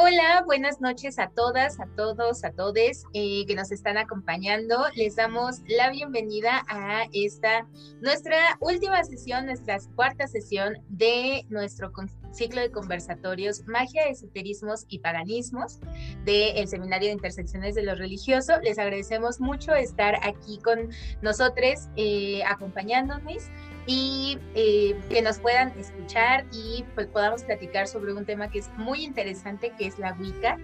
Hola, 0.00 0.44
buenas 0.46 0.80
noches 0.80 1.18
a 1.18 1.28
todas, 1.30 1.80
a 1.80 1.86
todos, 1.96 2.44
a 2.44 2.52
todes 2.52 3.04
eh, 3.14 3.44
que 3.46 3.56
nos 3.56 3.72
están 3.72 3.98
acompañando. 3.98 4.76
Les 4.94 5.16
damos 5.16 5.56
la 5.66 5.90
bienvenida 5.90 6.64
a 6.68 7.06
esta, 7.12 7.66
nuestra 8.00 8.36
última 8.60 9.02
sesión, 9.02 9.46
nuestra 9.46 9.78
cuarta 9.96 10.28
sesión 10.28 10.74
de 10.88 11.44
nuestro 11.48 11.90
ciclo 12.30 12.60
de 12.60 12.70
conversatorios 12.70 13.66
Magia, 13.66 14.04
Esoterismos 14.04 14.86
y 14.88 15.00
Paganismos 15.00 15.80
del 16.24 16.68
Seminario 16.68 17.08
de 17.08 17.14
Intersecciones 17.14 17.74
de 17.74 17.82
lo 17.82 17.96
Religioso. 17.96 18.52
Les 18.62 18.78
agradecemos 18.78 19.40
mucho 19.40 19.74
estar 19.74 20.14
aquí 20.22 20.60
con 20.62 20.90
nosotros, 21.22 21.88
eh, 21.96 22.44
acompañándonos 22.46 23.48
y 23.88 24.38
eh, 24.54 24.94
que 25.08 25.22
nos 25.22 25.38
puedan 25.38 25.70
escuchar 25.78 26.44
y 26.52 26.84
pues 26.94 27.06
podamos 27.06 27.42
platicar 27.42 27.88
sobre 27.88 28.12
un 28.12 28.26
tema 28.26 28.50
que 28.50 28.58
es 28.58 28.68
muy 28.76 29.02
interesante, 29.02 29.72
que 29.78 29.86
es 29.86 29.98
la 29.98 30.12
Wicca. 30.12 30.58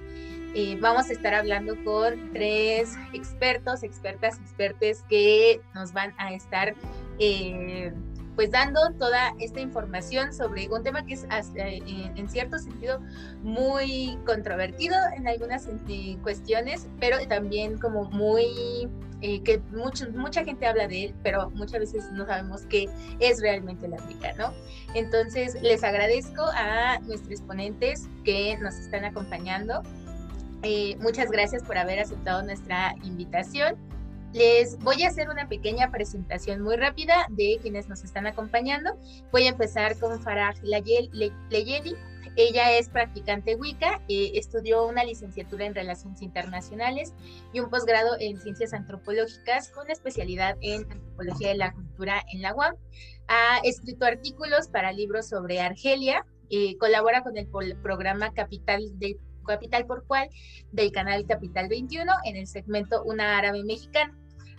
Eh, 0.54 0.76
vamos 0.78 1.08
a 1.08 1.12
estar 1.14 1.34
hablando 1.34 1.74
con 1.84 2.32
tres 2.34 2.96
expertos, 3.14 3.82
expertas, 3.82 4.38
expertes 4.38 5.02
que 5.08 5.62
nos 5.74 5.94
van 5.94 6.14
a 6.18 6.34
estar 6.34 6.74
eh, 7.18 7.92
pues 8.34 8.50
dando 8.50 8.80
toda 8.98 9.32
esta 9.38 9.60
información 9.60 10.32
sobre 10.32 10.68
un 10.68 10.82
tema 10.82 11.04
que 11.06 11.14
es 11.14 11.26
en, 11.30 12.28
cierto 12.28 12.58
sentido 12.58 13.00
muy 13.42 14.18
controvertido 14.26 14.96
en 15.16 15.28
algunas 15.28 15.68
cuestiones, 16.22 16.88
pero 16.98 17.18
también 17.28 17.78
como 17.78 18.04
muy 18.10 18.88
eh, 19.20 19.40
que 19.42 19.58
mucho, 19.70 20.10
mucha 20.10 20.44
gente 20.44 20.66
habla 20.66 20.86
de 20.86 21.04
él, 21.04 21.14
pero 21.22 21.48
muchas 21.50 21.80
veces 21.80 22.12
no 22.12 22.26
sabemos 22.26 22.66
qué 22.66 22.90
es 23.20 23.40
realmente 23.40 23.88
la 23.88 23.96
Wicca, 24.06 24.34
¿no? 24.34 24.52
Entonces, 24.94 25.56
les 25.62 25.82
agradezco 25.82 26.42
a 26.54 26.98
nuestros 27.00 27.30
exponentes 27.30 28.06
que 28.24 28.58
nos 28.58 28.74
están 28.74 29.04
acompañando. 29.04 29.82
Eh, 30.62 30.96
muchas 31.00 31.30
gracias 31.30 31.62
por 31.62 31.78
haber 31.78 32.00
aceptado 32.00 32.42
nuestra 32.42 32.94
invitación. 33.02 33.76
Les 34.34 34.76
voy 34.80 35.04
a 35.04 35.08
hacer 35.10 35.28
una 35.30 35.48
pequeña 35.48 35.92
presentación 35.92 36.60
muy 36.60 36.74
rápida 36.74 37.24
de 37.30 37.60
quienes 37.62 37.88
nos 37.88 38.02
están 38.02 38.26
acompañando. 38.26 38.98
Voy 39.30 39.44
a 39.44 39.50
empezar 39.50 39.96
con 40.00 40.20
Farah 40.20 40.54
Leyeli. 40.60 41.94
Ella 42.34 42.76
es 42.76 42.88
practicante 42.88 43.54
Wicca, 43.54 44.02
eh, 44.08 44.32
estudió 44.34 44.88
una 44.88 45.04
licenciatura 45.04 45.66
en 45.66 45.74
Relaciones 45.76 46.20
Internacionales 46.20 47.14
y 47.52 47.60
un 47.60 47.70
posgrado 47.70 48.16
en 48.18 48.40
Ciencias 48.40 48.72
Antropológicas 48.72 49.70
con 49.70 49.88
especialidad 49.88 50.56
en 50.60 50.82
Antropología 50.90 51.50
de 51.50 51.58
la 51.58 51.72
Cultura 51.72 52.24
en 52.32 52.42
la 52.42 52.56
UAM. 52.56 52.74
Ha 53.28 53.58
escrito 53.62 54.04
artículos 54.04 54.66
para 54.66 54.90
libros 54.90 55.28
sobre 55.28 55.60
Argelia, 55.60 56.26
eh, 56.50 56.76
colabora 56.78 57.22
con 57.22 57.36
el 57.36 57.46
programa 57.80 58.32
Capital 58.34 58.82
de 58.98 59.16
Capital 59.46 59.86
por 59.86 60.04
Cual 60.08 60.28
del 60.72 60.90
canal 60.90 61.24
Capital 61.24 61.68
21 61.68 62.12
en 62.24 62.36
el 62.36 62.48
segmento 62.48 63.04
Una 63.04 63.38
Árabe 63.38 63.62
Mexicana 63.62 64.12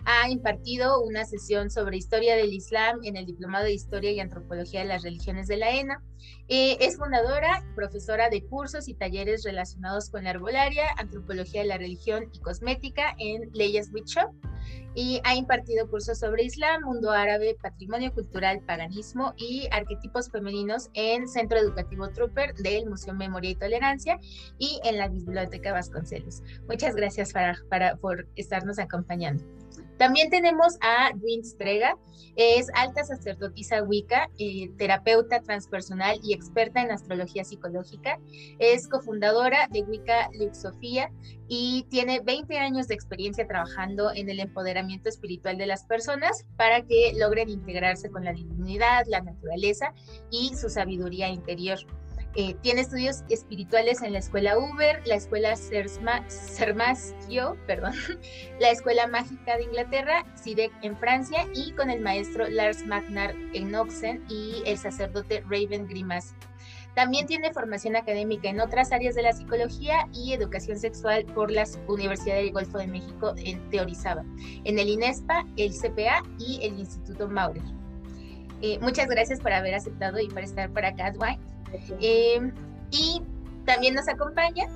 ha 0.06 0.30
impartido 0.30 1.02
una 1.02 1.24
sesión 1.24 1.68
sobre 1.68 1.96
historia 1.96 2.36
del 2.36 2.52
Islam 2.54 3.00
en 3.02 3.16
el 3.16 3.26
Diplomado 3.26 3.64
de 3.64 3.72
Historia 3.72 4.12
y 4.12 4.20
Antropología 4.20 4.80
de 4.80 4.86
las 4.86 5.02
Religiones 5.02 5.48
de 5.48 5.56
la 5.56 5.70
ENA. 5.70 6.00
Eh, 6.48 6.76
es 6.80 6.96
fundadora, 6.96 7.64
profesora 7.74 8.30
de 8.30 8.44
cursos 8.44 8.88
y 8.88 8.94
talleres 8.94 9.42
relacionados 9.44 10.08
con 10.08 10.22
la 10.22 10.30
herbolaria, 10.30 10.84
antropología 10.96 11.62
de 11.62 11.66
la 11.66 11.78
religión 11.78 12.30
y 12.32 12.38
cosmética 12.38 13.16
en 13.18 13.50
Leyes 13.52 13.90
Shop 13.92 14.32
y 14.94 15.20
ha 15.24 15.34
impartido 15.34 15.88
cursos 15.90 16.18
sobre 16.18 16.44
Islam, 16.44 16.82
mundo 16.84 17.10
árabe, 17.10 17.56
patrimonio 17.60 18.12
cultural, 18.14 18.60
paganismo 18.64 19.34
y 19.36 19.68
arquetipos 19.70 20.30
femeninos 20.30 20.88
en 20.94 21.28
Centro 21.28 21.58
Educativo 21.58 22.08
Trooper 22.08 22.54
del 22.54 22.88
Museo 22.88 23.12
Memoria 23.12 23.50
y 23.50 23.56
Tolerancia 23.56 24.18
y 24.58 24.80
en 24.84 24.98
la 24.98 25.08
Biblioteca 25.08 25.72
Vasconcelos. 25.72 26.42
Muchas 26.68 26.94
gracias 26.94 27.32
para, 27.32 27.96
por 27.96 28.26
estarnos 28.36 28.78
acompañando. 28.78 29.44
También 29.98 30.30
tenemos 30.30 30.76
a 30.80 31.10
Green 31.14 31.44
Strega, 31.44 31.96
es 32.36 32.68
alta 32.74 33.02
sacerdotisa 33.02 33.82
Wicca, 33.82 34.28
eh, 34.38 34.70
terapeuta 34.76 35.40
transpersonal 35.40 36.20
y 36.22 36.34
experta 36.34 36.82
en 36.82 36.90
astrología 36.90 37.44
psicológica. 37.44 38.18
Es 38.58 38.88
cofundadora 38.88 39.68
de 39.70 39.82
Wicca 39.82 40.28
Luxofía 40.38 41.10
y 41.48 41.86
tiene 41.88 42.20
20 42.20 42.58
años 42.58 42.88
de 42.88 42.94
experiencia 42.94 43.46
trabajando 43.46 44.12
en 44.12 44.28
el 44.28 44.40
empoderamiento 44.40 45.08
espiritual 45.08 45.56
de 45.56 45.66
las 45.66 45.84
personas 45.84 46.44
para 46.56 46.82
que 46.82 47.14
logren 47.16 47.48
integrarse 47.48 48.10
con 48.10 48.24
la 48.24 48.32
divinidad, 48.32 49.06
la 49.06 49.22
naturaleza 49.22 49.94
y 50.30 50.54
su 50.56 50.68
sabiduría 50.68 51.28
interior. 51.28 51.78
Eh, 52.38 52.54
tiene 52.60 52.82
estudios 52.82 53.24
espirituales 53.30 54.02
en 54.02 54.12
la 54.12 54.18
escuela 54.18 54.58
Uber, 54.58 55.00
la 55.06 55.14
escuela 55.14 55.56
Sermaschio, 55.56 57.56
perdón, 57.66 57.94
la 58.60 58.70
escuela 58.70 59.06
mágica 59.06 59.56
de 59.56 59.64
Inglaterra, 59.64 60.22
SIDEC 60.34 60.70
en 60.82 60.98
Francia 60.98 61.46
y 61.54 61.72
con 61.72 61.88
el 61.88 62.02
maestro 62.02 62.46
Lars 62.46 62.84
Magnar 62.84 63.34
en 63.54 63.74
Oxen 63.74 64.22
y 64.28 64.62
el 64.66 64.76
sacerdote 64.76 65.44
Raven 65.48 65.88
Grimas. 65.88 66.34
También 66.94 67.26
tiene 67.26 67.54
formación 67.54 67.96
académica 67.96 68.50
en 68.50 68.60
otras 68.60 68.92
áreas 68.92 69.14
de 69.14 69.22
la 69.22 69.32
psicología 69.32 70.06
y 70.12 70.34
educación 70.34 70.78
sexual 70.78 71.24
por 71.24 71.50
la 71.50 71.64
Universidad 71.88 72.36
del 72.36 72.52
Golfo 72.52 72.76
de 72.76 72.86
México 72.86 73.32
en 73.38 73.66
Teorizaba, 73.70 74.24
en 74.64 74.78
el 74.78 74.90
INESPA, 74.90 75.46
el 75.56 75.72
CPA 75.72 76.22
y 76.38 76.60
el 76.62 76.78
Instituto 76.78 77.28
Maure. 77.28 77.62
Eh, 78.60 78.78
muchas 78.80 79.08
gracias 79.08 79.40
por 79.40 79.54
haber 79.54 79.74
aceptado 79.74 80.20
y 80.20 80.28
por 80.28 80.42
estar 80.42 80.70
por 80.70 80.84
acá, 80.84 81.12
Dwight. 81.12 81.55
Eh, 82.00 82.52
y 82.90 83.22
también 83.64 83.94
nos 83.94 84.08
acompaña 84.08 84.66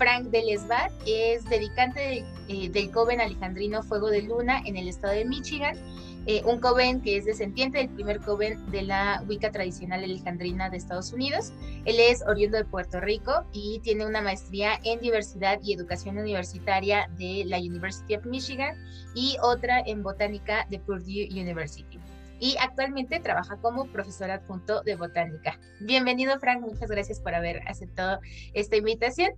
Frank 0.00 0.28
de 0.30 0.42
Lesbar, 0.42 0.90
es 1.06 1.44
dedicante 1.44 2.24
eh, 2.48 2.70
del 2.70 2.90
Coven 2.90 3.20
Alejandrino 3.20 3.82
Fuego 3.82 4.08
de 4.08 4.22
Luna 4.22 4.62
en 4.64 4.76
el 4.76 4.88
estado 4.88 5.12
de 5.12 5.26
Michigan, 5.26 5.76
eh, 6.26 6.42
un 6.44 6.60
coven 6.60 7.00
que 7.00 7.16
es 7.16 7.24
descendiente 7.24 7.78
del 7.78 7.88
primer 7.88 8.20
coven 8.20 8.70
de 8.70 8.82
la 8.82 9.22
Wicca 9.26 9.50
tradicional 9.50 10.04
alejandrina 10.04 10.70
de 10.70 10.76
Estados 10.76 11.12
Unidos. 11.12 11.52
Él 11.84 11.96
es 11.98 12.22
oriundo 12.26 12.58
de 12.58 12.64
Puerto 12.64 13.00
Rico 13.00 13.44
y 13.52 13.80
tiene 13.80 14.06
una 14.06 14.20
maestría 14.20 14.78
en 14.84 15.00
diversidad 15.00 15.58
y 15.62 15.72
educación 15.72 16.18
universitaria 16.18 17.10
de 17.18 17.44
la 17.46 17.58
University 17.58 18.16
of 18.16 18.26
Michigan 18.26 18.76
y 19.14 19.36
otra 19.42 19.80
en 19.80 20.02
botánica 20.02 20.66
de 20.70 20.78
Purdue 20.78 21.28
University 21.30 21.89
y 22.40 22.56
actualmente 22.58 23.20
trabaja 23.20 23.58
como 23.58 23.86
profesor 23.86 24.30
adjunto 24.30 24.82
de 24.82 24.96
botánica. 24.96 25.60
Bienvenido, 25.80 26.40
Frank, 26.40 26.62
muchas 26.62 26.88
gracias 26.88 27.20
por 27.20 27.34
haber 27.34 27.60
aceptado 27.68 28.18
esta 28.54 28.76
invitación. 28.76 29.30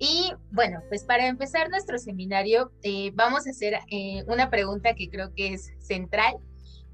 Y 0.00 0.32
bueno, 0.50 0.80
pues 0.88 1.04
para 1.04 1.26
empezar 1.26 1.70
nuestro 1.70 1.98
seminario, 1.98 2.72
eh, 2.82 3.12
vamos 3.14 3.46
a 3.46 3.50
hacer 3.50 3.78
eh, 3.90 4.24
una 4.26 4.50
pregunta 4.50 4.94
que 4.94 5.08
creo 5.08 5.32
que 5.34 5.54
es 5.54 5.72
central, 5.78 6.36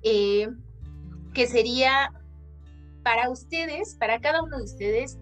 eh, 0.02 0.48
que 1.32 1.46
sería 1.46 2.10
para 3.02 3.30
ustedes, 3.30 3.96
para 3.96 4.20
cada 4.20 4.42
uno 4.42 4.58
de 4.58 4.64
ustedes, 4.64 5.18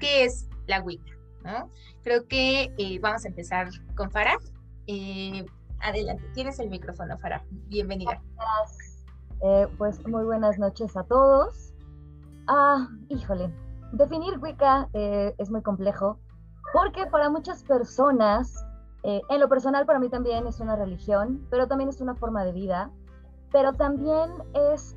¿qué 0.00 0.24
es 0.24 0.48
la 0.66 0.80
Wicca? 0.82 1.12
¿no? 1.44 1.70
Creo 2.02 2.26
que 2.26 2.98
vamos 3.00 3.24
a 3.24 3.28
empezar 3.28 3.68
con 3.96 4.10
Farah. 4.10 4.38
adelante, 5.80 6.24
tienes 6.34 6.58
el 6.58 6.68
micrófono, 6.68 7.18
Farah. 7.18 7.44
Bienvenida. 7.50 8.20
Gracias. 8.36 8.93
Eh, 9.46 9.68
pues 9.76 10.02
muy 10.08 10.24
buenas 10.24 10.58
noches 10.58 10.96
a 10.96 11.02
todos. 11.02 11.74
Ah, 12.46 12.88
híjole, 13.10 13.54
definir 13.92 14.38
Wicca 14.38 14.88
eh, 14.94 15.34
es 15.36 15.50
muy 15.50 15.60
complejo 15.60 16.18
porque 16.72 17.04
para 17.04 17.28
muchas 17.28 17.62
personas, 17.62 18.64
eh, 19.02 19.20
en 19.28 19.40
lo 19.40 19.50
personal 19.50 19.84
para 19.84 19.98
mí 19.98 20.08
también 20.08 20.46
es 20.46 20.60
una 20.60 20.76
religión, 20.76 21.46
pero 21.50 21.68
también 21.68 21.90
es 21.90 22.00
una 22.00 22.14
forma 22.14 22.42
de 22.42 22.52
vida, 22.52 22.90
pero 23.52 23.74
también 23.74 24.30
es 24.54 24.96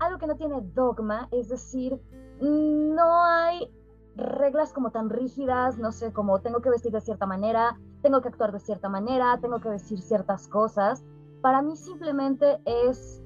algo 0.00 0.18
que 0.18 0.26
no 0.26 0.36
tiene 0.36 0.60
dogma, 0.74 1.28
es 1.30 1.48
decir, 1.48 1.98
no 2.42 3.24
hay 3.24 3.72
reglas 4.16 4.74
como 4.74 4.90
tan 4.90 5.08
rígidas, 5.08 5.78
no 5.78 5.92
sé, 5.92 6.12
como 6.12 6.42
tengo 6.42 6.60
que 6.60 6.68
vestir 6.68 6.92
de 6.92 7.00
cierta 7.00 7.24
manera, 7.24 7.78
tengo 8.02 8.20
que 8.20 8.28
actuar 8.28 8.52
de 8.52 8.60
cierta 8.60 8.90
manera, 8.90 9.38
tengo 9.40 9.60
que 9.60 9.70
decir 9.70 9.98
ciertas 10.02 10.46
cosas. 10.46 11.02
Para 11.40 11.62
mí 11.62 11.74
simplemente 11.74 12.60
es 12.66 13.21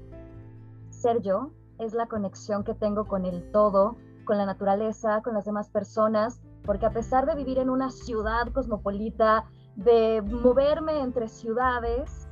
ser 0.97 1.21
yo, 1.21 1.51
es 1.79 1.93
la 1.93 2.07
conexión 2.07 2.63
que 2.63 2.73
tengo 2.73 3.05
con 3.07 3.25
el 3.25 3.51
todo, 3.51 3.97
con 4.25 4.37
la 4.37 4.45
naturaleza, 4.45 5.21
con 5.21 5.33
las 5.33 5.45
demás 5.45 5.69
personas, 5.69 6.41
porque 6.63 6.85
a 6.85 6.91
pesar 6.91 7.25
de 7.25 7.35
vivir 7.35 7.59
en 7.59 7.69
una 7.69 7.89
ciudad 7.89 8.51
cosmopolita, 8.51 9.45
de 9.75 10.23
moverme 10.23 10.99
entre 11.01 11.27
ciudades, 11.27 12.27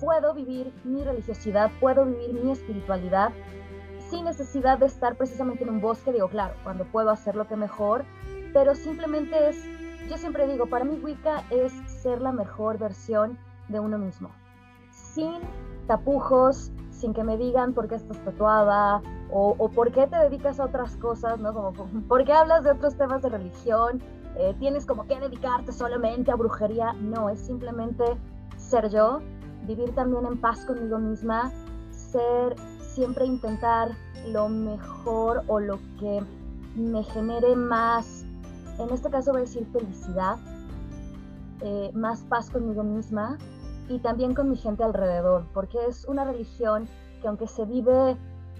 puedo 0.00 0.34
vivir 0.34 0.72
mi 0.84 1.04
religiosidad, 1.04 1.70
puedo 1.80 2.04
vivir 2.04 2.42
mi 2.42 2.50
espiritualidad 2.50 3.32
sin 4.10 4.24
necesidad 4.24 4.78
de 4.78 4.86
estar 4.86 5.16
precisamente 5.16 5.62
en 5.62 5.70
un 5.70 5.80
bosque, 5.80 6.12
digo, 6.12 6.28
claro, 6.28 6.54
cuando 6.64 6.84
puedo 6.86 7.10
hacer 7.10 7.36
lo 7.36 7.46
que 7.46 7.54
mejor, 7.54 8.04
pero 8.52 8.74
simplemente 8.74 9.50
es, 9.50 9.64
yo 10.08 10.16
siempre 10.16 10.48
digo, 10.48 10.66
para 10.66 10.84
mí 10.84 10.98
Wicca 11.00 11.44
es 11.50 11.72
ser 11.86 12.20
la 12.20 12.32
mejor 12.32 12.78
versión 12.78 13.38
de 13.68 13.78
uno 13.78 13.98
mismo, 13.98 14.30
sin 14.90 15.38
tapujos, 15.86 16.72
sin 17.00 17.14
que 17.14 17.24
me 17.24 17.36
digan 17.36 17.72
por 17.72 17.88
qué 17.88 17.94
estás 17.94 18.18
tatuada 18.24 19.00
o, 19.32 19.70
por 19.70 19.92
qué 19.92 20.06
te 20.06 20.16
dedicas 20.16 20.58
a 20.58 20.64
otras 20.64 20.96
cosas, 20.96 21.38
¿no? 21.38 21.54
Como 21.54 21.72
por 22.08 22.24
qué 22.24 22.32
hablas 22.32 22.64
de 22.64 22.72
otros 22.72 22.96
temas 22.96 23.22
de 23.22 23.30
religión. 23.30 24.02
eh, 24.36 24.54
tienes 24.58 24.86
como 24.86 25.06
que 25.06 25.18
dedicarte 25.18 25.72
solamente 25.72 26.30
a 26.30 26.36
brujería. 26.36 26.92
No, 26.94 27.30
es 27.30 27.40
simplemente 27.40 28.04
ser 28.56 28.90
yo, 28.90 29.20
vivir 29.66 29.94
también 29.94 30.26
en 30.26 30.40
paz 30.40 30.64
conmigo 30.64 30.98
misma, 30.98 31.50
ser, 31.90 32.54
siempre 32.80 33.24
intentar 33.24 33.90
lo 34.28 34.48
mejor 34.48 35.42
o 35.48 35.58
lo 35.60 35.78
que 35.98 36.22
me 36.76 37.02
genere 37.04 37.56
más, 37.56 38.24
en 38.78 38.90
este 38.90 39.10
caso 39.10 39.32
voy 39.32 39.42
a 39.42 39.44
decir 39.44 39.66
felicidad, 39.72 40.36
eh, 41.62 41.90
más 41.94 42.20
paz 42.22 42.50
conmigo 42.50 42.82
misma 42.82 43.38
y 43.90 43.98
también 43.98 44.34
con 44.34 44.48
mi 44.48 44.56
gente 44.56 44.84
alrededor, 44.84 45.46
porque 45.52 45.78
es 45.88 46.04
una 46.04 46.24
religión 46.24 46.88
que 47.20 47.26
aunque 47.26 47.48
se 47.48 47.64
vive 47.64 48.16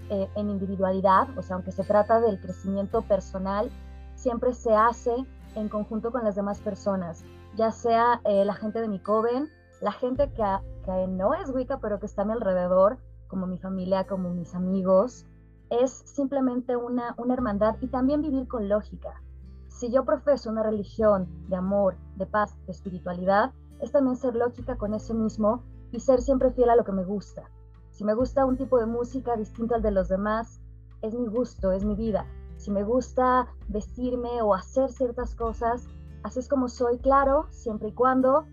eh, 0.09 0.29
en 0.35 0.49
individualidad, 0.49 1.29
o 1.37 1.41
sea, 1.41 1.55
aunque 1.55 1.71
se 1.71 1.85
trata 1.85 2.19
del 2.19 2.39
crecimiento 2.41 3.01
personal, 3.01 3.71
siempre 4.15 4.53
se 4.53 4.75
hace 4.75 5.15
en 5.55 5.69
conjunto 5.69 6.11
con 6.11 6.25
las 6.25 6.35
demás 6.35 6.59
personas, 6.59 7.23
ya 7.55 7.71
sea 7.71 8.19
eh, 8.25 8.43
la 8.43 8.53
gente 8.55 8.81
de 8.81 8.89
mi 8.89 8.99
coven, 8.99 9.47
la 9.79 9.93
gente 9.93 10.29
que, 10.33 10.43
que 10.83 11.07
no 11.07 11.33
es 11.33 11.49
Wicca, 11.49 11.79
pero 11.79 11.99
que 11.99 12.07
está 12.07 12.23
a 12.23 12.25
mi 12.25 12.33
alrededor, 12.33 12.97
como 13.29 13.47
mi 13.47 13.57
familia, 13.57 14.05
como 14.05 14.31
mis 14.31 14.53
amigos, 14.53 15.25
es 15.69 15.91
simplemente 15.91 16.75
una, 16.75 17.15
una 17.17 17.33
hermandad 17.33 17.77
y 17.79 17.87
también 17.87 18.21
vivir 18.21 18.49
con 18.49 18.67
lógica. 18.67 19.21
Si 19.69 19.89
yo 19.89 20.03
profeso 20.03 20.49
una 20.49 20.61
religión 20.61 21.29
de 21.47 21.55
amor, 21.55 21.95
de 22.17 22.25
paz, 22.25 22.53
de 22.65 22.73
espiritualidad, 22.73 23.53
es 23.81 23.91
también 23.91 24.15
ser 24.15 24.35
lógica 24.35 24.77
con 24.77 24.93
eso 24.93 25.13
mismo 25.13 25.63
y 25.91 25.99
ser 25.99 26.21
siempre 26.21 26.51
fiel 26.51 26.69
a 26.69 26.75
lo 26.75 26.83
que 26.83 26.91
me 26.91 27.03
gusta. 27.03 27.49
Si 27.89 28.03
me 28.03 28.13
gusta 28.13 28.45
un 28.45 28.57
tipo 28.57 28.79
de 28.79 28.85
música 28.85 29.35
distinto 29.35 29.75
al 29.75 29.81
de 29.81 29.91
los 29.91 30.07
demás, 30.07 30.61
es 31.01 31.13
mi 31.13 31.27
gusto, 31.27 31.71
es 31.71 31.83
mi 31.83 31.95
vida. 31.95 32.25
Si 32.57 32.71
me 32.71 32.83
gusta 32.83 33.47
vestirme 33.67 34.41
o 34.41 34.53
hacer 34.53 34.91
ciertas 34.91 35.35
cosas, 35.35 35.87
así 36.23 36.39
es 36.39 36.47
como 36.47 36.69
soy, 36.69 36.99
claro, 36.99 37.47
siempre 37.49 37.89
y 37.89 37.93
cuando 37.93 38.45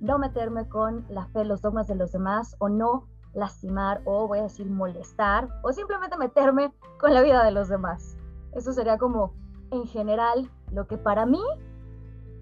no 0.00 0.18
meterme 0.18 0.68
con 0.68 1.04
la 1.08 1.26
fe, 1.26 1.44
los 1.44 1.62
dogmas 1.62 1.88
de 1.88 1.96
los 1.96 2.12
demás 2.12 2.54
o 2.58 2.68
no 2.68 3.08
lastimar 3.34 4.02
o 4.04 4.26
voy 4.26 4.38
a 4.38 4.44
decir 4.44 4.70
molestar 4.70 5.48
o 5.62 5.72
simplemente 5.72 6.16
meterme 6.16 6.72
con 6.98 7.12
la 7.12 7.22
vida 7.22 7.44
de 7.44 7.50
los 7.50 7.68
demás. 7.68 8.16
Eso 8.52 8.72
sería 8.72 8.98
como 8.98 9.34
en 9.70 9.86
general 9.86 10.50
lo 10.72 10.86
que 10.86 10.96
para 10.96 11.26
mí 11.26 11.42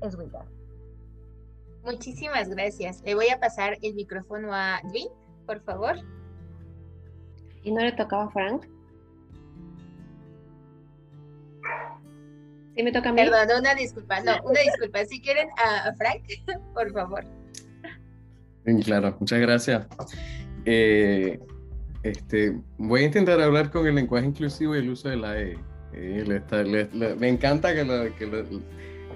es 0.00 0.16
Wicca. 0.16 0.44
Muchísimas 1.84 2.48
gracias. 2.48 3.02
Le 3.04 3.14
voy 3.14 3.28
a 3.28 3.38
pasar 3.38 3.78
el 3.82 3.94
micrófono 3.94 4.52
a 4.52 4.80
Dwayne, 4.84 5.10
por 5.46 5.60
favor. 5.62 5.96
¿Y 7.62 7.72
no 7.72 7.80
le 7.80 7.92
tocaba 7.92 8.24
a 8.24 8.30
Frank? 8.30 8.66
¿Sí 12.74 12.82
me 12.82 12.90
toca 12.90 13.10
a 13.10 13.12
mí? 13.12 13.22
Perdón, 13.22 13.60
una 13.60 13.74
disculpa. 13.74 14.20
No, 14.20 14.32
una 14.44 14.60
disculpa. 14.60 15.04
Si 15.04 15.20
quieren 15.20 15.48
a 15.56 15.92
Frank, 15.94 16.22
por 16.74 16.92
favor. 16.92 17.24
Claro, 18.82 19.16
muchas 19.20 19.40
gracias. 19.40 19.86
Eh, 20.64 21.38
este, 22.02 22.58
voy 22.78 23.02
a 23.02 23.06
intentar 23.06 23.40
hablar 23.40 23.70
con 23.70 23.86
el 23.86 23.94
lenguaje 23.94 24.26
inclusivo 24.26 24.74
y 24.74 24.78
el 24.78 24.90
uso 24.90 25.08
de 25.08 25.16
la 25.16 25.38
E. 25.38 25.58
Eh, 25.92 27.16
me 27.18 27.28
encanta 27.28 27.74
que, 27.74 27.84
lo, 27.84 28.14
que 28.16 28.26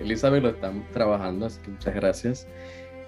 Elizabeth 0.01 0.43
lo 0.43 0.51
está 0.51 0.73
trabajando, 0.93 1.47
así 1.47 1.61
que 1.61 1.71
muchas 1.71 1.95
gracias. 1.95 2.49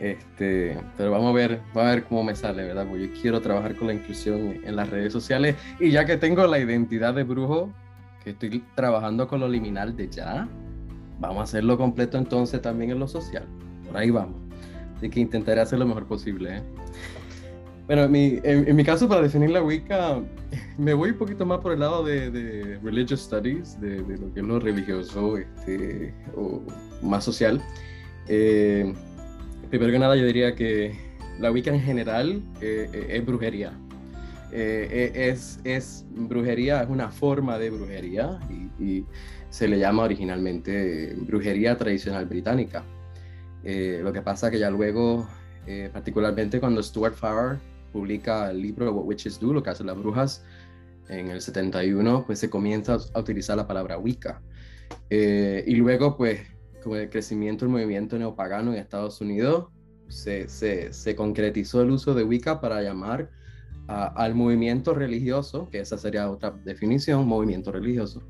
Este, 0.00 0.78
pero 0.96 1.10
vamos 1.10 1.30
a 1.30 1.34
ver, 1.34 1.60
vamos 1.74 1.90
a 1.90 1.94
ver 1.94 2.04
cómo 2.04 2.24
me 2.24 2.34
sale, 2.34 2.64
¿verdad? 2.64 2.86
Porque 2.88 3.08
yo 3.08 3.20
quiero 3.20 3.40
trabajar 3.42 3.76
con 3.76 3.88
la 3.88 3.94
inclusión 3.94 4.60
en 4.64 4.74
las 4.74 4.88
redes 4.88 5.12
sociales 5.12 5.56
y 5.78 5.90
ya 5.90 6.06
que 6.06 6.16
tengo 6.16 6.46
la 6.46 6.58
identidad 6.58 7.12
de 7.12 7.22
brujo, 7.22 7.70
que 8.24 8.30
estoy 8.30 8.64
trabajando 8.74 9.28
con 9.28 9.40
lo 9.40 9.48
liminal 9.48 9.94
de 9.96 10.08
ya, 10.08 10.48
vamos 11.18 11.40
a 11.40 11.42
hacerlo 11.44 11.76
completo 11.76 12.16
entonces 12.16 12.62
también 12.62 12.92
en 12.92 12.98
lo 12.98 13.08
social. 13.08 13.44
Por 13.86 13.96
ahí 13.96 14.10
vamos. 14.10 14.36
Así 14.96 15.10
que 15.10 15.20
intentaré 15.20 15.60
hacer 15.60 15.78
lo 15.78 15.86
mejor 15.86 16.06
posible. 16.06 16.56
¿eh? 16.56 16.62
Bueno, 17.90 18.04
en 18.04 18.12
mi, 18.12 18.38
en, 18.44 18.76
mi, 18.76 18.84
caso, 18.84 19.08
para 19.08 19.20
definir 19.20 19.50
la 19.50 19.64
Wicca, 19.64 20.22
me 20.78 20.94
voy 20.94 21.10
un 21.10 21.18
poquito 21.18 21.44
más 21.44 21.58
por 21.58 21.72
el 21.72 21.80
lado 21.80 22.04
de, 22.04 22.30
de 22.30 22.78
Religious 22.84 23.22
Studies, 23.22 23.80
de, 23.80 24.04
de, 24.04 24.16
lo 24.16 24.32
que 24.32 24.38
es 24.38 24.46
lo 24.46 24.60
religioso 24.60 25.36
este, 25.36 26.14
o 26.36 26.62
más 27.02 27.24
social. 27.24 27.60
Eh, 28.28 28.94
primero 29.70 29.90
que 29.90 29.98
nada, 29.98 30.14
yo 30.14 30.24
diría 30.24 30.54
que 30.54 30.94
la 31.40 31.50
Wicca 31.50 31.74
en 31.74 31.80
general 31.80 32.44
eh, 32.60 32.88
eh, 32.92 33.06
es 33.08 33.26
brujería. 33.26 33.72
es, 34.52 35.58
es 35.64 36.06
brujería, 36.10 36.84
es 36.84 36.88
una 36.88 37.10
forma 37.10 37.58
de 37.58 37.70
brujería 37.70 38.38
y, 38.48 38.84
y 38.84 39.06
se 39.48 39.66
le 39.66 39.80
llama 39.80 40.04
originalmente 40.04 41.16
brujería 41.22 41.76
tradicional 41.76 42.26
británica. 42.26 42.84
lo 43.64 44.12
que 44.12 44.22
pasa 44.22 44.48
que 44.48 44.60
ya 44.60 44.70
luego, 44.70 45.26
particularmente 45.92 46.60
cuando 46.60 46.84
Stuart 46.84 47.16
Farrar 47.16 47.69
publica 47.92 48.50
el 48.50 48.62
libro 48.62 48.92
What 48.92 49.06
Witches 49.06 49.40
Do, 49.40 49.52
lo 49.52 49.62
que 49.62 49.70
hacen 49.70 49.86
las 49.86 49.96
brujas, 49.96 50.44
en 51.10 51.28
el 51.28 51.40
71, 51.40 52.24
pues 52.26 52.38
se 52.38 52.48
comienza 52.48 52.98
a 53.12 53.20
utilizar 53.20 53.56
la 53.56 53.66
palabra 53.66 53.98
Wicca. 53.98 54.40
Eh, 55.10 55.64
y 55.66 55.74
luego, 55.74 56.16
pues, 56.16 56.40
con 56.82 56.96
el 56.96 57.10
crecimiento 57.10 57.64
del 57.64 57.72
movimiento 57.72 58.18
neopagano 58.18 58.72
en 58.72 58.78
Estados 58.78 59.20
Unidos, 59.20 59.68
se, 60.08 60.48
se, 60.48 61.16
concretizó 61.16 61.82
el 61.82 61.90
uso 61.90 62.14
de 62.14 62.24
Wicca 62.24 62.60
para 62.60 62.82
llamar 62.82 63.30
al 63.86 64.36
movimiento 64.36 64.94
religioso, 64.94 65.68
que 65.68 65.80
esa 65.80 65.98
sería 65.98 66.30
otra 66.30 66.52
definición, 66.64 67.26
movimiento 67.26 67.72
religioso, 67.72 68.22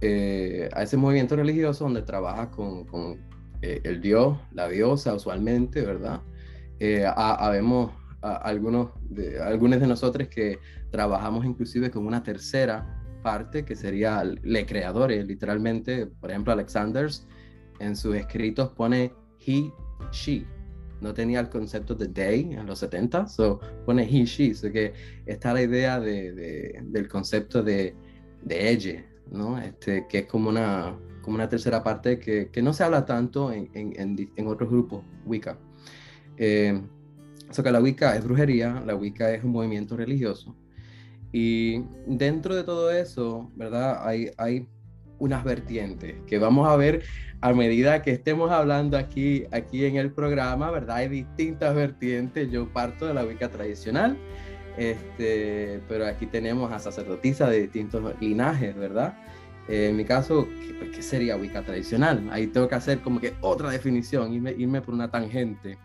eh, 0.00 0.70
a 0.72 0.82
ese 0.82 0.96
movimiento 0.96 1.36
religioso 1.36 1.84
donde 1.84 2.00
trabaja 2.00 2.50
con, 2.50 2.86
con 2.86 3.20
eh, 3.60 3.80
el 3.84 4.00
dios, 4.00 4.38
la 4.52 4.68
diosa 4.68 5.14
usualmente, 5.14 5.82
¿verdad? 5.82 6.22
habemos 7.14 7.92
algunos 8.34 8.90
de, 9.08 9.40
algunos 9.42 9.80
de 9.80 9.86
nosotros 9.86 10.28
que 10.28 10.58
trabajamos 10.90 11.44
inclusive 11.44 11.90
con 11.90 12.06
una 12.06 12.22
tercera 12.22 13.02
parte 13.22 13.64
que 13.64 13.74
sería 13.74 14.22
le 14.24 14.66
creadores, 14.66 15.26
literalmente, 15.26 16.06
por 16.06 16.30
ejemplo, 16.30 16.52
Alexanders 16.52 17.26
en 17.80 17.96
sus 17.96 18.14
escritos 18.14 18.70
pone 18.70 19.12
he, 19.44 19.72
she, 20.12 20.46
no 21.00 21.12
tenía 21.12 21.40
el 21.40 21.48
concepto 21.48 21.94
de 21.94 22.08
they 22.08 22.54
en 22.54 22.66
los 22.66 22.78
70, 22.78 23.26
so 23.26 23.60
pone 23.84 24.04
he, 24.04 24.24
she, 24.24 24.54
so 24.54 24.70
que 24.70 24.92
está 25.26 25.52
la 25.52 25.62
idea 25.62 26.00
de, 26.00 26.80
del 26.84 27.08
concepto 27.08 27.62
de, 27.62 27.94
de 28.42 28.70
ella, 28.70 29.04
¿no? 29.30 29.58
Este, 29.58 30.06
que 30.08 30.18
es 30.20 30.26
como 30.26 30.48
una, 30.48 30.96
como 31.22 31.34
una 31.34 31.48
tercera 31.48 31.82
parte 31.82 32.18
que, 32.18 32.50
que 32.50 32.62
no 32.62 32.72
se 32.72 32.84
habla 32.84 33.04
tanto 33.04 33.52
en, 33.52 33.68
en, 33.74 34.30
en, 34.36 34.46
otros 34.46 34.70
grupos 34.70 35.04
Wicca. 35.24 35.58
Eh, 36.36 36.80
So 37.50 37.62
que 37.62 37.70
la 37.70 37.80
Wicca 37.80 38.16
es 38.16 38.24
brujería, 38.24 38.82
la 38.84 38.94
Wicca 38.94 39.32
es 39.32 39.44
un 39.44 39.52
movimiento 39.52 39.96
religioso. 39.96 40.56
Y 41.32 41.82
dentro 42.06 42.54
de 42.54 42.64
todo 42.64 42.90
eso, 42.90 43.50
¿verdad? 43.56 44.06
Hay, 44.06 44.30
hay 44.36 44.68
unas 45.18 45.44
vertientes 45.44 46.16
que 46.26 46.38
vamos 46.38 46.68
a 46.68 46.76
ver 46.76 47.02
a 47.40 47.52
medida 47.52 48.02
que 48.02 48.12
estemos 48.12 48.50
hablando 48.50 48.96
aquí, 48.96 49.44
aquí 49.52 49.84
en 49.84 49.96
el 49.96 50.12
programa, 50.12 50.70
¿verdad? 50.70 50.96
Hay 50.96 51.08
distintas 51.08 51.74
vertientes. 51.74 52.50
Yo 52.50 52.68
parto 52.72 53.06
de 53.06 53.14
la 53.14 53.24
Wicca 53.24 53.48
tradicional, 53.48 54.16
este, 54.76 55.80
pero 55.88 56.06
aquí 56.06 56.26
tenemos 56.26 56.72
a 56.72 56.78
sacerdotisas 56.78 57.50
de 57.50 57.62
distintos 57.62 58.02
linajes, 58.20 58.74
¿verdad? 58.76 59.16
en 59.68 59.96
mi 59.96 60.04
caso, 60.04 60.46
¿qué, 60.46 60.74
pues, 60.74 60.90
¿qué, 60.96 61.02
sería 61.02 61.36
Wicca 61.36 61.62
tradicional? 61.62 62.28
Ahí 62.30 62.46
tengo 62.46 62.68
que 62.68 62.76
hacer 62.76 63.00
como 63.00 63.20
que 63.20 63.34
otra 63.40 63.70
definición, 63.70 64.32
irme, 64.32 64.52
irme 64.52 64.80
por 64.80 64.94
una 64.94 65.10
tangente. 65.10 65.78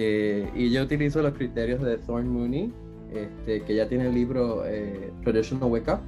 Eh, 0.00 0.48
y 0.54 0.70
yo 0.70 0.84
utilizo 0.84 1.20
los 1.22 1.34
criterios 1.34 1.82
de 1.82 1.98
Thorne 1.98 2.30
Mooney, 2.30 2.72
este, 3.12 3.62
que 3.62 3.74
ya 3.74 3.88
tiene 3.88 4.06
el 4.06 4.14
libro 4.14 4.64
eh, 4.64 5.12
Traditional 5.24 5.68
Wicca, 5.68 6.00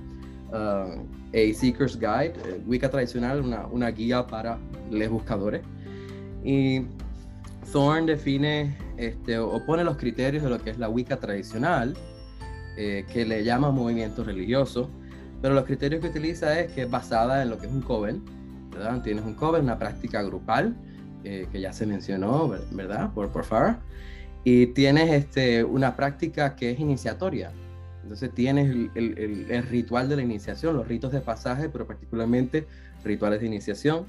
uh, 0.53 0.55
A 0.55 1.55
Seeker's 1.55 1.99
Guide, 1.99 2.35
eh, 2.47 2.63
Wicca 2.69 2.89
tradicional, 2.89 3.41
una, 3.41 3.67
una, 3.67 3.91
guía 3.91 4.25
para 4.29 4.59
los 4.93 5.09
buscadores. 5.09 5.63
Y 6.45 6.83
Thorne 7.73 8.07
define 8.07 8.79
este, 8.97 9.41
o 9.41 9.61
pone 9.67 9.83
los 9.83 9.97
criterios 9.97 10.45
de 10.45 10.51
lo 10.51 10.61
que 10.61 10.71
es 10.71 10.79
la 10.79 10.89
Wicca 10.89 11.17
tradicional, 11.17 11.97
que 12.77 13.27
le 13.27 13.45
llama 13.45 13.71
movimiento 13.73 14.25
religioso, 14.25 14.89
pero 15.43 15.53
los 15.53 15.65
criterios 15.65 16.01
que 16.01 16.09
utiliza 16.09 16.59
es 16.61 16.73
que 16.73 16.83
es 16.83 16.91
basada 16.91 17.43
en 17.43 17.51
lo 17.51 17.59
que 17.59 17.67
es 17.67 17.73
un 17.73 17.83
coven, 17.83 18.23
¿verdad? 18.71 19.03
Tienes 19.03 19.23
un 19.27 19.35
coven, 19.35 19.65
una 19.65 19.79
práctica 19.79 20.23
grupal, 20.23 20.75
eh, 21.25 21.47
que 21.51 21.61
ya 21.61 21.73
se 21.73 21.87
mencionó, 21.87 22.55
¿verdad? 22.71 23.13
Por, 23.13 23.31
por 23.31 23.45
Farah. 23.45 23.81
Y 24.45 24.69
tienes 24.69 25.11
este, 25.13 25.65
una 25.65 25.97
práctica 25.97 26.57
que 26.57 26.71
es 26.71 26.81
iniciatoria. 26.81 27.53
Entonces 28.03 28.33
tienes 28.35 28.71
el, 28.71 28.91
el, 28.95 29.47
el, 29.51 29.63
ritual 29.65 30.09
de 30.09 30.17
la 30.17 30.23
iniciación, 30.23 30.77
los 30.77 30.89
ritos 30.89 31.13
de 31.13 31.21
pasaje, 31.21 31.69
pero 31.69 31.87
particularmente 31.87 32.67
rituales 33.05 33.41
de 33.41 33.47
iniciación. 33.47 34.07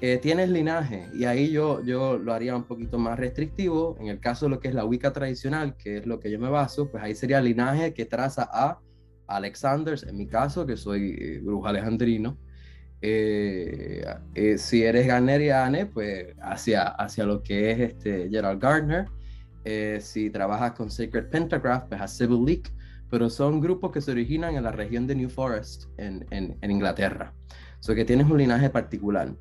Eh, 0.00 0.18
tienes 0.18 0.50
linaje 0.50 1.08
y 1.14 1.24
ahí 1.24 1.50
yo, 1.50 1.82
yo 1.82 2.18
lo 2.18 2.34
haría 2.34 2.54
un 2.54 2.64
poquito 2.64 2.98
más 2.98 3.18
restrictivo. 3.18 3.96
En 4.00 4.08
el 4.08 4.20
caso 4.20 4.46
de 4.46 4.50
lo 4.50 4.60
que 4.60 4.68
es 4.68 4.74
la 4.74 4.84
Wicca 4.84 5.12
tradicional, 5.12 5.76
que 5.76 5.98
es 5.98 6.06
lo 6.06 6.20
que 6.20 6.30
yo 6.30 6.38
me 6.38 6.50
baso, 6.50 6.90
pues 6.90 7.02
ahí 7.02 7.14
sería 7.14 7.40
linaje 7.40 7.94
que 7.94 8.04
traza 8.04 8.48
a 8.52 8.80
Alexanders, 9.26 10.02
en 10.02 10.16
mi 10.16 10.26
caso, 10.26 10.66
que 10.66 10.76
soy 10.76 11.16
eh, 11.18 11.40
brujo 11.42 11.66
alejandrino, 11.66 12.36
Eh, 13.02 14.02
eh, 14.34 14.56
si 14.56 14.82
eres 14.82 15.06
Garner 15.06 15.40
y 15.42 15.50
Anne, 15.50 15.86
pues 15.86 16.34
hacia, 16.40 16.84
hacia 16.84 17.26
lo 17.26 17.42
que 17.42 17.70
es 17.70 17.80
este 17.80 18.28
Gerald 18.30 18.60
Gardner. 18.60 19.06
Eh, 19.64 19.98
si 20.00 20.30
trabajas 20.30 20.72
con 20.72 20.90
Sacred 20.90 21.28
Pentagraph, 21.28 21.84
pues 21.88 22.00
a 22.00 22.08
Civil 22.08 22.44
League, 22.44 22.64
pero 23.10 23.28
son 23.28 23.60
grupos 23.60 23.92
que 23.92 24.00
se 24.00 24.10
originan 24.10 24.54
en 24.56 24.64
la 24.64 24.72
región 24.72 25.06
de 25.06 25.14
New 25.14 25.28
Forest, 25.28 25.84
en, 25.98 26.26
en, 26.30 26.56
en 26.60 26.70
Inglaterra. 26.70 27.34
O 27.78 27.82
sea 27.82 27.94
que 27.94 28.04
tienes 28.04 28.26
un 28.26 28.38
linaje 28.38 28.70
particular. 28.70 29.34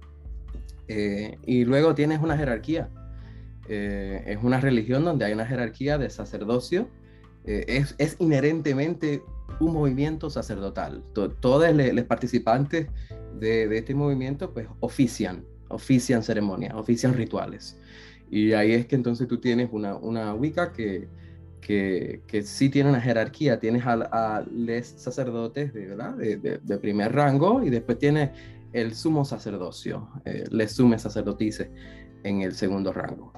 y 0.87 1.63
luego 1.63 1.95
tienes 1.95 2.19
una 2.21 2.37
jerarquía. 2.37 2.89
es 3.69 4.37
una 4.43 4.59
religión 4.59 5.05
donde 5.05 5.23
hay 5.23 5.33
una 5.33 5.45
jerarquía 5.45 5.97
de 5.97 6.09
sacerdocio. 6.09 6.89
es, 7.45 7.95
es 7.97 8.17
inherentemente 8.19 9.21
un 9.61 9.73
movimiento 9.73 10.29
sacerdotal. 10.29 11.03
Todos 11.13 11.73
los 11.73 12.05
participantes 12.05 12.87
de, 13.39 13.77
este 13.77 13.95
movimiento 13.95 14.53
pues 14.53 14.67
ofician, 14.79 15.45
ofician 15.69 16.23
ceremonias, 16.23 16.73
ofician 16.73 17.13
rituales. 17.13 17.77
Y 18.29 18.53
ahí 18.53 18.71
es 18.71 18.87
que 18.87 18.95
entonces 18.95 19.27
tú 19.27 19.39
tienes 19.39 19.69
una, 19.71 19.95
una 19.95 20.33
Wicca 20.33 20.71
que, 20.71 21.07
que, 21.61 22.21
que, 22.25 22.41
sí 22.41 22.69
tiene 22.69 22.89
una 22.89 23.01
jerarquía. 23.01 23.59
Tienes 23.59 23.83
a, 23.85 24.43
los 24.51 24.87
sacerdotes 24.87 25.73
de, 25.73 25.87
¿verdad? 25.87 26.15
De, 26.15 26.77
primer 26.79 27.13
rango 27.13 27.63
y 27.63 27.69
después 27.69 27.99
tienes 27.99 28.31
el 28.73 28.95
sumo 28.95 29.23
sacerdocio, 29.23 30.09
eh, 30.25 30.45
les 30.49 30.71
sume 30.71 30.97
sacerdotices 30.97 31.69
en 32.23 32.41
el 32.41 32.53
segundo 32.53 32.91
rango. 32.91 33.33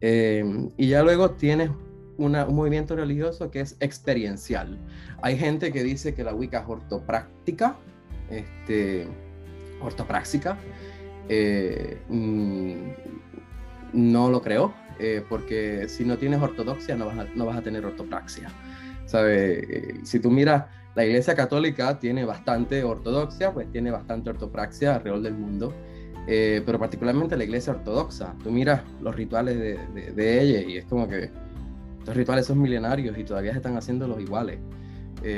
Eh, 0.00 0.70
y 0.76 0.88
ya 0.88 1.02
luego 1.02 1.32
tienes 1.32 1.70
un 2.18 2.32
movimiento 2.54 2.96
religioso 2.96 3.50
que 3.50 3.60
es 3.60 3.76
experiencial. 3.80 4.78
Hay 5.22 5.36
gente 5.36 5.72
que 5.72 5.82
dice 5.82 6.14
que 6.14 6.24
la 6.24 6.34
Wicca 6.34 6.60
es 6.60 6.68
ortopráctica, 6.68 7.76
este, 8.30 9.08
ortopráctica. 9.80 10.58
Eh, 11.28 11.98
mm, 12.08 12.74
no 13.92 14.30
lo 14.30 14.42
creo, 14.42 14.74
eh, 14.98 15.24
porque 15.28 15.88
si 15.88 16.04
no 16.04 16.18
tienes 16.18 16.40
ortodoxia 16.40 16.96
no 16.96 17.06
vas 17.06 17.18
a, 17.18 17.24
no 17.34 17.46
vas 17.46 17.56
a 17.56 17.62
tener 17.62 17.84
ortopraxia. 17.84 18.48
¿Sabe? 19.06 19.60
Eh, 19.60 20.00
si 20.02 20.20
tú 20.20 20.30
miras, 20.30 20.64
la 20.94 21.04
Iglesia 21.04 21.34
Católica 21.34 21.98
tiene 21.98 22.24
bastante 22.24 22.82
ortodoxia, 22.82 23.52
pues 23.52 23.70
tiene 23.70 23.90
bastante 23.90 24.30
ortopraxia 24.30 24.96
alrededor 24.96 25.22
del 25.22 25.34
mundo. 25.34 25.72
pero 26.26 26.78
particularmente 26.78 27.36
la 27.36 27.44
iglesia 27.44 27.72
ortodoxa. 27.72 28.34
Tú 28.42 28.50
miras 28.50 28.82
los 29.00 29.14
rituales 29.14 29.56
de, 29.58 29.78
de, 30.12 30.40
ella 30.42 30.60
y 30.60 30.76
es 30.78 30.84
como 30.84 31.06
que 31.08 31.30
estos 32.00 32.16
rituales 32.16 32.46
son 32.46 32.60
milenarios 32.60 33.16
y 33.16 33.22
todavía 33.22 33.52
se 33.52 33.58
están 33.58 33.76
haciendo 33.76 34.08
los 34.08 34.20
iguales. 34.20 34.58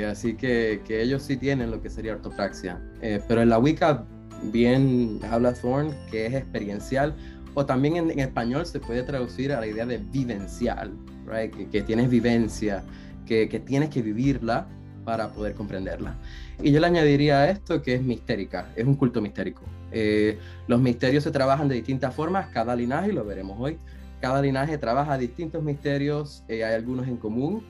Así 0.09 0.35
que, 0.35 0.81
que, 0.85 1.01
ellos 1.01 1.21
sí 1.21 1.37
tienen 1.37 1.69
lo 1.69 1.79
que 1.81 1.91
sería 1.91 2.13
ortopraxia. 2.13 2.81
Pero 3.27 3.41
en 3.41 3.49
la 3.49 3.59
Wicca 3.59 4.07
bien 4.43 5.19
habla 5.29 5.53
Thorne 5.53 5.93
que 6.11 6.25
es 6.25 6.33
experiencial 6.33 7.15
o 7.53 7.65
también 7.65 7.97
en, 7.97 8.19
español 8.19 8.65
se 8.65 8.79
puede 8.79 9.03
traducir 9.03 9.51
a 9.51 9.59
la 9.59 9.67
idea 9.67 9.85
de 9.85 9.97
vivencial, 9.97 10.91
right? 11.25 11.53
que, 11.53 11.67
que, 11.67 11.81
tienes 11.81 12.09
vivencia, 12.09 12.83
que, 13.25 13.49
que, 13.49 13.59
tienes 13.59 13.89
que 13.89 14.01
vivirla 14.01 14.67
para 15.03 15.29
poder 15.29 15.55
comprenderla. 15.55 16.15
Y 16.61 16.71
yo 16.71 16.79
le 16.79 16.87
añadiría 16.87 17.39
a 17.39 17.49
esto 17.49 17.81
que 17.81 17.95
es 17.95 18.01
mistérica, 18.01 18.69
es 18.75 18.85
un 18.85 18.95
culto 18.95 19.21
mistérico. 19.21 19.63
Eh, 19.91 20.37
los 20.67 20.79
misterios 20.79 21.23
se 21.23 21.31
trabajan 21.31 21.67
de 21.67 21.75
distintas 21.75 22.13
formas, 22.13 22.47
cada 22.47 22.75
linaje, 22.75 23.11
lo 23.11 23.25
veremos 23.25 23.57
hoy, 23.59 23.79
cada 24.21 24.41
linaje 24.41 24.77
trabaja 24.77 25.17
distintos 25.17 25.63
misterios, 25.63 26.43
eh, 26.47 26.63
hay 26.63 26.75
algunos 26.75 27.07
en 27.07 27.17
común, 27.17 27.63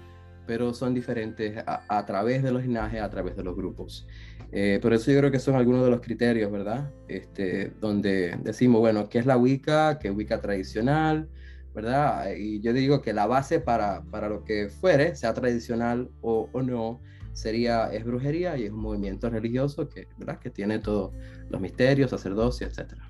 pero 0.50 0.74
son 0.74 0.96
diferentes 0.96 1.64
a, 1.64 2.06
través 2.08 2.42
de 2.42 2.52
los 2.52 2.64
linajes, 2.64 3.00
a 3.04 3.10
través 3.12 3.36
de 3.36 3.44
los 3.44 3.56
grupos. 3.56 4.08
Eh, 4.52 4.80
por 4.82 4.94
eso 4.94 5.12
yo 5.12 5.20
creo 5.20 5.30
que 5.30 5.38
son 5.38 5.54
algunos 5.54 5.86
de 5.86 5.92
los 5.92 6.02
criterios, 6.02 6.52
¿verdad? 6.52 6.92
Este, 7.08 7.72
donde 7.80 8.36
decimos, 8.42 8.82
bueno, 8.82 9.10
¿qué 9.10 9.20
es 9.20 9.28
la 9.28 9.38
Wicca? 9.38 10.00
¿Qué 10.00 10.08
es 10.08 10.16
Wicca 10.16 10.42
tradicional? 10.42 11.30
¿Verdad? 11.76 12.34
Y 12.36 12.62
yo 12.62 12.74
digo 12.74 13.00
que 13.04 13.14
la 13.14 13.28
base 13.28 13.60
para, 13.60 14.02
para 14.10 14.28
lo 14.28 14.44
que 14.44 14.70
fuere, 14.70 15.16
sea 15.16 15.36
tradicional 15.36 16.10
o, 16.22 16.50
o, 16.52 16.64
no, 16.64 17.00
sería, 17.34 17.94
es 17.94 18.04
brujería 18.04 18.58
y 18.58 18.64
es 18.64 18.72
un 18.72 18.80
movimiento 18.80 19.30
religioso 19.30 19.88
que, 19.88 20.08
¿verdad? 20.18 20.40
que 20.40 20.50
tiene 20.50 20.80
todos 20.80 21.14
los 21.52 21.62
misterios, 21.62 22.10
sacerdocio, 22.10 22.66
etcétera. 22.66 23.08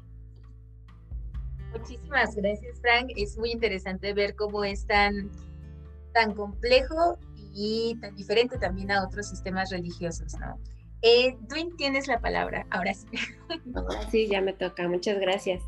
Muchísimas 1.72 2.36
gracias, 2.36 2.82
Frank. 2.82 3.12
Es 3.16 3.38
muy 3.38 3.52
interesante 3.52 4.14
ver 4.14 4.36
cómo 4.36 4.66
es 4.66 4.86
tan, 4.86 5.30
tan 6.14 6.34
complejo 6.34 7.18
y 7.54 7.96
tan 8.02 8.16
diferente 8.16 8.58
también 8.58 8.92
a 8.92 9.04
otros 9.04 9.30
sistemas 9.30 9.72
religiosos, 9.72 10.34
¿no? 10.40 10.60
Eh, 11.02 11.38
tienes 11.78 12.08
la 12.08 12.20
palabra, 12.20 12.66
ahora 12.72 12.94
sí. 12.94 13.08
Ahora 13.76 14.10
sí, 14.10 14.28
ya 14.28 14.42
me 14.42 14.54
toca, 14.54 14.88
muchas 14.88 15.20
gracias. 15.20 15.62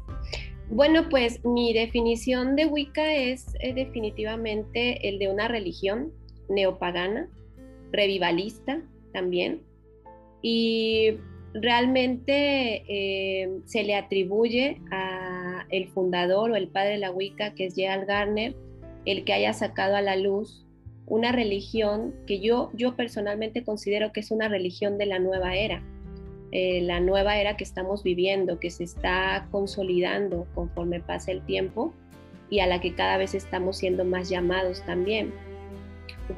Bueno, 0.69 1.07
pues 1.09 1.43
mi 1.45 1.73
definición 1.73 2.55
de 2.55 2.65
Wicca 2.65 3.13
es 3.13 3.47
eh, 3.61 3.73
definitivamente 3.73 5.07
el 5.07 5.19
de 5.19 5.29
una 5.29 5.47
religión 5.47 6.11
neopagana, 6.49 7.29
revivalista 7.91 8.81
también, 9.13 9.61
y 10.41 11.17
realmente 11.53 12.83
eh, 12.87 13.49
se 13.65 13.83
le 13.83 13.95
atribuye 13.95 14.81
a 14.91 15.31
fundador 15.93 16.51
o 16.51 16.55
el 16.55 16.67
padre 16.67 16.91
de 16.91 16.97
la 16.97 17.11
Wicca, 17.11 17.53
que 17.53 17.67
es 17.67 17.75
Gerald 17.75 18.07
Garner, 18.07 18.55
el 19.05 19.23
que 19.23 19.33
haya 19.33 19.53
sacado 19.53 19.95
a 19.95 20.01
la 20.01 20.15
luz 20.15 20.65
una 21.11 21.33
religión 21.33 22.15
que 22.25 22.39
yo, 22.39 22.71
yo 22.73 22.95
personalmente 22.95 23.65
considero 23.65 24.13
que 24.13 24.21
es 24.21 24.31
una 24.31 24.47
religión 24.47 24.97
de 24.97 25.05
la 25.07 25.19
nueva 25.19 25.55
era, 25.55 25.83
eh, 26.53 26.81
la 26.81 27.01
nueva 27.01 27.37
era 27.37 27.57
que 27.57 27.65
estamos 27.65 28.01
viviendo, 28.01 28.59
que 28.59 28.69
se 28.69 28.85
está 28.85 29.47
consolidando 29.51 30.47
conforme 30.55 31.01
pasa 31.01 31.31
el 31.31 31.45
tiempo 31.45 31.93
y 32.49 32.61
a 32.61 32.67
la 32.67 32.79
que 32.79 32.95
cada 32.95 33.17
vez 33.17 33.33
estamos 33.35 33.77
siendo 33.77 34.05
más 34.05 34.29
llamados 34.29 34.85
también. 34.85 35.33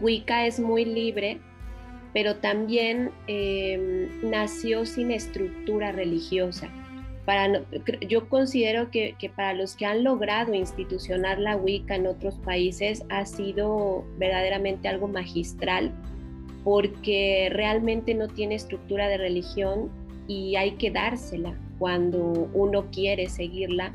Wicca 0.02 0.48
es 0.48 0.60
muy 0.60 0.86
libre 0.86 1.40
pero 2.14 2.36
también 2.38 3.12
eh, 3.28 4.08
nació 4.22 4.86
sin 4.86 5.12
estructura 5.12 5.92
religiosa. 5.92 6.70
Para, 7.26 7.64
yo 8.10 8.28
considero 8.28 8.92
que, 8.92 9.16
para 9.36 9.54
los 9.54 9.76
que 9.76 9.86
han 9.86 10.04
logrado 10.04 10.54
institucionar 10.54 11.40
la 11.40 11.56
Wicca 11.56 11.96
en 11.96 12.08
otros 12.08 12.36
países 12.40 13.04
ha 13.10 13.26
sido 13.26 14.04
verdaderamente 14.18 14.90
algo 14.90 15.08
magistral 15.08 15.92
porque 16.64 17.50
realmente 17.52 18.14
no 18.14 18.28
tiene 18.28 18.56
estructura 18.56 19.08
de 19.08 19.18
religión 19.18 19.90
y 20.28 20.56
hay 20.56 20.72
que 20.72 20.92
dársela 20.92 21.58
cuando 21.80 22.50
uno 22.54 22.86
quiere 22.92 23.28
seguirla 23.28 23.92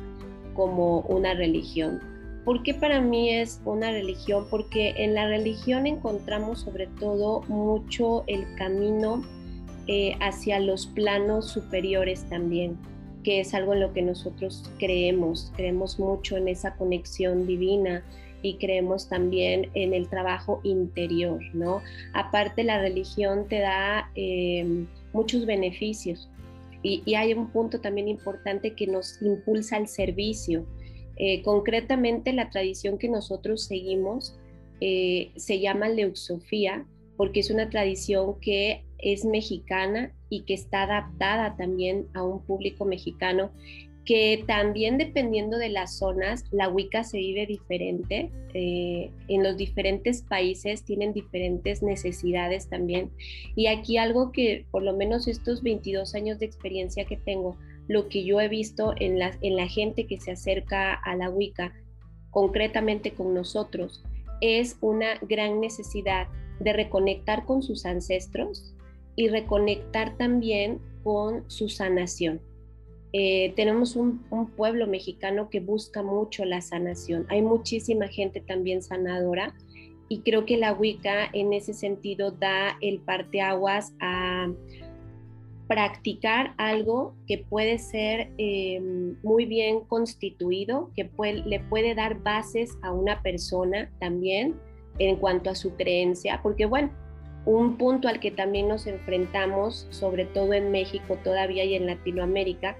como 0.54 1.00
una 1.00 1.34
religión. 1.34 2.00
¿Por 2.44 2.62
qué 2.62 2.72
para 2.72 3.00
mí 3.00 3.30
es 3.30 3.60
una 3.64 3.90
religión? 3.90 4.46
Porque 4.50 4.94
en 4.96 5.14
la 5.14 5.26
religión 5.26 5.86
encontramos 5.86 6.60
sobre 6.60 6.86
todo 6.86 7.42
mucho 7.48 8.24
el 8.26 8.46
camino 8.56 9.22
eh, 9.86 10.16
hacia 10.20 10.58
los 10.58 10.86
planos 10.86 11.50
superiores 11.50 12.28
también, 12.28 12.78
que 13.24 13.40
es 13.40 13.54
algo 13.54 13.74
en 13.74 13.80
lo 13.80 13.92
que 13.92 14.02
nosotros 14.02 14.70
creemos, 14.78 15.52
creemos 15.56 15.98
mucho 15.98 16.36
en 16.36 16.48
esa 16.48 16.76
conexión 16.76 17.46
divina 17.46 18.04
y 18.42 18.54
creemos 18.58 19.08
también 19.08 19.70
en 19.74 19.92
el 19.94 20.08
trabajo 20.08 20.60
interior, 20.62 21.40
¿no? 21.54 21.82
Aparte 22.14 22.62
la 22.62 22.80
religión 22.80 23.48
te 23.48 23.58
da 23.58 24.10
eh, 24.14 24.84
muchos 25.12 25.44
beneficios 25.44 26.30
y, 26.82 27.02
y 27.04 27.14
hay 27.14 27.34
un 27.34 27.50
punto 27.50 27.80
también 27.80 28.06
importante 28.08 28.74
que 28.74 28.86
nos 28.86 29.20
impulsa 29.20 29.76
al 29.76 29.88
servicio, 29.88 30.64
eh, 31.18 31.42
concretamente, 31.42 32.32
la 32.32 32.48
tradición 32.48 32.96
que 32.96 33.08
nosotros 33.08 33.64
seguimos 33.64 34.38
eh, 34.80 35.32
se 35.36 35.58
llama 35.58 35.88
Leuxofía, 35.88 36.86
porque 37.16 37.40
es 37.40 37.50
una 37.50 37.68
tradición 37.68 38.38
que 38.40 38.84
es 38.98 39.24
mexicana 39.24 40.14
y 40.30 40.42
que 40.42 40.54
está 40.54 40.82
adaptada 40.82 41.56
también 41.56 42.06
a 42.14 42.22
un 42.22 42.44
público 42.44 42.84
mexicano 42.84 43.50
que 44.08 44.42
también 44.46 44.96
dependiendo 44.96 45.58
de 45.58 45.68
las 45.68 45.98
zonas, 45.98 46.46
la 46.50 46.70
Wicca 46.70 47.04
se 47.04 47.18
vive 47.18 47.44
diferente. 47.44 48.30
Eh, 48.54 49.10
en 49.28 49.42
los 49.42 49.58
diferentes 49.58 50.22
países 50.22 50.82
tienen 50.82 51.12
diferentes 51.12 51.82
necesidades 51.82 52.70
también. 52.70 53.10
Y 53.54 53.66
aquí 53.66 53.98
algo 53.98 54.32
que 54.32 54.64
por 54.70 54.82
lo 54.82 54.96
menos 54.96 55.28
estos 55.28 55.62
22 55.62 56.14
años 56.14 56.38
de 56.38 56.46
experiencia 56.46 57.04
que 57.04 57.18
tengo, 57.18 57.58
lo 57.86 58.08
que 58.08 58.24
yo 58.24 58.40
he 58.40 58.48
visto 58.48 58.94
en 58.96 59.18
la, 59.18 59.36
en 59.42 59.56
la 59.56 59.68
gente 59.68 60.06
que 60.06 60.18
se 60.18 60.30
acerca 60.30 60.94
a 60.94 61.14
la 61.14 61.28
Wicca, 61.28 61.74
concretamente 62.30 63.12
con 63.12 63.34
nosotros, 63.34 64.02
es 64.40 64.78
una 64.80 65.18
gran 65.20 65.60
necesidad 65.60 66.28
de 66.60 66.72
reconectar 66.72 67.44
con 67.44 67.62
sus 67.62 67.84
ancestros 67.84 68.74
y 69.18 69.26
reconectar 69.26 70.16
también 70.16 70.78
con 71.02 71.42
su 71.50 71.68
sanación. 71.68 72.40
Eh, 73.12 73.52
tenemos 73.56 73.96
un, 73.96 74.20
pueblo 74.56 74.86
mexicano 74.86 75.50
que 75.50 75.58
busca 75.58 76.04
mucho 76.04 76.44
la 76.44 76.60
sanación. 76.60 77.26
Hay 77.28 77.42
muchísima 77.42 78.06
gente 78.06 78.40
también 78.40 78.80
sanadora 78.80 79.56
y 80.08 80.20
creo 80.20 80.46
que 80.46 80.56
la 80.56 80.72
Wicca 80.72 81.28
en 81.32 81.52
ese 81.52 81.74
sentido 81.74 82.30
da 82.30 82.78
el 82.80 83.00
parteaguas 83.00 83.92
a, 84.00 84.52
practicar 85.66 86.54
algo 86.56 87.14
que 87.26 87.38
puede 87.38 87.78
ser 87.78 88.30
eh, 88.38 88.80
muy 89.22 89.44
bien 89.44 89.80
constituido, 89.80 90.90
que 90.96 91.10
le 91.44 91.60
puede 91.60 91.94
dar 91.94 92.22
bases 92.22 92.78
a 92.80 92.90
una 92.90 93.20
persona 93.20 93.90
también 94.00 94.54
en 94.98 95.16
cuanto 95.16 95.50
a 95.50 95.54
su 95.54 95.74
creencia, 95.76 96.40
porque 96.42 96.64
bueno, 96.64 96.90
un 97.56 97.78
punto 97.78 98.08
al 98.08 98.20
que 98.20 98.30
también 98.30 98.68
nos 98.68 98.86
enfrentamos, 98.86 99.86
sobre 99.90 100.26
todo 100.26 100.52
en 100.52 100.70
México 100.70 101.18
todavía 101.24 101.64
y 101.64 101.74
en 101.74 101.86
Latinoamérica, 101.86 102.76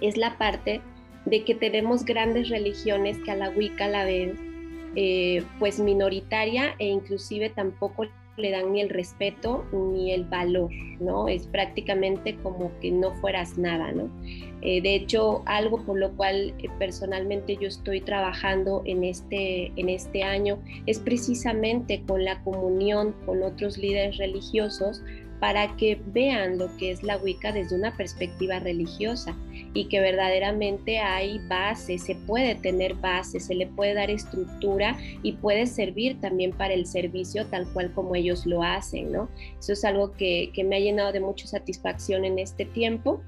es 0.00 0.16
la 0.16 0.36
parte 0.36 0.80
de 1.26 1.44
que 1.44 1.54
tenemos 1.54 2.04
grandes 2.04 2.48
religiones 2.48 3.18
que 3.24 3.30
a 3.30 3.36
la 3.36 3.50
Wicca 3.50 3.86
la 3.86 4.04
ven 4.04 4.90
eh, 4.96 5.44
pues 5.60 5.78
minoritaria 5.78 6.74
e 6.78 6.86
inclusive 6.86 7.50
tampoco 7.50 8.06
le 8.36 8.50
dan 8.50 8.72
ni 8.72 8.80
el 8.80 8.90
respeto 8.90 9.64
ni 9.72 10.12
el 10.12 10.24
valor, 10.24 10.70
¿no? 11.00 11.28
Es 11.28 11.46
prácticamente 11.46 12.36
como 12.36 12.70
que 12.80 12.90
no 12.90 13.14
fueras 13.16 13.56
nada, 13.58 13.92
¿no? 13.92 14.10
Eh, 14.62 14.80
de 14.80 14.94
hecho, 14.94 15.42
algo 15.46 15.84
por 15.84 15.98
lo 15.98 16.16
cual 16.16 16.54
eh, 16.58 16.68
personalmente 16.78 17.56
yo 17.56 17.68
estoy 17.68 18.00
trabajando 18.00 18.82
en 18.86 19.04
este, 19.04 19.72
en 19.76 19.88
este 19.88 20.22
año 20.22 20.58
es 20.86 20.98
precisamente 20.98 22.02
con 22.06 22.24
la 22.24 22.42
comunión 22.42 23.14
con 23.26 23.42
otros 23.42 23.76
líderes 23.78 24.16
religiosos 24.16 25.02
para 25.38 25.76
que 25.76 26.00
vean 26.06 26.58
lo 26.58 26.74
que 26.78 26.90
es 26.90 27.02
la 27.02 27.18
Wicca 27.18 27.52
desde 27.52 27.76
una 27.76 27.94
perspectiva 27.94 28.58
religiosa 28.60 29.36
y 29.74 29.86
que 29.86 30.00
verdaderamente 30.00 30.98
hay 30.98 31.40
base, 31.48 31.98
se 31.98 32.14
puede 32.14 32.54
tener 32.54 32.94
base, 32.94 33.40
se 33.40 33.54
le 33.54 33.66
puede 33.66 33.94
dar 33.94 34.10
estructura 34.10 34.96
y 35.22 35.32
puede 35.32 35.66
servir 35.66 36.20
también 36.20 36.52
para 36.52 36.74
el 36.74 36.86
servicio 36.86 37.46
tal 37.46 37.66
cual 37.72 37.92
como 37.92 38.14
ellos 38.14 38.46
lo 38.46 38.62
hacen, 38.62 39.10
¿no? 39.12 39.28
Eso 39.58 39.72
es 39.72 39.84
algo 39.84 40.12
que, 40.12 40.52
me 40.64 40.76
ha 40.76 40.80
llenado 40.80 41.12
de 41.12 41.20
mucha 41.20 41.46
satisfacción 41.46 42.24
en 42.24 42.38
este 42.38 42.64
tiempo. 42.64 43.20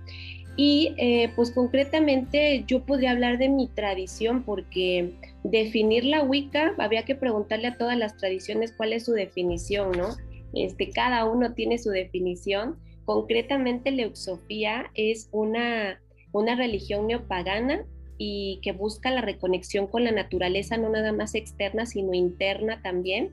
Y 0.56 0.94
eh, 0.96 1.30
pues 1.36 1.50
concretamente 1.50 2.64
yo 2.66 2.86
podría 2.86 3.10
hablar 3.10 3.36
de 3.36 3.50
mi 3.50 3.68
tradición 3.68 4.42
porque 4.42 5.12
definir 5.42 6.04
la 6.04 6.22
Wicca, 6.22 6.74
había 6.78 7.04
que 7.04 7.14
preguntarle 7.14 7.68
a 7.68 7.76
todas 7.76 7.98
las 7.98 8.16
tradiciones 8.16 8.72
cuál 8.72 8.94
es 8.94 9.04
su 9.04 9.12
definición, 9.12 9.92
¿no? 9.92 10.16
Este, 10.54 10.90
cada 10.90 11.24
uno 11.26 11.52
tiene 11.52 11.78
su 11.78 11.90
definición. 11.90 12.78
Concretamente, 13.04 13.90
la 13.90 14.02
Euxofía 14.02 14.90
es 14.94 15.28
una, 15.32 16.00
una 16.38 16.56
religión 16.56 17.06
neopagana 17.06 17.84
y 18.18 18.60
que 18.62 18.72
busca 18.72 19.10
la 19.10 19.20
reconexión 19.20 19.86
con 19.86 20.04
la 20.04 20.12
naturaleza, 20.12 20.76
no 20.76 20.88
nada 20.88 21.12
más 21.12 21.34
externa, 21.34 21.86
sino 21.86 22.14
interna 22.14 22.80
también 22.82 23.32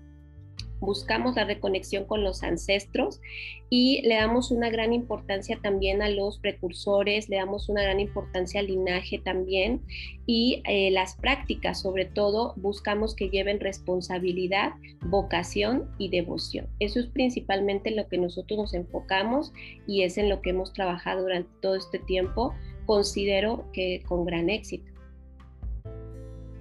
buscamos 0.83 1.35
la 1.35 1.45
reconexión 1.45 2.05
con 2.05 2.23
los 2.23 2.43
ancestros 2.43 3.19
y 3.69 4.01
le 4.03 4.15
damos 4.15 4.51
una 4.51 4.69
gran 4.69 4.93
importancia 4.93 5.57
también 5.61 6.01
a 6.01 6.09
los 6.09 6.37
precursores, 6.37 7.29
le 7.29 7.37
damos 7.37 7.69
una 7.69 7.81
gran 7.81 7.99
importancia 7.99 8.59
al 8.59 8.67
linaje 8.67 9.19
también 9.19 9.81
y 10.27 10.61
eh, 10.67 10.91
las 10.91 11.15
prácticas, 11.15 11.81
sobre 11.81 12.05
todo, 12.05 12.53
buscamos 12.57 13.15
que 13.15 13.29
lleven 13.29 13.59
responsabilidad, 13.59 14.73
vocación 15.01 15.89
y 15.97 16.09
devoción. 16.09 16.67
Eso 16.79 16.99
es 16.99 17.07
principalmente 17.07 17.91
lo 17.91 18.07
que 18.07 18.17
nosotros 18.17 18.59
nos 18.59 18.73
enfocamos 18.73 19.53
y 19.87 20.03
es 20.03 20.17
en 20.17 20.29
lo 20.29 20.41
que 20.41 20.51
hemos 20.51 20.73
trabajado 20.73 21.23
durante 21.23 21.49
todo 21.61 21.75
este 21.75 21.99
tiempo, 21.99 22.53
considero 22.85 23.69
que 23.73 24.01
con 24.07 24.25
gran 24.25 24.49
éxito. 24.49 24.91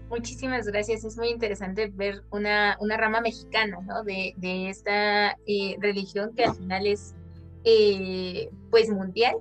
Muchísimas 0.08 0.66
gracias. 0.66 1.04
Es 1.04 1.16
muy 1.16 1.28
interesante 1.28 1.86
ver 1.88 2.22
una, 2.30 2.76
una 2.80 2.98
rama 2.98 3.22
mexicana 3.22 3.80
¿no? 3.80 4.04
de, 4.04 4.34
de 4.36 4.68
esta 4.68 5.38
eh, 5.46 5.76
religión 5.80 6.34
que 6.34 6.44
al 6.44 6.54
final 6.54 6.86
es 6.86 7.14
eh, 7.64 8.50
pues 8.70 8.90
mundial 8.90 9.36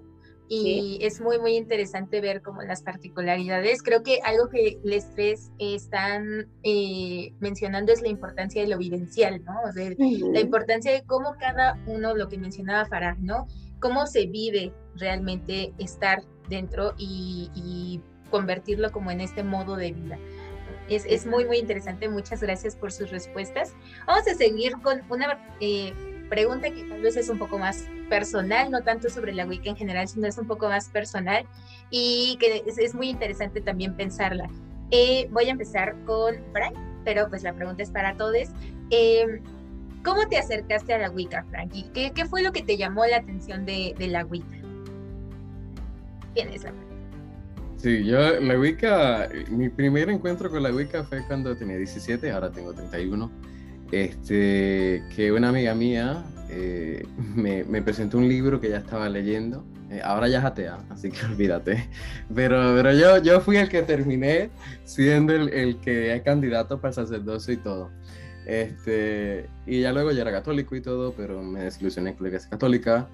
y 0.54 1.00
es 1.02 1.22
muy 1.22 1.40
muy 1.40 1.56
interesante 1.56 2.20
ver 2.20 2.42
como 2.42 2.62
las 2.62 2.84
particularidades. 2.84 3.82
Creo 3.82 4.04
que 4.04 4.20
algo 4.22 4.50
que 4.50 4.80
les 4.84 5.10
tres 5.16 5.50
están 5.60 6.50
eh, 6.64 7.34
mencionando 7.40 7.94
es 7.94 8.02
la 8.02 8.10
importancia 8.10 8.62
de 8.62 8.68
lo 8.68 8.78
vivencial, 8.78 9.42
¿no? 9.46 9.54
O 9.68 9.72
sea, 9.72 9.90
la 9.98 10.40
importancia 10.42 10.92
de 10.92 11.04
cómo 11.04 11.36
cada 11.40 11.82
uno, 11.88 12.16
lo 12.16 12.28
que 12.28 12.38
mencionaba 12.38 12.86
Farah, 12.86 13.16
¿no? 13.22 13.48
Cómo 13.80 14.08
se 14.08 14.26
vive 14.26 14.74
realmente 14.96 15.74
estar 15.78 16.22
dentro 16.52 16.94
y, 17.00 17.50
y 17.56 18.02
convertirlo 18.30 18.92
como 18.92 19.10
en 19.10 19.22
este 19.22 19.44
modo 19.44 19.76
de 19.76 19.92
vida. 19.94 20.20
Es, 20.90 21.26
muy, 21.26 21.46
muy 21.46 21.58
interesante. 21.58 22.10
Muchas 22.10 22.42
gracias 22.42 22.76
por 22.76 22.92
sus 22.92 23.12
respuestas. 23.12 23.74
Vamos 24.08 24.28
a 24.28 24.34
seguir 24.34 24.74
con 24.82 25.02
una 25.10 25.40
eh, 25.62 25.94
pregunta 26.30 26.70
que 26.70 26.84
tal 26.84 27.02
vez 27.02 27.16
es 27.16 27.30
un 27.30 27.38
poco 27.38 27.58
más 27.58 27.88
personal, 28.10 28.70
no 28.72 28.82
tanto 28.82 29.10
sobre 29.10 29.34
la 29.34 29.46
Wicca 29.46 29.70
en 29.70 29.78
general, 29.78 30.08
sino 30.10 30.28
es 30.28 30.38
un 30.38 30.48
poco 30.48 30.68
más 30.68 30.90
personal 30.90 31.46
y 31.90 32.38
que 32.42 32.64
es, 32.66 32.94
muy 32.94 33.10
interesante 33.10 33.62
también 33.62 33.96
pensarla. 33.96 34.50
Eh, 34.92 35.30
voy 35.32 35.46
a 35.46 35.52
empezar 35.52 35.96
con 36.04 36.36
Frank, 36.52 36.76
pero 37.06 37.30
pues 37.30 37.44
la 37.44 37.54
pregunta 37.54 37.84
es 37.84 37.90
para 37.90 38.18
todos. 38.18 38.50
Eh, 38.90 39.42
¿Cómo 40.04 40.28
te 40.28 40.38
acercaste 40.38 40.94
a 40.94 40.98
la 40.98 41.10
Wicca, 41.10 41.46
Frank? 41.52 41.72
¿Y 41.74 41.84
qué, 41.94 42.12
qué, 42.12 42.26
fue 42.26 42.42
lo 42.42 42.52
que 42.52 42.64
te 42.64 42.76
llamó 42.76 43.06
la 43.06 43.18
atención 43.18 43.66
de, 43.66 43.96
de 43.98 44.08
la 44.08 44.26
Wicca? 44.26 44.61
¿Quién 46.34 46.50
es 46.50 46.64
la 46.64 46.74
Sí, 47.78 48.06
yo 48.06 48.40
la 48.40 48.60
Wicca, 48.60 49.28
mi 49.50 49.68
primer 49.70 50.10
encuentro 50.12 50.52
con 50.52 50.62
la 50.62 50.72
Wicca 50.72 51.04
fue 51.04 51.26
cuando 51.26 51.56
tenía 51.58 51.78
17, 51.78 52.30
ahora 52.30 52.52
tengo 52.52 52.74
31. 52.74 53.32
Este, 53.92 55.04
que 55.16 55.32
una 55.32 55.50
amiga 55.50 55.74
mía 55.74 56.24
eh, 56.50 57.04
me, 57.36 57.64
me, 57.64 57.82
presentó 57.82 58.20
un 58.20 58.30
libro 58.30 58.62
que 58.62 58.70
ya 58.70 58.78
estaba 58.78 59.10
leyendo. 59.10 59.66
Eh, 59.90 60.00
ahora 60.04 60.28
ya 60.28 60.40
es 60.40 60.46
atea, 60.46 60.78
así 60.90 61.10
que 61.10 61.26
olvídate. 61.26 61.90
Pero, 62.34 62.74
pero 62.76 62.94
yo, 62.94 63.18
yo 63.18 63.42
fui 63.42 63.58
el 63.58 63.68
que 63.68 63.82
terminé 63.82 64.52
siendo 64.84 65.34
el, 65.34 65.50
el 65.50 65.80
que 65.80 66.14
es 66.14 66.22
candidato 66.22 66.80
para 66.80 66.94
sacerdocio 66.94 67.56
y 67.56 67.58
todo. 67.58 67.90
Este, 68.46 69.50
y 69.66 69.82
ya 69.82 69.92
luego 69.92 70.12
ya 70.12 70.22
era 70.22 70.32
católico 70.32 70.76
y 70.76 70.82
todo, 70.82 71.14
pero 71.14 71.42
me 71.42 71.64
desilusioné 71.64 72.14
con 72.14 72.24
la 72.24 72.30
iglesia 72.30 72.50
católica. 72.50 73.10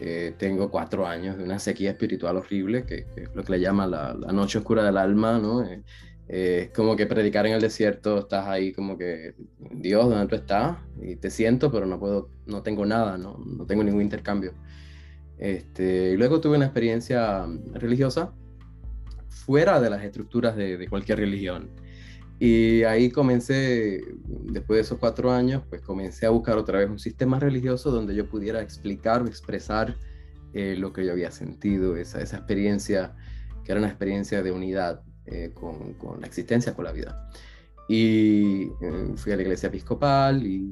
Eh, 0.00 0.34
tengo 0.38 0.70
cuatro 0.70 1.06
años 1.06 1.36
de 1.36 1.42
una 1.42 1.58
sequía 1.58 1.90
espiritual 1.90 2.36
horrible, 2.36 2.84
que, 2.84 3.06
es 3.16 3.34
lo 3.34 3.42
que 3.42 3.52
le 3.52 3.60
llama 3.60 3.86
la, 3.86 4.14
noche 4.32 4.58
oscura 4.58 4.84
del 4.84 4.96
alma, 4.96 5.38
¿no? 5.38 5.64
Eh, 5.64 5.82
eh, 6.28 6.62
es 6.66 6.70
como 6.70 6.94
que 6.94 7.06
predicar 7.06 7.46
en 7.46 7.54
el 7.54 7.60
desierto, 7.60 8.18
estás 8.18 8.46
ahí 8.46 8.72
como 8.72 8.96
que, 8.96 9.34
Dios, 9.72 10.08
¿dónde 10.08 10.26
tú 10.28 10.36
estás? 10.36 10.76
Y 11.02 11.16
te 11.16 11.30
siento, 11.30 11.72
pero 11.72 11.86
no 11.86 11.98
puedo, 11.98 12.30
no 12.46 12.62
tengo 12.62 12.86
nada, 12.86 13.18
no, 13.18 13.38
no 13.38 13.66
tengo 13.66 13.82
ningún 13.82 14.02
intercambio. 14.02 14.52
Este, 15.38 16.10
y 16.12 16.16
luego 16.16 16.40
tuve 16.40 16.56
una 16.56 16.66
experiencia 16.66 17.46
religiosa 17.72 18.32
fuera 19.28 19.80
de 19.80 19.90
las 19.90 20.04
estructuras 20.04 20.54
de, 20.54 20.76
de 20.76 20.88
cualquier 20.88 21.18
religión. 21.18 21.70
Y 22.40 22.84
ahí 22.84 23.10
comencé, 23.10 24.00
después 24.24 24.76
de 24.76 24.82
esos 24.82 24.98
cuatro 24.98 25.32
años, 25.32 25.62
pues 25.68 25.82
comencé 25.82 26.24
a 26.24 26.30
buscar 26.30 26.56
otra 26.56 26.78
vez 26.78 26.88
un 26.88 27.00
sistema 27.00 27.40
religioso 27.40 27.90
donde 27.90 28.14
yo 28.14 28.28
pudiera 28.28 28.62
explicar 28.62 29.22
o 29.22 29.26
expresar 29.26 29.96
eh, 30.54 30.76
lo 30.78 30.92
que 30.92 31.04
yo 31.04 31.12
había 31.12 31.32
sentido, 31.32 31.96
esa, 31.96 32.22
esa, 32.22 32.36
experiencia, 32.36 33.16
que 33.64 33.72
era 33.72 33.80
una 33.80 33.88
experiencia 33.88 34.42
de 34.42 34.52
unidad 34.52 35.02
eh, 35.26 35.50
con, 35.52 35.94
con, 35.94 36.20
la 36.20 36.28
existencia, 36.28 36.74
con 36.74 36.84
la 36.84 36.92
vida. 36.92 37.28
Y 37.88 38.70
eh, 38.82 39.12
fui 39.16 39.32
a 39.32 39.36
la 39.36 39.42
iglesia 39.42 39.66
episcopal 39.66 40.46
y, 40.46 40.70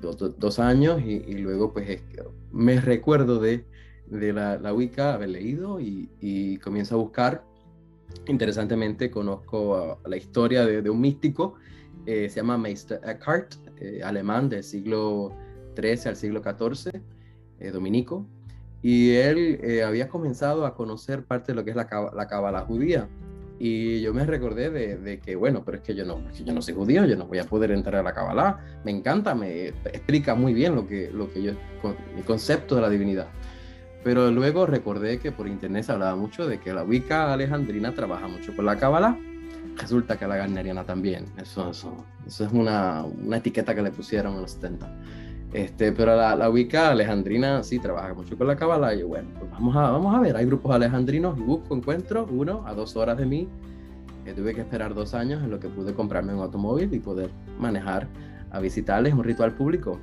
dos, 0.00 0.58
años 0.58 1.00
y, 1.00 1.34
luego 1.34 1.72
pues 1.72 2.00
me 2.50 2.80
recuerdo 2.80 3.38
de, 3.38 3.66
de 4.06 4.32
la, 4.32 4.58
la 4.58 4.72
Wicca, 4.72 5.14
haber 5.14 5.28
leído 5.28 5.80
y, 5.80 6.10
y 6.20 6.56
comienzo 6.58 6.96
a 6.96 6.98
buscar 6.98 7.44
Interesantemente, 8.26 9.10
conozco 9.10 10.00
la 10.06 10.16
historia 10.16 10.64
de, 10.64 10.88
un 10.88 11.00
místico, 11.00 11.54
eh, 12.06 12.28
se 12.28 12.36
llama 12.36 12.56
Meister 12.58 13.00
Eckhart, 13.04 13.54
eh, 13.78 14.00
alemán 14.02 14.48
del 14.48 14.62
siglo 14.62 15.32
XIII 15.76 16.08
al 16.08 16.16
siglo 16.16 16.42
XIV, 16.42 17.00
eh, 17.58 17.70
dominico, 17.70 18.26
y 18.82 19.10
él 19.12 19.60
había 19.86 20.08
comenzado 20.08 20.66
a 20.66 20.74
conocer 20.74 21.24
parte 21.24 21.52
de 21.52 21.56
lo 21.56 21.64
que 21.64 21.70
es 21.70 21.76
la, 21.76 21.86
la 22.14 22.60
judía. 22.66 23.08
Y 23.64 24.00
yo 24.00 24.12
me 24.12 24.26
recordé 24.26 24.70
de, 24.70 25.20
que, 25.20 25.36
bueno, 25.36 25.62
pero 25.64 25.76
es 25.76 25.84
que 25.84 25.94
yo 25.94 26.04
no, 26.04 26.18
yo 26.32 26.52
no 26.52 26.60
soy 26.60 26.74
judío, 26.74 27.04
yo 27.04 27.16
no 27.16 27.26
voy 27.26 27.38
a 27.38 27.44
poder 27.44 27.70
entrar 27.70 27.94
a 27.94 28.02
la 28.02 28.12
cábala. 28.12 28.58
Me 28.84 28.90
encanta, 28.90 29.36
me 29.36 29.68
explica 29.68 30.34
muy 30.34 30.52
bien 30.52 30.74
lo 30.74 30.84
que, 30.84 31.12
lo 31.12 31.32
que 31.32 31.44
yo, 31.44 31.52
mi 32.16 32.22
concepto 32.22 32.74
de 32.74 32.80
la 32.80 32.90
divinidad. 32.90 33.28
Pero 34.04 34.30
luego 34.30 34.66
recordé 34.66 35.18
que 35.18 35.30
por 35.30 35.46
internet 35.46 35.84
se 35.84 35.92
hablaba 35.92 36.16
mucho 36.16 36.46
de 36.46 36.58
que 36.58 36.72
la 36.72 36.82
Wicca 36.82 37.32
alejandrina 37.32 37.94
trabaja 37.94 38.26
mucho 38.26 38.54
con 38.54 38.66
la 38.66 38.76
Cábala. 38.76 39.16
Resulta 39.76 40.18
que 40.18 40.26
la 40.26 40.36
Garneriana 40.36 40.84
también. 40.84 41.26
Eso, 41.36 41.70
eso, 41.70 42.04
es 42.26 42.40
una, 42.52 43.04
una, 43.04 43.36
etiqueta 43.36 43.74
que 43.74 43.82
le 43.82 43.90
pusieron 43.90 44.34
en 44.34 44.42
los 44.42 44.52
70. 44.52 44.92
Este, 45.52 45.92
pero 45.92 46.16
la, 46.16 46.34
la 46.34 46.50
Wicca 46.50 46.90
alejandrina 46.90 47.62
sí 47.62 47.78
trabaja 47.78 48.12
mucho 48.12 48.36
con 48.36 48.48
la 48.48 48.56
Cábala. 48.56 48.92
Y 48.94 49.02
bueno, 49.02 49.28
pues 49.38 49.50
vamos 49.50 49.76
a, 49.76 49.90
vamos 49.90 50.14
a 50.14 50.20
ver. 50.20 50.36
Hay 50.36 50.46
grupos 50.46 50.74
alejandrinos 50.74 51.38
busco, 51.38 51.76
encuentro 51.76 52.26
uno 52.30 52.64
a 52.66 52.74
dos 52.74 52.96
horas 52.96 53.16
de 53.16 53.26
mí. 53.26 53.48
Que 54.24 54.34
tuve 54.34 54.54
que 54.54 54.60
esperar 54.60 54.94
dos 54.94 55.14
años 55.14 55.42
en 55.42 55.50
lo 55.50 55.58
que 55.58 55.68
pude 55.68 55.94
comprarme 55.94 56.34
un 56.34 56.40
automóvil 56.40 56.92
y 56.92 56.98
poder 56.98 57.30
manejar 57.58 58.08
a 58.50 58.60
visitarles 58.60 59.14
un 59.14 59.24
ritual 59.24 59.52
público. 59.52 59.98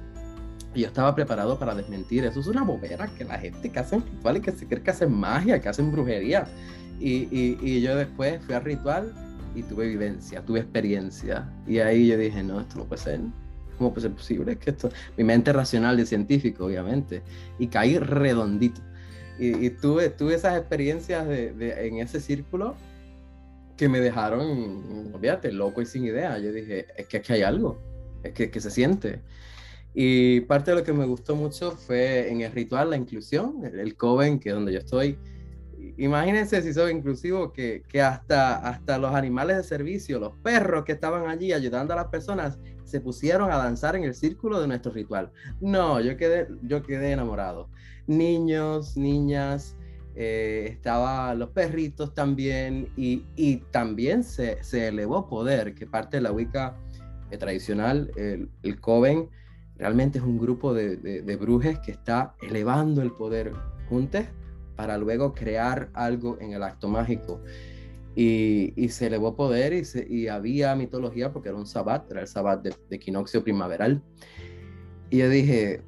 Y 0.75 0.81
yo 0.81 0.87
estaba 0.87 1.15
preparado 1.15 1.57
para 1.57 1.73
desmentir. 1.73 2.25
Eso 2.25 2.39
es 2.39 2.47
una 2.47 2.63
bobera 2.63 3.07
que 3.17 3.23
la 3.23 3.39
gente 3.39 3.71
que 3.71 3.79
hacen 3.79 4.03
rituales, 4.03 4.41
que 4.43 4.51
se 4.51 4.67
cree 4.67 4.81
que 4.81 4.91
hacen 4.91 5.11
magia, 5.11 5.59
que 5.59 5.69
hacen 5.69 5.91
brujería. 5.91 6.47
Y, 6.99 7.27
y, 7.31 7.57
y 7.61 7.81
yo 7.81 7.95
después 7.95 8.43
fui 8.45 8.53
al 8.53 8.63
ritual 8.63 9.13
y 9.55 9.63
tuve 9.63 9.87
vivencia, 9.87 10.41
tuve 10.45 10.59
experiencia. 10.59 11.49
Y 11.67 11.79
ahí 11.79 12.07
yo 12.07 12.17
dije, 12.17 12.43
no, 12.43 12.61
esto 12.61 12.77
no 12.77 12.85
puede 12.85 13.01
ser. 13.01 13.19
¿Cómo 13.77 13.93
puede 13.93 14.07
ser 14.07 14.15
posible? 14.15 14.51
Es 14.51 14.57
que 14.59 14.71
esto, 14.71 14.89
mi 15.17 15.23
mente 15.23 15.53
racional 15.53 15.97
de 15.97 16.05
científico, 16.05 16.65
obviamente. 16.65 17.23
Y 17.57 17.67
caí 17.67 17.97
redondito. 17.97 18.81
Y, 19.39 19.65
y 19.65 19.69
tuve, 19.69 20.09
tuve 20.09 20.35
esas 20.35 20.57
experiencias 20.57 21.27
de, 21.27 21.53
de, 21.53 21.87
en 21.87 21.97
ese 21.97 22.19
círculo 22.19 22.75
que 23.77 23.87
me 23.87 24.01
dejaron, 24.01 25.13
olvídate, 25.13 25.53
loco 25.53 25.81
y 25.81 25.85
sin 25.85 26.03
idea. 26.03 26.37
Yo 26.37 26.51
dije, 26.51 26.87
es 26.97 27.07
que 27.07 27.17
aquí 27.17 27.31
hay 27.31 27.43
algo, 27.43 27.81
es 28.21 28.33
que, 28.33 28.51
que 28.51 28.59
se 28.59 28.69
siente. 28.69 29.21
Y 30.01 30.39
parte 30.39 30.71
de 30.71 30.77
lo 30.77 30.83
que 30.85 30.93
me 30.93 31.05
gustó 31.05 31.35
mucho 31.35 31.71
fue 31.71 32.31
en 32.31 32.39
el 32.39 32.53
ritual 32.53 32.91
la 32.91 32.95
inclusión, 32.95 33.65
el, 33.65 33.81
el 33.81 33.97
Coven, 33.97 34.39
que 34.39 34.47
es 34.47 34.55
donde 34.55 34.71
yo 34.71 34.79
estoy. 34.79 35.19
Imagínense 35.97 36.61
si 36.61 36.73
soy 36.73 36.93
inclusivo, 36.93 37.51
que, 37.51 37.83
que 37.85 38.01
hasta, 38.01 38.55
hasta 38.59 38.97
los 38.97 39.13
animales 39.13 39.57
de 39.57 39.63
servicio, 39.63 40.17
los 40.17 40.33
perros 40.37 40.85
que 40.85 40.93
estaban 40.93 41.27
allí 41.27 41.51
ayudando 41.51 41.91
a 41.91 41.97
las 41.97 42.05
personas, 42.05 42.57
se 42.85 43.01
pusieron 43.01 43.51
a 43.51 43.57
danzar 43.57 43.97
en 43.97 44.05
el 44.05 44.15
círculo 44.15 44.61
de 44.61 44.67
nuestro 44.69 44.93
ritual. 44.93 45.33
No, 45.59 45.99
yo 45.99 46.15
quedé, 46.15 46.47
yo 46.61 46.81
quedé 46.81 47.11
enamorado. 47.11 47.67
Niños, 48.07 48.95
niñas, 48.95 49.75
eh, 50.15 50.69
estaba 50.71 51.35
los 51.35 51.49
perritos 51.49 52.13
también, 52.13 52.87
y, 52.95 53.25
y 53.35 53.57
también 53.71 54.23
se, 54.23 54.63
se, 54.63 54.87
elevó 54.87 55.27
poder, 55.27 55.75
que 55.75 55.85
parte 55.85 56.15
de 56.15 56.21
la 56.21 56.31
Wicca 56.31 56.77
eh, 57.31 57.37
tradicional, 57.37 58.09
el, 58.15 58.49
el 58.63 58.79
Coven, 58.79 59.27
realmente 59.79 60.19
es 60.19 60.23
un 60.23 60.37
grupo 60.37 60.73
de, 60.73 60.97
de, 60.97 61.35
brujes 61.37 61.79
que 61.79 61.91
está 61.91 62.35
elevando 62.41 63.01
el 63.01 63.11
poder 63.11 63.53
juntos 63.87 64.25
para 64.75 64.97
luego 64.97 65.33
crear 65.33 65.89
algo 65.93 66.37
en 66.41 66.53
el 66.53 66.63
acto 66.63 66.89
mágico. 66.89 67.41
Y, 68.15 68.73
y 68.75 68.89
se 68.89 69.07
elevó 69.07 69.35
poder 69.35 69.71
y, 69.71 69.83
y, 70.09 70.27
había 70.27 70.75
mitología 70.75 71.31
porque 71.31 71.49
era 71.49 71.57
un 71.57 71.65
sabbat, 71.65 72.11
era 72.11 72.21
el 72.21 72.27
sabbat 72.27 72.61
de, 72.61 72.75
de 72.89 72.95
equinoccio 72.97 73.43
primaveral. 73.43 74.01
Y 75.09 75.17
yo 75.19 75.29
dije, 75.29 75.81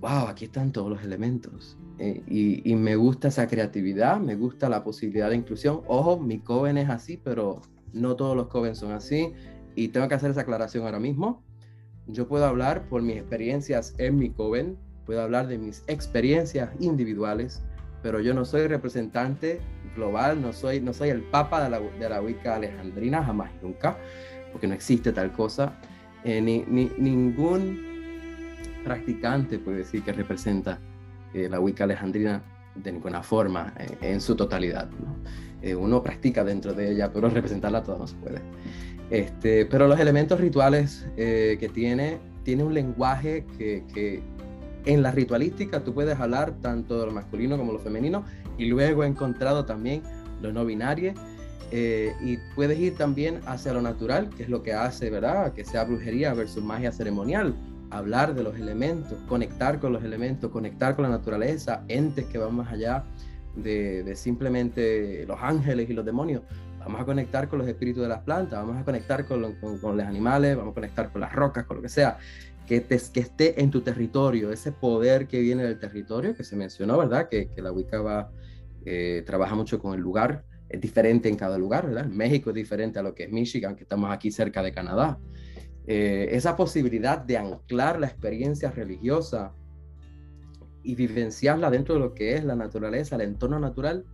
wow, 0.00 0.28
aquí 0.28 0.46
están 0.46 0.72
todos 0.72 0.88
los 0.88 1.02
elementos. 1.02 1.76
Eh, 1.98 2.22
y, 2.26 2.70
y, 2.70 2.76
me 2.76 2.96
gusta 2.96 3.28
esa 3.28 3.46
creatividad, 3.46 4.18
me 4.20 4.36
gusta 4.36 4.68
la 4.68 4.82
posibilidad 4.84 5.28
de 5.28 5.36
inclusión. 5.36 5.82
Ojo, 5.86 6.18
mi 6.18 6.38
coven 6.38 6.78
es 6.78 6.88
así, 6.88 7.18
pero 7.22 7.60
no 7.92 8.16
todos 8.16 8.36
los 8.36 8.48
coven 8.48 8.74
son 8.74 8.92
así. 8.92 9.32
Y 9.74 9.88
tengo 9.88 10.08
que 10.08 10.14
hacer 10.14 10.30
esa 10.30 10.42
aclaración 10.42 10.84
ahora 10.84 10.98
mismo. 10.98 11.42
Yo 12.06 12.28
puedo 12.28 12.46
hablar 12.46 12.88
por 12.88 13.02
mis 13.02 13.16
experiencias 13.16 13.94
en 13.98 14.18
mi 14.18 14.30
coven, 14.30 14.76
puedo 15.04 15.22
hablar 15.22 15.48
de 15.48 15.58
mis 15.58 15.82
experiencias 15.86 16.70
individuales, 16.80 17.62
pero 18.02 18.20
yo 18.20 18.34
no 18.34 18.44
soy 18.44 18.66
representante 18.68 19.60
global, 19.96 20.40
no 20.40 20.52
soy, 20.52 20.80
no 20.80 20.92
soy 20.92 21.08
el 21.08 21.22
papa 21.22 21.64
de 21.64 21.70
la, 21.70 21.80
de 21.80 22.08
la 22.08 22.20
Wicca 22.20 22.56
alejandrina, 22.56 23.24
jamás 23.24 23.50
y 23.60 23.64
nunca, 23.64 23.96
porque 24.52 24.66
no 24.66 24.74
existe 24.74 25.12
tal 25.12 25.32
cosa. 25.32 25.74
Eh, 26.22 26.40
ni, 26.40 26.64
ni, 26.66 26.90
ningún 26.98 27.80
practicante 28.84 29.58
puede 29.58 29.78
decir 29.78 30.02
que 30.02 30.12
representa 30.12 30.78
eh, 31.34 31.48
la 31.48 31.58
Wicca 31.58 31.84
alejandrina 31.84 32.42
de 32.76 32.92
ninguna 32.92 33.22
forma, 33.22 33.72
eh, 33.78 33.96
en 34.00 34.20
su 34.20 34.36
totalidad. 34.36 34.88
¿no? 34.90 35.16
Eh, 35.62 35.74
uno 35.74 36.02
practica 36.02 36.44
dentro 36.44 36.74
de 36.74 36.92
ella, 36.92 37.10
pero 37.12 37.28
representarla 37.28 37.82
toda 37.82 37.98
no 37.98 38.06
se 38.06 38.16
puede. 38.16 38.40
Este, 39.10 39.66
pero 39.66 39.86
los 39.86 40.00
elementos 40.00 40.40
rituales 40.40 41.06
eh, 41.16 41.56
que 41.60 41.68
tiene, 41.68 42.18
tiene 42.42 42.64
un 42.64 42.74
lenguaje 42.74 43.44
que, 43.56 44.22
en 44.84 45.02
la 45.02 45.10
ritualística 45.10 45.82
tú 45.82 45.94
puedes 45.94 46.18
hablar 46.18 46.54
tanto 46.60 47.00
de 47.00 47.06
lo 47.06 47.12
masculino 47.12 47.56
como 47.56 47.72
lo 47.72 47.78
femenino 47.80 48.24
y 48.56 48.66
luego 48.66 49.02
he 49.02 49.06
encontrado 49.06 49.64
también 49.64 50.02
lo 50.42 50.52
no 50.52 50.64
binario 50.64 51.12
eh, 51.72 52.14
y 52.20 52.38
puedes 52.54 52.78
ir 52.78 52.96
también 52.96 53.40
hacia 53.46 53.72
lo 53.72 53.82
natural, 53.82 54.30
que 54.30 54.44
es 54.44 54.48
lo 54.48 54.62
que 54.62 54.72
hace, 54.72 55.10
¿verdad? 55.10 55.52
Que 55.52 55.64
sea 55.64 55.82
brujería 55.82 56.32
versus 56.34 56.62
magia 56.62 56.92
ceremonial, 56.92 57.56
hablar 57.90 58.34
de 58.34 58.44
los 58.44 58.56
elementos, 58.56 59.18
conectar 59.28 59.80
con 59.80 59.92
los 59.92 60.04
elementos, 60.04 60.52
conectar 60.52 60.94
con 60.94 61.02
la 61.04 61.08
naturaleza, 61.08 61.82
entes 61.88 62.26
que 62.26 62.38
van 62.38 62.54
más 62.54 62.72
allá 62.72 63.04
de, 63.56 64.04
de 64.04 64.14
simplemente 64.14 65.24
los 65.26 65.38
ángeles 65.40 65.90
y 65.90 65.92
los 65.92 66.04
demonios 66.04 66.42
vamos 66.86 67.00
a 67.00 67.04
conectar 67.04 67.48
con 67.48 67.58
los 67.58 67.66
espíritus 67.66 68.04
de 68.04 68.08
las 68.08 68.20
plantas, 68.20 68.60
vamos 68.60 68.80
a 68.80 68.84
conectar 68.84 69.26
con, 69.26 69.42
lo, 69.42 69.60
con, 69.60 69.96
los 69.96 70.06
animales, 70.06 70.56
vamos 70.56 70.70
a 70.70 70.74
conectar 70.74 71.10
con 71.10 71.20
las 71.20 71.32
rocas, 71.32 71.64
con 71.64 71.78
lo 71.78 71.82
que 71.82 71.88
sea, 71.88 72.16
que, 72.64 72.80
te, 72.80 72.96
que, 73.12 73.20
esté 73.20 73.60
en 73.60 73.72
tu 73.72 73.80
territorio, 73.80 74.52
ese 74.52 74.70
poder 74.70 75.26
que 75.26 75.40
viene 75.40 75.64
del 75.64 75.80
territorio, 75.80 76.36
que 76.36 76.44
se 76.44 76.54
mencionó, 76.54 76.96
¿verdad? 76.96 77.28
Que, 77.28 77.50
que 77.50 77.60
la 77.60 77.72
Wicca 77.72 78.00
va, 78.00 78.30
eh, 78.84 79.24
trabaja 79.26 79.56
mucho 79.56 79.80
con 79.80 79.94
el 79.94 80.00
lugar, 80.00 80.44
es 80.68 80.80
diferente 80.80 81.28
en 81.28 81.34
cada 81.34 81.58
lugar, 81.58 81.88
¿verdad? 81.88 82.06
México 82.06 82.50
es 82.50 82.54
diferente 82.54 83.00
a 83.00 83.02
lo 83.02 83.16
que 83.16 83.24
es 83.24 83.32
Michigan, 83.32 83.74
que 83.74 83.82
estamos 83.82 84.12
aquí 84.12 84.30
cerca 84.30 84.62
de 84.62 84.70
Canadá. 84.70 85.18
Eh, 85.88 86.28
esa 86.32 86.54
posibilidad 86.54 87.18
de 87.18 87.36
anclar 87.36 87.98
la 87.98 88.06
experiencia 88.06 88.70
religiosa 88.70 89.52
y 90.84 90.94
vivenciarla 90.94 91.68
dentro 91.68 91.96
de 91.96 92.00
lo 92.00 92.14
que 92.14 92.36
es 92.36 92.44
la 92.44 92.54
naturaleza, 92.54 93.16
el 93.16 93.22
entorno 93.22 93.58
natural, 93.58 94.04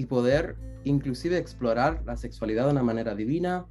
y 0.00 0.06
poder 0.06 0.56
inclusive 0.84 1.36
explorar 1.36 2.02
la 2.06 2.16
sexualidad 2.16 2.64
de 2.64 2.70
una 2.70 2.82
manera 2.82 3.14
divina, 3.14 3.66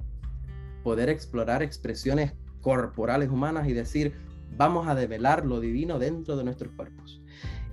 poder 0.84 1.08
explorar 1.08 1.60
expresiones 1.60 2.34
corporales 2.60 3.30
humanas 3.30 3.66
y 3.66 3.72
decir, 3.72 4.14
vamos 4.56 4.86
a 4.86 4.94
develar 4.94 5.44
lo 5.44 5.58
divino 5.58 5.98
dentro 5.98 6.36
de 6.36 6.44
nuestros 6.44 6.72
cuerpos. 6.74 7.20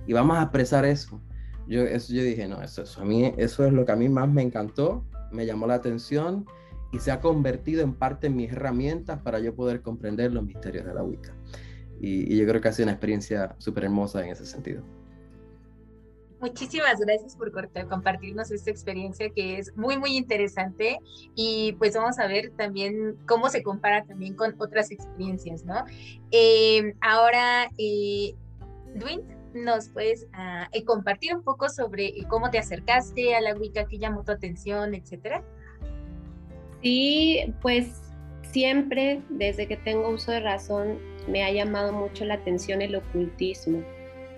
Y 0.08 0.12
vamos 0.12 0.38
a 0.38 0.42
expresar 0.42 0.84
eso. 0.84 1.20
Yo, 1.68 1.82
eso, 1.82 2.12
yo 2.12 2.24
dije, 2.24 2.48
no, 2.48 2.60
eso, 2.60 2.82
eso, 2.82 3.00
a 3.00 3.04
mí, 3.04 3.32
eso 3.36 3.64
es 3.64 3.72
lo 3.72 3.84
que 3.84 3.92
a 3.92 3.96
mí 3.96 4.08
más 4.08 4.28
me 4.28 4.42
encantó, 4.42 5.04
me 5.30 5.46
llamó 5.46 5.68
la 5.68 5.74
atención 5.74 6.44
y 6.90 6.98
se 6.98 7.12
ha 7.12 7.20
convertido 7.20 7.82
en 7.82 7.94
parte 7.94 8.28
de 8.28 8.34
mis 8.34 8.50
herramientas 8.50 9.22
para 9.22 9.38
yo 9.38 9.54
poder 9.54 9.82
comprender 9.82 10.32
los 10.32 10.44
misterios 10.44 10.84
de 10.84 10.94
la 10.94 11.04
Wicca. 11.04 11.32
Y, 12.00 12.34
y 12.34 12.36
yo 12.36 12.44
creo 12.48 12.60
que 12.60 12.68
ha 12.68 12.72
sido 12.72 12.86
una 12.86 12.92
experiencia 12.94 13.54
súper 13.58 13.84
hermosa 13.84 14.24
en 14.24 14.32
ese 14.32 14.46
sentido. 14.46 14.82
Muchísimas 16.40 17.00
gracias 17.00 17.34
por 17.34 17.50
compartirnos 17.88 18.52
esta 18.52 18.70
experiencia 18.70 19.28
que 19.30 19.58
es 19.58 19.76
muy, 19.76 19.98
muy 19.98 20.16
interesante 20.16 21.00
y 21.34 21.72
pues 21.78 21.96
vamos 21.96 22.20
a 22.20 22.28
ver 22.28 22.52
también 22.56 23.16
cómo 23.26 23.48
se 23.48 23.64
compara 23.64 24.04
también 24.04 24.34
con 24.34 24.54
otras 24.58 24.92
experiencias, 24.92 25.64
¿no? 25.64 25.84
Eh, 26.30 26.94
ahora, 27.00 27.68
eh, 27.76 28.36
Dwin, 28.94 29.22
¿nos 29.52 29.88
puedes 29.88 30.28
uh, 30.34 30.84
compartir 30.84 31.34
un 31.34 31.42
poco 31.42 31.68
sobre 31.68 32.14
cómo 32.28 32.50
te 32.50 32.58
acercaste 32.58 33.34
a 33.34 33.40
la 33.40 33.54
Wicca, 33.54 33.86
qué 33.88 33.98
llamó 33.98 34.22
tu 34.22 34.30
atención, 34.30 34.94
etcétera? 34.94 35.42
Sí, 36.82 37.52
pues 37.60 38.00
siempre, 38.42 39.22
desde 39.28 39.66
que 39.66 39.76
tengo 39.76 40.08
uso 40.10 40.30
de 40.30 40.38
razón, 40.38 41.00
me 41.26 41.42
ha 41.42 41.50
llamado 41.50 41.92
mucho 41.92 42.24
la 42.24 42.34
atención 42.34 42.80
el 42.80 42.94
ocultismo 42.94 43.82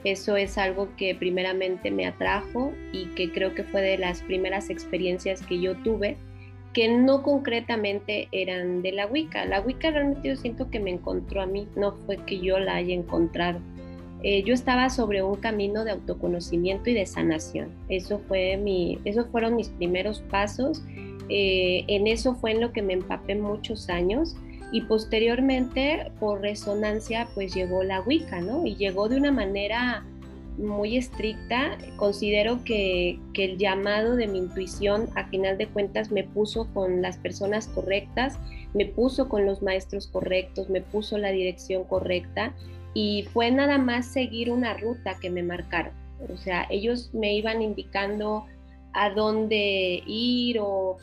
eso 0.05 0.37
es 0.37 0.57
algo 0.57 0.89
que 0.97 1.15
primeramente 1.15 1.91
me 1.91 2.07
atrajo 2.07 2.73
y 2.93 3.07
que 3.15 3.31
creo 3.31 3.55
que 3.55 3.65
fue 3.65 3.83
de 3.83 3.99
las 3.99 4.23
primeras 4.23 4.71
experiencias 4.71 5.43
que 5.43 5.61
yo 5.61 5.77
tuve, 5.77 6.17
que 6.73 6.89
no 6.89 7.23
concretamente 7.23 8.29
eran 8.33 8.83
de 8.83 8.93
la 8.93 9.07
Wicca. 9.07 9.45
La 9.45 9.61
Wicca 9.61 9.91
realmente 9.91 10.29
yo 10.29 10.37
siento 10.37 10.71
que 10.71 10.81
me 10.81 10.91
encontró 10.91 11.43
a 11.43 11.47
mí, 11.47 11.69
no 11.77 11.93
fue 12.07 12.17
que 12.25 12.39
yo 12.39 12.59
la 12.59 12.77
haya 12.77 12.95
encontrado. 12.95 13.61
Eh, 14.23 14.43
yo 14.43 14.53
estaba 14.55 14.91
sobre 14.91 15.23
un 15.23 15.37
camino 15.37 15.85
de 15.85 15.93
autoconocimiento 15.93 16.91
y 16.91 16.95
de 16.95 17.07
sanación. 17.07 17.71
Eso 17.89 18.21
fue 18.29 18.57
mi, 18.57 18.99
esos 19.05 19.27
fueron 19.29 19.57
mis 19.57 19.69
primeros 19.69 20.21
pasos. 20.31 20.83
Eh, 21.29 21.85
en 21.89 22.07
eso 22.07 22.35
fue 22.35 22.53
en 22.53 22.61
lo 22.61 22.73
que 22.73 22.83
me 22.83 22.93
empapé 22.93 23.35
muchos 23.35 23.89
años 23.89 24.37
y 24.73 24.83
posteriormente 24.83 26.13
por 26.21 26.41
resonancia 26.41 27.29
pues 27.35 27.55
llegó 27.55 27.83
la 27.83 28.01
Wicca, 28.01 28.41
¿no? 28.41 28.65
Y 28.67 28.77
llegó 28.77 29.09
de 29.09 29.17
una 29.17 29.33
manera 29.33 30.05
muy 30.59 30.97
estricta. 30.97 31.79
Considero 31.97 32.63
que, 32.65 33.19
que, 33.33 33.45
el 33.47 33.59
llamado 33.59 34.17
de 34.17 34.27
mi 34.27 34.39
intuición 34.39 35.09
a 35.17 35.27
final 35.27 35.59
de 35.59 35.69
cuentas 35.69 36.11
me 36.11 36.25
puso 36.25 36.73
con 36.73 37.03
las 37.03 37.17
personas 37.17 37.69
correctas, 37.69 38.39
me 38.75 38.87
puso 38.87 39.29
con 39.29 39.47
los 39.47 39.63
maestros 39.63 40.07
correctos, 40.07 40.69
me 40.69 40.83
puso 40.83 41.19
la 41.19 41.31
dirección 41.31 41.85
correcta 41.85 42.55
y 42.95 43.25
fue 43.33 43.51
nada 43.51 43.79
más 43.79 44.07
seguir 44.07 44.51
una 44.51 44.75
ruta 44.75 45.17
que 45.21 45.31
me 45.31 45.43
marcaron. 45.43 45.93
O 46.33 46.37
sea, 46.37 46.67
ellos 46.71 47.11
me 47.15 47.35
iban 47.35 47.63
indicando 47.63 48.47
a 48.93 49.11
dónde 49.11 50.03
ir 50.07 50.59
o, 50.61 50.97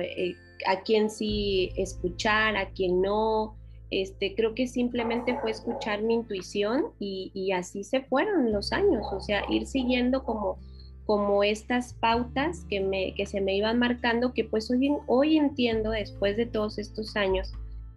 eh, 0.00 0.36
a 0.66 0.80
quién 0.82 1.10
sí 1.10 1.72
escuchar, 1.76 2.56
a 2.56 2.70
quién 2.70 3.02
no. 3.02 3.56
Este, 3.90 4.34
creo 4.34 4.54
que 4.54 4.68
simplemente 4.68 5.36
fue 5.40 5.50
escuchar 5.50 6.02
mi 6.02 6.14
intuición 6.14 6.86
y, 7.00 7.32
y, 7.34 7.52
así 7.52 7.82
se 7.82 8.02
fueron 8.02 8.52
los 8.52 8.72
años, 8.72 9.04
o 9.12 9.20
sea, 9.20 9.42
ir 9.48 9.66
siguiendo 9.66 10.22
como, 10.22 10.58
como 11.06 11.42
estas 11.42 11.94
pautas 11.94 12.64
que, 12.68 12.80
me, 12.80 13.14
que 13.16 13.26
se 13.26 13.40
me 13.40 13.56
iban 13.56 13.80
marcando, 13.80 14.32
que 14.32 14.44
pues 14.44 14.70
hoy, 14.70 14.92
hoy 15.08 15.38
entiendo, 15.38 15.90
después 15.90 16.36
de 16.36 16.46
todos 16.46 16.78
estos 16.78 17.16
años, 17.16 17.52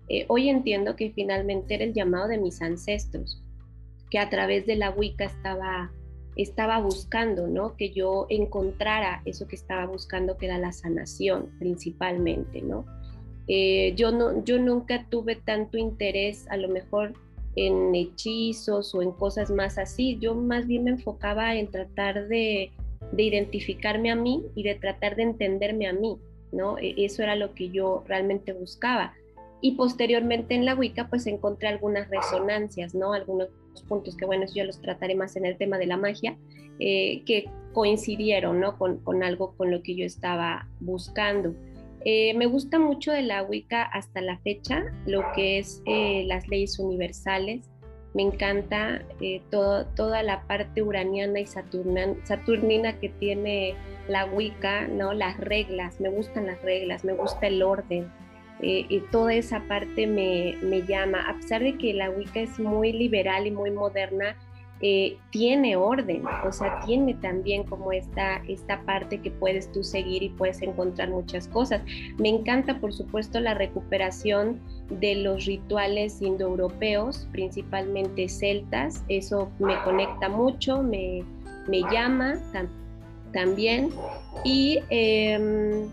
eh, 0.10 0.26
hoy 0.30 0.50
entiendo 0.50 0.96
que 0.96 1.12
finalmente 1.12 1.76
era 1.76 1.84
el 1.84 1.94
llamado 1.94 2.28
de 2.28 2.38
mis 2.38 2.62
ancestros. 2.62 3.42
que 4.10 4.20
a 4.20 4.30
través 4.30 4.66
de 4.68 4.76
la 4.76 4.92
Wicca 4.92 5.26
estaba, 5.26 5.92
estaba 6.36 6.80
buscando, 6.80 7.48
¿no? 7.48 7.76
Que 7.78 7.92
yo 7.92 8.26
encontrara 8.30 9.22
eso 9.26 9.48
que 9.48 9.56
estaba 9.56 9.86
buscando, 9.86 10.38
que 10.38 10.48
era 10.48 10.58
la 10.58 10.72
sanación 10.72 11.50
principalmente, 11.60 12.62
¿no? 12.62 12.86
Eh, 13.48 13.94
yo, 13.96 14.12
no 14.12 14.44
yo 14.44 14.58
nunca 14.58 15.06
tuve 15.10 15.36
tanto 15.36 15.78
interés, 15.78 16.48
a 16.50 16.58
lo 16.58 16.70
mejor 16.70 17.14
en 17.56 17.94
hechizos 17.94 18.96
o 18.96 19.02
en 19.02 19.12
cosas 19.12 19.52
más 19.52 19.78
así, 19.78 20.18
yo 20.20 20.34
más 20.34 20.66
bien 20.66 20.86
me 20.86 20.92
enfocaba 20.92 21.56
en 21.56 21.70
tratar 21.70 22.28
de, 22.28 22.72
de 23.12 23.24
identificarme 23.24 24.12
a 24.12 24.16
mí 24.16 24.44
y 24.56 24.64
de 24.64 24.76
tratar 24.76 25.16
de 25.16 25.24
entenderme 25.24 25.88
a 25.88 25.94
mí, 25.94 26.18
¿no? 26.52 26.78
E, 26.80 26.96
eso 26.98 27.22
era 27.22 27.36
lo 27.36 27.54
que 27.54 27.70
yo 27.70 28.04
realmente 28.08 28.54
buscaba. 28.54 29.14
Y 29.62 29.76
posteriormente 29.76 30.56
en 30.56 30.66
la 30.66 30.76
Wicca 30.76 31.08
pues 31.10 31.28
encontré 31.28 31.68
algunas 31.68 32.10
resonancias, 32.10 32.96
¿no? 32.96 33.14
Algunos 33.14 33.50
puntos 33.82 34.16
que 34.16 34.26
bueno, 34.26 34.46
yo 34.54 34.64
los 34.64 34.80
trataré 34.80 35.16
más 35.16 35.36
en 35.36 35.46
el 35.46 35.58
tema 35.58 35.78
de 35.78 35.88
la 35.88 35.98
magia, 35.98 36.38
eh, 36.80 37.24
que 37.26 37.50
coincidieron, 37.74 38.60
¿no? 38.60 38.78
Con, 38.78 39.00
con, 39.00 39.24
algo 39.24 39.56
con 39.58 39.72
lo 39.72 39.82
que 39.82 39.96
yo 39.96 40.06
estaba 40.06 40.68
buscando. 40.80 41.56
Eh, 42.06 42.34
me 42.36 42.46
gusta 42.46 42.78
mucho 42.78 43.12
de 43.12 43.24
la 43.24 43.44
Wicca 43.44 43.84
hasta 43.84 44.22
la 44.22 44.38
fecha, 44.40 44.84
lo 45.06 45.24
que 45.36 45.60
es 45.60 45.82
eh, 45.86 46.24
las 46.28 46.48
leyes 46.48 46.78
universales. 46.78 47.70
Me 48.14 48.22
encanta 48.22 49.04
toda 49.50 50.22
la 50.22 50.46
parte 50.46 50.84
uraniana 50.84 51.40
y 51.40 51.48
saturnina 51.48 53.00
que 53.00 53.10
tiene 53.10 53.74
la 54.08 54.26
Wicca, 54.26 54.88
¿no? 54.88 55.14
Las 55.14 55.40
reglas, 55.40 56.00
me 56.00 56.10
gustan 56.10 56.46
las 56.46 56.62
reglas, 56.62 57.04
me 57.04 57.14
gusta 57.14 57.48
el 57.48 57.64
orden 57.64 58.12
eh, 58.62 58.86
y 58.88 59.00
toda 59.12 59.34
esa 59.34 59.62
parte 59.68 60.08
me, 60.08 60.56
me, 60.62 60.84
llama. 60.84 61.22
A 61.30 61.36
pesar 61.36 61.62
de 61.62 61.78
que 61.78 61.94
la 61.94 62.10
Wicca 62.10 62.42
es 62.42 62.60
muy 62.60 62.94
liberal 62.94 63.48
y 63.48 63.52
muy 63.52 63.72
moderna, 63.72 64.36
eh, 64.86 65.18
tiene 65.30 65.78
orden, 65.78 66.26
o 66.46 66.52
sea, 66.52 66.82
tiene 66.82 67.14
también 67.14 67.64
como 67.64 67.94
esta, 67.94 68.44
esta 68.50 68.82
parte 68.82 69.22
que 69.22 69.32
puedes 69.32 69.72
tú 69.72 69.82
seguir 69.82 70.24
y 70.24 70.30
puedes 70.30 70.62
encontrar 70.62 71.10
muchas 71.10 71.48
cosas. 71.48 71.82
Me 72.18 72.28
encanta, 72.28 72.82
por 72.82 72.92
supuesto, 72.92 73.40
la 73.40 73.54
recuperación 73.54 74.60
de 74.90 75.16
los 75.16 75.46
rituales 75.46 76.22
indoeuropeos, 76.22 77.30
principalmente 77.32 78.28
celtas, 78.28 79.06
eso 79.08 79.50
me 79.58 79.82
conecta 79.84 80.28
mucho, 80.28 80.84
me, 80.84 81.24
me 81.70 81.80
llama 81.90 82.34
también. 83.32 83.90
Y 84.44 84.82
em, 84.90 85.88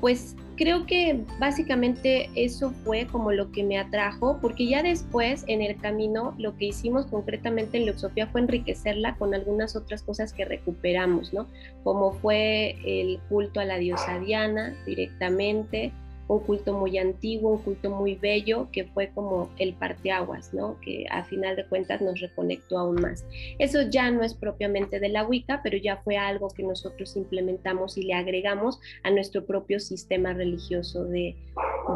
pues 0.00 0.36
creo 0.56 0.86
que 0.86 1.24
básicamente 1.38 2.30
eso 2.34 2.70
fue 2.84 3.06
como 3.06 3.32
lo 3.32 3.50
que 3.50 3.64
me 3.64 3.78
atrajo, 3.78 4.38
porque 4.40 4.66
ya 4.66 4.82
después 4.82 5.44
en 5.46 5.62
el 5.62 5.76
camino 5.76 6.34
lo 6.38 6.56
que 6.56 6.66
hicimos 6.66 7.06
concretamente 7.06 7.78
en 7.78 7.86
Luxopia 7.86 8.26
fue 8.28 8.40
enriquecerla 8.42 9.16
con 9.16 9.34
algunas 9.34 9.76
otras 9.76 10.02
cosas 10.02 10.32
que 10.32 10.44
recuperamos, 10.44 11.32
¿no? 11.32 11.46
Como 11.82 12.12
fue 12.12 12.76
el 12.84 13.18
culto 13.28 13.60
a 13.60 13.64
la 13.64 13.78
diosa 13.78 14.18
Diana 14.18 14.74
directamente, 14.86 15.92
un 16.28 16.40
culto 16.40 16.72
muy 16.72 16.98
antiguo, 16.98 17.52
un 17.52 17.58
culto 17.58 17.90
muy 17.90 18.14
bello, 18.14 18.68
que 18.72 18.84
fue 18.84 19.10
como 19.14 19.50
el 19.58 19.74
parteaguas, 19.74 20.54
¿no? 20.54 20.78
Que 20.80 21.06
a 21.10 21.24
final 21.24 21.56
de 21.56 21.66
cuentas 21.66 22.00
nos 22.00 22.20
reconectó 22.20 22.78
aún 22.78 22.96
más. 23.00 23.26
Eso 23.58 23.82
ya 23.82 24.10
no 24.10 24.22
es 24.22 24.34
propiamente 24.34 25.00
de 25.00 25.08
la 25.10 25.26
Wicca, 25.26 25.60
pero 25.62 25.76
ya 25.76 25.98
fue 25.98 26.16
algo 26.16 26.48
que 26.48 26.62
nosotros 26.62 27.16
implementamos 27.16 27.98
y 27.98 28.04
le 28.04 28.14
agregamos 28.14 28.80
a 29.02 29.10
nuestro 29.10 29.44
propio 29.44 29.80
sistema 29.80 30.32
religioso 30.32 31.04
de, 31.04 31.36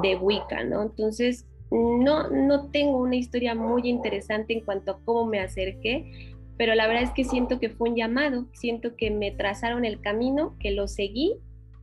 de 0.03 0.17
Wicca, 0.17 0.65
¿no? 0.65 0.83
Entonces, 0.83 1.47
no, 1.71 2.31
no 2.31 2.71
tengo 2.71 2.99
una 2.99 3.17
historia 3.17 3.55
muy 3.55 3.89
interesante 3.89 4.53
en 4.53 4.61
cuanto 4.61 4.93
a 4.93 4.99
cómo 5.05 5.27
me 5.27 5.41
acerqué, 5.41 6.35
pero 6.57 6.75
la 6.75 6.87
verdad 6.87 7.05
es 7.05 7.11
que 7.11 7.25
siento 7.25 7.61
que 7.61 7.71
fue 7.71 7.91
un 7.91 7.97
llamado, 7.97 8.47
siento 8.53 8.97
que 8.97 9.11
me 9.11 9.31
trazaron 9.31 9.85
el 9.85 10.01
camino, 10.01 10.57
que 10.59 10.73
lo 10.73 10.89
seguí 10.89 11.37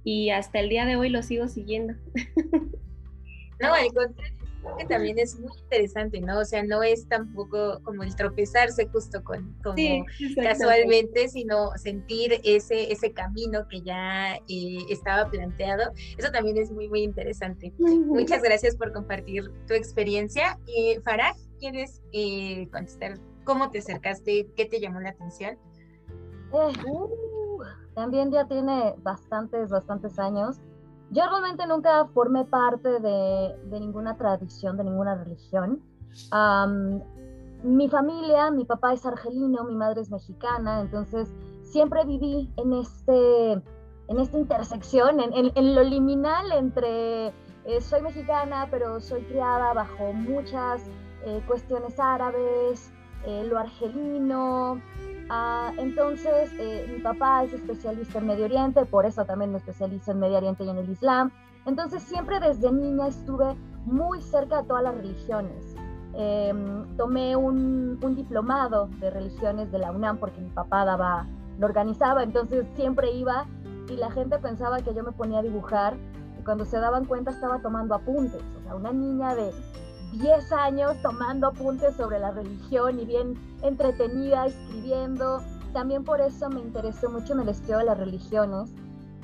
y 0.06 0.30
hasta 0.30 0.60
el 0.60 0.70
día 0.70 0.86
de 0.86 0.96
hoy 0.96 1.10
lo 1.10 1.22
sigo 1.22 1.50
siguiendo. 1.50 1.96
No, 3.58 3.74
al 3.74 3.88
contrario, 3.94 4.36
que 4.78 4.86
también 4.86 5.20
es 5.20 5.40
muy 5.40 5.52
interesante, 5.64 6.20
¿no? 6.20 6.40
O 6.40 6.46
sea, 6.46 6.64
no 6.64 6.84
es 6.84 7.08
tampoco 7.08 7.80
como 7.84 8.04
el 8.04 8.16
tropezarse 8.16 8.88
justo 8.88 9.24
con, 9.24 9.56
como 9.64 10.06
casualmente, 10.36 11.30
sino 11.30 11.72
sentir 11.78 12.42
ese, 12.44 12.92
ese 12.92 13.14
camino 13.14 13.68
que 13.70 13.82
ya 13.82 14.36
eh, 14.50 14.78
estaba 14.90 15.30
planteado. 15.30 15.92
Eso 16.18 16.32
también 16.32 16.58
es 16.58 16.72
muy, 16.72 16.90
muy 16.90 17.04
interesante. 17.04 17.74
Muchas 17.78 18.42
gracias 18.42 18.76
por 18.76 18.92
compartir 18.92 19.52
tu 19.68 19.74
experiencia. 19.74 20.60
Eh, 20.68 21.00
Farah, 21.02 21.34
¿quieres 21.60 22.02
eh, 22.12 22.68
contestar 22.72 23.20
cómo 23.44 23.72
te 23.72 23.80
acercaste? 23.80 24.48
¿Qué 24.56 24.66
te 24.66 24.80
llamó 24.80 25.00
la 25.00 25.10
atención? 25.10 25.58
Uh, 26.52 26.72
también 27.96 28.32
ya 28.32 28.46
tiene 28.46 28.96
bastantes, 29.04 29.70
bastantes 29.70 30.20
años. 30.20 30.60
Yo 31.12 31.24
realmente 31.30 31.66
nunca 31.66 32.06
formé 32.14 32.46
parte 32.46 33.00
de, 33.00 33.56
de 33.70 33.80
ninguna 33.80 34.18
tradición, 34.18 34.78
de 34.78 34.84
ninguna 34.84 35.16
religión. 35.16 35.82
mi 37.64 37.90
familia, 37.90 38.52
mi 38.52 38.66
papá 38.66 38.94
es 38.94 39.06
argelino, 39.06 39.64
mi 39.64 39.76
madre 39.76 40.02
es 40.02 40.12
mexicana, 40.12 40.82
entonces 40.82 41.34
siempre 41.64 42.06
viví 42.06 42.50
en, 42.58 42.74
este, 42.74 43.52
en 43.54 44.20
esta 44.20 44.38
intersección, 44.38 45.20
en, 45.20 45.76
lo 45.76 45.84
liminal 45.84 46.52
entre 46.52 47.28
eh, 47.28 47.82
soy 47.82 48.02
mexicana, 48.02 48.68
pero 48.70 49.00
soy 49.00 49.24
criada 49.24 49.74
bajo 49.74 50.14
muchas 50.14 50.84
eh, 51.26 51.42
cuestiones 51.48 52.00
árabes, 52.00 52.92
eh, 53.26 53.44
lo 53.50 53.58
argelino, 53.58 54.80
Ah, 55.30 55.72
entonces, 55.78 56.52
eh, 56.60 56.88
mi 56.92 57.00
papá 57.00 57.44
es 57.44 57.54
especialista 57.54 58.20
en 58.20 58.28
Medio 58.28 58.46
Oriente, 58.46 58.86
por 58.86 59.06
eso 59.06 59.26
también 59.26 59.52
me 59.52 59.58
especializo 59.58 60.12
en 60.12 60.20
Medio 60.20 60.38
Oriente 60.38 60.64
y 60.64 60.70
en 60.70 60.78
el 60.78 60.90
Islam. 60.90 61.32
Entonces, 61.66 62.04
siempre 62.04 62.40
desde 62.40 62.72
niña 62.72 63.08
estuve 63.08 63.56
muy 63.86 64.22
cerca 64.22 64.62
de 64.62 64.68
todas 64.68 64.84
las 64.84 64.96
religiones. 64.96 65.76
Em, 66.14 66.96
tomé 66.96 67.36
un, 67.36 68.00
un, 68.02 68.16
diplomado 68.16 68.88
de 69.00 69.10
religiones 69.10 69.72
de 69.72 69.80
la 69.80 69.92
UNAM 69.92 70.18
porque 70.18 70.40
mi 70.40 70.50
papá 70.50 70.86
daba, 70.86 71.28
lo 71.58 71.66
organizaba, 71.66 72.24
entonces 72.24 72.66
siempre 72.76 73.12
iba 73.12 73.48
y 73.90 73.98
la 73.98 74.10
gente 74.12 74.38
pensaba 74.38 74.80
que 74.80 74.94
yo 74.94 75.04
me 75.04 75.12
ponía 75.12 75.40
a 75.40 75.42
dibujar 75.42 75.96
y 76.40 76.44
cuando 76.44 76.64
se 76.64 76.78
daban 76.78 77.06
cuenta 77.06 77.32
estaba 77.32 77.60
tomando 77.60 77.96
apuntes. 77.96 78.42
O 78.60 78.64
sea, 78.64 78.76
una 78.76 78.94
niña 78.94 79.36
de 79.36 79.52
10 80.20 80.52
años 80.54 80.96
tomando 81.02 81.48
apuntes 81.48 81.96
sobre 81.96 82.20
la 82.20 82.32
religión 82.32 83.00
y 83.00 83.06
bien 83.06 83.34
entretenida, 83.62 84.48
escribiendo. 84.48 85.42
También 85.74 86.04
por 86.04 86.22
eso 86.22 86.50
me 86.50 86.62
interesó 86.62 87.10
mucho 87.10 87.34
el 87.34 87.50
estudio 87.50 87.80
de 87.80 87.86
las 87.86 87.98
religiones. 87.98 88.72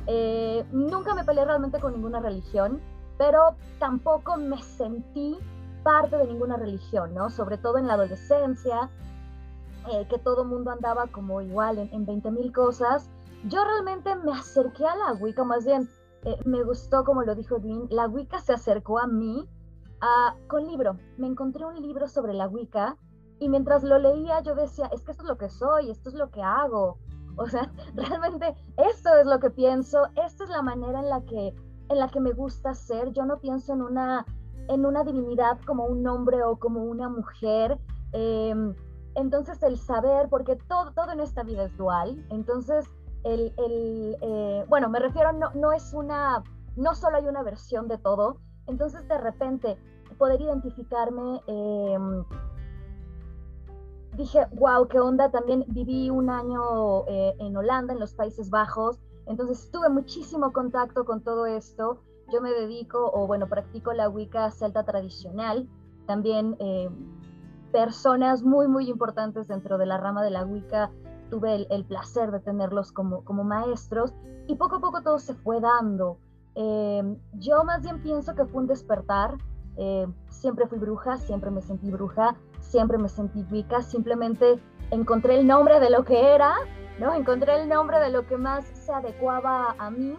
Eh, 0.07 0.65
nunca 0.71 1.13
me 1.15 1.23
peleé 1.23 1.45
realmente 1.45 1.79
con 1.79 1.93
ninguna 1.93 2.19
religión, 2.19 2.81
pero 3.17 3.55
tampoco 3.79 4.35
me 4.37 4.61
sentí 4.61 5.37
parte 5.83 6.17
de 6.17 6.27
ninguna 6.27 6.57
religión, 6.57 7.13
¿no? 7.13 7.29
Sobre 7.29 7.57
todo 7.57 7.77
en 7.77 7.87
la 7.87 7.93
adolescencia, 7.93 8.89
eh, 9.91 10.05
que 10.09 10.17
todo 10.17 10.43
mundo 10.43 10.71
andaba 10.71 11.07
como 11.07 11.41
igual 11.41 11.77
en, 11.77 11.89
en 11.93 12.05
20 12.05 12.31
mil 12.31 12.51
cosas. 12.51 13.09
Yo 13.45 13.63
realmente 13.63 14.15
me 14.17 14.33
acerqué 14.33 14.85
a 14.85 14.95
la 14.95 15.13
Wicca, 15.13 15.43
más 15.43 15.65
bien 15.65 15.89
eh, 16.23 16.37
me 16.45 16.63
gustó, 16.63 17.03
como 17.03 17.23
lo 17.23 17.33
dijo 17.33 17.57
Dean, 17.59 17.87
la 17.89 18.07
Wicca 18.07 18.39
se 18.39 18.53
acercó 18.53 18.99
a 18.99 19.07
mí 19.07 19.47
Ah, 20.01 20.35
con 20.47 20.65
libro. 20.65 20.97
Me 21.17 21.27
encontré 21.27 21.63
un 21.63 21.79
libro 21.79 22.07
sobre 22.07 22.33
la 22.33 22.47
Wicca 22.47 22.97
y 23.39 23.49
mientras 23.49 23.83
lo 23.83 23.99
leía 23.99 24.41
yo 24.41 24.55
decía, 24.55 24.87
es 24.91 25.03
que 25.03 25.11
esto 25.11 25.23
es 25.23 25.29
lo 25.29 25.37
que 25.37 25.49
soy, 25.49 25.91
esto 25.91 26.09
es 26.09 26.15
lo 26.15 26.31
que 26.31 26.41
hago. 26.41 26.97
O 27.37 27.47
sea, 27.47 27.71
realmente 27.95 28.55
esto 28.77 29.15
es 29.15 29.27
lo 29.27 29.39
que 29.39 29.51
pienso, 29.51 30.07
esta 30.15 30.43
es 30.43 30.49
la 30.49 30.63
manera 30.63 30.99
en 30.99 31.09
la 31.09 31.21
que, 31.21 31.53
en 31.89 31.99
la 31.99 32.07
que 32.09 32.19
me 32.19 32.33
gusta 32.33 32.73
ser. 32.73 33.11
Yo 33.13 33.25
no 33.25 33.39
pienso 33.39 33.73
en 33.73 33.83
una, 33.83 34.25
en 34.67 34.85
una 34.85 35.03
divinidad 35.03 35.59
como 35.65 35.85
un 35.85 36.05
hombre 36.07 36.43
o 36.43 36.57
como 36.57 36.83
una 36.83 37.07
mujer. 37.07 37.79
Em, 38.11 38.73
entonces 39.15 39.61
el 39.61 39.77
saber, 39.77 40.29
porque 40.29 40.55
todo, 40.55 40.93
todo 40.93 41.11
en 41.11 41.19
esta 41.19 41.43
vida 41.43 41.63
es 41.65 41.77
dual, 41.77 42.25
entonces 42.29 42.85
el, 43.23 43.53
el 43.57 44.17
eh, 44.21 44.65
bueno, 44.67 44.89
me 44.89 44.99
refiero, 44.99 45.31
no, 45.33 45.51
no 45.51 45.73
es 45.73 45.93
una, 45.93 46.43
no 46.75 46.95
solo 46.95 47.17
hay 47.17 47.27
una 47.27 47.43
versión 47.43 47.87
de 47.87 47.97
todo, 47.97 48.37
entonces 48.67 49.07
de 49.07 49.17
repente 49.17 49.77
poder 50.21 50.39
identificarme, 50.39 51.41
em, 51.47 52.23
dije, 54.15 54.45
wow, 54.51 54.87
qué 54.87 54.99
onda, 54.99 55.31
también 55.31 55.65
viví 55.69 56.11
un 56.11 56.29
año 56.29 57.07
eh, 57.07 57.33
en 57.39 57.57
Holanda, 57.57 57.93
en 57.93 57.99
los 57.99 58.13
Países 58.13 58.51
Bajos, 58.51 58.99
entonces 59.25 59.71
tuve 59.71 59.89
muchísimo 59.89 60.53
contacto 60.53 61.05
con 61.05 61.23
todo 61.23 61.47
esto. 61.47 62.01
Yo 62.31 62.39
me 62.39 62.51
dedico, 62.51 63.09
o 63.11 63.25
bueno, 63.25 63.47
practico 63.47 63.93
la 63.93 64.09
Wicca 64.09 64.51
celta 64.51 64.83
tradicional. 64.83 65.67
También 66.05 66.55
eh, 66.59 66.87
personas 67.71 68.43
muy, 68.43 68.67
muy 68.67 68.91
importantes 68.91 69.47
dentro 69.47 69.79
de 69.79 69.87
la 69.87 69.97
rama 69.97 70.21
de 70.21 70.29
la 70.29 70.45
Wicca 70.45 70.91
tuve 71.31 71.65
el, 71.67 71.85
placer 71.85 72.29
de 72.29 72.41
tenerlos 72.41 72.91
como, 72.91 73.23
como 73.25 73.43
maestros 73.43 74.13
y 74.47 74.55
poco 74.55 74.75
a 74.75 74.81
poco 74.81 75.01
todo 75.01 75.17
se 75.17 75.33
fue 75.33 75.59
dando. 75.59 76.19
Em, 76.53 77.17
yo 77.39 77.63
más 77.63 77.81
bien 77.81 78.03
pienso 78.03 78.35
que 78.35 78.45
fue 78.45 78.61
un 78.61 78.67
despertar, 78.67 79.37
eh, 79.77 80.07
siempre 80.29 80.67
fui 80.67 80.79
bruja, 80.79 81.17
siempre 81.17 81.51
me 81.51 81.61
sentí 81.61 81.89
bruja, 81.89 82.35
siempre 82.59 82.97
me 82.97 83.09
sentí 83.09 83.45
Wicca, 83.51 83.81
simplemente 83.81 84.59
encontré 84.91 85.39
el 85.39 85.47
nombre 85.47 85.79
de 85.79 85.89
lo 85.89 86.03
que 86.03 86.33
era, 86.33 86.55
¿no? 86.99 87.13
Encontré 87.13 87.61
el 87.61 87.69
nombre 87.69 87.99
de 87.99 88.09
lo 88.09 88.25
que 88.27 88.37
más 88.37 88.65
se 88.65 88.91
adecuaba 88.91 89.75
a 89.77 89.89
mí. 89.89 90.15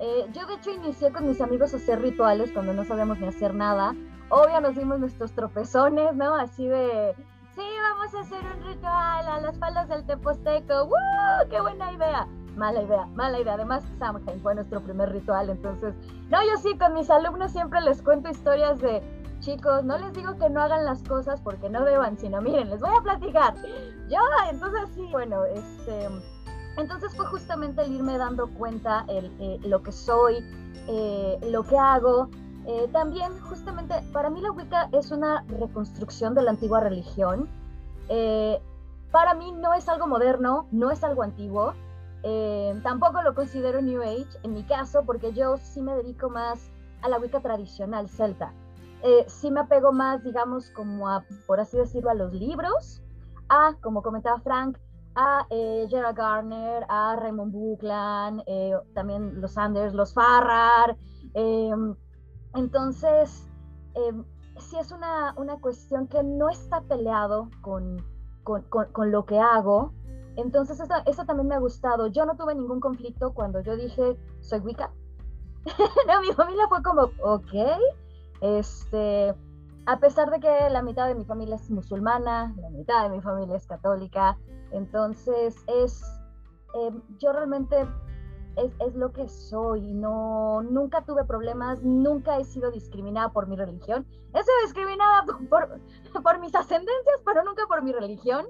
Eh, 0.00 0.26
yo 0.32 0.46
de 0.46 0.54
hecho 0.54 0.70
inicié 0.70 1.12
con 1.12 1.26
mis 1.26 1.40
amigos 1.40 1.74
a 1.74 1.76
hacer 1.76 2.00
rituales 2.00 2.52
cuando 2.52 2.72
no 2.72 2.84
sabíamos 2.84 3.18
ni 3.20 3.26
hacer 3.26 3.54
nada. 3.54 3.94
Obvio 4.30 4.60
nos 4.60 4.74
dimos 4.76 4.98
nuestros 4.98 5.32
tropezones, 5.32 6.14
¿no? 6.14 6.34
Así 6.34 6.66
de, 6.66 7.14
sí, 7.54 7.62
vamos 7.82 8.14
a 8.14 8.20
hacer 8.20 8.40
un 8.56 8.64
ritual 8.64 9.26
a 9.26 9.40
las 9.40 9.58
faldas 9.58 9.88
del 9.88 10.06
Teposteco. 10.06 10.84
¡Woo! 10.84 11.48
¡Qué 11.50 11.60
buena 11.60 11.92
idea! 11.92 12.26
Mala 12.56 12.82
idea, 12.82 13.06
mala 13.14 13.40
idea. 13.40 13.54
Además, 13.54 13.82
Samhain 13.98 14.40
fue 14.42 14.54
nuestro 14.54 14.80
primer 14.80 15.10
ritual, 15.10 15.50
entonces, 15.50 15.94
no, 16.30 16.38
yo 16.42 16.56
sí, 16.62 16.76
con 16.78 16.94
mis 16.94 17.10
alumnos 17.10 17.52
siempre 17.52 17.80
les 17.80 18.02
cuento 18.02 18.28
historias 18.28 18.80
de, 18.80 19.02
chicos, 19.40 19.84
no 19.84 19.98
les 19.98 20.12
digo 20.12 20.36
que 20.36 20.48
no 20.48 20.60
hagan 20.60 20.84
las 20.84 21.02
cosas 21.02 21.40
porque 21.40 21.68
no 21.68 21.84
deban, 21.84 22.18
sino 22.18 22.40
miren, 22.40 22.70
les 22.70 22.80
voy 22.80 22.90
a 22.96 23.02
platicar. 23.02 23.54
Yo, 24.08 24.18
entonces 24.50 24.88
sí, 24.94 25.08
bueno, 25.10 25.44
este, 25.44 26.08
entonces 26.76 27.14
fue 27.16 27.26
justamente 27.26 27.82
el 27.82 27.92
irme 27.92 28.18
dando 28.18 28.48
cuenta 28.48 29.04
el, 29.08 29.32
eh, 29.40 29.58
lo 29.64 29.82
que 29.82 29.92
soy, 29.92 30.44
eh, 30.86 31.38
lo 31.50 31.62
que 31.64 31.76
hago. 31.76 32.28
Eh, 32.66 32.88
también, 32.92 33.32
justamente, 33.40 33.94
para 34.12 34.30
mí 34.30 34.40
la 34.40 34.52
Wicca 34.52 34.88
es 34.92 35.10
una 35.10 35.44
reconstrucción 35.58 36.34
de 36.34 36.42
la 36.42 36.50
antigua 36.50 36.80
religión. 36.80 37.48
para 39.10 39.34
mí 39.34 39.50
no 39.50 39.74
es 39.74 39.88
algo 39.88 40.06
moderno, 40.06 40.66
no 40.70 40.90
es 40.92 41.02
algo 41.02 41.22
antiguo, 41.24 41.74
eh, 42.22 42.78
tampoco 42.82 43.22
lo 43.22 43.34
considero 43.34 43.80
New 43.80 44.02
Age 44.02 44.38
en 44.42 44.54
mi 44.54 44.62
caso, 44.64 45.04
porque 45.04 45.32
yo 45.32 45.56
sí 45.56 45.80
me 45.80 45.94
dedico 45.94 46.28
más 46.28 46.70
a 47.02 47.08
la 47.08 47.18
Wicca 47.18 47.40
tradicional 47.40 48.08
celta. 48.08 48.52
Eh, 49.02 49.24
sí 49.28 49.50
me 49.50 49.60
apego 49.60 49.92
más, 49.92 50.22
digamos, 50.22 50.70
como 50.70 51.08
a, 51.08 51.24
por 51.46 51.60
así 51.60 51.78
decirlo, 51.78 52.10
a 52.10 52.14
los 52.14 52.32
libros, 52.32 53.02
a, 53.48 53.74
como 53.80 54.02
comentaba 54.02 54.40
Frank, 54.40 54.78
a 55.14 55.46
eh, 55.50 55.86
Gerard 55.88 56.16
Garner, 56.16 56.84
a 56.88 57.16
Raymond 57.16 57.52
Buckland, 57.52 58.42
eh, 58.46 58.74
también 58.94 59.40
los 59.40 59.52
Sanders, 59.52 59.94
los 59.94 60.12
Farrar. 60.12 60.96
Em, 61.32 61.94
entonces, 62.54 63.48
em, 63.94 64.24
sí 64.58 64.76
es 64.78 64.92
una, 64.92 65.34
una, 65.36 65.56
cuestión 65.56 66.06
que 66.06 66.22
no 66.22 66.50
está 66.50 66.82
peleado 66.82 67.48
con, 67.62 68.04
con, 68.44 68.62
con 68.68 69.10
lo 69.10 69.24
que 69.24 69.38
hago, 69.38 69.94
entonces, 70.36 70.80
eso, 71.06 71.24
también 71.24 71.48
me 71.48 71.54
ha 71.54 71.58
gustado. 71.58 72.06
Yo 72.06 72.24
no 72.24 72.36
tuve 72.36 72.54
ningún 72.54 72.80
conflicto 72.80 73.32
cuando 73.32 73.60
yo 73.60 73.76
dije, 73.76 74.16
soy 74.40 74.60
Wicca. 74.60 74.90
no, 76.06 76.20
mi 76.20 76.32
familia 76.32 76.68
fue 76.68 76.82
como, 76.82 77.10
ok. 77.22 77.52
Este, 78.40 79.34
a 79.86 79.98
pesar 79.98 80.30
de 80.30 80.40
que 80.40 80.70
la 80.70 80.82
mitad 80.82 81.08
de 81.08 81.14
mi 81.14 81.24
familia 81.24 81.56
es 81.56 81.70
musulmana, 81.70 82.54
la 82.56 82.70
mitad 82.70 83.02
de 83.02 83.16
mi 83.16 83.20
familia 83.20 83.56
es 83.56 83.66
católica, 83.66 84.38
entonces 84.70 85.56
es, 85.66 86.02
em, 86.74 87.02
yo 87.18 87.32
realmente 87.32 87.86
es, 88.56 88.72
es, 88.80 88.94
lo 88.94 89.12
que 89.12 89.28
soy, 89.28 89.92
no, 89.92 90.62
nunca 90.62 91.04
tuve 91.04 91.24
problemas, 91.24 91.82
nunca 91.82 92.38
he 92.38 92.44
sido 92.44 92.70
discriminada 92.70 93.30
por 93.30 93.46
mi 93.46 93.56
religión, 93.56 94.06
he 94.32 94.42
sido 94.42 94.56
discriminada 94.64 95.24
por, 95.48 95.80
por 96.22 96.38
mis 96.40 96.54
ascendencias, 96.54 97.20
pero 97.24 97.44
nunca 97.44 97.64
por 97.68 97.82
mi 97.82 97.92
religión, 97.92 98.46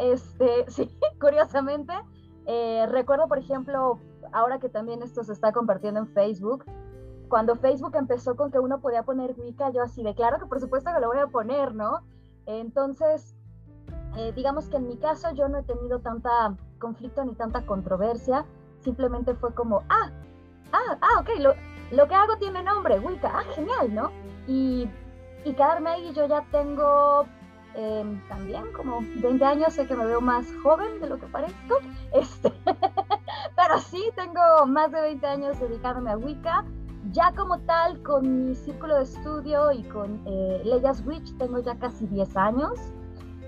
este, 0.00 0.64
sí, 0.68 0.90
curiosamente, 1.20 1.92
eh, 2.46 2.86
recuerdo, 2.88 3.28
por 3.28 3.38
ejemplo, 3.38 4.00
ahora 4.32 4.58
que 4.58 4.68
también 4.68 5.02
esto 5.02 5.22
se 5.22 5.32
está 5.32 5.52
compartiendo 5.52 6.00
en 6.00 6.08
Facebook, 6.08 6.64
cuando 7.28 7.54
Facebook 7.54 7.94
empezó 7.94 8.34
con 8.34 8.50
que 8.50 8.58
uno 8.58 8.80
podía 8.80 9.04
poner 9.04 9.34
Wicca, 9.38 9.70
yo 9.70 9.82
así 9.82 10.02
de 10.02 10.14
claro 10.14 10.40
que 10.40 10.46
por 10.46 10.60
supuesto 10.60 10.90
que 10.92 11.00
lo 11.00 11.08
voy 11.08 11.18
a 11.18 11.28
poner, 11.28 11.74
¿no? 11.74 12.00
Entonces, 12.46 13.36
eh, 14.16 14.32
digamos 14.34 14.68
que 14.68 14.78
en 14.78 14.88
mi 14.88 14.96
caso 14.96 15.30
yo 15.32 15.48
no 15.48 15.58
he 15.58 15.62
tenido 15.62 16.00
tanta 16.00 16.56
conflicto 16.80 17.24
ni 17.24 17.34
tanta 17.34 17.64
controversia, 17.64 18.44
simplemente 18.80 19.34
fue 19.34 19.54
como, 19.54 19.84
ah, 19.90 20.10
ah, 20.72 20.98
ah, 21.00 21.20
ok, 21.20 21.28
lo, 21.92 22.08
que 22.08 22.14
hago 22.14 22.36
tiene 22.38 22.62
nombre, 22.62 22.98
Wicca, 22.98 23.30
ah, 23.32 23.44
genial, 23.54 23.94
¿no? 23.94 24.10
Y, 24.48 24.90
y 25.44 25.52
quedarme 25.52 25.90
ahí, 25.90 26.12
yo 26.12 26.26
ya 26.26 26.44
tengo 26.50 27.26
Em, 27.74 28.20
también 28.28 28.64
como 28.72 29.00
20 29.22 29.44
años, 29.44 29.74
sé 29.74 29.86
que 29.86 29.94
me 29.94 30.04
veo 30.04 30.20
más 30.20 30.46
joven 30.62 31.00
de 31.00 31.08
lo 31.08 31.18
que 31.18 31.26
parezco, 31.26 31.78
este, 32.12 32.52
pero 32.64 33.78
sí 33.78 34.02
tengo 34.16 34.66
más 34.66 34.90
de 34.90 35.00
20 35.00 35.26
años 35.26 35.60
dedicándome 35.60 36.10
a 36.10 36.16
Wicca. 36.16 36.64
Ya 37.12 37.32
como 37.34 37.58
tal, 37.60 38.02
con 38.02 38.46
mi 38.46 38.54
círculo 38.54 38.96
de 38.96 39.04
estudio 39.04 39.72
y 39.72 39.82
con 39.84 40.20
eh, 40.26 40.60
Leyas 40.64 41.04
Witch, 41.06 41.34
tengo 41.38 41.58
ya 41.60 41.74
casi 41.76 42.06
10 42.06 42.36
años. 42.36 42.78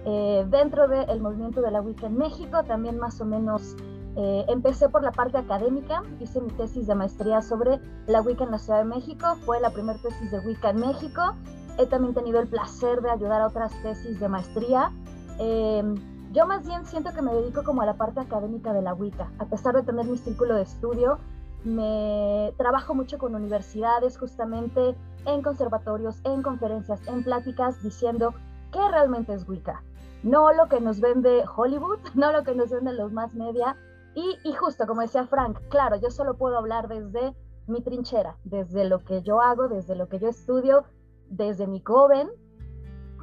Eh, 0.04 0.44
dentro 0.48 0.88
del 0.88 1.20
movimiento 1.20 1.60
de 1.60 1.70
la 1.70 1.80
Wicca 1.80 2.06
en 2.06 2.16
México, 2.16 2.64
también 2.64 2.98
más 2.98 3.20
o 3.20 3.24
menos 3.24 3.76
eh, 4.16 4.44
empecé 4.48 4.88
por 4.88 5.02
la 5.02 5.12
parte 5.12 5.38
académica, 5.38 6.02
hice 6.18 6.40
mi 6.40 6.50
tesis 6.52 6.86
de 6.86 6.94
maestría 6.94 7.42
sobre 7.42 7.78
la 8.06 8.20
Wicca 8.22 8.44
en 8.44 8.52
la 8.52 8.58
Ciudad 8.58 8.78
de 8.78 8.86
México, 8.86 9.36
fue 9.44 9.60
la 9.60 9.70
primera 9.70 9.98
tesis 9.98 10.30
de 10.30 10.40
Wicca 10.40 10.70
en 10.70 10.80
México 10.80 11.34
He 11.78 11.86
también 11.86 12.14
tenido 12.14 12.40
el 12.40 12.48
placer 12.48 13.00
de 13.00 13.10
ayudar 13.10 13.40
a 13.40 13.46
otras 13.46 13.72
tesis 13.82 14.20
de 14.20 14.28
maestría. 14.28 14.92
Em, 15.38 15.94
yo 16.32 16.46
más 16.46 16.66
bien 16.66 16.84
siento 16.86 17.12
que 17.12 17.22
me 17.22 17.32
dedico 17.34 17.62
como 17.62 17.82
a 17.82 17.86
la 17.86 17.94
parte 17.94 18.20
académica 18.20 18.72
de 18.72 18.82
la 18.82 18.94
Wicca. 18.94 19.30
A 19.38 19.46
pesar 19.46 19.74
de 19.74 19.82
tener 19.82 20.06
mi 20.06 20.16
círculo 20.16 20.54
de 20.54 20.62
estudio, 20.62 21.18
me 21.64 22.52
trabajo 22.56 22.94
mucho 22.94 23.18
con 23.18 23.34
universidades 23.34 24.18
justamente 24.18 24.96
en 25.26 25.42
conservatorios, 25.42 26.20
en 26.24 26.42
conferencias, 26.42 27.06
en 27.06 27.22
pláticas 27.22 27.82
diciendo 27.82 28.34
qué 28.72 28.80
realmente 28.90 29.32
es 29.32 29.48
Wicca. 29.48 29.82
No 30.22 30.52
lo 30.52 30.68
que 30.68 30.80
nos 30.80 31.00
vende 31.00 31.44
Hollywood, 31.56 31.98
no 32.14 32.32
lo 32.32 32.44
que 32.44 32.54
nos 32.54 32.70
vende 32.70 32.92
los 32.92 33.12
más 33.12 33.34
media. 33.34 33.76
Y, 34.14 34.38
y 34.44 34.52
justo 34.52 34.86
como 34.86 35.02
decía 35.02 35.26
Frank, 35.26 35.58
claro, 35.68 35.96
yo 35.96 36.10
solo 36.10 36.34
puedo 36.34 36.58
hablar 36.58 36.88
desde 36.88 37.34
mi 37.66 37.80
trinchera, 37.80 38.36
desde 38.44 38.84
lo 38.84 38.98
que 38.98 39.22
yo 39.22 39.40
hago, 39.40 39.68
desde 39.68 39.94
lo 39.94 40.08
que 40.08 40.18
yo 40.18 40.28
estudio, 40.28 40.84
desde 41.32 41.66
mi 41.66 41.80
coven, 41.80 42.30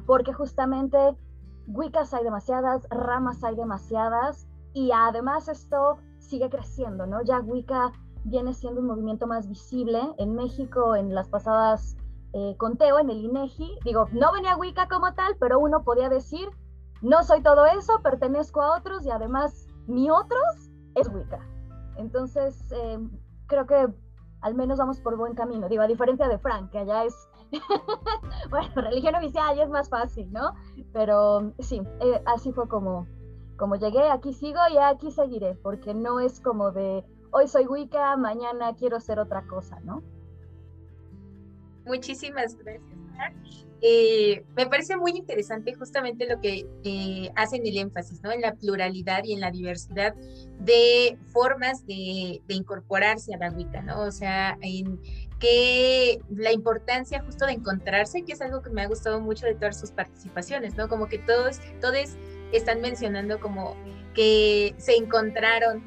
porque 0.06 0.32
justamente 0.32 1.16
Wiccas 1.66 2.12
hay 2.12 2.24
demasiadas, 2.24 2.86
ramas 2.90 3.42
hay 3.44 3.54
demasiadas, 3.54 4.48
y 4.72 4.90
además 4.92 5.48
esto 5.48 5.98
sigue 6.18 6.50
creciendo, 6.50 7.06
¿no? 7.06 7.22
Ya 7.22 7.40
Wicca 7.40 7.92
viene 8.24 8.52
siendo 8.52 8.80
un 8.80 8.86
movimiento 8.86 9.26
más 9.26 9.48
visible 9.48 10.00
en 10.18 10.34
México 10.34 10.94
en 10.94 11.14
las 11.14 11.28
pasadas 11.28 11.96
eh, 12.32 12.54
conteo, 12.58 12.98
en 12.98 13.10
el 13.10 13.24
INEGI. 13.24 13.78
Digo, 13.84 14.06
no 14.12 14.32
venía 14.32 14.56
Wicca 14.56 14.88
como 14.88 15.14
tal, 15.14 15.36
pero 15.40 15.58
uno 15.58 15.82
podía 15.82 16.08
decir, 16.08 16.48
no 17.02 17.22
soy 17.22 17.42
todo 17.42 17.66
eso, 17.66 18.00
pertenezco 18.02 18.62
a 18.62 18.76
otros 18.76 19.04
y 19.06 19.10
además 19.10 19.66
mi 19.86 20.10
otros 20.10 20.70
es 20.94 21.08
Wicca. 21.08 21.40
Entonces, 21.96 22.70
eh, 22.72 22.98
creo 23.46 23.66
que 23.66 23.88
al 24.40 24.54
menos 24.54 24.78
vamos 24.78 25.00
por 25.00 25.16
buen 25.16 25.34
camino. 25.34 25.68
Digo, 25.68 25.82
a 25.82 25.86
diferencia 25.86 26.28
de 26.28 26.38
Frank, 26.38 26.70
que 26.70 26.78
allá 26.78 27.04
es 27.04 27.14
bueno, 28.50 28.68
religión 28.74 29.14
oficial 29.14 29.56
ya 29.56 29.64
es 29.64 29.70
más 29.70 29.88
fácil, 29.88 30.30
¿no? 30.32 30.54
Pero 30.92 31.52
sí, 31.58 31.82
eh, 32.00 32.22
así 32.26 32.52
fue 32.52 32.68
como, 32.68 33.06
como 33.56 33.76
llegué, 33.76 34.08
aquí 34.08 34.32
sigo 34.32 34.60
y 34.72 34.78
aquí 34.78 35.10
seguiré, 35.10 35.54
porque 35.62 35.94
no 35.94 36.20
es 36.20 36.40
como 36.40 36.70
de 36.70 37.04
hoy 37.32 37.48
soy 37.48 37.66
Wicca, 37.66 38.16
mañana 38.16 38.74
quiero 38.74 39.00
ser 39.00 39.18
otra 39.18 39.46
cosa, 39.46 39.80
¿no? 39.80 40.02
Muchísimas 41.86 42.56
gracias. 42.56 43.00
Eh, 43.82 44.44
me 44.56 44.66
parece 44.66 44.96
muy 44.98 45.12
interesante 45.12 45.74
justamente 45.74 46.28
lo 46.28 46.38
que 46.40 46.66
eh, 46.84 47.32
hacen 47.34 47.66
el 47.66 47.78
énfasis, 47.78 48.22
¿no? 48.22 48.30
En 48.30 48.42
la 48.42 48.54
pluralidad 48.54 49.24
y 49.24 49.32
en 49.32 49.40
la 49.40 49.50
diversidad 49.50 50.14
de 50.58 51.18
formas 51.28 51.86
de, 51.86 52.42
de 52.46 52.54
incorporarse 52.54 53.34
a 53.34 53.38
la 53.38 53.50
Wicca, 53.50 53.80
¿no? 53.80 54.02
O 54.02 54.10
sea, 54.10 54.58
en, 54.60 55.00
que 55.40 56.20
la 56.28 56.52
importancia 56.52 57.22
justo 57.22 57.46
de 57.46 57.52
encontrarse, 57.52 58.22
que 58.22 58.34
es 58.34 58.40
algo 58.42 58.62
que 58.62 58.70
me 58.70 58.82
ha 58.82 58.86
gustado 58.86 59.20
mucho 59.20 59.46
de 59.46 59.54
todas 59.54 59.80
sus 59.80 59.90
participaciones, 59.90 60.76
¿no? 60.76 60.88
Como 60.88 61.08
que 61.08 61.18
todos, 61.18 61.60
todos 61.80 62.10
están 62.52 62.80
mencionando 62.80 63.40
como 63.40 63.74
que 64.14 64.74
se 64.76 64.96
encontraron 64.96 65.82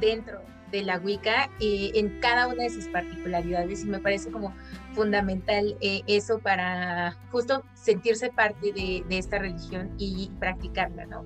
dentro 0.00 0.40
de 0.72 0.82
la 0.82 0.98
Wicca 0.98 1.50
eh, 1.60 1.92
en 1.94 2.18
cada 2.20 2.48
una 2.48 2.64
de 2.64 2.70
sus 2.70 2.88
particularidades 2.88 3.84
y 3.84 3.86
me 3.86 4.00
parece 4.00 4.30
como 4.30 4.52
fundamental 4.92 5.76
eh, 5.80 6.02
eso 6.06 6.38
para 6.38 7.16
justo 7.30 7.62
sentirse 7.74 8.30
parte 8.30 8.72
de, 8.72 9.04
esta 9.10 9.38
religión 9.38 9.92
y 9.98 10.30
practicarla, 10.40 11.06
¿no? 11.06 11.24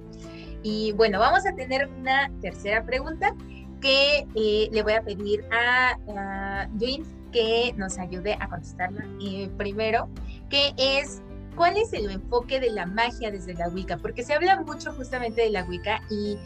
Y 0.62 0.92
bueno, 0.92 1.20
vamos 1.20 1.46
a 1.46 1.54
tener 1.54 1.86
una 1.86 2.30
tercera 2.42 2.84
pregunta 2.84 3.34
que 3.80 4.26
eh, 4.34 4.68
le 4.72 4.82
voy 4.82 4.94
a 4.94 5.02
pedir 5.02 5.44
a, 5.52 5.96
a 6.16 6.68
que 7.30 7.72
nos 7.76 7.98
ayude 7.98 8.36
a 8.40 8.48
contestarla 8.48 9.06
eh, 9.22 9.50
primero, 9.56 10.08
que 10.48 10.72
es 10.78 11.22
cuál 11.56 11.76
es 11.76 11.92
el 11.92 12.10
enfoque 12.10 12.60
de 12.60 12.70
la 12.70 12.86
magia 12.86 13.30
desde 13.30 13.54
la 13.54 13.68
Wicca, 13.68 13.98
porque 13.98 14.22
se 14.22 14.34
habla 14.34 14.60
mucho 14.60 14.92
justamente 14.92 15.42
de 15.42 15.50
la 15.50 15.64
Wicca 15.64 16.00
y 16.10 16.38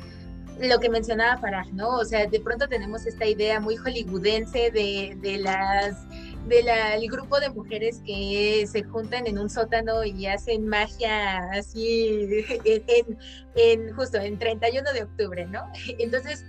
lo 0.61 0.78
que 0.78 0.89
mencionaba 0.89 1.39
Farah, 1.39 1.66
¿no? 1.72 1.97
O 1.97 2.05
sea, 2.05 2.26
de 2.26 2.41
pronto 2.41 2.68
tenemos 2.68 3.07
esta 3.07 3.26
idea 3.26 3.61
muy 3.61 3.76
hollywoodense 3.76 4.70
de, 4.70 5.16
de 5.20 5.39
las 5.39 6.07
del 6.47 7.09
grupo 7.09 7.39
de 7.41 7.51
mujeres 7.51 8.03
que 8.05 8.66
se 8.66 8.83
juntan 8.83 9.26
en 9.26 9.39
un 9.39 9.49
sótano 9.49 10.05
y 10.05 10.26
hacen 10.26 10.66
magia 10.66 11.39
así 11.51 12.45
en, 12.64 13.18
en, 13.55 13.95
justo 13.95 14.18
en 14.18 14.39
31 14.39 14.93
de 14.93 15.05
octubre, 15.05 15.47
¿no? 15.47 15.62
Entonces, 15.99 16.45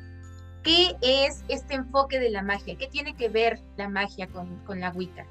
¿qué 0.64 0.96
es 1.02 1.44
este 1.48 1.76
enfoque 1.76 2.20
de 2.20 2.30
la 2.30 2.42
magia? 2.42 2.76
¿Qué 2.76 2.88
tiene 2.88 3.16
que 3.16 3.30
ver 3.30 3.60
la 3.78 3.90
magia 3.90 4.28
con, 4.28 4.64
con 4.66 4.80
la 4.80 4.92
Wicca? 4.92 5.28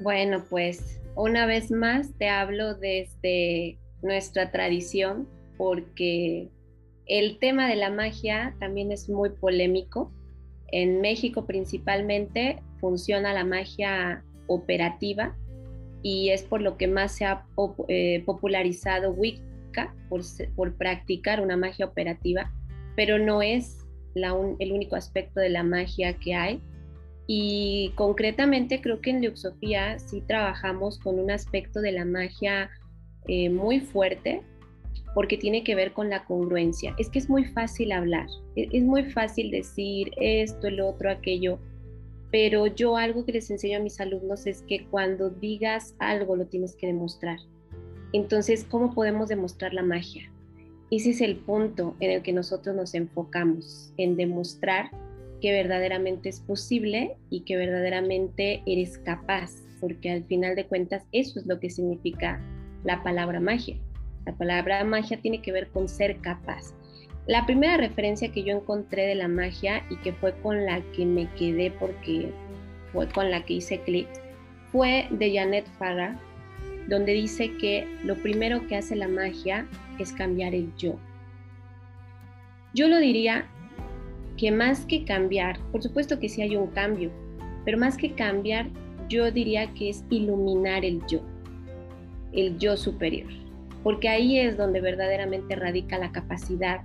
Bueno, 0.00 0.44
pues 0.48 1.00
una 1.14 1.46
vez 1.46 1.70
más 1.70 2.12
te 2.18 2.28
hablo 2.28 2.74
desde 2.74 3.78
nuestra 4.02 4.50
tradición 4.50 5.28
porque 5.56 6.50
el 7.06 7.38
tema 7.38 7.68
de 7.68 7.76
la 7.76 7.90
magia 7.90 8.54
también 8.58 8.90
es 8.92 9.08
muy 9.08 9.30
polémico. 9.30 10.12
En 10.68 11.00
México 11.00 11.46
principalmente 11.46 12.62
funciona 12.80 13.32
la 13.32 13.44
magia 13.44 14.24
operativa 14.46 15.36
y 16.02 16.30
es 16.30 16.42
por 16.42 16.60
lo 16.60 16.76
que 16.76 16.88
más 16.88 17.12
se 17.12 17.24
ha 17.24 17.46
eh, 17.88 18.22
popularizado 18.26 19.12
Wicca, 19.12 19.94
por, 20.08 20.74
practicar 20.76 21.40
una 21.40 21.56
magia 21.56 21.86
operativa, 21.86 22.52
pero 22.96 23.18
no 23.18 23.42
es 23.42 23.78
el 24.14 24.72
único 24.72 24.96
aspecto 24.96 25.40
de 25.40 25.48
la 25.48 25.62
magia 25.62 26.14
que 26.18 26.34
hay. 26.34 26.60
Y 27.26 27.92
concretamente 27.94 28.80
creo 28.80 29.00
que 29.00 29.10
en 29.10 29.24
Luxofía 29.24 29.98
sí 29.98 30.22
trabajamos 30.26 30.98
con 30.98 31.18
un 31.18 31.30
aspecto 31.30 31.80
de 31.80 31.92
la 31.92 32.04
magia 32.04 32.70
eh, 33.28 33.48
muy 33.48 33.80
fuerte 33.80 34.42
porque 35.14 35.36
tiene 35.36 35.62
que 35.62 35.74
ver 35.74 35.92
con 35.92 36.10
la 36.10 36.24
congruencia. 36.24 36.94
Es 36.98 37.08
que 37.10 37.18
es 37.18 37.28
muy 37.28 37.44
fácil 37.44 37.92
hablar, 37.92 38.26
e-, 38.56 38.68
es 38.72 38.82
muy 38.82 39.04
fácil 39.04 39.50
decir 39.50 40.10
esto, 40.16 40.66
el 40.66 40.80
otro, 40.80 41.10
aquello, 41.10 41.58
pero 42.30 42.66
yo 42.66 42.96
algo 42.96 43.24
que 43.24 43.32
les 43.32 43.50
enseño 43.50 43.78
a 43.78 43.82
mis 43.82 44.00
alumnos 44.00 44.46
es 44.46 44.62
que 44.62 44.86
cuando 44.86 45.30
digas 45.30 45.94
algo 45.98 46.34
lo 46.34 46.46
tienes 46.46 46.74
que 46.76 46.86
demostrar. 46.86 47.38
Entonces, 48.12 48.64
¿cómo 48.64 48.94
podemos 48.94 49.28
demostrar 49.28 49.74
la 49.74 49.82
magia? 49.82 50.31
Ese 50.92 51.08
es 51.08 51.22
el 51.22 51.36
punto 51.36 51.96
en 52.00 52.10
el 52.10 52.22
que 52.22 52.34
nosotros 52.34 52.76
nos 52.76 52.92
enfocamos, 52.92 53.94
en 53.96 54.14
demostrar 54.14 54.90
que 55.40 55.50
verdaderamente 55.50 56.28
es 56.28 56.40
posible 56.40 57.16
y 57.30 57.44
que 57.44 57.56
verdaderamente 57.56 58.62
eres 58.66 58.98
capaz, 58.98 59.52
porque 59.80 60.10
al 60.10 60.24
final 60.24 60.54
de 60.54 60.66
cuentas 60.66 61.02
eso 61.12 61.40
es 61.40 61.46
lo 61.46 61.58
que 61.60 61.70
significa 61.70 62.42
la 62.84 63.02
palabra 63.02 63.40
magia. 63.40 63.78
La 64.26 64.36
palabra 64.36 64.84
magia 64.84 65.18
tiene 65.18 65.40
que 65.40 65.50
ver 65.50 65.68
con 65.68 65.88
ser 65.88 66.18
capaz. 66.18 66.74
La 67.26 67.46
primera 67.46 67.78
referencia 67.78 68.30
que 68.30 68.42
yo 68.42 68.54
encontré 68.54 69.06
de 69.06 69.14
la 69.14 69.28
magia 69.28 69.86
y 69.88 69.96
que 70.02 70.12
fue 70.12 70.34
con 70.42 70.66
la 70.66 70.82
que 70.92 71.06
me 71.06 71.26
quedé 71.36 71.70
porque 71.70 72.30
fue 72.92 73.08
con 73.08 73.30
la 73.30 73.42
que 73.46 73.54
hice 73.54 73.80
clic 73.80 74.08
fue 74.70 75.06
de 75.10 75.34
Janet 75.34 75.66
Farah, 75.78 76.20
donde 76.88 77.12
dice 77.12 77.52
que 77.56 77.86
lo 78.04 78.16
primero 78.16 78.66
que 78.66 78.76
hace 78.76 78.96
la 78.96 79.08
magia 79.08 79.66
es 79.98 80.12
cambiar 80.12 80.54
el 80.54 80.74
yo. 80.76 80.98
Yo 82.74 82.88
lo 82.88 82.98
diría 82.98 83.46
que 84.36 84.50
más 84.50 84.86
que 84.86 85.04
cambiar, 85.04 85.58
por 85.70 85.82
supuesto 85.82 86.18
que 86.18 86.28
sí 86.28 86.42
hay 86.42 86.56
un 86.56 86.68
cambio, 86.68 87.10
pero 87.64 87.78
más 87.78 87.96
que 87.96 88.12
cambiar, 88.12 88.68
yo 89.08 89.30
diría 89.30 89.72
que 89.74 89.90
es 89.90 90.04
iluminar 90.10 90.84
el 90.84 91.04
yo, 91.06 91.20
el 92.32 92.58
yo 92.58 92.76
superior 92.76 93.30
porque 93.82 94.08
ahí 94.08 94.38
es 94.38 94.56
donde 94.56 94.80
verdaderamente 94.80 95.56
radica 95.56 95.98
la 95.98 96.12
capacidad 96.12 96.80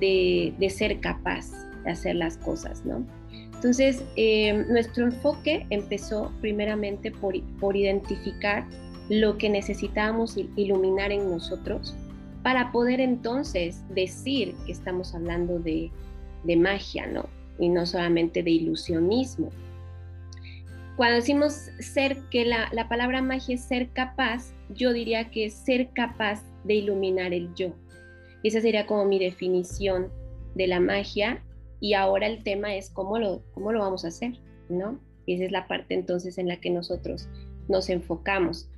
de, 0.00 0.54
ser 0.70 1.00
capaz 1.00 1.50
de 1.84 1.90
hacer 1.90 2.16
las 2.16 2.36
cosas, 2.38 2.84
¿no? 2.84 3.04
Entonces, 3.54 4.04
eh, 4.16 4.64
nuestro 4.68 5.04
enfoque 5.04 5.66
empezó 5.70 6.32
primeramente 6.40 7.12
por, 7.12 7.40
por 7.60 7.76
identificar 7.76 8.64
lo 9.08 9.38
que 9.38 9.50
necesitábamos 9.50 10.36
iluminar 10.56 11.12
en 11.12 11.30
nosotros 11.30 11.94
para 12.42 12.72
poder 12.72 13.00
entonces 13.00 13.82
decir 13.94 14.54
que 14.66 14.72
estamos 14.72 15.14
hablando 15.14 15.58
de, 15.58 15.90
magia, 16.56 17.06
¿no? 17.06 17.28
Y 17.58 17.68
no 17.68 17.86
solamente 17.86 18.42
de 18.42 18.50
ilusionismo. 18.50 19.50
Cuando 20.96 21.16
decimos 21.16 21.52
ser, 21.78 22.18
que 22.30 22.44
la, 22.44 22.68
la 22.72 22.88
palabra 22.88 23.22
magia 23.22 23.54
es 23.54 23.64
ser 23.64 23.90
capaz, 23.90 24.52
yo 24.70 24.92
diría 24.92 25.30
que 25.30 25.46
es 25.46 25.54
ser 25.54 25.90
capaz 25.94 26.42
de 26.64 26.74
iluminar 26.74 27.32
el 27.32 27.54
yo. 27.54 27.72
Esa 28.42 28.60
sería 28.60 28.86
como 28.86 29.04
mi 29.04 29.18
definición 29.18 30.08
de 30.54 30.66
la 30.66 30.80
magia 30.80 31.42
y 31.80 31.94
ahora 31.94 32.26
el 32.26 32.42
tema 32.42 32.74
es 32.74 32.90
cómo 32.90 33.18
lo, 33.18 33.42
cómo 33.54 33.72
lo 33.72 33.80
vamos 33.80 34.04
a 34.04 34.08
hacer, 34.08 34.32
¿no? 34.68 34.98
Y 35.26 35.34
esa 35.34 35.44
es 35.44 35.52
la 35.52 35.68
parte 35.68 35.94
entonces 35.94 36.38
en 36.38 36.48
la 36.48 36.60
que 36.60 36.70
nosotros 36.70 37.28
nos 37.68 37.88
enfocamos. 37.88 38.68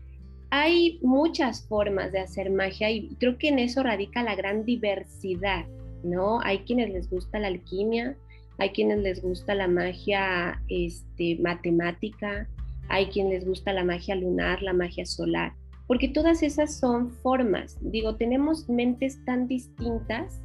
Hay 0.57 1.01
muchas 1.03 1.67
formas 1.67 2.13
de 2.13 2.21
hacer 2.21 2.49
magia 2.49 2.89
y 2.89 3.09
creo 3.17 3.39
que 3.39 3.49
en 3.49 3.59
eso 3.59 3.83
radica 3.83 4.23
la 4.23 4.37
gran 4.37 4.65
diversidad, 4.65 5.67
¿no? 6.05 6.41
Hay 6.43 6.61
quienes 6.61 6.91
les 6.91 7.11
gusta 7.11 7.41
la 7.41 7.49
alquimia, 7.49 8.17
hay 8.59 8.71
quienes 8.71 8.99
les 8.99 9.21
gusta 9.21 9.57
la 9.57 9.67
magia 9.67 10.63
este, 10.69 11.41
matemática, 11.43 12.49
hay 12.89 13.07
quienes 13.07 13.33
les 13.33 13.49
gusta 13.49 13.73
la 13.73 13.83
magia 13.83 14.15
lunar, 14.15 14.63
la 14.63 14.73
magia 14.73 15.05
solar, 15.07 15.55
porque 15.89 16.07
todas 16.07 16.41
esas 16.45 16.79
son 16.79 17.11
formas. 17.11 17.77
Digo, 17.81 18.15
tenemos 18.15 18.69
mentes 18.69 19.25
tan 19.25 19.49
distintas 19.49 20.41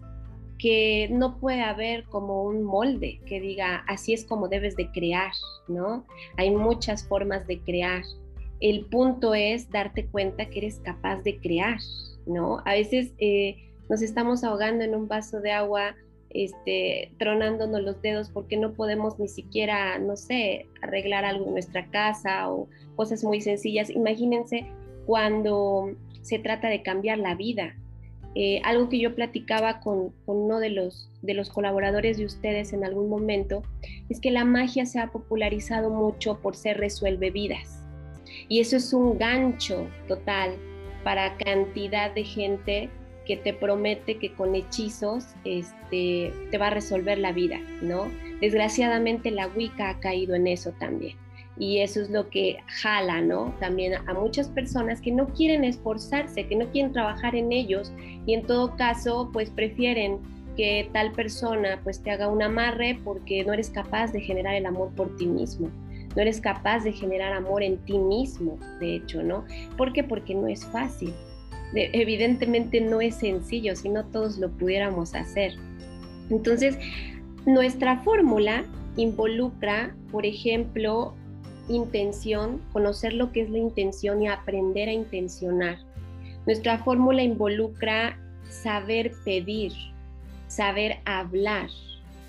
que 0.58 1.08
no 1.12 1.40
puede 1.40 1.62
haber 1.62 2.06
como 2.06 2.46
un 2.46 2.64
molde 2.64 3.22
que 3.28 3.40
diga 3.40 3.84
así 3.88 4.14
es 4.14 4.26
como 4.26 4.48
debes 4.48 4.76
de 4.76 4.90
crear, 4.90 5.34
¿no? 5.68 6.04
Hay 6.36 6.50
muchas 6.50 7.08
formas 7.08 7.46
de 7.46 7.60
crear. 7.60 8.02
El 8.60 8.86
punto 8.86 9.34
es 9.34 9.70
darte 9.70 10.06
cuenta 10.08 10.50
que 10.50 10.60
eres 10.60 10.80
capaz 10.80 11.22
de 11.24 11.40
crear, 11.40 11.80
¿no? 12.26 12.62
A 12.66 12.74
veces 12.74 13.14
eh, 13.20 13.56
nos 13.90 14.02
estamos 14.02 14.44
ahogando 14.44 14.84
en 14.84 14.96
un 14.96 15.08
vaso 15.08 15.40
de 15.40 15.52
agua 15.52 15.96
este, 16.30 17.12
tronándonos 17.18 17.82
los 17.82 18.02
dedos 18.02 18.30
porque 18.30 18.58
no 18.58 18.74
podemos 18.74 19.20
ni 19.20 19.28
siquiera, 19.28 19.98
no 19.98 20.16
sé, 20.16 20.68
arreglar 20.82 21.26
algo 21.26 21.48
en 21.48 21.54
nuestra 21.54 21.90
casa 21.90 22.52
o 22.52 22.68
cosas 22.96 23.24
muy 23.24 23.42
sencillas. 23.42 23.90
Imagínense 23.90 24.68
cuando 25.06 25.96
se 26.22 26.40
trata 26.40 26.70
de 26.70 26.84
cambiar 26.84 27.18
la 27.18 27.36
vida. 27.36 27.76
Eh, 28.36 28.62
algo 28.64 28.90
que 28.90 29.00
yo 29.00 29.16
platicaba 29.16 29.80
con, 29.80 30.14
uno 30.28 30.60
de 30.60 30.70
los, 30.70 31.10
de 31.24 31.34
los 31.34 31.50
colaboradores 31.50 32.18
de 32.18 32.26
ustedes 32.26 32.74
en 32.74 32.86
algún 32.86 33.10
momento 33.10 33.64
es 34.08 34.20
que 34.20 34.30
la 34.30 34.46
magia 34.46 34.86
se 34.86 35.00
ha 35.00 35.08
popularizado 35.08 35.90
mucho 35.90 36.40
por 36.40 36.56
ser 36.56 36.78
resuelve 36.78 37.32
vidas. 37.32 37.79
Y 38.50 38.60
eso 38.60 38.78
es 38.78 38.92
un 38.94 39.18
gancho 39.18 39.88
total 40.08 40.56
para 41.04 41.38
cantidad 41.38 42.14
de 42.14 42.24
gente 42.24 42.90
que 43.26 43.38
te 43.38 43.54
promete 43.54 44.18
que 44.18 44.34
con 44.34 44.56
hechizos 44.56 45.24
este, 45.44 46.34
te 46.50 46.58
va 46.58 46.68
a 46.68 46.72
resolver 46.72 47.20
la 47.20 47.32
vida, 47.32 47.60
¿no? 47.84 48.08
Desgraciadamente 48.42 49.30
la 49.30 49.48
Wicca 49.48 49.92
ha 49.92 50.00
caído 50.00 50.34
en 50.34 50.48
eso 50.48 50.72
también. 50.80 51.16
Y 51.60 51.82
eso 51.82 52.02
es 52.02 52.10
lo 52.10 52.30
que 52.30 52.58
jala, 52.66 53.22
¿no? 53.22 53.54
También 53.60 53.94
a 53.94 54.14
muchas 54.16 54.48
personas 54.48 55.00
que 55.00 55.12
no 55.12 55.28
quieren 55.28 55.64
esforzarse, 55.64 56.48
que 56.48 56.56
no 56.56 56.72
quieren 56.72 56.92
trabajar 56.92 57.36
en 57.36 57.52
ellos 57.52 57.94
y 58.26 58.34
en 58.34 58.48
todo 58.48 58.76
caso, 58.78 59.30
pues 59.32 59.52
prefieren 59.52 60.18
que 60.58 60.90
tal 60.92 61.12
persona 61.12 61.80
pues 61.84 62.02
te 62.02 62.10
haga 62.10 62.30
un 62.30 62.42
amarre 62.42 63.00
porque 63.04 63.44
no 63.44 63.54
eres 63.54 63.70
capaz 63.70 64.12
de 64.12 64.22
generar 64.22 64.56
el 64.56 64.66
amor 64.66 64.90
por 64.96 65.16
ti 65.18 65.28
mismo 65.28 65.70
no 66.16 66.22
eres 66.22 66.42
capaz 66.42 66.84
de 66.84 66.92
generar 66.92 67.34
amor 67.34 67.64
en 67.64 67.78
ti 67.78 67.98
mismo, 67.98 68.58
de 68.80 68.96
hecho, 68.96 69.24
¿no? 69.24 69.46
¿Por 69.78 69.94
qué? 69.94 70.04
Porque 70.04 70.34
no 70.36 70.48
es 70.48 70.66
fácil 70.66 71.14
evidentemente 71.74 72.82
no 72.82 73.02
es 73.02 73.16
sencillo, 73.16 73.76
si 73.76 73.90
no 73.90 74.06
todos 74.06 74.38
lo 74.38 74.50
pudiéramos 74.50 75.14
hacer. 75.16 75.54
Entonces, 76.30 76.78
nuestra 77.46 77.98
fórmula 78.00 78.66
involucra, 78.96 79.96
por 80.12 80.26
ejemplo, 80.26 81.14
intención, 81.68 82.62
conocer 82.74 83.14
lo 83.14 83.32
que 83.32 83.42
es 83.42 83.50
la 83.50 83.60
intención 83.60 84.22
y 84.22 84.28
aprender 84.28 84.90
a 84.90 84.94
intencionar. 84.94 85.78
Nuestra 86.46 86.80
fórmula 86.80 87.22
involucra 87.22 88.20
saber 88.50 89.12
pedir, 89.24 89.72
saber 90.48 90.98
hablar, 91.06 91.70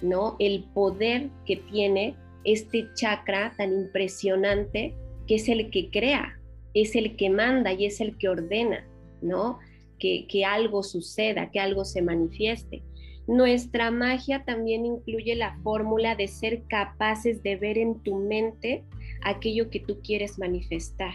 ¿no? 0.03 0.37
El 0.39 0.65
poder 0.75 1.31
que 1.47 1.57
tiene 1.57 2.15
este 2.45 2.89
chakra 2.95 3.55
tan 3.57 3.73
impresionante 3.73 4.95
que 5.27 5.37
es 5.37 5.49
el 5.49 5.71
que 5.71 5.91
crea, 5.91 6.39
es 6.75 6.97
el 6.97 7.17
que 7.17 7.31
manda 7.31 7.73
y 7.73 7.87
es 7.87 8.01
el 8.01 8.17
que 8.19 8.29
ordena. 8.29 8.87
¿no? 9.23 9.59
Que, 9.99 10.27
que 10.29 10.45
algo 10.45 10.83
suceda, 10.83 11.51
que 11.51 11.61
algo 11.61 11.85
se 11.85 12.03
manifieste. 12.03 12.83
Nuestra 13.27 13.91
magia 13.91 14.45
también 14.45 14.87
incluye 14.87 15.37
la 15.37 15.57
fórmula 15.63 16.17
de 16.17 16.27
ser 16.27 16.63
capaces 16.69 17.43
de 17.43 17.57
ver 17.57 17.79
en 17.79 18.01
tu 18.03 18.17
mente 18.17 18.83
aquello 19.23 19.71
que 19.71 19.81
tú 19.81 20.01
quieres 20.03 20.39
manifestar. 20.39 21.15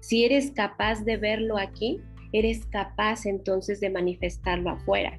Si 0.00 0.24
eres 0.24 0.52
capaz 0.52 1.04
de 1.04 1.16
verlo 1.16 1.56
aquí, 1.56 2.00
eres 2.32 2.66
capaz 2.66 3.26
entonces 3.26 3.80
de 3.80 3.90
manifestarlo 3.90 4.70
afuera. 4.70 5.18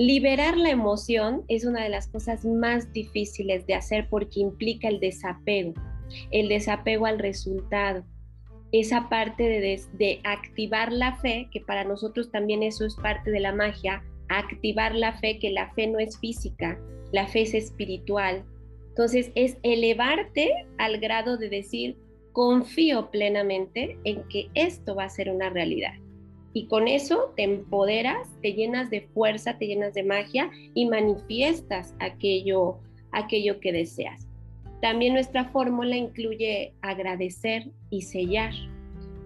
Liberar 0.00 0.56
la 0.56 0.70
emoción 0.70 1.44
es 1.48 1.66
una 1.66 1.82
de 1.82 1.90
las 1.90 2.08
cosas 2.08 2.46
más 2.46 2.90
difíciles 2.90 3.66
de 3.66 3.74
hacer 3.74 4.08
porque 4.08 4.40
implica 4.40 4.88
el 4.88 4.98
desapego. 4.98 5.74
el 6.30 6.48
desapego 6.48 7.04
al 7.04 7.18
resultado, 7.18 8.02
esa 8.72 9.10
parte 9.10 9.42
de, 9.42 9.78
de, 9.92 10.20
activar 10.24 10.90
la 10.90 11.16
fe, 11.16 11.50
que 11.52 11.60
para 11.60 11.84
nosotros 11.84 12.30
también 12.30 12.62
eso 12.62 12.86
es 12.86 12.96
parte 12.96 13.30
de 13.30 13.40
la 13.40 13.54
magia, 13.54 14.02
activar 14.30 14.94
la 14.94 15.18
fe, 15.18 15.38
que 15.38 15.50
la 15.50 15.70
fe 15.74 15.86
no 15.86 15.98
es 15.98 16.18
física, 16.18 16.80
la 17.12 17.26
fe 17.26 17.42
es 17.42 17.52
espiritual. 17.52 18.46
Entonces 18.88 19.30
es 19.34 19.58
elevarte 19.62 20.50
al 20.78 20.98
grado 20.98 21.36
de 21.36 21.50
decir, 21.50 21.98
confío 22.32 23.10
plenamente 23.10 23.98
en 24.04 24.26
que 24.28 24.48
esto 24.54 24.94
va 24.94 25.04
a 25.04 25.10
ser 25.10 25.28
una 25.28 25.50
realidad. 25.50 25.92
Y 26.52 26.66
con 26.66 26.88
eso 26.88 27.32
te 27.36 27.44
empoderas, 27.44 28.28
te 28.42 28.52
llenas 28.54 28.90
de 28.90 29.02
fuerza, 29.02 29.56
te 29.58 29.66
llenas 29.66 29.94
de 29.94 30.02
magia 30.02 30.50
y 30.74 30.86
manifiestas 30.86 31.94
aquello, 32.00 32.78
aquello 33.12 33.60
que 33.60 33.72
deseas. 33.72 34.26
También 34.82 35.12
nuestra 35.12 35.44
fórmula 35.46 35.96
incluye 35.96 36.74
agradecer 36.80 37.70
y 37.90 38.02
sellar, 38.02 38.52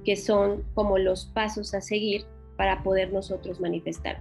que 0.05 0.17
son 0.17 0.65
como 0.75 0.99
los 0.99 1.27
pasos 1.27 1.75
a 1.75 1.81
seguir 1.81 2.25
para 2.57 2.83
poder 2.83 3.13
nosotros 3.13 3.61
manifestar. 3.61 4.21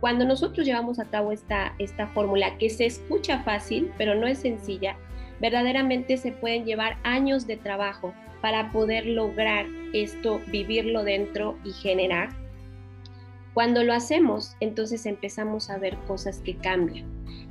Cuando 0.00 0.24
nosotros 0.24 0.66
llevamos 0.66 0.98
a 0.98 1.08
cabo 1.08 1.30
esta, 1.30 1.74
esta 1.78 2.08
fórmula, 2.08 2.58
que 2.58 2.68
se 2.68 2.86
escucha 2.86 3.44
fácil, 3.44 3.92
pero 3.96 4.16
no 4.16 4.26
es 4.26 4.38
sencilla, 4.38 4.96
verdaderamente 5.40 6.16
se 6.16 6.32
pueden 6.32 6.64
llevar 6.64 6.98
años 7.04 7.46
de 7.46 7.56
trabajo 7.56 8.12
para 8.40 8.72
poder 8.72 9.06
lograr 9.06 9.66
esto, 9.92 10.40
vivirlo 10.48 11.04
dentro 11.04 11.56
y 11.64 11.70
generar. 11.70 12.30
Cuando 13.54 13.84
lo 13.84 13.92
hacemos, 13.92 14.56
entonces 14.60 15.04
empezamos 15.04 15.68
a 15.68 15.78
ver 15.78 15.96
cosas 16.06 16.38
que 16.38 16.56
cambian. 16.56 17.06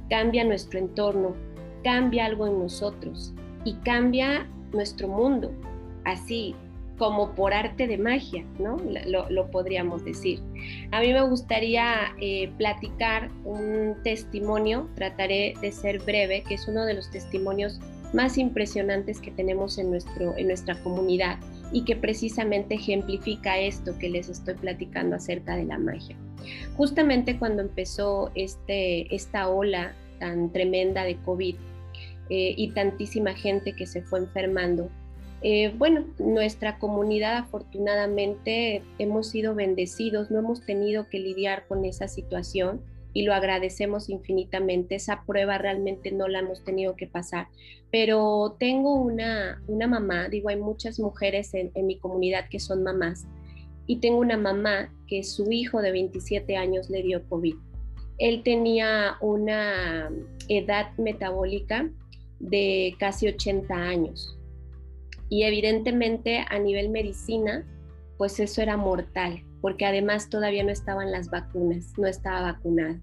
Cambia 0.09 0.43
nuestro 0.43 0.79
entorno, 0.79 1.35
cambia 1.83 2.25
algo 2.25 2.47
en 2.47 2.59
nosotros 2.59 3.33
y 3.65 3.73
cambia 3.75 4.47
nuestro 4.73 5.07
mundo, 5.07 5.51
así 6.05 6.55
como 6.97 7.33
por 7.33 7.53
arte 7.53 7.87
de 7.87 7.97
magia, 7.97 8.45
¿no? 8.59 8.77
Lo, 9.07 9.49
podríamos 9.49 10.05
decir. 10.05 10.39
A 10.91 11.01
mí 11.01 11.11
me 11.11 11.21
gustaría 11.23 12.13
eh, 12.19 12.51
platicar 12.57 13.31
un 13.43 13.95
testimonio, 14.03 14.87
trataré 14.95 15.55
de 15.61 15.71
ser 15.71 15.99
breve, 15.99 16.43
que 16.43 16.55
es 16.55 16.67
uno 16.67 16.85
de 16.85 16.93
los 16.93 17.09
testimonios 17.09 17.79
más 18.13 18.37
impresionantes 18.37 19.19
que 19.19 19.31
tenemos 19.31 19.77
en, 19.79 19.89
nuestro, 19.89 20.37
en 20.37 20.47
nuestra 20.47 20.75
comunidad 20.83 21.39
y 21.71 21.83
que 21.83 21.95
precisamente 21.95 22.75
ejemplifica 22.75 23.59
esto 23.59 23.97
que 23.97 24.09
les 24.09 24.29
estoy 24.29 24.55
platicando 24.55 25.15
acerca 25.15 25.55
de 25.55 25.65
la 25.65 25.77
magia. 25.77 26.15
Justamente 26.75 27.37
cuando 27.37 27.61
empezó 27.61 28.31
este, 28.35 29.13
esta 29.13 29.49
ola 29.49 29.93
tan 30.19 30.51
tremenda 30.51 31.03
de 31.03 31.17
COVID 31.17 31.55
eh, 32.29 32.53
y 32.57 32.71
tantísima 32.71 33.33
gente 33.33 33.73
que 33.73 33.85
se 33.85 34.01
fue 34.01 34.19
enfermando, 34.19 34.89
eh, 35.43 35.73
bueno, 35.75 36.05
nuestra 36.19 36.77
comunidad 36.77 37.37
afortunadamente 37.37 38.83
hemos 38.99 39.27
sido 39.29 39.55
bendecidos, 39.55 40.29
no 40.29 40.39
hemos 40.39 40.61
tenido 40.61 41.09
que 41.09 41.19
lidiar 41.19 41.65
con 41.67 41.83
esa 41.83 42.07
situación 42.07 42.81
y 43.13 43.23
lo 43.23 43.33
agradecemos 43.33 44.09
infinitamente. 44.09 44.95
Esa 44.95 45.23
prueba 45.25 45.57
realmente 45.57 46.11
no 46.11 46.27
la 46.27 46.39
hemos 46.39 46.63
tenido 46.63 46.95
que 46.95 47.07
pasar. 47.07 47.47
Pero 47.91 48.55
tengo 48.59 48.95
una, 48.95 49.61
una 49.67 49.87
mamá, 49.87 50.29
digo, 50.29 50.49
hay 50.49 50.57
muchas 50.57 50.99
mujeres 50.99 51.53
en, 51.53 51.71
en 51.75 51.87
mi 51.87 51.97
comunidad 51.97 52.47
que 52.49 52.59
son 52.59 52.83
mamás, 52.83 53.27
y 53.87 53.97
tengo 53.97 54.19
una 54.19 54.37
mamá 54.37 54.93
que 55.07 55.23
su 55.23 55.51
hijo 55.51 55.81
de 55.81 55.91
27 55.91 56.55
años 56.55 56.89
le 56.89 57.03
dio 57.03 57.27
COVID. 57.27 57.55
Él 58.19 58.43
tenía 58.43 59.17
una 59.19 60.09
edad 60.47 60.95
metabólica 60.97 61.89
de 62.39 62.95
casi 62.99 63.27
80 63.27 63.73
años. 63.73 64.37
Y 65.29 65.43
evidentemente 65.43 66.45
a 66.47 66.59
nivel 66.59 66.89
medicina, 66.89 67.65
pues 68.17 68.39
eso 68.39 68.61
era 68.61 68.77
mortal 68.77 69.43
porque 69.61 69.85
además 69.85 70.29
todavía 70.29 70.63
no 70.63 70.71
estaban 70.71 71.11
las 71.11 71.29
vacunas, 71.29 71.93
no 71.97 72.07
estaba 72.07 72.41
vacunada. 72.41 72.99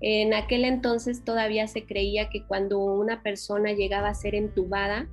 En 0.00 0.32
aquel 0.32 0.64
entonces 0.64 1.24
todavía 1.24 1.66
se 1.66 1.84
creía 1.84 2.30
que 2.30 2.44
cuando 2.44 2.78
una 2.78 3.22
persona 3.22 3.72
llegaba 3.72 4.08
a 4.08 4.14
ser 4.14 4.34
entubada, 4.34 5.08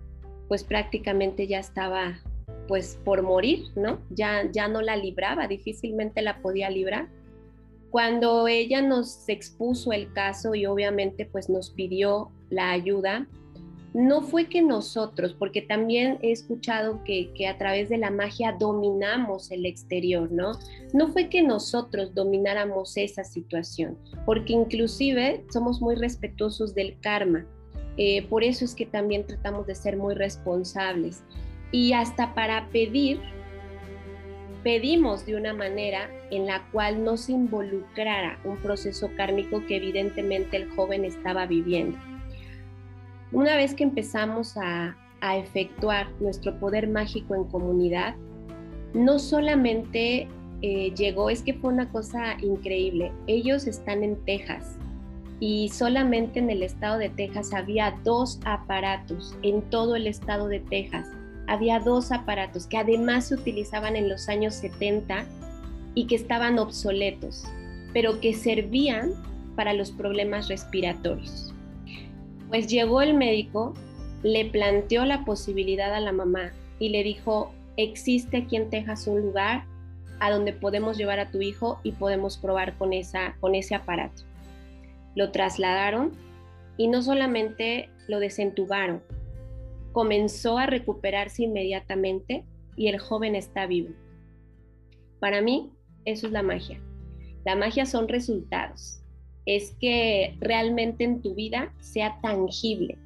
pues 0.47 0.63
prácticamente 0.63 1.47
ya 1.47 1.59
estaba 1.59 2.19
pues 2.67 2.99
por 3.03 3.21
morir, 3.21 3.65
¿no? 3.75 3.99
Ya, 4.09 4.49
ya 4.51 4.67
no 4.67 4.81
la 4.81 4.95
libraba, 4.95 5.47
difícilmente 5.47 6.21
la 6.21 6.41
podía 6.41 6.69
librar. 6.69 7.07
Cuando 7.89 8.47
ella 8.47 8.81
nos 8.81 9.27
expuso 9.29 9.93
el 9.93 10.11
caso 10.11 10.53
y 10.53 10.65
obviamente 10.65 11.25
pues 11.25 11.49
nos 11.49 11.71
pidió 11.71 12.31
la 12.49 12.71
ayuda, 12.71 13.27
no 13.97 14.21
fue 14.21 14.45
que 14.45 14.61
nosotros, 14.61 15.35
porque 15.39 15.63
también 15.63 16.19
he 16.21 16.31
escuchado 16.31 17.03
que, 17.03 17.33
a 17.49 17.57
través 17.57 17.89
de 17.89 17.97
la 17.97 18.11
magia 18.11 18.51
dominamos 18.51 19.49
el 19.49 19.65
exterior, 19.65 20.31
¿no? 20.31 20.51
No 20.93 21.07
fue 21.07 21.29
que 21.29 21.41
nosotros 21.41 22.13
domináramos 22.13 22.95
esa 22.95 23.23
situación, 23.23 23.97
porque 24.23 24.53
inclusive 24.53 25.43
somos 25.51 25.81
muy 25.81 25.95
respetuosos 25.95 26.75
del 26.75 26.99
karma. 26.99 27.47
Eh, 27.97 28.27
por 28.27 28.43
eso 28.43 28.65
es 28.65 28.75
que 28.75 28.85
también 28.85 29.25
tratamos 29.25 29.65
de 29.65 29.73
ser 29.73 29.97
muy 29.97 30.13
responsables. 30.13 31.23
Y 31.71 31.93
hasta 31.93 32.35
para 32.35 32.69
pedir, 32.69 33.19
pedimos 34.61 35.25
de 35.25 35.37
una 35.37 35.55
manera 35.55 36.07
en 36.29 36.45
la 36.45 36.69
cual 36.71 37.03
no 37.03 37.17
se 37.17 37.31
involucrara 37.31 38.39
un 38.43 38.57
proceso 38.57 39.09
kármico 39.17 39.65
que 39.65 39.77
evidentemente 39.77 40.55
el 40.55 40.69
joven 40.69 41.03
estaba 41.03 41.47
viviendo. 41.47 41.97
Una 43.31 43.57
vez 43.57 43.73
que 43.73 43.83
empezamos 43.83 44.55
a, 44.57 44.95
efectuar 45.19 46.07
nuestro 46.19 46.57
poder 46.59 46.87
mágico 46.87 47.33
en 47.33 47.45
comunidad, 47.45 48.15
no 48.93 49.17
solamente 49.17 50.27
eh, 50.61 50.93
llegó, 50.95 51.31
es 51.31 51.41
que 51.41 51.55
fue 51.55 51.73
una 51.73 51.89
cosa 51.89 52.37
increíble. 52.39 53.11
Ellos 53.25 53.65
están 53.65 54.03
en 54.03 54.15
Texas 54.25 54.77
y 55.39 55.69
solamente 55.69 56.39
en 56.39 56.51
el 56.51 56.61
estado 56.61 56.99
de 56.99 57.09
Texas 57.09 57.51
había 57.51 57.97
dos 58.03 58.39
aparatos, 58.45 59.35
en 59.41 59.63
todo 59.63 59.95
el 59.95 60.05
estado 60.05 60.47
de 60.47 60.59
Texas. 60.59 61.07
Había 61.47 61.79
dos 61.79 62.11
aparatos 62.11 62.67
que 62.67 62.77
además 62.77 63.27
se 63.27 63.33
utilizaban 63.33 63.95
en 63.95 64.09
los 64.09 64.29
años 64.29 64.53
70 64.53 65.25
y 65.95 66.05
que 66.05 66.15
estaban 66.15 66.59
obsoletos, 66.59 67.43
pero 67.91 68.19
que 68.21 68.33
servían 68.33 69.13
para 69.55 69.73
los 69.73 69.91
problemas 69.91 70.47
respiratorios. 70.47 71.53
Pues 72.49 72.67
llegó 72.67 73.01
el 73.01 73.13
médico, 73.13 73.73
le 74.23 74.45
planteó 74.45 75.05
la 75.05 75.25
posibilidad 75.25 75.93
a 75.93 75.99
la 75.99 76.11
mamá 76.11 76.53
y 76.79 76.89
le 76.89 77.03
dijo, 77.03 77.53
existe 77.75 78.37
aquí 78.37 78.55
en 78.55 78.69
Texas 78.69 79.07
un 79.07 79.21
lugar 79.21 79.65
a 80.19 80.31
donde 80.31 80.53
podemos 80.53 80.97
llevar 80.97 81.19
a 81.19 81.29
tu 81.29 81.41
hijo 81.41 81.79
y 81.83 81.91
podemos 81.91 82.37
probar 82.37 82.77
con, 82.77 82.93
esa, 82.93 83.35
con 83.39 83.53
ese 83.53 83.75
aparato. 83.75 84.23
Lo 85.15 85.31
trasladaron 85.31 86.13
y 86.77 86.87
no 86.87 87.01
solamente 87.01 87.89
lo 88.07 88.19
desentubaron, 88.19 89.01
comenzó 89.91 90.57
a 90.57 90.67
recuperarse 90.67 91.43
inmediatamente 91.43 92.45
y 92.75 92.87
el 92.87 92.99
joven 92.99 93.35
está 93.35 93.65
vivo. 93.65 93.89
Para 95.19 95.41
mí, 95.41 95.71
eso 96.05 96.27
es 96.27 96.33
la 96.33 96.43
magia. 96.43 96.79
La 97.43 97.55
magia 97.55 97.85
son 97.85 98.07
resultados 98.07 98.96
es 99.47 99.75
que 99.79 100.35
realmente 100.39 101.05
en 101.05 101.21
tu 101.21 101.33
vida 101.33 101.73
sea 101.79 102.19
tangible. 102.21 102.97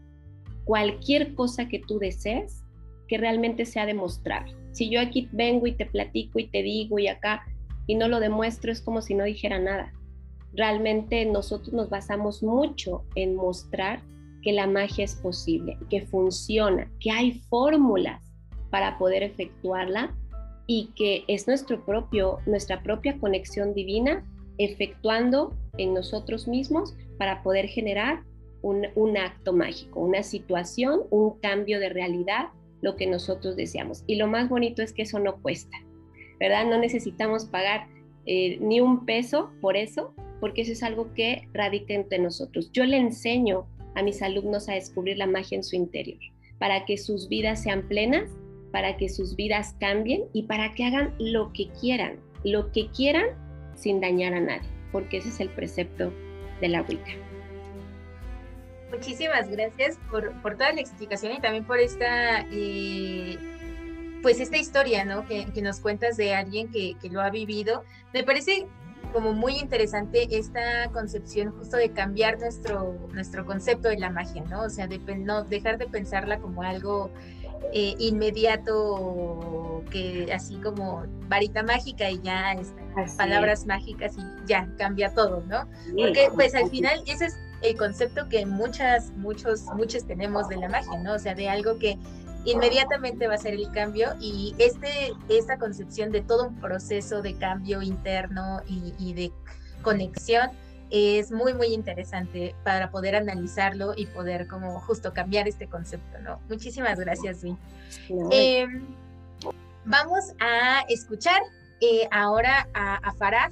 Cualquier 0.65 1.35
cosa 1.35 1.69
que 1.69 1.79
tú 1.79 1.99
desees, 1.99 2.63
que 3.07 3.17
realmente 3.17 3.65
sea 3.65 3.85
demostrable. 3.85 4.55
Si 4.71 4.89
yo 4.89 4.99
aquí 4.99 5.29
vengo 5.31 5.67
y 5.67 5.73
te 5.73 5.85
platico 5.85 6.39
y 6.39 6.47
te 6.47 6.63
digo 6.63 6.97
y 6.97 7.07
acá 7.07 7.43
y 7.85 7.95
no 7.95 8.07
lo 8.07 8.19
demuestro, 8.19 8.71
es 8.71 8.81
como 8.81 9.01
si 9.01 9.13
no 9.13 9.23
dijera 9.23 9.59
nada. 9.59 9.93
Realmente 10.53 11.25
nosotros 11.25 11.73
nos 11.73 11.89
basamos 11.89 12.41
mucho 12.41 13.03
en 13.15 13.35
mostrar 13.35 14.01
que 14.41 14.51
la 14.51 14.65
magia 14.65 15.05
es 15.05 15.15
posible, 15.15 15.77
que 15.91 16.01
funciona, 16.01 16.91
que 16.99 17.11
hay 17.11 17.33
fórmulas 17.49 18.33
para 18.71 18.97
poder 18.97 19.21
efectuarla 19.21 20.15
y 20.65 20.89
que 20.95 21.23
es 21.27 21.45
nuestro 21.47 21.85
propio, 21.85 22.39
nuestra 22.47 22.81
propia 22.81 23.19
conexión 23.19 23.75
divina 23.75 24.25
efectuando 24.63 25.55
en 25.77 25.93
nosotros 25.93 26.47
mismos 26.47 26.95
para 27.17 27.43
poder 27.43 27.67
generar 27.67 28.23
un, 28.61 29.17
acto 29.17 29.53
mágico, 29.53 29.99
una 29.99 30.23
situación, 30.23 31.01
un 31.09 31.39
cambio 31.39 31.79
de 31.79 31.89
realidad, 31.89 32.49
lo 32.81 32.95
que 32.95 33.07
nosotros 33.07 33.55
deseamos. 33.55 34.03
Y 34.07 34.15
lo 34.15 34.27
más 34.27 34.49
bonito 34.49 34.81
es 34.81 34.93
que 34.93 35.03
eso 35.03 35.19
no 35.19 35.41
cuesta, 35.41 35.77
¿verdad? 36.39 36.65
No 36.65 36.77
necesitamos 36.77 37.45
pagar 37.45 37.87
eh, 38.25 38.57
ni 38.59 38.81
un 38.81 39.05
peso 39.05 39.51
por 39.61 39.77
eso, 39.77 40.13
porque 40.39 40.61
eso 40.61 40.71
es 40.71 40.83
algo 40.83 41.13
que 41.13 41.47
radica 41.53 41.93
entre 41.93 42.19
nosotros. 42.19 42.71
Yo 42.71 42.85
le 42.85 42.97
enseño 42.97 43.65
a 43.95 44.03
mis 44.03 44.21
alumnos 44.21 44.69
a 44.69 44.73
descubrir 44.73 45.17
la 45.17 45.27
magia 45.27 45.55
en 45.55 45.63
su 45.63 45.75
interior, 45.75 46.19
para 46.59 46.85
que 46.85 46.97
sus 46.97 47.29
vidas 47.29 47.63
sean 47.63 47.87
plenas, 47.87 48.29
para 48.71 48.97
que 48.97 49.09
sus 49.09 49.35
vidas 49.35 49.75
cambien 49.79 50.23
y 50.33 50.43
para 50.43 50.73
que 50.73 50.85
hagan 50.85 51.13
lo 51.19 51.51
que 51.51 51.69
quieran, 51.79 52.19
lo 52.43 52.71
que 52.71 52.89
quieran 52.89 53.25
sin 53.81 53.99
dañar 53.99 54.33
a 54.33 54.39
nadie, 54.39 54.69
porque 54.91 55.17
ese 55.17 55.29
es 55.29 55.39
el 55.39 55.49
precepto 55.49 56.13
de 56.61 56.69
la 56.69 56.81
Wicca. 56.83 57.11
Muchísimas 58.91 59.49
gracias 59.49 59.97
por, 60.09 60.39
por, 60.41 60.57
toda 60.57 60.73
la 60.73 60.81
explicación 60.81 61.33
y 61.33 61.39
también 61.39 61.65
por 61.65 61.79
esta, 61.79 62.45
eh, 62.51 63.37
pues 64.21 64.39
esta 64.39 64.57
historia, 64.57 65.05
¿no? 65.05 65.25
Que, 65.27 65.45
que, 65.45 65.61
nos 65.61 65.79
cuentas 65.79 66.17
de 66.17 66.35
alguien 66.35 66.69
que, 66.71 66.95
que 67.01 67.09
lo 67.09 67.21
ha 67.21 67.29
vivido. 67.29 67.83
Me 68.13 68.23
parece 68.23 68.67
como 69.13 69.33
muy 69.33 69.57
interesante 69.57 70.27
esta 70.37 70.89
concepción 70.91 71.51
justo 71.51 71.77
de 71.77 71.91
cambiar 71.91 72.39
nuestro, 72.39 72.95
nuestro 73.13 73.45
concepto 73.45 73.89
de 73.89 73.97
la 73.97 74.09
magia, 74.09 74.43
¿no? 74.43 74.63
O 74.63 74.69
sea, 74.69 74.87
de 74.87 74.99
no 75.17 75.43
dejar 75.43 75.77
de 75.77 75.87
pensarla 75.87 76.39
como 76.39 76.63
algo 76.63 77.11
eh, 77.73 77.95
inmediato, 77.99 79.83
que 79.89 80.31
así 80.33 80.55
como 80.57 81.05
varita 81.27 81.63
mágica 81.63 82.09
y 82.09 82.21
ya 82.21 82.55
palabras 83.17 83.65
mágicas 83.65 84.13
y 84.17 84.21
ya 84.47 84.67
cambia 84.77 85.13
todo, 85.13 85.43
¿no? 85.47 85.67
Porque 85.97 86.29
pues 86.33 86.55
al 86.55 86.69
final 86.69 87.01
ese 87.07 87.25
es 87.25 87.37
el 87.61 87.77
concepto 87.77 88.27
que 88.27 88.45
muchas, 88.45 89.11
muchos, 89.11 89.65
muchos 89.75 90.05
tenemos 90.05 90.47
de 90.49 90.57
la 90.57 90.69
magia, 90.69 90.99
¿no? 90.99 91.13
O 91.13 91.19
sea, 91.19 91.35
de 91.35 91.47
algo 91.47 91.77
que 91.77 91.97
inmediatamente 92.45 93.27
va 93.27 93.35
a 93.35 93.37
ser 93.37 93.53
el 93.53 93.71
cambio 93.71 94.15
y 94.19 94.55
este, 94.57 95.13
esta 95.29 95.57
concepción 95.57 96.11
de 96.11 96.21
todo 96.21 96.47
un 96.47 96.55
proceso 96.59 97.21
de 97.21 97.35
cambio 97.35 97.81
interno 97.81 98.61
y, 98.67 99.13
de 99.13 99.31
conexión 99.81 100.49
es 100.91 101.31
muy, 101.31 101.53
muy 101.53 101.67
interesante 101.67 102.53
para 102.63 102.91
poder 102.91 103.15
analizarlo 103.15 103.93
y 103.95 104.07
poder 104.07 104.47
como 104.47 104.79
justo 104.81 105.13
cambiar 105.13 105.47
este 105.47 105.67
concepto, 105.67 106.19
¿no? 106.19 106.41
Muchísimas 106.49 106.99
gracias, 106.99 107.43
Luis. 107.43 107.57
Em, 108.29 108.85
vamos 109.85 110.33
a 110.39 110.81
escuchar 110.89 111.41
eh, 111.79 112.07
ahora 112.11 112.67
a, 112.73 112.95
a 112.97 113.13
Farah. 113.13 113.49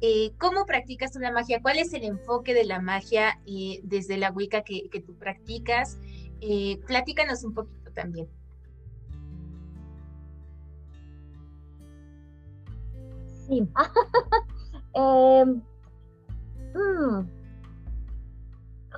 Eh, 0.00 0.32
¿Cómo 0.38 0.64
practicas 0.64 1.12
tú 1.12 1.18
la 1.18 1.30
magia? 1.30 1.60
¿Cuál 1.60 1.78
es 1.78 1.92
el 1.92 2.04
enfoque 2.04 2.54
de 2.54 2.64
la 2.64 2.80
magia 2.80 3.38
eh, 3.44 3.80
desde 3.82 4.16
la 4.16 4.30
Wicca 4.30 4.62
que, 4.62 4.88
que 4.88 5.00
tú 5.00 5.14
practicas? 5.16 5.98
platícanos 6.86 7.44
un 7.44 7.52
poquito 7.52 7.92
también. 7.92 8.26
Sí. 13.46 13.68
eh, 14.94 15.44
mm, 16.74 17.40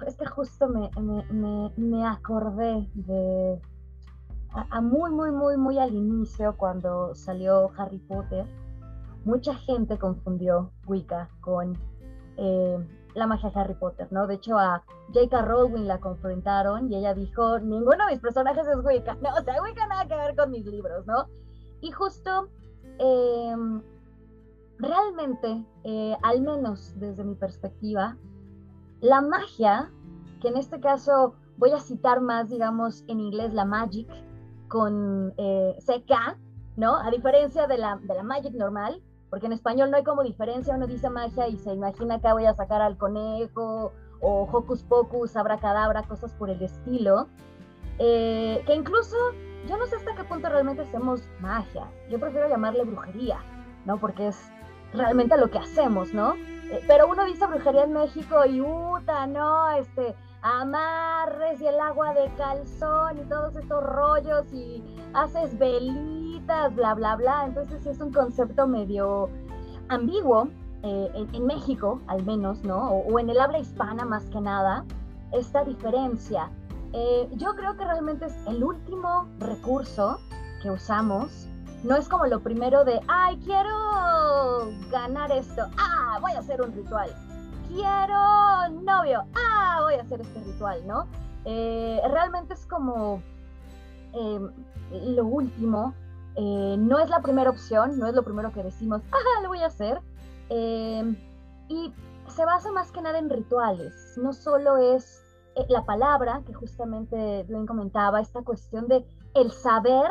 es 0.06 0.16
que 0.16 0.26
justo 0.26 0.68
me, 0.68 0.90
me, 1.00 1.72
me, 1.76 2.06
acordé 2.06 2.88
de 2.94 3.60
a, 4.70 4.80
muy, 4.80 5.10
muy, 5.10 5.30
muy, 5.30 5.56
muy 5.56 5.78
al 5.78 5.94
inicio 5.94 6.56
cuando 6.56 7.14
salió 7.14 7.70
Harry 7.76 7.98
Potter, 7.98 8.46
mucha 9.24 9.54
gente 9.54 9.98
confundió 9.98 10.72
Wicca 10.86 11.28
con 11.40 11.78
eh, 12.36 12.78
la 13.14 13.26
magia 13.26 13.50
de 13.50 13.60
Harry 13.60 13.74
Potter, 13.74 14.08
¿no? 14.10 14.26
De 14.26 14.34
hecho, 14.34 14.58
a 14.58 14.82
J.K. 15.14 15.42
Rowling 15.42 15.86
la 15.86 16.00
confrontaron 16.00 16.90
y 16.90 16.96
ella 16.96 17.14
dijo, 17.14 17.58
ninguno 17.60 18.06
de 18.06 18.12
mis 18.12 18.20
personajes 18.20 18.66
es 18.66 18.84
Wicca, 18.84 19.14
¿no? 19.22 19.34
O 19.34 19.42
sea, 19.42 19.62
Wicca 19.62 19.86
nada 19.86 20.06
que 20.06 20.16
ver 20.16 20.36
con 20.36 20.50
mis 20.50 20.66
libros, 20.66 21.06
¿no? 21.06 21.28
Y 21.80 21.90
justo, 21.90 22.48
em, 22.98 23.82
realmente, 24.82 25.64
eh, 25.84 26.16
al 26.22 26.42
menos 26.42 26.92
desde 26.98 27.24
mi 27.24 27.36
perspectiva, 27.36 28.16
la 29.00 29.20
magia, 29.20 29.90
que 30.40 30.48
en 30.48 30.56
este 30.56 30.80
caso 30.80 31.36
voy 31.56 31.70
a 31.70 31.78
citar 31.78 32.20
más, 32.20 32.50
digamos, 32.50 33.04
en 33.06 33.20
inglés 33.20 33.54
la 33.54 33.64
magic 33.64 34.08
con 34.68 35.32
eh, 35.36 35.76
CK, 35.78 36.36
¿no? 36.76 36.96
A 36.96 37.10
diferencia 37.10 37.66
de 37.66 37.78
la, 37.78 37.96
de 37.96 38.14
la 38.14 38.24
magic 38.24 38.54
normal, 38.54 39.00
porque 39.30 39.46
en 39.46 39.52
español 39.52 39.90
no 39.90 39.96
hay 39.96 40.04
como 40.04 40.22
diferencia, 40.22 40.74
uno 40.74 40.86
dice 40.86 41.08
magia 41.08 41.46
y 41.48 41.58
se 41.58 41.72
imagina 41.72 42.20
que 42.20 42.32
voy 42.32 42.46
a 42.46 42.54
sacar 42.54 42.82
al 42.82 42.98
conejo 42.98 43.92
o 44.20 44.48
hocus 44.50 44.82
pocus, 44.82 45.36
abracadabra, 45.36 46.02
cosas 46.02 46.32
por 46.34 46.50
el 46.50 46.60
estilo, 46.60 47.28
eh, 47.98 48.62
que 48.66 48.74
incluso 48.74 49.16
yo 49.68 49.76
no 49.76 49.86
sé 49.86 49.96
hasta 49.96 50.14
qué 50.16 50.24
punto 50.24 50.48
realmente 50.48 50.82
hacemos 50.82 51.22
magia, 51.40 51.88
yo 52.10 52.18
prefiero 52.18 52.48
llamarle 52.48 52.84
brujería, 52.84 53.38
¿no? 53.84 53.98
Porque 53.98 54.28
es 54.28 54.50
realmente 54.92 55.36
lo 55.36 55.50
que 55.50 55.58
hacemos, 55.58 56.12
¿no? 56.12 56.34
Eh, 56.70 56.82
pero 56.86 57.08
uno 57.08 57.24
dice 57.24 57.46
brujería 57.46 57.84
en 57.84 57.92
México 57.92 58.44
y 58.46 58.60
uta, 58.60 59.26
¿no? 59.26 59.70
Este, 59.72 60.14
amarres 60.42 61.60
y 61.60 61.66
el 61.66 61.78
agua 61.80 62.14
de 62.14 62.30
calzón 62.36 63.18
y 63.18 63.22
todos 63.28 63.54
estos 63.56 63.82
rollos 63.82 64.52
y 64.52 64.82
haces 65.14 65.56
velitas 65.58 66.74
bla, 66.74 66.94
bla, 66.94 67.16
bla. 67.16 67.44
Entonces 67.46 67.86
es 67.86 68.00
un 68.00 68.12
concepto 68.12 68.66
medio 68.66 69.28
ambiguo 69.88 70.48
eh, 70.82 71.26
en, 71.32 71.46
México, 71.46 72.00
al 72.08 72.24
menos, 72.24 72.64
¿no? 72.64 72.90
O, 72.90 73.18
en 73.18 73.30
el 73.30 73.40
habla 73.40 73.58
hispana 73.58 74.04
más 74.04 74.24
que 74.26 74.40
nada, 74.40 74.84
esta 75.32 75.62
diferencia. 75.64 76.50
Eh, 76.92 77.28
yo 77.34 77.54
creo 77.54 77.76
que 77.76 77.84
realmente 77.84 78.26
es 78.26 78.34
el 78.48 78.64
último 78.64 79.28
recurso 79.38 80.18
que 80.60 80.70
usamos. 80.70 81.48
No 81.82 81.96
es 81.96 82.08
como 82.08 82.26
lo 82.26 82.40
primero 82.40 82.84
de, 82.84 83.00
ay, 83.08 83.38
quiero 83.44 84.70
ganar 84.90 85.32
esto, 85.32 85.62
ah, 85.78 86.18
voy 86.20 86.32
a 86.32 86.38
hacer 86.38 86.62
un 86.62 86.72
ritual. 86.72 87.10
Quiero 87.68 88.68
novio, 88.82 89.24
ah, 89.34 89.80
voy 89.82 89.94
a 89.94 90.02
hacer 90.02 90.20
este 90.20 90.40
ritual, 90.40 90.86
¿no? 90.86 91.06
Eh, 91.44 92.00
realmente 92.10 92.54
es 92.54 92.66
como 92.66 93.20
lo 94.92 95.24
último 95.24 95.94
eh, 96.36 96.76
no 96.78 96.98
es 96.98 97.10
la 97.10 97.20
primera 97.20 97.50
opción, 97.50 97.98
no 97.98 98.06
es 98.06 98.14
lo 98.14 98.22
primero 98.22 98.52
que 98.52 98.62
decimos, 98.62 99.02
ah, 99.12 99.42
lo 99.42 99.48
voy 99.48 99.58
a 99.58 99.66
hacer. 99.66 100.00
Em, 100.48 101.16
y 101.68 101.92
se 102.28 102.44
basa 102.44 102.72
más 102.72 102.90
que 102.90 103.02
nada 103.02 103.18
en 103.18 103.28
rituales, 103.28 104.14
no 104.16 104.32
solo 104.32 104.76
es 104.76 105.22
eh, 105.56 105.66
la 105.68 105.84
palabra, 105.84 106.42
que 106.46 106.54
justamente 106.54 107.44
bien 107.48 107.66
comentaba, 107.66 108.20
esta 108.20 108.42
cuestión 108.42 108.88
de 108.88 109.04
el 109.34 109.50
saber 109.50 110.06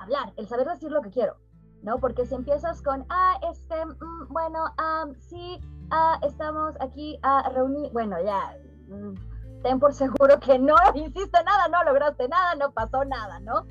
hablar, 0.00 0.32
el 0.36 0.48
saber 0.48 0.66
decir 0.68 0.90
lo 0.90 1.02
que 1.02 1.10
quiero, 1.10 1.36
¿no? 1.82 1.98
Porque 1.98 2.26
si 2.26 2.34
empiezas 2.34 2.82
con, 2.82 3.04
ah, 3.08 3.38
este, 3.50 3.84
mm, 3.84 4.28
bueno, 4.30 4.64
ah, 4.78 5.06
sí, 5.20 5.60
ah, 5.90 6.18
estamos 6.22 6.74
aquí 6.80 7.18
a 7.22 7.48
reunir, 7.50 7.90
bueno, 7.92 8.16
ya, 8.22 8.56
mm, 8.88 9.62
ten 9.62 9.78
por 9.78 9.92
seguro 9.92 10.38
que 10.40 10.58
no 10.58 10.74
hiciste 10.94 11.42
nada, 11.44 11.68
no 11.68 11.84
lograste 11.84 12.28
nada, 12.28 12.54
no 12.54 12.70
pasó 12.72 13.04
nada, 13.04 13.40
¿no? 13.40 13.66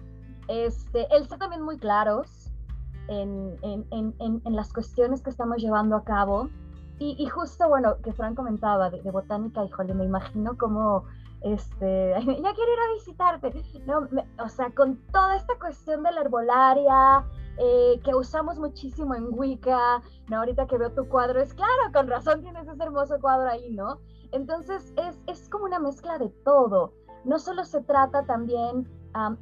Este, 0.47 1.13
él 1.13 1.23
está 1.23 1.37
también 1.37 1.61
muy 1.61 1.77
claros 1.77 2.53
en, 3.07 3.57
en, 3.61 3.85
en, 3.91 4.41
en, 4.45 4.55
las 4.55 4.71
cuestiones 4.71 5.21
que 5.21 5.29
estamos 5.29 5.57
llevando 5.57 5.95
a 5.95 6.03
cabo. 6.03 6.49
Y, 6.99 7.27
justo, 7.27 7.69
bueno, 7.69 7.97
que 8.01 8.11
Fran 8.11 8.33
comentaba 8.33 8.89
de, 8.89 8.99
botánica, 9.11 9.63
híjole, 9.63 9.93
me 9.93 10.05
imagino 10.05 10.57
como, 10.57 11.05
este, 11.41 12.11
ya 12.19 12.53
quiero 12.53 12.73
ir 12.73 12.79
a 12.79 12.93
visitarte, 12.93 13.53
no, 13.85 14.07
o 14.43 14.49
sea, 14.49 14.71
con 14.71 14.97
toda 15.11 15.35
esta 15.35 15.57
cuestión 15.59 16.03
de 16.03 16.11
la 16.11 16.21
herbolaria, 16.21 17.25
eh, 17.59 17.99
que 18.03 18.13
usamos 18.13 18.59
muchísimo 18.59 19.15
en 19.15 19.27
Wicca, 19.31 20.01
¿no? 20.29 20.37
Ahorita 20.37 20.67
que 20.67 20.77
veo 20.77 20.91
tu 20.91 21.07
cuadro, 21.07 21.41
es 21.41 21.53
claro, 21.53 21.91
con 21.91 22.07
razón 22.07 22.41
tienes 22.41 22.67
ese 22.67 22.83
hermoso 22.83 23.19
cuadro 23.19 23.49
ahí, 23.49 23.71
¿no? 23.71 23.99
Entonces, 24.31 24.93
es, 24.97 25.19
es 25.25 25.49
como 25.49 25.65
una 25.65 25.79
mezcla 25.79 26.19
de 26.19 26.29
todo. 26.43 26.93
No 27.23 27.39
solo 27.39 27.63
se 27.63 27.81
trata 27.81 28.23
también 28.25 28.87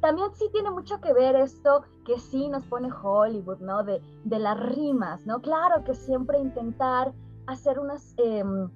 también 0.00 0.28
sí 0.34 0.48
tiene 0.52 0.70
mucho 0.70 1.00
que 1.00 1.12
ver 1.12 1.36
esto 1.36 1.82
que 2.04 2.18
sí 2.18 2.48
nos 2.48 2.64
pone 2.64 2.88
Hollywood, 2.90 3.58
¿no? 3.58 3.82
De, 3.84 4.00
de 4.24 4.38
las 4.38 4.58
rimas, 4.58 5.26
¿no? 5.26 5.40
Claro 5.40 5.84
que 5.84 5.94
siempre 5.94 6.38
intentar 6.38 7.12
hacer 7.46 7.78
unos 7.78 8.14
em, 8.16 8.70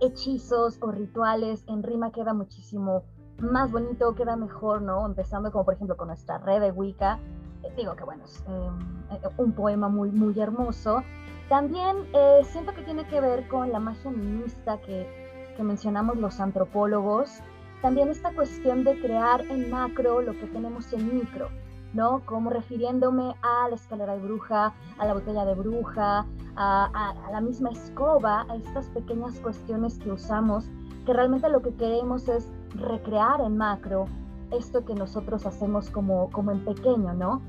hechizos 0.00 0.78
o 0.80 0.90
rituales 0.90 1.64
en 1.66 1.82
rima 1.82 2.12
queda 2.12 2.34
muchísimo 2.34 3.04
más 3.40 3.70
bonito, 3.70 4.14
queda 4.14 4.36
mejor, 4.36 4.82
¿no? 4.82 5.06
Empezando 5.06 5.52
como 5.52 5.64
por 5.64 5.74
ejemplo 5.74 5.96
con 5.96 6.08
nuestra 6.08 6.38
red 6.38 6.60
de 6.60 6.72
Wicca, 6.72 7.18
eh, 7.62 7.72
digo 7.76 7.94
que 7.94 8.04
bueno, 8.04 8.24
es 8.24 8.44
em, 8.46 9.16
eh, 9.16 9.20
un 9.36 9.52
poema 9.52 9.88
muy, 9.88 10.10
muy 10.10 10.38
hermoso. 10.38 11.02
También 11.48 11.96
eh, 12.14 12.40
siento 12.44 12.74
que 12.74 12.82
tiene 12.82 13.06
que 13.06 13.20
ver 13.20 13.48
con 13.48 13.72
la 13.72 13.80
magia 13.80 14.10
animista 14.10 14.78
que, 14.82 15.54
que 15.56 15.62
mencionamos 15.62 16.16
los 16.18 16.40
antropólogos, 16.40 17.40
también 17.80 18.08
esta 18.08 18.32
cuestión 18.34 18.84
de 18.84 19.00
crear 19.00 19.40
en 19.42 19.70
macro 19.70 20.20
lo 20.20 20.32
que 20.32 20.46
tenemos 20.46 20.92
en 20.92 21.14
micro, 21.14 21.48
¿no? 21.94 22.20
Como 22.26 22.50
refiriéndome 22.50 23.34
a 23.42 23.68
la 23.68 23.74
escalera 23.74 24.14
de 24.14 24.20
bruja, 24.20 24.72
a 24.98 25.06
la 25.06 25.14
botella 25.14 25.44
de 25.44 25.54
bruja, 25.54 26.26
a, 26.56 27.14
la 27.30 27.40
misma 27.40 27.70
escoba, 27.70 28.44
a 28.48 28.56
estas 28.56 28.86
pequeñas 28.86 29.38
cuestiones 29.40 29.98
que 29.98 30.10
usamos, 30.10 30.68
que 31.06 31.12
realmente 31.12 31.48
lo 31.48 31.62
que 31.62 31.74
queremos 31.74 32.28
es 32.28 32.48
recrear 32.74 33.40
en 33.40 33.56
macro 33.56 34.06
esto 34.50 34.84
que 34.84 34.94
nosotros 34.94 35.46
hacemos 35.46 35.90
como, 35.90 36.30
como 36.30 36.50
en 36.50 36.64
pequeño, 36.64 37.14
¿no? 37.14 37.42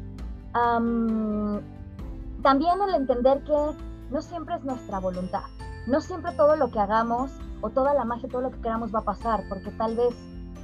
también 2.42 2.82
el 2.88 2.96
entender 2.96 3.44
que 3.44 3.54
no 4.10 4.22
siempre 4.22 4.56
es 4.56 4.64
nuestra 4.64 5.00
voluntad, 5.00 5.44
no 5.88 6.02
siempre 6.02 6.32
todo 6.34 6.56
lo 6.56 6.72
que 6.72 6.80
hagamos 6.80 7.32
o 7.62 7.70
toda 7.70 7.94
la 7.94 8.04
magia, 8.04 8.30
todo 8.30 8.42
lo 8.42 8.52
que 8.52 8.60
queramos 8.62 8.94
va 8.94 9.00
a 9.00 9.04
pasar, 9.04 9.44
porque 9.48 9.70
tal 9.72 9.96
vez 9.96 10.16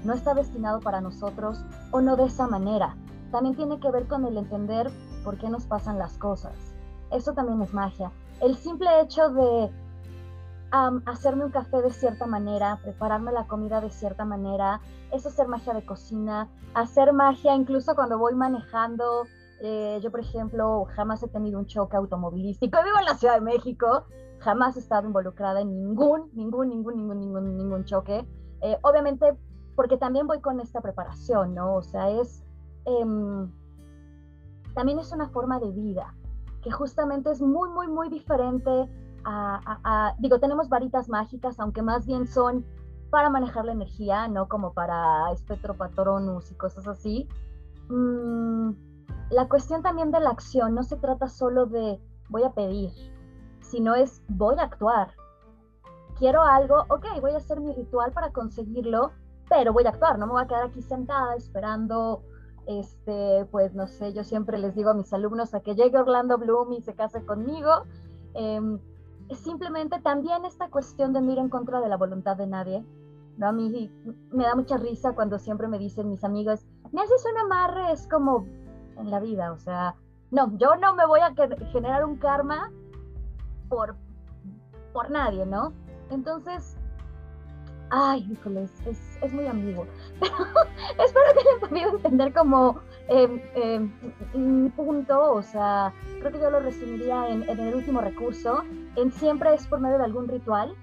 no 0.03 0.13
está 0.13 0.33
destinado 0.33 0.79
para 0.79 1.01
nosotros 1.01 1.63
o 1.91 2.01
no 2.01 2.15
de 2.15 2.25
esa 2.25 2.47
manera. 2.47 2.95
También 3.31 3.55
tiene 3.55 3.79
que 3.79 3.91
ver 3.91 4.07
con 4.07 4.25
el 4.25 4.37
entender 4.37 4.91
por 5.23 5.37
qué 5.37 5.49
nos 5.49 5.65
pasan 5.65 5.97
las 5.97 6.17
cosas. 6.17 6.53
Eso 7.11 7.33
también 7.33 7.61
es 7.61 7.73
magia. 7.73 8.11
El 8.41 8.55
simple 8.55 9.01
hecho 9.01 9.29
de 9.29 9.71
hacerme 11.05 11.45
un 11.45 11.51
café 11.51 11.81
de 11.81 11.91
cierta 11.91 12.25
manera, 12.25 12.79
prepararme 12.83 13.31
la 13.31 13.47
comida 13.47 13.79
de 13.79 13.89
cierta 13.89 14.25
manera, 14.25 14.81
es 15.11 15.25
hacer 15.25 15.47
magia 15.47 15.73
de 15.73 15.85
cocina, 15.85 16.49
hacer 16.73 17.13
magia 17.13 17.55
incluso 17.55 17.95
cuando 17.95 18.17
voy 18.17 18.35
manejando. 18.35 19.25
Eh, 19.61 19.99
yo, 20.03 20.11
por 20.11 20.19
ejemplo, 20.19 20.85
jamás 20.95 21.23
he 21.23 21.27
tenido 21.29 21.59
un 21.59 21.65
choque 21.65 21.95
automovilístico. 21.95 22.77
Vivo 22.83 22.99
en 22.99 23.05
la 23.05 23.15
Ciudad 23.15 23.35
de 23.35 23.41
México, 23.41 24.05
jamás 24.39 24.75
he 24.75 24.79
estado 24.79 25.07
involucrada 25.07 25.61
en 25.61 25.73
ningún, 25.73 26.29
ningún, 26.33 26.69
ningún, 26.69 26.97
ningún, 26.97 27.19
ningún, 27.19 27.57
ningún 27.57 27.85
choque. 27.85 28.27
Eh, 28.61 28.77
obviamente, 28.81 29.33
porque 29.75 29.97
también 29.97 30.27
voy 30.27 30.41
con 30.41 30.59
esta 30.59 30.81
preparación, 30.81 31.55
¿no? 31.55 31.75
O 31.75 31.81
sea, 31.81 32.09
es... 32.09 32.43
Em, 32.85 33.51
también 34.73 34.99
es 34.99 35.11
una 35.11 35.29
forma 35.29 35.59
de 35.59 35.71
vida 35.71 36.13
que 36.61 36.71
justamente 36.71 37.31
es 37.31 37.41
muy, 37.41 37.69
muy, 37.69 37.87
muy 37.87 38.09
diferente 38.09 38.89
digo, 40.19 40.39
tenemos 40.39 40.69
varitas 40.69 41.09
mágicas, 41.09 41.59
aunque 41.59 41.81
más 41.81 42.05
bien 42.05 42.27
son 42.27 42.65
para 43.09 43.29
manejar 43.29 43.65
la 43.65 43.71
energía, 43.71 44.27
no 44.27 44.47
como 44.47 44.73
para 44.73 45.31
espectro 45.31 45.75
patronus 45.75 46.51
y 46.51 46.55
cosas 46.55 46.87
así. 46.87 47.27
Mm, 47.89 48.71
la 49.31 49.47
cuestión 49.47 49.81
también 49.81 50.11
de 50.11 50.19
la 50.19 50.31
acción 50.31 50.75
no 50.75 50.83
se 50.83 50.97
trata 50.97 51.27
solo 51.27 51.65
de 51.65 51.99
voy 52.29 52.43
a 52.43 52.51
pedir, 52.51 52.91
sino 53.61 53.95
es 53.95 54.21
voy 54.27 54.55
a 54.59 54.63
actuar. 54.63 55.13
Quiero 56.17 56.41
algo, 56.41 56.85
ok, 56.89 57.05
voy 57.21 57.31
a 57.31 57.37
hacer 57.37 57.59
mi 57.59 57.73
ritual 57.73 58.11
para 58.11 58.31
conseguirlo, 58.31 59.11
pero 59.49 59.73
voy 59.73 59.85
a 59.85 59.89
actuar, 59.89 60.17
no 60.17 60.27
me 60.27 60.33
voy 60.33 60.43
a 60.43 60.47
quedar 60.47 60.65
aquí 60.65 60.81
sentada 60.81 61.35
esperando, 61.35 62.23
este, 62.67 63.45
pues 63.51 63.73
no 63.75 63.87
sé, 63.87 64.13
yo 64.13 64.23
siempre 64.23 64.57
les 64.57 64.75
digo 64.75 64.89
a 64.89 64.93
mis 64.93 65.11
alumnos 65.13 65.53
a 65.53 65.61
que 65.61 65.75
llegue 65.75 65.97
Orlando 65.97 66.37
Bloom 66.37 66.73
y 66.73 66.81
se 66.81 66.95
case 66.95 67.23
conmigo. 67.25 67.71
Em, 68.33 68.79
simplemente 69.33 69.99
también 70.01 70.45
esta 70.45 70.69
cuestión 70.69 71.13
de 71.13 71.21
no 71.21 71.31
ir 71.31 71.39
en 71.39 71.49
contra 71.49 71.81
de 71.81 71.89
la 71.89 71.97
voluntad 71.97 72.37
de 72.37 72.47
nadie. 72.47 72.85
¿no? 73.37 73.47
A 73.47 73.51
mí 73.51 73.91
me 74.31 74.43
da 74.43 74.55
mucha 74.55 74.77
risa 74.77 75.13
cuando 75.13 75.39
siempre 75.39 75.67
me 75.67 75.79
dicen 75.79 76.09
mis 76.09 76.23
amigos, 76.23 76.65
me 76.91 77.01
haces 77.01 77.25
un 77.31 77.37
amarre, 77.39 77.91
es 77.91 78.07
como 78.07 78.45
en 78.97 79.11
la 79.11 79.19
vida, 79.19 79.51
o 79.51 79.57
sea, 79.57 79.95
no, 80.31 80.55
yo 80.57 80.75
no 80.75 80.95
me 80.95 81.05
voy 81.05 81.19
a 81.19 81.33
generar 81.71 82.05
un 82.05 82.17
karma 82.17 82.71
por, 83.67 83.95
por 84.93 85.11
nadie, 85.11 85.45
¿no? 85.45 85.73
Entonces, 86.09 86.77
ay, 87.95 88.27
híjole, 88.29 88.63
es, 88.63 89.17
es, 89.21 89.33
muy 89.33 89.47
ambiguo, 89.47 89.85
pero 90.19 90.35
espero 91.05 91.25
que 91.33 91.39
hayan 91.39 91.69
podido 91.69 91.89
entender 91.91 92.33
como 92.33 92.81
eh, 93.07 93.51
eh, 93.55 93.89
un 94.33 94.73
punto, 94.75 95.33
o 95.33 95.41
sea, 95.41 95.93
creo 96.19 96.31
que 96.31 96.39
yo 96.39 96.49
lo 96.49 96.59
resumiría 96.59 97.29
en, 97.29 97.47
el 97.47 97.73
último 97.73 98.01
recurso, 98.01 98.63
en 98.97 99.11
siempre 99.13 99.53
es 99.53 99.65
por 99.67 99.79
medio 99.79 99.97
de 99.97 100.03
algún 100.03 100.27
ritual. 100.27 100.75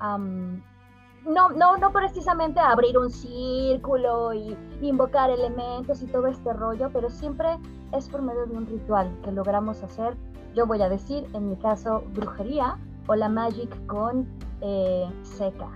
no, 0.00 1.50
no, 1.50 1.76
no 1.76 1.92
precisamente 1.92 2.58
abrir 2.58 2.98
un 2.98 3.10
círculo 3.10 4.34
y 4.34 4.56
invocar 4.80 5.30
elementos 5.30 6.02
y 6.02 6.06
todo 6.06 6.26
este 6.26 6.52
rollo, 6.52 6.90
pero 6.92 7.10
siempre 7.10 7.48
es 7.92 8.08
por 8.08 8.22
medio 8.22 8.46
de 8.46 8.56
un 8.56 8.66
ritual 8.66 9.08
que 9.22 9.30
logramos 9.30 9.84
hacer. 9.84 10.16
Yo 10.56 10.66
voy 10.66 10.82
a 10.82 10.88
decir, 10.88 11.28
en 11.32 11.50
mi 11.50 11.56
caso, 11.56 12.02
brujería 12.12 12.76
o 13.06 13.14
la 13.14 13.28
magic 13.28 13.86
con 13.86 14.26
eh, 14.62 15.08
seca. 15.22 15.68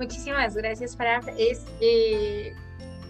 Muchísimas 0.00 0.54
gracias, 0.54 0.96
Farah. 0.96 1.20
Es 1.36 1.60
eh, 1.82 2.54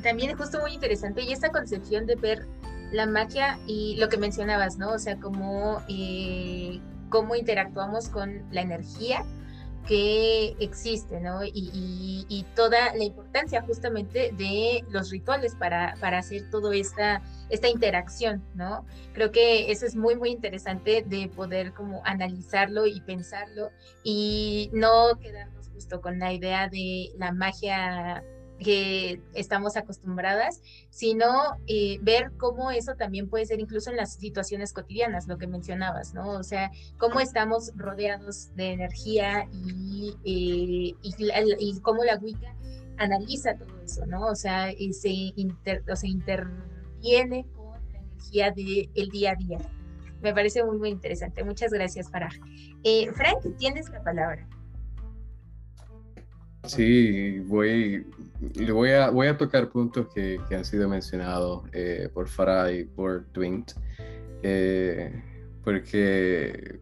también 0.02 0.36
justo 0.36 0.58
muy 0.60 0.72
interesante 0.72 1.22
y 1.22 1.32
esta 1.32 1.50
concepción 1.50 2.04
de 2.04 2.16
ver 2.16 2.48
la 2.90 3.06
magia 3.06 3.60
y 3.68 3.94
lo 3.96 4.08
que 4.08 4.16
mencionabas, 4.16 4.76
¿no? 4.76 4.94
O 4.94 4.98
sea, 4.98 5.16
cómo, 5.20 5.84
eh, 5.88 6.80
cómo 7.08 7.36
interactuamos 7.36 8.08
con 8.08 8.42
la 8.50 8.62
energía 8.62 9.24
que 9.86 10.56
existe, 10.58 11.20
¿no? 11.20 11.44
Y, 11.44 12.26
y, 12.28 12.46
toda 12.56 12.92
la 12.94 13.04
importancia 13.04 13.62
justamente 13.62 14.32
de 14.36 14.84
los 14.90 15.10
rituales 15.10 15.54
para, 15.54 15.94
para 16.00 16.18
hacer 16.18 16.50
toda 16.50 16.74
esta, 16.74 17.22
esta 17.50 17.68
interacción, 17.68 18.42
¿no? 18.54 18.84
Creo 19.14 19.30
que 19.30 19.70
eso 19.70 19.86
es 19.86 19.94
muy, 19.94 20.16
muy 20.16 20.30
interesante 20.30 21.04
de 21.06 21.28
poder 21.28 21.72
como 21.72 22.02
analizarlo 22.04 22.86
y 22.86 23.00
pensarlo 23.00 23.70
y 24.02 24.70
no 24.72 25.18
quedarnos 25.20 25.59
justo 25.80 26.02
con 26.02 26.18
la 26.18 26.30
idea 26.30 26.68
de 26.68 27.10
la 27.16 27.32
magia 27.32 28.22
que 28.58 29.18
estamos 29.32 29.78
acostumbradas, 29.78 30.60
sino 30.90 31.26
eh, 31.66 31.98
ver 32.02 32.32
cómo 32.36 32.70
eso 32.70 32.94
también 32.96 33.30
puede 33.30 33.46
ser 33.46 33.60
incluso 33.60 33.88
en 33.88 33.96
las 33.96 34.16
situaciones 34.16 34.74
cotidianas, 34.74 35.26
lo 35.26 35.38
que 35.38 35.46
mencionabas, 35.46 36.12
¿no? 36.12 36.32
O 36.32 36.42
sea, 36.42 36.70
cómo 36.98 37.20
estamos 37.20 37.72
rodeados 37.76 38.54
de 38.56 38.72
energía 38.72 39.48
y, 39.50 40.14
eh, 40.26 40.94
y, 41.02 41.80
cómo 41.80 42.04
la 42.04 42.18
Wicca 42.18 42.54
analiza 42.98 43.54
todo 43.54 43.80
eso, 43.80 44.04
¿no? 44.04 44.26
O 44.26 44.34
sea, 44.34 44.70
y 44.70 44.92
se, 44.92 45.08
inter, 45.08 45.82
o 45.88 46.06
interviene 46.06 47.46
con 47.56 47.80
la 47.90 47.98
energía 48.00 48.50
del 48.50 49.08
día 49.08 49.32
a 49.32 49.36
día. 49.36 49.58
Me 50.20 50.34
parece 50.34 50.62
muy, 50.62 50.76
muy 50.76 50.90
interesante. 50.90 51.42
Muchas 51.44 51.72
gracias, 51.72 52.10
Farah. 52.10 52.28
Eh, 52.84 53.10
Frank, 53.14 53.38
tienes 53.56 53.88
la 53.88 54.02
palabra. 54.02 54.46
Sí, 56.64 57.38
voy, 57.40 58.06
voy 58.70 58.90
a, 58.90 59.10
voy 59.10 59.28
a 59.28 59.36
tocar 59.36 59.70
puntos 59.70 60.08
que, 60.14 60.38
han 60.50 60.64
sido 60.64 60.88
mencionados 60.88 61.62
eh, 61.72 62.08
por 62.12 62.28
Farah 62.28 62.70
y 62.70 62.84
por 62.84 63.24
Twint, 63.32 63.72
eh, 64.42 65.10
porque 65.64 66.78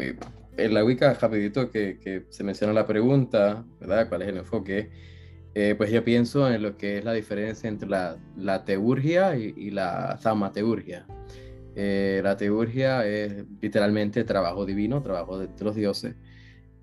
eh, 0.00 0.16
en 0.56 0.74
la 0.74 0.84
Wicca, 0.84 1.12
rapidito 1.14 1.70
que, 1.70 1.98
que, 1.98 2.26
se 2.28 2.44
menciona 2.44 2.72
la 2.72 2.86
pregunta, 2.86 3.64
¿verdad? 3.80 4.08
¿Cuál 4.08 4.22
es 4.22 4.28
el 4.28 4.36
enfoque? 4.38 5.16
pues 5.78 5.90
yo 5.90 6.04
pienso 6.04 6.52
en 6.52 6.60
lo 6.60 6.76
que 6.76 6.98
es 6.98 7.04
la 7.06 7.14
diferencia 7.14 7.66
entre 7.66 7.88
la, 7.88 8.64
teurgia 8.66 9.38
y, 9.38 9.54
y 9.56 9.70
la 9.70 10.18
zaumateurgia. 10.20 11.06
la 11.74 12.36
teurgia 12.36 13.06
es 13.06 13.42
literalmente 13.62 14.22
trabajo 14.24 14.66
divino, 14.66 15.02
trabajo 15.02 15.38
de 15.38 15.48
los 15.64 15.74
dioses. 15.74 16.14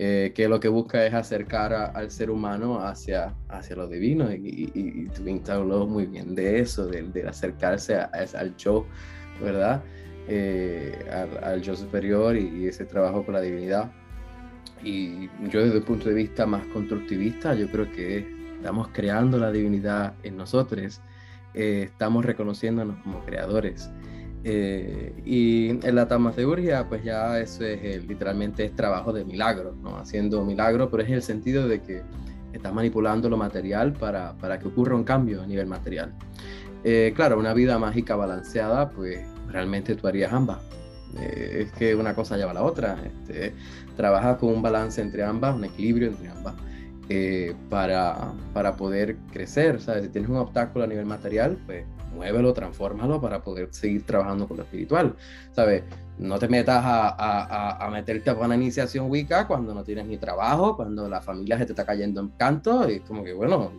Eh, 0.06 0.34
que 0.36 0.49
lo 0.49 0.60
que 0.60 0.68
busca 0.68 1.06
es 1.06 1.14
acercar 1.14 1.72
al 1.74 2.12
ser 2.12 2.30
humano 2.30 2.82
hacia, 2.82 3.34
hacia 3.47 3.78
lo 3.78 3.88
divino. 3.88 4.30
Y, 4.34 4.70
y, 4.74 5.08
tú 5.08 5.24
habló 5.49 5.88
muy 5.88 6.08
bien 6.08 6.36
de 6.36 6.60
eso, 6.60 6.88
de, 6.88 7.26
acercarse 7.26 7.95
al 7.95 8.58
yo, 8.58 8.86
¿verdad? 9.41 9.82
Eh, 10.28 11.06
al, 11.41 11.62
yo 11.62 11.74
superior 11.78 12.36
y, 12.36 12.68
ese 12.68 12.84
trabajo 12.84 13.24
con 13.24 13.36
la 13.36 13.39
divinidad. 13.39 13.93
Y 14.84 15.30
yo 15.49 15.64
desde 15.64 15.78
el 15.78 15.84
punto 15.84 16.10
de 16.10 16.16
vista 16.16 16.45
más 16.45 16.66
constructivista, 16.74 17.54
yo 17.54 17.72
creo 17.72 17.89
que 17.89 18.28
estamos 18.58 18.89
creando 18.89 19.38
la 19.38 19.54
divinidad 19.54 20.16
en 20.24 20.36
nosotros, 20.36 20.99
eh, 21.54 21.84
estamos 21.84 22.26
reconociéndonos 22.26 23.01
como 23.04 23.24
creadores. 23.24 23.89
Eh, 24.46 25.14
y 25.26 25.70
en 25.70 25.96
la 25.96 26.08
taumaturgia, 26.08 26.88
pues 26.89 27.04
ya 27.04 27.39
eso 27.39 27.64
es 27.64 27.80
eh, 27.82 28.04
literalmente 28.06 28.66
es 28.66 28.76
trabajo 28.76 29.14
de 29.14 29.24
milagro, 29.24 29.74
¿no? 29.82 29.98
Haciendo 29.98 30.44
milagro, 30.44 30.89
pero 30.89 31.04
es 31.04 31.10
el 31.10 31.22
sentido 31.22 31.68
de 31.68 31.82
que 31.82 32.02
estás 32.52 32.74
manipulando 32.74 33.30
lo 33.30 33.38
material 33.38 33.94
para, 33.94 34.34
para 34.34 34.60
que 34.60 34.68
ocurra 34.68 34.96
un 34.96 35.06
cambio 35.06 35.41
a 35.41 35.48
nivel 35.48 35.68
material. 35.68 36.14
Eh, 36.84 37.14
claro, 37.16 37.39
una 37.39 37.54
vida 37.54 37.80
mágica 37.80 38.18
balanceada, 38.18 38.89
pues 38.89 39.20
realmente 39.48 39.96
tú 39.96 40.08
harías 40.08 40.34
ambas. 40.34 40.60
es 41.16 41.72
que 41.74 41.96
una 41.96 42.14
cosa 42.14 42.36
lleva 42.36 42.52
a 42.52 42.56
la 42.56 42.64
otra. 42.64 42.98
Este, 43.06 43.54
trabajas 43.96 44.38
con 44.39 44.50
un 44.50 44.62
balance 44.62 45.02
entre 45.02 45.24
ambas, 45.24 45.56
un 45.56 45.64
equilibrio 45.64 46.10
entre 46.10 46.28
ambas. 46.30 46.56
para, 47.70 48.34
para 48.54 48.76
poder 48.76 49.16
crecer, 49.32 49.80
¿sabes? 49.80 50.04
Si 50.04 50.10
tienes 50.10 50.30
un 50.30 50.38
obstáculo 50.38 50.84
a 50.84 50.88
nivel 50.88 51.06
material, 51.06 51.58
pues 51.66 51.86
muévelo, 52.14 52.53
transfórmalo 52.53 53.20
para 53.20 53.41
poder 53.43 53.70
seguir 53.72 54.05
trabajando 54.05 54.47
con 54.47 54.57
lo 54.57 54.64
espiritual, 54.64 55.16
¿sabes? 55.51 55.84
No 56.18 56.38
te 56.39 56.47
metas 56.47 56.84
a, 56.84 57.09
a, 57.09 57.86
a, 57.86 57.89
meterte 57.89 58.30
a 58.30 58.34
una 58.34 58.55
iniciación 58.55 59.09
Wicca 59.09 59.47
cuando 59.47 59.74
no 59.74 59.84
tienes 59.84 60.05
ni 60.05 60.18
trabajo, 60.18 60.76
cuando 60.76 61.09
la 61.09 61.22
familia 61.22 61.57
se 61.57 61.66
te 61.66 61.72
está 61.74 61.86
cayendo 61.86 62.22
en 62.22 62.30
canto, 62.30 62.89
y 62.89 62.99
como 62.99 63.24
que, 63.24 63.34
bueno, 63.34 63.72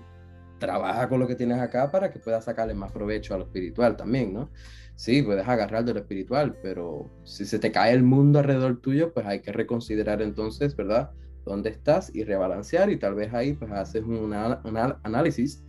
trabaja 0.59 1.09
con 1.09 1.21
lo 1.21 1.27
que 1.27 1.37
tienes 1.37 1.61
acá 1.61 1.91
para 1.91 2.11
que 2.11 2.19
puedas 2.19 2.45
sacarle 2.45 2.75
más 2.75 2.91
provecho 2.93 3.35
a 3.35 3.39
lo 3.39 3.45
espiritual 3.45 3.97
también, 3.97 4.33
¿no? 4.33 4.51
Sí, 4.97 5.23
puedes 5.23 5.47
agarrar 5.47 5.85
de 5.85 5.93
lo 5.93 6.01
espiritual, 6.01 6.57
pero 6.63 7.11
si 7.25 7.45
se 7.45 7.59
te 7.59 7.73
cae 7.73 7.93
el 7.93 8.03
mundo 8.05 8.39
alrededor 8.39 8.81
tuyo, 8.81 9.13
pues 9.13 9.27
hay 9.27 9.41
que 9.41 9.53
reconsiderar 9.53 10.23
entonces, 10.23 10.77
¿verdad? 10.77 11.11
¿Dónde 11.45 11.71
estás? 11.71 12.15
Y 12.15 12.25
rebalancear 12.25 12.91
y 12.91 12.97
tal 12.97 13.15
vez 13.15 13.35
ahí 13.35 13.55
pues 13.55 13.71
haces 13.73 14.05
un 14.05 14.33
análisis 14.33 15.65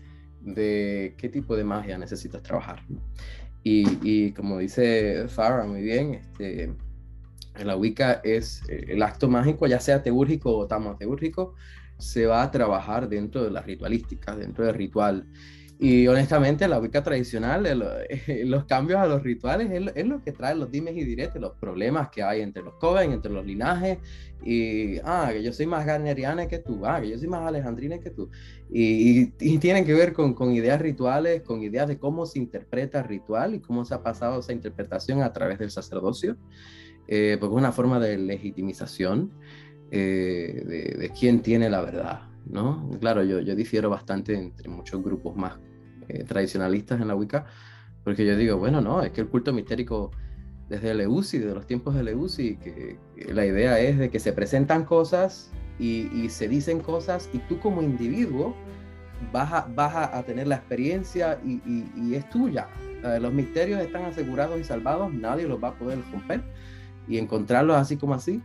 de 0.46 1.16
qué 1.18 1.28
tipo 1.30 1.56
de 1.56 1.64
magia 1.64 1.98
necesitas 1.98 2.42
trabajar. 2.42 2.82
Y, 3.68 4.32
como 4.34 4.60
dice 4.60 5.28
Farah 5.28 5.66
muy 5.66 5.82
bien, 5.82 6.14
este, 6.14 6.72
la 7.64 7.76
Wicca 7.76 8.22
es 8.24 8.62
eh, 8.70 8.86
el 8.90 9.02
acto 9.02 9.28
mágico, 9.28 9.66
ya 9.66 9.80
sea 9.80 10.04
teúrgico 10.04 10.56
o 10.56 10.68
tamateúrgico, 10.68 11.56
se 11.98 12.28
va 12.28 12.44
a 12.44 12.52
trabajar 12.52 13.10
dentro 13.10 13.44
de 13.44 13.50
la 13.50 13.64
ritualística, 13.64 14.36
dentro 14.36 14.66
del 14.66 14.76
ritual. 14.76 15.26
Y 15.78 16.08
honestamente, 16.08 16.68
la 16.68 16.80
Wicca 16.80 17.04
tradicional, 17.04 17.64
los 18.46 18.66
cambios 18.66 19.00
a 19.00 19.08
los 19.08 19.24
rituales 19.24 19.70
es, 19.96 20.06
lo 20.06 20.22
que 20.22 20.32
trae 20.32 20.56
los 20.56 20.72
dimes 20.72 20.96
y 20.96 21.04
diretes, 21.04 21.42
los 21.42 21.54
problemas 21.54 22.10
que 22.10 22.24
hay 22.24 22.42
entre 22.42 22.64
los 22.64 22.76
coven, 22.76 23.12
entre 23.12 23.32
los 23.32 23.46
linajes. 23.46 23.98
Y, 24.44 25.00
ah, 25.04 25.30
que 25.34 25.44
yo 25.44 25.52
soy 25.52 25.66
más 25.66 25.86
garneriana 25.86 26.48
que 26.48 26.60
tú, 26.60 26.86
ah, 26.86 27.02
que 27.02 27.10
yo 27.10 27.18
soy 27.18 27.28
más 27.28 27.46
alejandrina 27.46 28.00
que 28.00 28.12
tú. 28.12 28.30
Y, 28.70 29.28
tienen 29.60 29.86
que 29.86 29.94
ver 29.94 30.14
con, 30.14 30.34
con, 30.34 30.52
ideas 30.54 30.82
rituales, 30.82 31.44
con 31.44 31.62
ideas 31.62 31.88
de 31.88 31.98
cómo 32.00 32.26
se 32.26 32.40
interpreta 32.40 33.00
el 33.00 33.08
ritual 33.08 33.56
y 33.56 33.60
cómo 33.60 33.86
se 33.86 33.94
ha 33.94 34.02
pasado 34.02 34.40
esa 34.40 34.54
interpretación 34.54 35.22
a 35.22 35.32
través 35.32 35.60
del 35.60 35.72
sacerdocio, 35.72 36.36
eh, 37.08 37.38
porque 37.40 37.56
es 37.56 37.60
una 37.60 37.72
forma 37.72 38.00
de 38.00 38.18
legitimización 38.18 39.32
eh, 39.92 40.64
de, 40.66 40.98
de 41.00 41.10
quién 41.10 41.42
tiene 41.42 41.70
la 41.70 41.82
verdad. 41.82 42.36
¿no? 42.46 42.90
Claro, 43.00 43.24
yo, 43.24 43.40
yo 43.40 43.56
difiero 43.56 43.90
bastante 43.90 44.36
entre 44.36 44.70
muchos 44.70 45.04
grupos 45.04 45.36
más 45.36 45.60
eh, 46.08 46.24
tradicionalistas 46.24 47.02
en 47.02 47.08
la 47.08 47.16
Wicca, 47.16 47.46
porque 48.04 48.26
yo 48.26 48.38
digo, 48.38 48.58
bueno, 48.58 48.82
no, 48.82 49.02
es 49.02 49.12
que 49.12 49.22
el 49.22 49.28
culto 49.28 49.52
mistérico 49.54 50.12
desde 50.70 50.92
Eleusi, 50.92 51.40
desde 51.40 51.56
los 51.56 51.66
tiempos 51.66 51.96
de 51.96 52.02
Eleusi, 52.02 52.58
que, 52.58 52.98
que, 53.16 53.34
la 53.34 53.46
idea 53.46 53.80
es 53.80 53.98
de 53.98 54.10
que 54.10 54.20
se 54.20 54.34
presentan 54.34 54.86
cosas 54.86 55.52
y, 55.80 56.10
y 56.14 56.30
se 56.30 56.48
dicen 56.48 56.80
cosas 56.80 57.30
y 57.34 57.40
tú 57.40 57.60
como 57.60 57.82
individuo 57.82 58.56
vas 59.32 59.52
a, 59.52 59.68
vas 59.74 59.96
a, 60.14 60.24
tener 60.24 60.48
la 60.48 60.56
experiencia 60.56 61.40
y, 61.44 61.62
y, 61.96 62.16
es 62.16 62.30
tuya. 62.30 62.68
Los 63.20 63.32
misterios 63.32 63.80
están 63.82 64.06
asegurados 64.06 64.60
y 64.60 64.64
salvados, 64.64 65.14
nadie 65.14 65.48
los 65.48 65.64
va 65.64 65.70
a 65.70 65.74
poder 65.74 66.00
romper 66.12 66.44
y 67.08 67.18
encontrarlos 67.20 67.78
así 67.78 67.98
como 67.98 68.16
así 68.16 68.42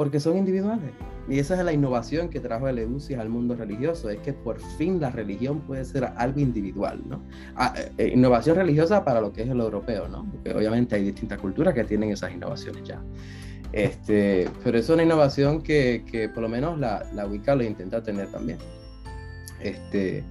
porque 0.00 0.18
son 0.18 0.38
individuales. 0.38 0.92
Y 1.28 1.40
esa 1.40 1.58
es 1.58 1.62
la 1.62 1.74
innovación 1.74 2.30
que 2.30 2.40
trajo 2.40 2.66
el 2.68 2.78
Eleusis 2.78 3.18
al 3.18 3.28
mundo 3.28 3.54
religioso, 3.54 4.08
es 4.08 4.18
que 4.20 4.32
por 4.32 4.58
fin 4.58 4.98
la 4.98 5.10
religión 5.10 5.60
puede 5.60 5.84
ser 5.84 6.04
algo 6.16 6.40
individual, 6.40 7.02
¿no? 7.06 7.22
Ah, 7.54 7.74
eh, 7.76 7.92
eh, 7.98 8.12
innovación 8.14 8.56
religiosa 8.56 9.04
para 9.04 9.20
lo 9.20 9.30
que 9.30 9.42
es 9.42 9.50
el 9.50 9.60
europeo, 9.60 10.08
¿no? 10.08 10.26
Porque 10.30 10.54
obviamente 10.54 10.96
hay 10.96 11.04
distintas 11.04 11.38
culturas 11.38 11.74
que 11.74 11.84
tienen 11.84 12.12
esas 12.12 12.32
innovaciones 12.32 12.82
ya. 12.82 13.02
Este, 13.72 14.48
pero 14.64 14.78
es 14.78 14.88
una 14.88 15.02
innovación 15.02 15.62
que, 15.62 16.04
que 16.10 16.28
por 16.28 16.42
lo 16.42 16.48
menos 16.48 16.78
la, 16.78 17.06
la 17.14 17.26
Wicca 17.26 17.54
lo 17.54 17.62
intenta 17.62 18.02
tener 18.02 18.28
también. 18.30 18.58
Este, 19.60 20.24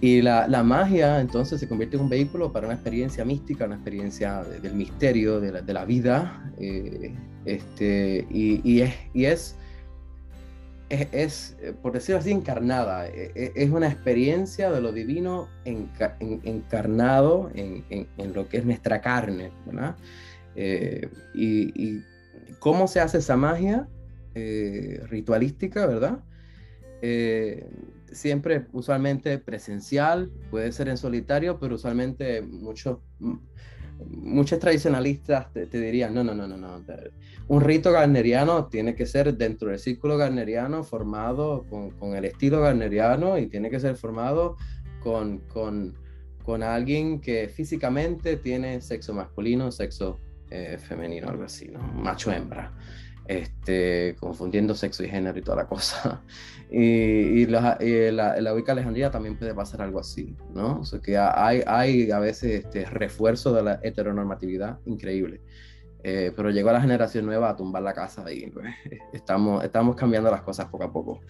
y 0.00 0.22
la, 0.22 0.48
la, 0.48 0.62
magia 0.62 1.20
entonces 1.20 1.60
se 1.60 1.68
convierte 1.68 1.96
en 1.96 2.02
un 2.02 2.08
vehículo 2.08 2.52
para 2.52 2.66
una 2.66 2.74
experiencia 2.74 3.24
mística, 3.24 3.66
una 3.66 3.76
experiencia 3.76 4.42
del 4.42 4.74
misterio, 4.74 5.40
de 5.40 5.52
la, 5.52 5.60
de 5.60 5.72
la 5.72 5.84
vida, 5.84 6.52
eh, 6.58 7.14
este, 7.44 8.26
y, 8.30 8.60
y, 8.68 8.80
es, 8.80 8.94
y 9.14 9.24
es, 9.26 9.56
es, 10.88 11.56
por 11.82 11.92
decirlo 11.92 12.20
así, 12.20 12.30
encarnada. 12.30 13.06
E, 13.06 13.30
e, 13.34 13.52
es 13.54 13.70
una 13.70 13.88
experiencia 13.88 14.70
de 14.70 14.80
lo 14.80 14.92
divino 14.92 15.48
encarnado 15.64 17.50
en, 17.54 17.84
en, 17.90 18.32
lo 18.32 18.48
que 18.48 18.58
es 18.58 18.64
nuestra 18.64 19.00
carne, 19.00 19.50
¿verdad? 19.66 19.96
Eh, 20.54 21.08
y, 21.34 22.02
cómo 22.58 22.88
se 22.88 23.00
hace 23.00 23.18
esa 23.18 23.36
magia 23.36 23.88
eh, 24.34 25.00
ritualística, 25.08 25.86
¿verdad? 25.86 26.20
Eh, 27.02 27.68
siempre, 28.12 28.66
usualmente 28.72 29.38
presencial, 29.38 30.30
puede 30.50 30.72
ser 30.72 30.88
en 30.88 30.96
solitario, 30.96 31.58
pero 31.58 31.74
usualmente 31.74 32.42
muchos 32.42 32.98
muchos 34.08 34.58
tradicionalistas 34.58 35.52
te, 35.52 35.66
dirían, 35.66 36.14
no, 36.14 36.24
no, 36.24 36.34
no, 36.34 36.46
no, 36.46 36.56
no. 36.56 36.84
Un 37.48 37.60
rito 37.60 37.92
garneriano 37.92 38.66
tiene 38.66 38.94
que 38.94 39.06
ser 39.06 39.36
dentro 39.36 39.70
del 39.70 39.78
círculo 39.78 40.16
garneriano, 40.16 40.84
formado 40.84 41.66
con, 41.68 41.90
con 41.90 42.14
el 42.14 42.24
estilo 42.24 42.60
garneriano 42.60 43.38
y 43.38 43.46
tiene 43.46 43.70
que 43.70 43.80
ser 43.80 43.96
formado 43.96 44.56
con, 45.00 45.38
con, 45.48 45.94
con 46.44 46.62
alguien 46.62 47.20
que 47.20 47.48
físicamente 47.48 48.36
tiene 48.36 48.80
sexo 48.80 49.14
masculino, 49.14 49.70
sexo 49.70 50.18
eh, 50.52 50.78
femenino, 50.78 51.28
algo 51.28 51.44
así, 51.44 51.68
¿no? 51.68 51.80
Macho-hembra 51.80 52.72
este, 53.26 54.16
confundiendo 54.18 54.74
sexo 54.74 55.04
y 55.04 55.08
género 55.08 55.38
y 55.38 55.42
toda 55.42 55.58
la 55.58 55.66
cosa. 55.66 56.22
Y, 56.74 57.44
la, 57.48 57.76
la 58.40 58.54
Wicca 58.54 58.72
Alejandría 58.72 59.10
también 59.10 59.36
puede 59.36 59.52
pasar 59.52 59.82
algo 59.82 60.00
así, 60.00 60.34
¿no? 60.54 60.80
O 60.80 60.84
sea, 60.86 61.00
que 61.00 61.18
hay, 61.18 61.62
hay 61.66 62.10
a 62.10 62.18
veces 62.18 62.64
este 62.64 62.86
refuerzo 62.86 63.52
de 63.52 63.62
la 63.62 63.80
heteronormatividad 63.82 64.78
increíble. 64.86 65.42
Eh, 66.02 66.32
pero 66.34 66.48
llegó 66.48 66.72
la 66.72 66.80
generación 66.80 67.26
nueva 67.26 67.50
a 67.50 67.56
tumbar 67.56 67.82
la 67.82 67.92
casa 67.92 68.24
y 68.32 68.46
pues, 68.46 68.74
estamos, 69.12 69.62
estamos 69.62 69.96
cambiando 69.96 70.30
las 70.30 70.40
cosas 70.40 70.70
poco 70.70 70.84
a 70.84 70.92
poco. 70.94 71.20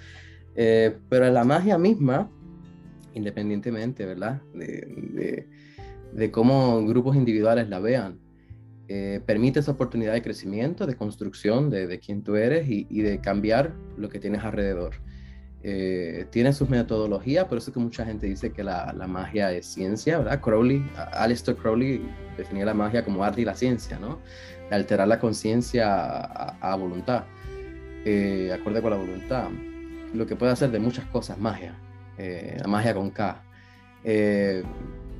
Eh, 0.54 0.96
pero 1.08 1.28
la 1.28 1.42
magia 1.42 1.76
misma, 1.76 2.30
independientemente, 3.14 4.06
¿verdad? 4.06 4.40
De, 4.54 5.48
de 6.12 6.30
cómo 6.30 6.86
grupos 6.86 7.16
individuales 7.16 7.68
la 7.68 7.80
vean, 7.80 8.20
eh, 8.94 9.20
permite 9.24 9.60
esa 9.60 9.70
oportunidad 9.70 10.12
de 10.12 10.20
crecimiento, 10.20 10.86
de 10.86 10.96
construcción 10.96 11.70
de, 11.70 11.86
de 11.86 11.98
quién 11.98 12.22
tú 12.22 12.36
eres 12.36 12.68
y, 12.68 13.00
de 13.00 13.22
cambiar 13.22 13.72
lo 13.96 14.10
que 14.10 14.18
tienes 14.18 14.44
alrededor. 14.44 14.96
Eh, 15.62 16.26
tiene 16.28 16.52
sus 16.52 16.68
metodologías, 16.68 17.46
por 17.46 17.56
eso 17.56 17.70
es 17.70 17.74
que 17.74 17.80
mucha 17.80 18.04
gente 18.04 18.26
dice 18.26 18.52
que 18.52 18.62
la, 18.62 18.92
la, 18.92 19.06
magia 19.06 19.50
es 19.50 19.64
ciencia, 19.64 20.18
¿verdad? 20.18 20.42
Crowley, 20.42 20.84
Alistair 21.12 21.56
Crowley 21.56 22.06
definía 22.36 22.66
la 22.66 22.74
magia 22.74 23.02
como 23.02 23.24
arte 23.24 23.40
y 23.40 23.44
la 23.46 23.54
ciencia, 23.54 23.98
¿no? 23.98 24.18
De 24.68 24.76
alterar 24.76 25.08
la 25.08 25.18
conciencia 25.18 26.20
a, 26.20 26.76
voluntad, 26.76 27.24
eh, 28.04 28.50
acorde 28.52 28.82
con 28.82 28.90
la 28.90 28.98
voluntad. 28.98 29.48
Lo 30.12 30.26
que 30.26 30.36
puede 30.36 30.52
hacer 30.52 30.70
de 30.70 30.80
muchas 30.80 31.06
cosas 31.06 31.38
magia, 31.38 31.78
eh, 32.18 32.58
la 32.60 32.68
magia 32.68 32.92
con 32.92 33.10
K 33.10 33.42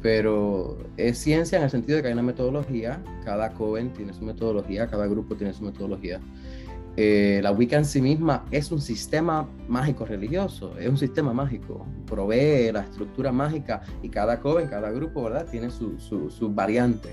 pero 0.02 0.78
es 0.96 1.16
ciencia 1.18 1.58
en 1.58 1.64
el 1.64 1.70
sentido 1.70 1.96
de 1.96 2.02
que 2.02 2.08
hay 2.08 2.14
una 2.14 2.22
metodología, 2.22 3.00
cada 3.24 3.52
Coven 3.52 3.92
tiene 3.92 4.12
su 4.12 4.24
metodología, 4.24 4.88
cada 4.88 5.06
grupo 5.06 5.36
tiene 5.36 5.54
su 5.54 5.62
metodología. 5.62 6.20
Eh, 6.96 7.40
la 7.42 7.52
Wicca 7.52 7.78
en 7.78 7.86
sí 7.86 8.02
misma 8.02 8.44
es 8.50 8.70
un 8.70 8.80
sistema 8.82 9.48
mágico 9.66 10.04
religioso, 10.04 10.76
es 10.78 10.88
un 10.88 10.98
sistema 10.98 11.32
mágico, 11.32 11.86
provee 12.06 12.70
la 12.70 12.80
estructura 12.80 13.32
mágica 13.32 13.80
y 14.02 14.10
cada 14.10 14.40
Coven, 14.40 14.66
cada 14.68 14.90
grupo, 14.90 15.22
¿verdad? 15.22 15.46
Tiene 15.50 15.70
su, 15.70 15.98
su, 15.98 16.52
variante. 16.52 17.08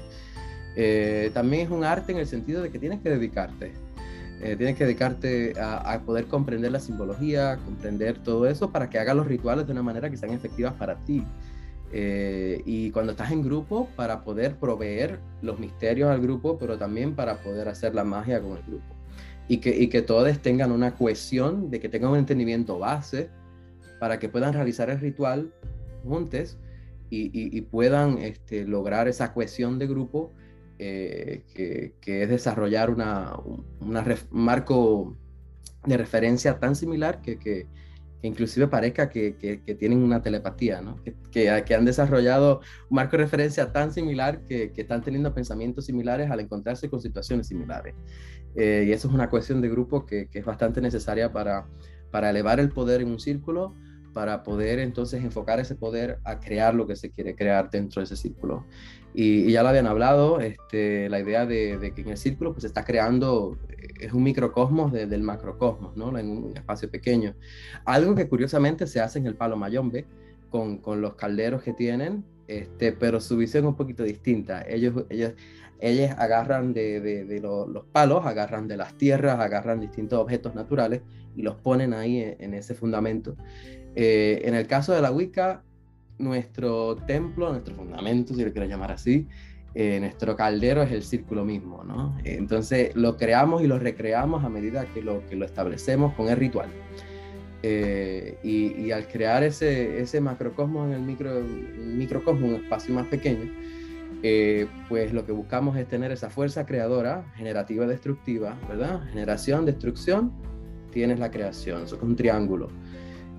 Eh, 0.76 1.32
también 1.34 1.68
es 1.68 1.72
un 1.72 1.84
arte 1.84 2.12
en 2.12 2.18
el 2.18 2.28
sentido 2.28 2.62
de 2.62 2.72
que 2.72 2.80
tienes 2.80 3.00
que 3.00 3.10
dedicarte, 3.10 3.72
eh, 4.42 4.56
tienes 4.58 4.76
que 4.76 4.84
dedicarte 4.84 5.54
a, 5.60 5.94
a, 5.94 6.02
poder 6.02 6.26
comprender 6.26 6.72
la 6.72 6.80
simbología, 6.80 7.58
comprender 7.64 8.18
todo 8.18 8.48
eso 8.48 8.72
para 8.72 8.90
que 8.90 9.00
hagas 9.00 9.16
los 9.16 9.28
rituales 9.28 9.66
de 9.66 9.72
una 9.74 9.84
manera 9.84 10.10
que 10.10 10.18
sean 10.18 10.34
efectivas 10.34 10.74
para 10.74 10.96
ti. 11.06 11.24
Eh, 11.92 12.62
y 12.66 12.92
cuando 12.92 13.14
estás 13.14 13.32
en 13.32 13.42
grupo, 13.42 13.90
para 13.96 14.24
poder 14.24 14.58
proveer 14.58 15.20
los 15.42 15.60
misterios 15.60 16.10
al 16.10 16.22
grupo, 16.22 16.58
pero 16.58 16.78
también 16.78 17.16
para 17.16 17.42
poder 17.42 17.68
hacer 17.68 17.96
la 17.96 18.04
magia 18.04 18.42
con 18.42 18.58
el 18.58 18.64
grupo. 18.64 18.96
Y 19.48 19.58
que, 19.58 19.76
y 19.76 19.88
que 19.88 20.02
todos 20.02 20.40
tengan 20.40 20.72
una 20.72 20.96
cohesión, 20.96 21.72
de 21.72 21.80
que 21.80 21.90
tengan 21.90 22.12
un 22.12 22.18
entendimiento 22.18 22.78
base, 22.78 23.30
para 24.00 24.20
que 24.20 24.30
puedan 24.30 24.54
realizar 24.54 24.90
el 24.90 25.00
ritual 25.00 25.52
juntos 26.04 26.58
y, 27.10 27.58
y, 27.58 27.62
puedan 27.62 28.20
este, 28.20 28.66
lograr 28.66 29.08
esa 29.08 29.34
cohesión 29.34 29.80
de 29.80 29.88
grupo, 29.88 30.32
eh, 30.78 31.44
que, 31.54 31.96
que, 32.00 32.24
es 32.24 32.30
desarrollar 32.30 32.92
un 32.92 33.04
marco 34.30 35.18
de 35.86 35.98
referencia 35.98 36.60
tan 36.60 36.76
similar 36.76 37.22
que, 37.22 37.40
que 37.40 37.68
que 38.22 38.28
inclusive 38.28 38.67
parezca 38.67 39.09
que, 39.09 39.36
que, 39.38 39.76
tienen 39.76 40.03
una 40.03 40.22
telepatía, 40.22 40.82
¿no? 40.82 41.01
que, 41.03 41.15
que, 41.32 41.76
han 41.76 41.86
desarrollado 41.86 42.61
un 42.89 42.95
marco 42.95 43.17
de 43.17 43.24
referencia 43.24 43.72
tan 43.72 43.93
similar 43.93 44.41
que, 44.43 44.74
están 44.76 45.01
teniendo 45.01 45.34
pensamientos 45.34 45.86
similares 45.86 46.30
al 46.30 46.41
encontrarse 46.41 46.89
con 46.89 47.01
situaciones 47.01 47.47
similares. 47.47 47.95
Eh, 48.55 48.86
y 48.88 48.91
eso 48.91 49.07
es 49.07 49.13
una 49.13 49.30
cuestión 49.30 49.61
de 49.61 49.70
grupo 49.70 50.05
que, 50.05 50.28
es 50.32 50.45
bastante 50.45 50.82
necesaria 50.82 51.32
para, 51.32 51.65
para 52.11 52.30
elevar 52.30 52.59
el 52.59 52.70
poder 52.70 53.01
en 53.01 53.09
un 53.09 53.20
círculo, 53.20 53.74
para 54.13 54.43
poder 54.43 54.80
entonces 54.80 55.24
enfocar 55.24 55.59
ese 55.59 55.76
poder 55.76 56.20
a 56.24 56.39
crear 56.39 56.74
lo 56.74 56.88
que 56.88 56.95
se 56.95 57.11
quiere 57.11 57.36
crear 57.36 57.70
dentro 57.70 58.01
de 58.01 58.05
ese 58.05 58.17
círculo. 58.17 58.65
Y, 59.13 59.51
ya 59.51 59.63
lo 59.63 59.70
habían 59.70 59.88
hablado, 59.88 60.39
este, 60.39 61.09
la 61.09 61.20
idea 61.20 61.45
de, 61.45 61.93
que 61.95 62.01
en 62.01 62.09
el 62.09 62.17
círculo 62.17 62.51
pues 62.51 62.61
se 62.61 62.67
está 62.67 62.84
creando, 62.84 63.57
es 64.00 64.14
un 64.14 64.24
microcosmos 64.24 64.91
del 64.91 65.22
macrocosmos, 65.22 65.95
¿no? 65.95 66.18
En 66.18 66.30
un 66.30 66.58
espacio 66.58 66.89
pequeño. 66.89 67.36
Algo 67.86 68.16
que 68.16 68.28
curiosamente 68.28 68.88
se 68.88 69.00
hace 69.00 69.20
en 69.20 69.28
el 69.28 69.36
Palo 69.36 69.58
Mayombe, 69.58 70.06
con, 70.50 70.78
con 70.78 71.02
los 71.02 71.16
calderos 71.16 71.62
que 71.62 71.74
tienen, 71.74 72.24
este, 72.47 72.91
pero 72.91 73.22
su 73.22 73.38
visión 73.38 73.66
es 73.66 73.70
un 73.70 73.76
poquito 73.76 74.04
distinta. 74.04 74.64
Ellos, 74.68 75.06
ellos, 75.10 75.34
ellos 75.80 76.12
agarran 76.18 76.74
de, 76.74 77.00
de, 77.00 77.39
los 77.39 77.86
palos, 77.91 78.26
agarran 78.26 78.68
de 78.68 78.78
las 78.78 78.97
tierras, 78.97 79.39
agarran 79.39 79.80
distintos 79.80 80.20
objetos 80.20 80.56
naturales 80.56 81.02
y 81.36 81.43
los 81.43 81.56
ponen 81.56 81.93
ahí 81.93 82.36
en, 82.39 82.54
ese 82.54 82.74
fundamento. 82.74 83.36
Eh, 83.95 84.41
en 84.45 84.56
el 84.56 84.66
caso 84.66 84.93
de 84.93 85.02
la 85.02 85.12
Wicca, 85.12 85.62
nuestro 86.18 86.95
templo, 86.95 87.52
nuestro 87.52 87.76
fundamento, 87.76 88.34
si 88.34 88.43
lo 88.43 88.52
quiero 88.52 88.68
llamar 88.68 88.91
así, 88.91 89.28
eh, 89.76 89.99
nuestro 89.99 90.36
caldero 90.36 90.82
es 90.82 90.91
el 90.91 91.03
círculo 91.03 91.45
mismo, 91.45 91.84
¿no? 91.84 92.17
Entonces 92.24 92.95
lo 92.95 93.17
creamos 93.17 93.61
y 93.61 93.67
lo 93.67 93.78
recreamos 93.78 94.43
a 94.43 94.49
medida 94.49 94.86
que 94.86 95.01
lo, 95.01 95.26
que 95.28 95.36
lo 95.36 95.45
establecemos 95.45 96.13
con 96.15 96.28
el 96.30 96.38
ritual. 96.38 96.70
y, 97.61 98.91
al 98.91 99.07
crear 99.07 99.43
ese, 99.43 100.01
ese 100.01 100.22
macrocosmos 100.22 100.88
en 100.88 100.93
el 100.93 101.01
micro, 101.01 101.41
microcosmos, 101.41 102.49
un 102.49 102.55
espacio 102.55 102.93
más 102.95 103.05
pequeño, 103.07 103.51
pues 104.89 105.13
lo 105.13 105.26
que 105.26 105.32
buscamos 105.32 105.78
es 105.78 105.88
tener 105.88 106.11
esa 106.11 106.30
fuerza 106.30 106.65
creadora, 106.65 107.26
generativa, 107.36 107.86
destructiva, 107.86 108.57
¿verdad? 108.67 109.01
Generación, 109.09 109.65
destrucción, 109.65 110.32
tienes 110.91 111.20
la 111.20 111.30
creación, 111.30 111.84
eso 111.84 111.95
es 111.95 112.01
un 112.01 112.15
triángulo. 112.15 112.70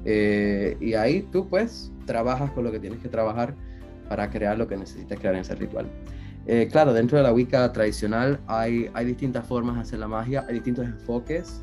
y 0.05 0.95
ahí 0.95 1.27
tú 1.33 1.49
pues 1.49 1.93
trabajas 2.07 2.51
con 2.53 2.65
lo 2.65 2.71
que 2.71 2.79
tienes 2.79 3.01
que 3.01 3.09
trabajar 3.09 3.55
para 4.11 4.29
crear 4.29 4.59
lo 4.59 4.67
que 4.67 4.77
necesitas 4.77 5.19
crear 5.19 5.35
en 5.35 5.43
ese 5.43 5.55
ritual. 5.55 5.87
Eh, 6.53 6.67
claro, 6.67 6.93
dentro 6.93 7.17
de 7.17 7.23
la 7.23 7.33
Wicca 7.33 7.73
tradicional 7.73 8.41
hay, 8.49 8.91
hay 8.93 9.07
distintas 9.07 9.47
formas 9.47 9.77
de 9.77 9.83
hacer 9.83 10.01
la 10.01 10.09
magia, 10.09 10.45
hay 10.49 10.55
distintos 10.55 10.85
enfoques. 10.85 11.63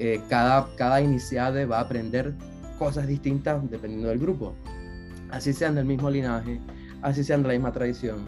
Eh, 0.00 0.20
cada, 0.28 0.66
cada 0.76 1.00
iniciade 1.00 1.64
va 1.64 1.78
a 1.78 1.82
aprender 1.82 2.34
cosas 2.76 3.06
distintas 3.06 3.62
dependiendo 3.70 4.08
del 4.08 4.18
grupo. 4.18 4.56
Así 5.30 5.52
sean 5.52 5.76
del 5.76 5.84
mismo 5.84 6.10
linaje, 6.10 6.60
así 7.02 7.22
sean 7.22 7.42
de 7.42 7.48
la 7.50 7.54
misma 7.54 7.70
tradición, 7.70 8.24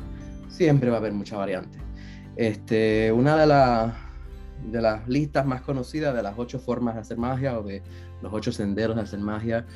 siempre 0.48 0.88
va 0.88 0.98
a 0.98 0.98
haber 1.00 1.14
mucha 1.14 1.36
variante. 1.36 1.80
Este, 2.36 3.10
una 3.10 3.36
de, 3.36 3.92
de 4.70 4.80
las 4.80 5.08
listas 5.08 5.46
más 5.46 5.62
conocidas 5.62 6.14
de 6.14 6.22
las 6.22 6.34
ocho 6.38 6.60
formas 6.60 6.94
de 6.94 7.00
hacer 7.00 7.18
magia 7.18 7.58
o 7.58 7.64
de 7.64 7.82
los 8.22 8.32
ocho 8.32 8.52
senderos 8.52 8.94
de 8.94 9.02
hacer 9.02 9.18
magia, 9.18 9.66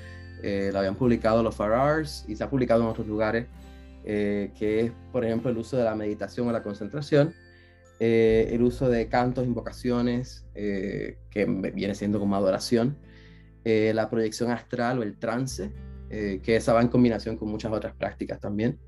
eh, 0.45 0.71
la 0.73 0.79
habían 0.79 0.95
publicado 0.95 1.43
los 1.43 1.57
Farars 1.57 2.25
y 2.29 2.37
se 2.37 2.45
ha 2.45 2.49
publicado 2.49 2.83
en 2.83 2.91
otros 2.91 3.09
lugares. 3.09 3.49
Eh, 4.05 4.51
que 4.59 4.81
es, 4.81 4.93
por 5.13 5.25
ejemplo, 5.25 5.51
el 5.51 5.59
uso 5.59 5.77
de 5.77 5.85
la 5.85 5.95
meditación 5.95 6.49
o 6.49 6.53
la 6.53 6.63
concentración, 6.63 7.35
eh, 8.01 8.49
el 8.51 8.63
uso 8.63 8.89
de 8.89 9.07
cantos, 9.09 9.47
invocaciones, 9.47 10.45
eh, 10.55 11.19
que 11.31 11.45
viene 11.45 11.95
siendo 11.95 12.19
como 12.19 12.37
adoración, 12.37 12.99
la 13.65 14.11
proyección 14.11 14.51
astral 14.51 14.99
o 14.99 15.03
el 15.05 15.17
trance, 15.19 15.71
que 16.11 16.57
esa 16.57 16.73
va 16.73 16.83
en 16.83 16.89
combinación 16.89 17.37
con 17.37 17.49
muchas 17.49 17.73
otras 17.73 17.95
prácticas 17.95 18.41
también, 18.41 18.81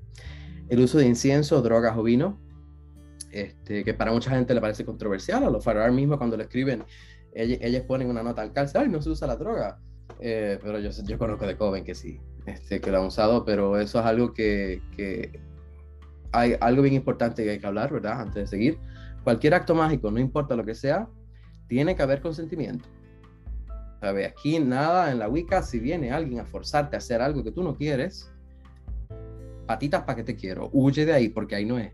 el 0.67 0.81
uso 0.81 0.97
de 0.97 1.05
incienso, 1.05 1.61
drogas 1.61 1.97
o 1.97 2.03
vino, 2.03 2.41
este, 3.31 3.85
que 3.85 3.93
para 3.93 4.11
mucha 4.11 4.31
gente 4.31 4.53
le 4.53 4.59
parece 4.59 4.83
controversial, 4.83 5.45
a 5.45 5.49
los 5.49 5.63
Farrar 5.63 5.93
mismos 5.93 6.17
cuando 6.17 6.35
lo 6.35 6.43
escriben, 6.43 6.83
ellos, 7.33 7.83
ponen 7.83 8.09
una 8.09 8.21
nota 8.21 8.41
al 8.41 8.51
calce, 8.51 8.77
ay, 8.77 8.89
no 8.89 9.01
se 9.01 9.11
usa 9.11 9.27
la 9.27 9.37
droga, 9.37 9.79
pero 10.19 10.77
yo, 10.79 10.89
yo 11.05 11.17
conozco 11.17 11.47
de 11.47 11.55
Coven 11.55 11.85
que 11.85 11.95
sí, 11.95 12.19
este, 12.45 12.79
que 12.79 12.91
lo 12.91 12.99
han 12.99 13.07
usado, 13.07 13.43
pero 13.43 13.79
eso 13.79 13.99
es 13.99 14.05
algo 14.05 14.33
que, 14.33 14.81
hay 16.31 16.55
algo 16.59 16.83
bien 16.83 16.95
importante 16.95 17.43
que 17.43 17.51
hay 17.51 17.59
que 17.59 17.67
hablar, 17.67 17.91
¿verdad? 17.91 18.21
Antes 18.21 18.35
de 18.35 18.47
seguir. 18.47 18.79
Cualquier 19.23 19.55
acto 19.55 19.73
mágico, 19.73 20.11
no 20.11 20.19
importa 20.19 20.55
lo 20.55 20.63
que 20.63 20.75
sea, 20.75 21.07
tiene 21.67 21.95
que 21.95 22.03
haber 22.03 22.21
consentimiento. 22.21 22.87
¿Sabe? 23.99 24.25
Aquí 24.25 24.59
nada 24.59 25.11
en 25.11 25.19
la 25.19 25.27
Wicca, 25.27 25.63
si 25.63 25.79
viene 25.79 26.11
alguien 26.11 26.39
a 26.39 26.45
forzarte 26.45 26.95
a 26.95 26.99
hacer 26.99 27.21
algo 27.21 27.43
que 27.43 27.51
tú 27.51 27.63
no 27.63 27.75
quieres, 27.75 28.31
patitas 29.65 30.03
para 30.03 30.17
que 30.17 30.23
te 30.23 30.35
quiero, 30.35 30.69
huye 30.73 31.05
de 31.05 31.13
ahí 31.13 31.29
porque 31.29 31.55
ahí 31.55 31.65
no 31.65 31.79
es. 31.79 31.91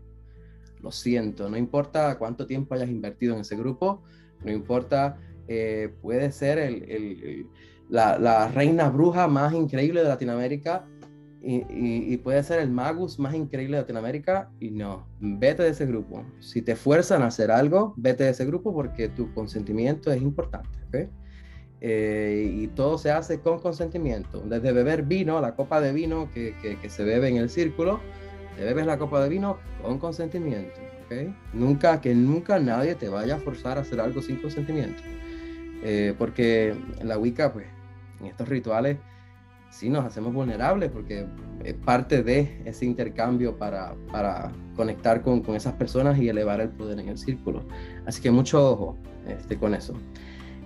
Lo 0.82 0.90
siento, 0.90 1.48
no 1.48 1.56
importa 1.56 2.18
cuánto 2.18 2.46
tiempo 2.46 2.74
hayas 2.74 2.90
invertido 2.90 3.34
en 3.34 3.40
ese 3.40 3.56
grupo, 3.56 4.02
no 4.44 4.50
importa, 4.50 5.16
eh, 5.48 5.94
puede 6.02 6.32
ser 6.32 6.58
el, 6.58 6.82
el 6.90 7.46
la, 7.92 8.48
reina 8.48 8.88
bruja 8.88 9.28
más 9.28 9.52
increíble 9.52 10.02
de 10.02 10.08
Latinoamérica 10.08 10.86
y, 11.44 12.16
puede 12.18 12.42
ser 12.44 12.60
el 12.60 12.70
magus 12.70 13.18
más 13.18 13.34
increíble 13.34 13.76
de 13.76 13.82
Latinoamérica 13.82 14.50
y 14.60 14.70
no, 14.70 15.06
vete 15.20 15.64
de 15.64 15.70
ese 15.70 15.86
grupo. 15.86 16.24
Si 16.40 16.62
te 16.62 16.76
fuerzan 16.76 17.22
a 17.22 17.26
hacer 17.26 17.50
algo, 17.50 17.94
vete 17.96 18.24
de 18.24 18.30
ese 18.30 18.46
grupo 18.46 18.72
porque 18.72 19.08
tu 19.08 19.34
consentimiento 19.34 20.12
es 20.12 20.22
importante. 20.22 21.10
Eh, 21.80 22.48
y 22.60 22.68
todo 22.68 22.96
se 22.96 23.10
hace 23.10 23.40
con 23.40 23.58
consentimiento. 23.58 24.40
Desde 24.40 24.72
beber 24.72 25.02
vino, 25.02 25.40
la 25.40 25.56
copa 25.56 25.80
de 25.80 25.92
vino 25.92 26.30
que, 26.32 26.54
se 26.88 27.04
bebe 27.04 27.28
en 27.28 27.38
el 27.38 27.50
círculo, 27.50 28.00
te 28.56 28.64
bebes 28.64 28.86
la 28.86 28.98
copa 28.98 29.20
de 29.22 29.28
vino 29.28 29.58
con 29.82 29.98
consentimiento. 29.98 30.80
Nunca, 31.52 32.00
que 32.00 32.14
nunca 32.14 32.58
nadie 32.58 32.94
te 32.94 33.08
vaya 33.08 33.34
a 33.34 33.38
forzar 33.38 33.76
a 33.76 33.82
hacer 33.82 34.00
algo 34.00 34.22
sin 34.22 34.36
consentimiento. 34.36 35.02
Eh, 35.82 36.14
porque 36.16 36.74
la 37.02 37.18
Wicca, 37.18 37.52
pues, 37.52 37.66
en 38.22 38.28
estos 38.28 38.48
rituales 38.48 38.98
sí 39.70 39.88
nos 39.88 40.04
hacemos 40.04 40.32
vulnerables 40.32 40.90
porque 40.90 41.26
es 41.64 41.74
parte 41.74 42.22
de 42.22 42.62
ese 42.64 42.84
intercambio 42.84 43.56
para, 43.56 43.94
para 44.10 44.52
conectar 44.76 45.22
con, 45.22 45.40
con, 45.40 45.56
esas 45.56 45.74
personas 45.74 46.18
y 46.18 46.28
elevar 46.28 46.60
el 46.60 46.68
poder 46.68 47.00
en 47.00 47.08
el 47.08 47.18
círculo. 47.18 47.64
Así 48.06 48.20
que 48.20 48.30
mucho 48.30 48.72
ojo 48.72 48.98
este, 49.26 49.56
con 49.56 49.74
eso. 49.74 49.94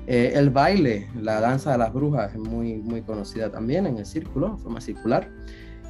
Eh, 0.08 0.32
el 0.34 0.50
baile, 0.50 1.08
la 1.20 1.40
danza 1.40 1.72
de 1.72 1.78
las 1.78 1.92
brujas, 1.92 2.32
es 2.32 2.38
muy, 2.38 2.76
muy 2.76 3.02
conocida 3.02 3.50
también 3.50 3.86
en 3.86 3.98
el 3.98 4.06
círculo, 4.06 4.48
en 4.48 4.58
forma 4.58 4.80
circular. 4.80 5.28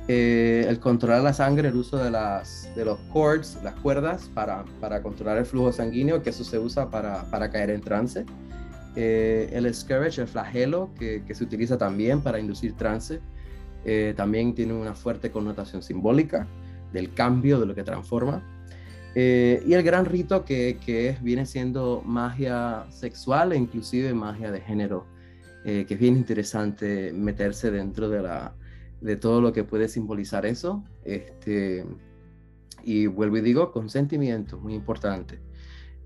Eh, 0.08 0.64
el 0.68 0.78
controlar 0.78 1.22
la 1.22 1.32
sangre, 1.32 1.68
el 1.68 1.76
uso 1.76 1.96
de, 1.96 2.10
las, 2.10 2.68
de 2.76 2.84
los 2.84 2.98
cords, 3.12 3.58
las 3.64 3.74
cuerdas, 3.74 4.30
para, 4.32 4.64
para 4.80 5.02
controlar 5.02 5.38
el 5.38 5.46
flujo 5.46 5.72
sanguíneo, 5.72 6.22
que 6.22 6.30
eso 6.30 6.44
se 6.44 6.58
usa 6.58 6.90
para, 6.90 7.24
para 7.30 7.50
caer 7.50 7.70
en 7.70 7.80
trance. 7.80 8.24
Eh, 8.96 9.50
el 9.52 9.72
scourge, 9.74 10.22
el 10.22 10.26
flagelo, 10.26 10.90
que, 10.98 11.22
se 11.32 11.44
utiliza 11.44 11.76
también 11.76 12.22
para 12.22 12.40
inducir 12.40 12.74
trance, 12.74 13.20
eh, 13.84 14.14
también 14.16 14.54
tiene 14.54 14.72
una 14.72 14.94
fuerte 14.94 15.30
connotación 15.30 15.82
simbólica 15.82 16.48
del 16.92 17.12
cambio, 17.12 17.60
de 17.60 17.66
lo 17.66 17.74
que 17.74 17.84
transforma. 17.84 18.42
Eh, 19.14 19.62
y 19.66 19.74
el 19.74 19.82
gran 19.82 20.06
rito 20.06 20.44
que, 20.46 21.18
viene 21.20 21.44
siendo 21.44 22.02
magia 22.06 22.86
sexual 22.88 23.52
e 23.52 23.56
inclusive 23.56 24.14
magia 24.14 24.50
de 24.50 24.60
género, 24.60 25.06
que 25.64 25.86
es 25.88 25.98
bien 25.98 26.16
interesante 26.16 27.12
meterse 27.12 27.72
dentro 27.72 28.08
de, 28.08 28.22
la, 28.22 28.54
de 29.00 29.16
todo 29.16 29.40
lo 29.40 29.52
que 29.52 29.64
puede 29.64 29.88
simbolizar 29.88 30.46
eso. 30.46 30.84
Este, 31.04 31.84
y 32.84 33.08
vuelvo 33.08 33.38
y 33.38 33.40
digo, 33.40 33.72
consentimiento, 33.72 34.60
muy 34.60 34.74
importante. 34.74 35.40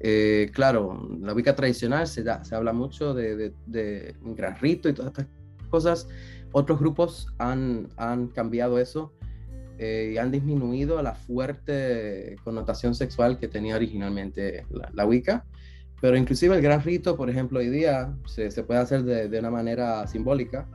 Eh, 0.01 0.51
claro, 0.55 1.09
la 1.20 1.34
Wicca 1.34 1.55
tradicional 1.55 2.07
se, 2.07 2.22
da, 2.22 2.42
se 2.42 2.55
habla 2.55 2.72
mucho 2.72 3.12
de, 3.12 3.53
un 4.22 4.34
gran 4.34 4.57
rito 4.57 4.88
y 4.88 4.94
todas 4.94 5.11
estas 5.11 5.26
cosas. 5.68 6.09
Otros 6.53 6.80
grupos 6.80 7.28
han, 7.38 7.88
han 7.96 8.28
cambiado 8.28 8.78
eso 8.78 9.12
eh, 9.78 10.12
y 10.14 10.18
han 10.18 10.30
disminuido 10.30 11.01
la 11.03 11.14
fuerte 11.14 12.36
connotación 12.44 12.94
sexual 12.94 13.38
que 13.38 13.46
tenía 13.46 13.76
originalmente 13.76 14.66
la, 14.92 15.07
Wicca. 15.07 15.44
Pero 16.01 16.16
inclusive 16.16 16.57
el 16.57 16.62
gran 16.62 16.82
rito, 16.82 17.16
por 17.16 17.28
ejemplo, 17.28 17.59
hoy 17.59 17.68
día 17.68 18.14
se, 18.26 18.51
se 18.51 18.62
puede 18.62 18.80
hacer 18.80 19.03
de, 19.03 19.38
una 19.38 19.51
manera 19.51 20.07
simbólica, 20.07 20.66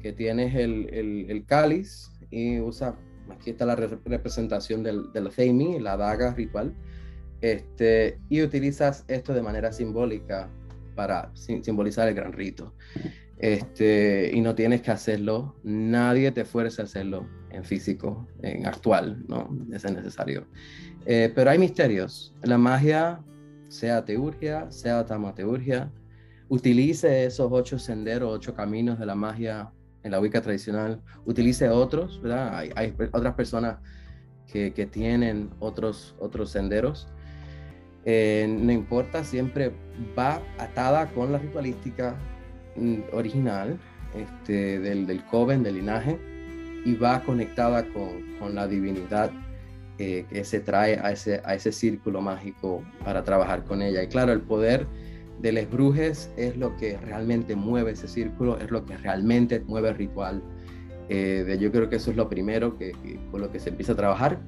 que 0.00 0.12
tienes 0.12 0.54
el, 0.54 0.90
el, 0.92 1.44
cáliz 1.46 2.10
y 2.30 2.60
usa, 2.60 2.94
aquí 3.30 3.50
está 3.50 3.64
la 3.64 3.76
representación 3.76 4.82
del, 4.82 5.10
del 5.14 5.30
la 5.82 5.96
daga 5.96 6.34
ritual, 6.34 6.74
este, 7.44 8.18
y 8.30 8.40
utilizas 8.40 9.04
esto 9.06 9.34
de 9.34 9.42
manera 9.42 9.70
simbólica 9.70 10.48
para 10.94 11.30
simbolizar 11.34 12.08
el 12.08 12.14
gran 12.14 12.32
rito. 12.32 12.72
Este, 13.36 14.30
y 14.32 14.40
no 14.40 14.54
tienes 14.54 14.80
que 14.80 14.90
hacerlo, 14.90 15.54
nadie 15.62 16.32
te 16.32 16.46
fuerza 16.46 16.80
a 16.80 16.84
hacerlo 16.86 17.28
en 17.50 17.62
físico, 17.62 18.26
en 18.40 18.66
actual, 18.66 19.26
no 19.28 19.50
es 19.74 19.84
necesario. 19.84 20.46
Eh, 21.04 21.30
pero 21.34 21.50
hay 21.50 21.58
misterios. 21.58 22.34
La 22.42 22.56
magia, 22.56 23.20
sea 23.68 24.06
teurgia, 24.06 24.70
sea 24.70 25.04
tamateurgia, 25.04 25.92
utilice 26.48 27.26
esos 27.26 27.48
ocho 27.52 27.78
senderos, 27.78 28.32
ocho 28.32 28.54
caminos 28.54 28.98
de 28.98 29.04
la 29.04 29.14
magia 29.14 29.70
en 30.02 30.12
la 30.12 30.18
Wicca 30.18 30.40
tradicional, 30.40 31.02
utilice 31.26 31.68
otros, 31.68 32.22
¿verdad? 32.22 32.56
Hay, 32.74 32.94
otras 33.12 33.34
personas 33.34 33.80
que, 34.50 34.72
que, 34.72 34.86
tienen 34.86 35.50
otros, 35.60 36.14
otros 36.18 36.50
senderos 36.50 37.08
eh, 38.04 38.46
no 38.48 38.72
importa, 38.72 39.24
siempre 39.24 39.72
va 40.18 40.40
atada 40.58 41.08
con 41.10 41.32
la 41.32 41.38
ritualística 41.38 42.16
mm, 42.76 42.96
original 43.12 43.78
este, 44.14 44.78
del, 44.80 45.06
del 45.06 45.24
coven, 45.24 45.62
del 45.62 45.76
linaje, 45.76 46.18
y 46.84 46.94
va 46.94 47.22
conectada 47.22 47.86
con, 47.88 48.36
con 48.38 48.54
la 48.54 48.68
divinidad 48.68 49.30
eh, 49.98 50.26
que 50.28 50.44
se 50.44 50.60
trae 50.60 50.98
a 50.98 51.12
ese, 51.12 51.40
a 51.44 51.54
ese 51.54 51.72
círculo 51.72 52.20
mágico 52.20 52.82
para 53.04 53.24
trabajar 53.24 53.64
con 53.64 53.80
ella. 53.80 54.02
Y 54.02 54.08
claro, 54.08 54.32
el 54.32 54.40
poder 54.40 54.86
de 55.40 55.52
los 55.52 55.70
brujes 55.70 56.30
es 56.36 56.56
lo 56.56 56.76
que 56.76 56.98
realmente 56.98 57.56
mueve 57.56 57.92
ese 57.92 58.08
círculo, 58.08 58.58
es 58.58 58.70
lo 58.70 58.84
que 58.84 58.96
realmente 58.96 59.60
mueve 59.60 59.90
el 59.90 59.94
ritual. 59.94 60.42
Eh, 61.08 61.56
yo 61.60 61.70
creo 61.70 61.88
que 61.88 61.96
eso 61.96 62.10
es 62.10 62.16
lo 62.16 62.28
primero 62.28 62.76
que, 62.76 62.92
con 63.30 63.40
lo 63.40 63.50
que 63.50 63.60
se 63.60 63.70
empieza 63.70 63.92
a 63.92 63.96
trabajar 63.96 64.40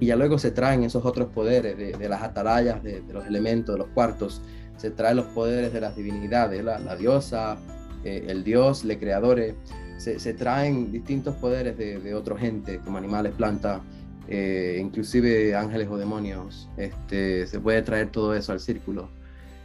y 0.00 0.06
ya 0.06 0.16
luego 0.16 0.38
se 0.38 0.50
traen 0.50 0.84
esos 0.84 1.04
otros 1.04 1.28
poderes 1.28 1.76
de, 1.76 2.08
las 2.08 2.22
atalayas, 2.22 2.82
de, 2.82 3.02
los 3.12 3.26
elementos, 3.26 3.74
de 3.74 3.78
los 3.80 3.88
cuartos, 3.88 4.40
se 4.76 4.90
traen 4.90 5.16
los 5.16 5.26
poderes 5.26 5.72
de 5.72 5.80
las 5.80 5.96
divinidades, 5.96 6.62
la, 6.62 6.96
diosa, 6.96 7.58
eh, 8.04 8.26
el 8.28 8.44
dios, 8.44 8.84
los 8.84 8.96
creadores, 8.96 9.54
se, 9.96 10.34
traen 10.34 10.92
distintos 10.92 11.34
poderes 11.36 11.76
de, 11.76 12.14
otra 12.14 12.38
gente, 12.38 12.78
como 12.78 12.98
animales, 12.98 13.32
plantas, 13.32 13.80
eh, 14.28 14.78
inclusive 14.80 15.56
ángeles 15.56 15.88
o 15.90 15.96
demonios, 15.96 16.68
este, 16.76 17.46
se 17.46 17.58
puede 17.58 17.82
traer 17.82 18.10
todo 18.10 18.34
eso 18.34 18.52
al 18.52 18.60
círculo. 18.60 19.08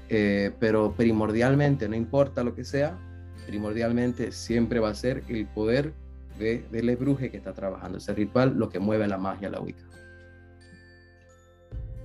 Eh, 0.09 0.51
pero 0.59 0.93
primordialmente, 0.93 1.87
no 1.87 1.95
importa 1.95 2.43
lo 2.43 2.55
que 2.55 2.65
sea, 2.65 2.97
primordialmente 3.45 4.31
siempre 4.31 4.79
va 4.79 4.89
a 4.89 4.95
ser 4.95 5.23
el 5.27 5.45
poder 5.45 5.93
de, 6.39 6.65
del 6.71 6.89
ebruje 6.89 7.29
que 7.29 7.37
está 7.37 7.53
trabajando 7.53 7.99
ese 7.99 8.13
ritual, 8.13 8.57
lo 8.57 8.69
que 8.69 8.79
mueve 8.79 9.07
la 9.07 9.17
magia, 9.17 9.49
la 9.49 9.61
Wicca. 9.61 9.92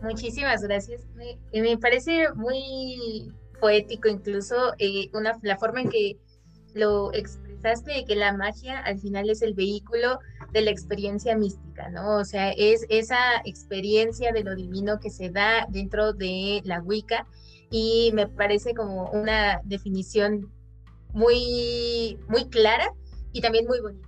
Muchísimas 0.02 0.62
gracias. 0.62 1.06
Me, 1.14 1.38
me 1.60 1.76
parece 1.78 2.32
muy 2.34 3.32
poético 3.60 4.08
incluso 4.08 4.74
eh, 4.78 5.10
una, 5.12 5.38
la 5.42 5.58
forma 5.58 5.80
en 5.80 5.90
que 5.90 6.16
lo 6.74 7.12
expresaste 7.12 7.92
de 7.92 8.04
que 8.04 8.14
la 8.14 8.32
magia 8.32 8.78
al 8.80 8.98
final 9.00 9.28
es 9.30 9.42
el 9.42 9.54
vehículo 9.54 10.20
de 10.52 10.62
la 10.62 10.70
experiencia 10.70 11.36
mística, 11.36 11.88
¿no? 11.90 12.16
O 12.16 12.24
sea, 12.24 12.50
es 12.52 12.86
esa 12.88 13.18
experiencia 13.44 14.32
de 14.32 14.44
lo 14.44 14.54
divino 14.54 15.00
que 15.00 15.10
se 15.10 15.30
da 15.30 15.66
dentro 15.68 16.12
de 16.12 16.62
la 16.64 16.80
Wicca 16.80 17.26
y 17.70 18.10
me 18.14 18.26
parece 18.26 18.74
como 18.74 19.10
una 19.10 19.60
definición 19.64 20.52
muy, 21.12 22.18
muy 22.28 22.48
clara 22.48 22.92
y 23.32 23.40
también 23.40 23.66
muy 23.66 23.80
bonita. 23.80 24.07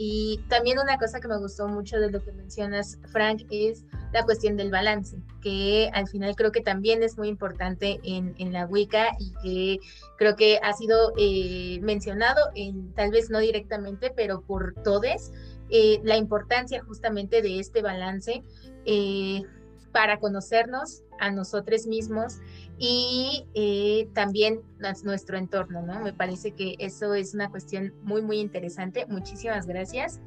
Y 0.00 0.38
también 0.48 0.78
una 0.78 0.96
cosa 0.96 1.18
que 1.18 1.26
me 1.26 1.36
gustó 1.38 1.66
mucho 1.66 1.98
de 1.98 2.08
lo 2.08 2.22
que 2.22 2.30
mencionas, 2.30 3.00
Frank, 3.10 3.42
es 3.50 3.84
la 4.12 4.24
cuestión 4.24 4.56
del 4.56 4.70
balance, 4.70 5.20
que 5.42 5.90
al 5.92 6.06
final 6.06 6.36
creo 6.36 6.52
que 6.52 6.60
también 6.60 7.02
es 7.02 7.18
muy 7.18 7.26
importante 7.26 7.98
en, 8.04 8.52
la 8.52 8.66
Wicca 8.66 9.08
y 9.18 9.32
que 9.42 9.86
creo 10.16 10.36
que 10.36 10.60
ha 10.62 10.72
sido 10.72 11.12
eh, 11.18 11.80
mencionado, 11.82 12.40
en, 12.54 12.94
tal 12.94 13.10
vez 13.10 13.28
no 13.28 13.40
directamente, 13.40 14.12
pero 14.14 14.40
por 14.40 14.72
todos, 14.84 15.32
eh, 15.68 16.00
la 16.04 16.16
importancia 16.16 16.80
justamente 16.84 17.42
de 17.42 17.58
este 17.58 17.82
balance 17.82 18.44
eh, 18.84 19.42
para 19.90 20.20
conocernos 20.20 21.02
a 21.18 21.32
nosotros 21.32 21.88
mismos 21.88 22.36
y 22.78 23.46
eh, 23.54 24.08
también 24.14 24.60
nuestro 25.02 25.36
entorno, 25.36 25.82
¿no? 25.82 26.00
Me 26.00 26.12
parece 26.12 26.52
que 26.52 26.76
eso 26.78 27.14
es 27.14 27.34
una 27.34 27.50
cuestión 27.50 27.92
muy, 28.02 28.22
muy 28.22 28.38
interesante. 28.38 29.04
Muchísimas 29.06 29.66
gracias. 29.66 30.20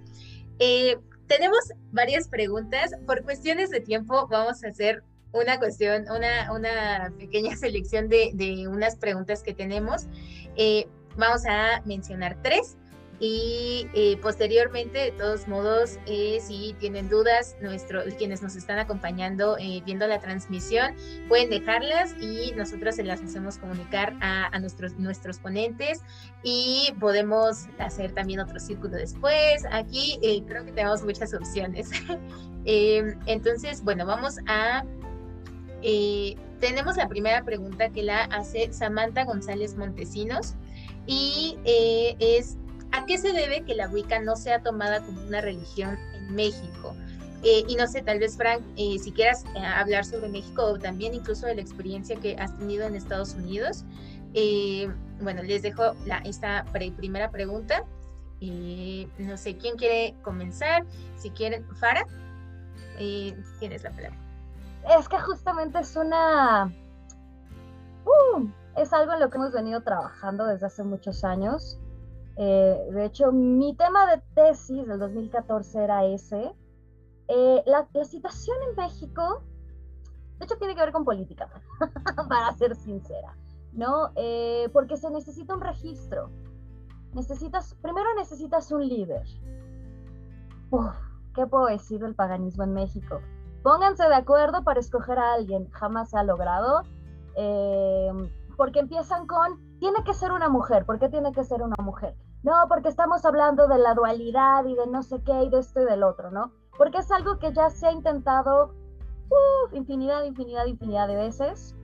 Eh, 0.60 0.98
tenemos 1.28 1.60
varias 1.92 2.28
preguntas. 2.28 2.92
Por 3.08 3.24
cuestiones 3.24 3.70
de 3.70 3.80
tiempo 3.80 4.28
vamos 4.28 4.64
a 4.64 4.68
hacer 4.68 5.04
una 5.32 5.60
cuestión, 5.60 6.06
una, 6.10 6.52
una 6.52 7.14
pequeña 7.18 7.56
selección 7.58 8.10
de, 8.10 8.32
de 8.34 8.68
unas 8.68 8.98
preguntas 8.98 9.44
que 9.44 9.54
tenemos. 9.54 10.08
Eh, 10.58 10.88
vamos 11.16 11.44
a 11.48 11.82
mencionar 11.86 12.38
tres 12.42 12.78
y 13.24 13.88
eh, 13.94 14.18
posteriormente, 14.20 14.98
de 14.98 15.12
todos 15.12 15.48
modos, 15.48 16.00
eh, 16.08 16.40
si 16.42 16.76
tienen 16.80 17.08
dudas, 17.08 17.56
nuestro, 17.62 18.02
quienes 18.18 18.42
nos 18.42 18.56
están 18.56 18.80
acompañando 18.80 19.60
eh, 19.60 19.84
viendo 19.86 20.08
la 20.08 20.20
transmisión, 20.20 20.96
pueden 21.30 21.52
dejarlas 21.52 22.16
y 22.20 22.52
nosotros 22.54 22.96
se 22.96 23.04
las 23.04 23.22
hacemos 23.22 23.60
comunicar 23.60 24.16
a, 24.22 24.58
nuestros, 24.58 24.98
nuestros 24.98 25.38
ponentes 25.38 26.02
y 26.42 26.96
podemos 27.00 27.68
hacer 27.78 28.12
también 28.12 28.40
otro 28.40 28.60
círculo 28.60 28.98
después. 28.98 29.66
Aquí 29.72 30.18
creo 30.48 30.66
que 30.66 30.72
tenemos 30.72 31.04
muchas 31.04 31.34
opciones. 31.36 31.92
Em, 32.64 33.18
entonces, 33.26 33.84
bueno, 33.84 34.06
vamos 34.06 34.38
a... 34.46 34.84
tenemos 36.60 36.96
la 36.96 37.08
primera 37.08 37.44
pregunta 37.44 37.90
que 37.90 38.04
la 38.04 38.26
hace 38.26 38.72
Samantha 38.72 39.26
González 39.26 39.76
Montesinos 39.76 40.54
y 41.08 41.58
es 41.66 42.58
¿A 42.92 43.06
qué 43.06 43.18
se 43.18 43.32
debe 43.32 43.64
que 43.64 43.76
la 43.76 43.88
Wicca 43.88 44.20
no 44.20 44.36
sea 44.36 44.62
tomada 44.62 45.02
como 45.02 45.22
una 45.24 45.42
religión 45.42 45.98
en 46.14 46.36
México? 46.36 46.96
Eh, 47.44 47.64
y 47.68 47.76
no 47.76 47.88
sé, 47.88 48.04
tal 48.04 48.20
vez 48.20 48.38
Frank, 48.38 48.62
eh, 48.78 49.00
si 49.00 49.12
quieras 49.12 49.44
eh, 49.56 49.66
hablar 49.66 50.06
sobre 50.06 50.30
México 50.30 50.64
o 50.64 50.78
también 50.78 51.16
incluso 51.16 51.48
de 51.48 51.56
la 51.56 51.62
experiencia 51.62 52.16
que 52.18 52.36
has 52.36 52.56
tenido 52.58 52.86
en 52.86 52.96
Estados 52.96 53.34
Unidos. 53.34 53.84
bueno, 55.22 55.44
les 55.44 55.62
dejo 55.62 55.96
la, 56.06 56.18
esta 56.20 56.66
primera 56.74 57.32
pregunta. 57.32 57.84
no 58.40 59.38
sé, 59.38 59.58
¿quién 59.58 59.76
quiere 59.76 60.16
comenzar? 60.22 60.86
Si 61.18 61.32
quieren, 61.32 61.66
Fara, 61.78 62.06
tienes 63.60 63.84
la 63.84 63.92
palabra. 63.92 64.18
Es 65.00 65.08
que 65.08 65.20
justamente 65.20 65.80
es 65.80 65.96
una... 65.96 66.72
Uh, 68.06 68.48
es 68.78 68.92
algo 68.94 69.14
en 69.14 69.20
lo 69.20 69.30
que 69.30 69.38
hemos 69.38 69.52
venido 69.52 69.82
trabajando 69.82 70.46
desde 70.46 70.66
hace 70.66 70.84
muchos 70.84 71.24
años. 71.24 71.81
Eh, 72.44 72.90
de 72.92 73.06
hecho, 73.06 73.32
mi 73.32 73.76
tema 73.76 74.08
de 74.08 74.20
tesis 74.34 74.88
del 74.88 74.98
2014 74.98 75.84
era 75.84 76.06
ese. 76.06 76.52
Eh, 77.28 77.64
la, 77.68 77.88
situación 78.04 78.58
en 78.68 78.76
México, 78.84 79.44
de 80.40 80.46
hecho, 80.46 80.58
tiene 80.58 80.74
que 80.74 80.82
ver 80.82 80.92
con 80.92 81.06
política, 81.06 81.48
para 82.30 82.52
ser 82.54 82.76
sincera, 82.76 83.38
¿no? 83.74 84.10
Eh, 84.16 84.70
porque 84.74 84.98
se 84.98 85.12
necesita 85.12 85.54
un 85.54 85.62
registro. 85.62 86.32
Necesitas, 87.14 87.76
primero 87.76 88.10
necesitas 88.18 88.72
un 88.72 88.88
líder. 88.88 89.24
Uf, 90.72 90.96
¿Qué 91.36 91.46
puedo 91.46 91.68
decir 91.68 92.00
del 92.00 92.16
paganismo 92.16 92.64
en 92.64 92.74
México? 92.74 93.22
Pónganse 93.62 94.08
de 94.08 94.16
acuerdo 94.16 94.64
para 94.64 94.80
escoger 94.80 95.20
a 95.20 95.34
alguien. 95.34 95.70
Jamás 95.70 96.10
se 96.10 96.18
ha 96.18 96.24
logrado. 96.24 96.82
porque 98.58 98.80
empiezan 98.80 99.28
con 99.28 99.78
tiene 99.80 100.04
que 100.04 100.16
ser 100.16 100.32
una 100.32 100.50
mujer. 100.50 100.88
¿Por 100.88 100.98
qué 100.98 101.08
tiene 101.08 101.32
que 101.34 101.44
ser 101.44 101.62
una 101.62 101.76
mujer? 101.84 102.16
No, 102.44 102.54
porque 102.68 102.90
estamos 102.90 103.24
hablando 103.26 103.68
de 103.68 103.78
la 103.78 103.94
dualidad 103.94 104.66
y 104.66 104.76
de 104.76 104.88
no 104.88 105.04
sé 105.04 105.22
qué 105.24 105.44
y 105.44 105.50
de 105.50 105.60
esto 105.60 105.82
y 105.82 105.86
del 105.86 106.04
otro, 106.04 106.32
¿no? 106.32 106.52
Porque 106.78 106.98
es 106.98 107.12
algo 107.12 107.38
que 107.38 107.54
ya 107.54 107.70
se 107.70 107.88
ha 107.88 107.92
intentado 107.92 108.74
infinidad, 109.72 110.24
infinidad, 110.24 110.66
infinidad 110.66 111.08
de 111.08 111.16
veces. 111.16 111.76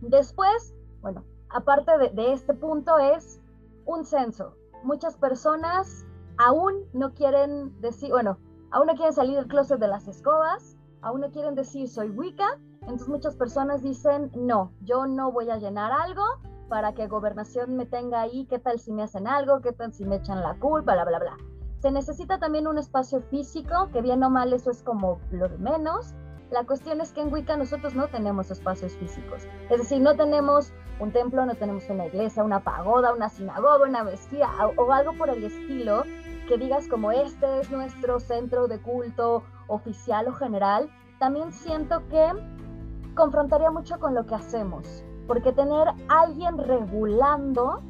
Después, 0.00 0.74
bueno, 1.00 1.24
aparte 1.50 1.98
de, 1.98 2.10
de 2.10 2.32
este 2.32 2.54
punto 2.54 2.98
es 2.98 3.40
un 3.86 4.04
censo. 4.04 4.54
Muchas 4.84 5.16
personas 5.16 6.06
aún 6.38 6.84
no 6.92 7.12
quieren 7.14 7.78
decir, 7.80 8.10
bueno, 8.10 8.38
aún 8.70 8.86
no 8.86 8.94
quieren 8.94 9.12
salir 9.12 9.36
del 9.36 9.48
closet 9.48 9.80
de 9.80 9.88
las 9.88 10.06
escobas, 10.06 10.76
aún 11.02 11.20
no 11.20 11.30
quieren 11.30 11.54
decir 11.54 11.88
soy 11.88 12.10
Wicca, 12.10 12.58
entonces 12.82 13.08
muchas 13.08 13.36
personas 13.36 13.82
dicen, 13.82 14.30
no, 14.34 14.72
yo 14.82 15.06
no 15.06 15.32
voy 15.32 15.50
a 15.50 15.56
llenar 15.56 15.92
algo 15.92 16.22
para 16.68 16.92
que 16.94 17.06
gobernación 17.06 17.76
me 17.76 17.86
tenga 17.86 18.20
ahí, 18.20 18.46
qué 18.46 18.58
tal 18.58 18.78
si 18.78 18.92
me 18.92 19.02
hacen 19.02 19.26
algo, 19.26 19.60
qué 19.60 19.72
tal 19.72 19.92
si 19.92 20.04
me 20.04 20.16
echan 20.16 20.42
la 20.42 20.54
culpa, 20.54 20.94
bla, 20.94 21.04
bla, 21.04 21.18
bla. 21.18 21.36
Se 21.80 21.90
necesita 21.90 22.38
también 22.38 22.66
un 22.66 22.78
espacio 22.78 23.20
físico, 23.22 23.88
que 23.92 24.02
bien 24.02 24.22
o 24.24 24.30
mal 24.30 24.52
eso 24.52 24.70
es 24.70 24.82
como 24.82 25.20
lo 25.30 25.48
de 25.48 25.58
menos. 25.58 26.14
La 26.50 26.64
cuestión 26.64 27.00
es 27.00 27.12
que 27.12 27.20
en 27.20 27.32
Wicca 27.32 27.56
nosotros 27.56 27.94
no 27.94 28.08
tenemos 28.08 28.50
espacios 28.50 28.96
físicos. 28.96 29.46
Es 29.70 29.78
decir, 29.78 30.00
no 30.00 30.16
tenemos 30.16 30.72
un 30.98 31.12
templo, 31.12 31.44
no 31.44 31.54
tenemos 31.54 31.88
una 31.88 32.06
iglesia, 32.06 32.42
una 32.42 32.60
pagoda, 32.60 33.12
una 33.12 33.28
sinagoga, 33.28 33.86
una 33.86 34.02
mezquita 34.02 34.48
o 34.76 34.92
algo 34.92 35.12
por 35.12 35.30
el 35.30 35.44
estilo 35.44 36.02
que 36.48 36.56
digas 36.56 36.88
como 36.88 37.12
este 37.12 37.60
es 37.60 37.70
nuestro 37.70 38.18
centro 38.18 38.66
de 38.66 38.80
culto 38.80 39.44
oficial 39.68 40.26
o 40.28 40.32
general. 40.32 40.90
También 41.18 41.52
siento 41.52 42.08
que 42.08 42.26
confrontaría 43.14 43.70
mucho 43.70 43.98
con 44.00 44.14
lo 44.14 44.24
que 44.26 44.34
hacemos 44.34 45.04
porque 45.28 45.52
tener 45.52 45.86
alguien 46.08 46.58
regulando 46.58 47.80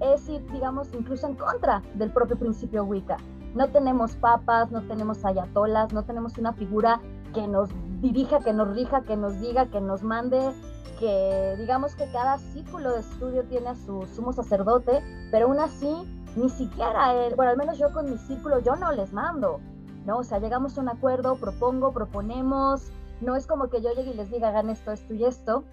es 0.00 0.26
ir, 0.28 0.46
digamos, 0.52 0.88
incluso 0.94 1.26
en 1.26 1.34
contra 1.34 1.82
del 1.94 2.10
propio 2.10 2.38
principio 2.38 2.84
Wicca. 2.84 3.18
No 3.54 3.68
tenemos 3.68 4.16
papas, 4.16 4.70
no 4.70 4.82
tenemos 4.82 5.24
ayatolas, 5.24 5.92
no 5.92 6.04
tenemos 6.04 6.38
una 6.38 6.52
figura 6.52 7.00
que 7.34 7.46
nos 7.48 7.70
dirija, 8.00 8.38
que 8.40 8.52
nos 8.52 8.74
rija, 8.74 9.02
que 9.02 9.16
nos 9.16 9.40
diga, 9.40 9.66
que 9.66 9.80
nos 9.80 10.02
mande, 10.02 10.52
que 10.98 11.56
digamos 11.58 11.94
que 11.96 12.10
cada 12.12 12.38
círculo 12.38 12.92
de 12.92 13.00
estudio 13.00 13.44
tiene 13.44 13.70
a 13.70 13.74
su 13.74 14.06
sumo 14.14 14.32
sacerdote, 14.32 15.02
pero 15.30 15.46
aún 15.46 15.58
así, 15.58 15.90
ni 16.36 16.48
siquiera 16.50 17.14
él, 17.14 17.34
bueno, 17.34 17.50
al 17.50 17.56
menos 17.56 17.78
yo 17.78 17.92
con 17.92 18.10
mi 18.10 18.16
círculo, 18.18 18.60
yo 18.60 18.76
no 18.76 18.92
les 18.92 19.12
mando, 19.12 19.60
¿no? 20.04 20.18
O 20.18 20.24
sea, 20.24 20.38
llegamos 20.38 20.76
a 20.76 20.82
un 20.82 20.90
acuerdo, 20.90 21.36
propongo, 21.36 21.92
proponemos, 21.92 22.92
no 23.20 23.36
es 23.36 23.46
como 23.46 23.68
que 23.68 23.80
yo 23.80 23.90
llegue 23.94 24.10
y 24.10 24.14
les 24.14 24.30
diga, 24.30 24.48
hagan 24.48 24.68
esto, 24.68 24.92
esto 24.92 25.14
y 25.14 25.24
esto, 25.24 25.64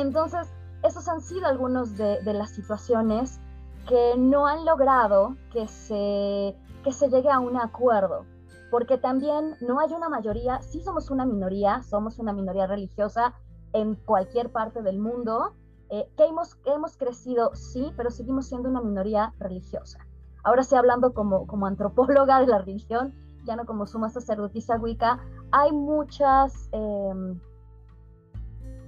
entonces, 0.00 0.48
esos 0.82 1.08
han 1.08 1.20
sido 1.20 1.46
algunos 1.46 1.96
de, 1.96 2.20
las 2.24 2.50
situaciones 2.50 3.40
que 3.88 4.14
no 4.16 4.46
han 4.46 4.64
logrado 4.64 5.36
que 5.52 5.66
se, 5.66 6.54
que 6.84 6.92
se 6.92 7.08
llegue 7.08 7.30
a 7.30 7.40
un 7.40 7.56
acuerdo, 7.56 8.24
porque 8.70 8.98
también 8.98 9.56
no 9.60 9.80
hay 9.80 9.92
una 9.92 10.08
mayoría, 10.08 10.60
sí 10.62 10.80
somos 10.82 11.10
una 11.10 11.24
minoría, 11.24 11.82
somos 11.82 12.18
una 12.18 12.32
minoría 12.32 12.66
religiosa 12.66 13.34
en 13.72 13.94
cualquier 13.94 14.52
parte 14.52 14.82
del 14.82 14.98
mundo, 14.98 15.54
eh, 15.90 16.08
que 16.16 16.26
hemos, 16.26 16.58
hemos 16.64 16.96
crecido, 16.96 17.54
sí, 17.54 17.92
pero 17.96 18.10
seguimos 18.10 18.46
siendo 18.46 18.68
una 18.68 18.82
minoría 18.82 19.32
religiosa. 19.38 20.06
Ahora 20.44 20.62
sí, 20.62 20.76
hablando 20.76 21.12
como, 21.12 21.46
como 21.46 21.66
antropóloga 21.66 22.40
de 22.40 22.46
la 22.46 22.58
religión, 22.58 23.14
ya 23.44 23.56
no 23.56 23.64
como 23.64 23.86
suma 23.86 24.10
sacerdotisa 24.10 24.76
wicca, 24.76 25.18
hay 25.50 25.72
muchas... 25.72 26.68
Em, 26.72 27.40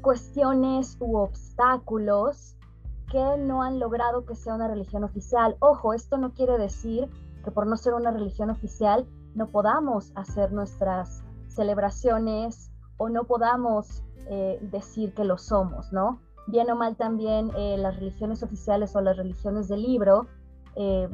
cuestiones 0.01 0.97
u 1.01 1.17
obstáculos 1.17 2.57
que 3.11 3.37
no 3.39 3.63
han 3.63 3.79
logrado 3.79 4.25
que 4.25 4.35
sea 4.35 4.55
una 4.55 4.69
religión 4.69 5.05
oficial. 5.05 5.57
Ojo, 5.61 5.93
esto 5.95 6.17
no 6.17 6.33
quiere 6.33 6.59
decir 6.59 7.09
que 7.45 7.51
por 7.51 7.67
no 7.67 7.77
ser 7.77 7.95
una 7.95 8.11
religión 8.11 8.51
oficial 8.51 9.07
no 9.35 9.49
podamos 9.49 10.13
hacer 10.15 10.53
nuestras 10.53 11.23
celebraciones 11.49 12.71
o 12.99 13.09
no 13.09 13.25
podamos 13.25 14.05
eh, 14.29 14.59
decir 14.71 15.15
que 15.15 15.25
lo 15.25 15.39
somos, 15.39 15.93
¿no? 15.93 16.21
Bien 16.47 16.71
o 16.71 16.77
mal 16.77 16.97
también 16.97 17.51
eh, 17.57 17.77
las 17.79 17.97
religiones 17.97 18.43
oficiales 18.43 18.95
o 18.95 19.01
las 19.01 19.17
religiones 19.17 19.69
del 19.69 19.83
libro 19.83 20.27
eh, 20.77 21.09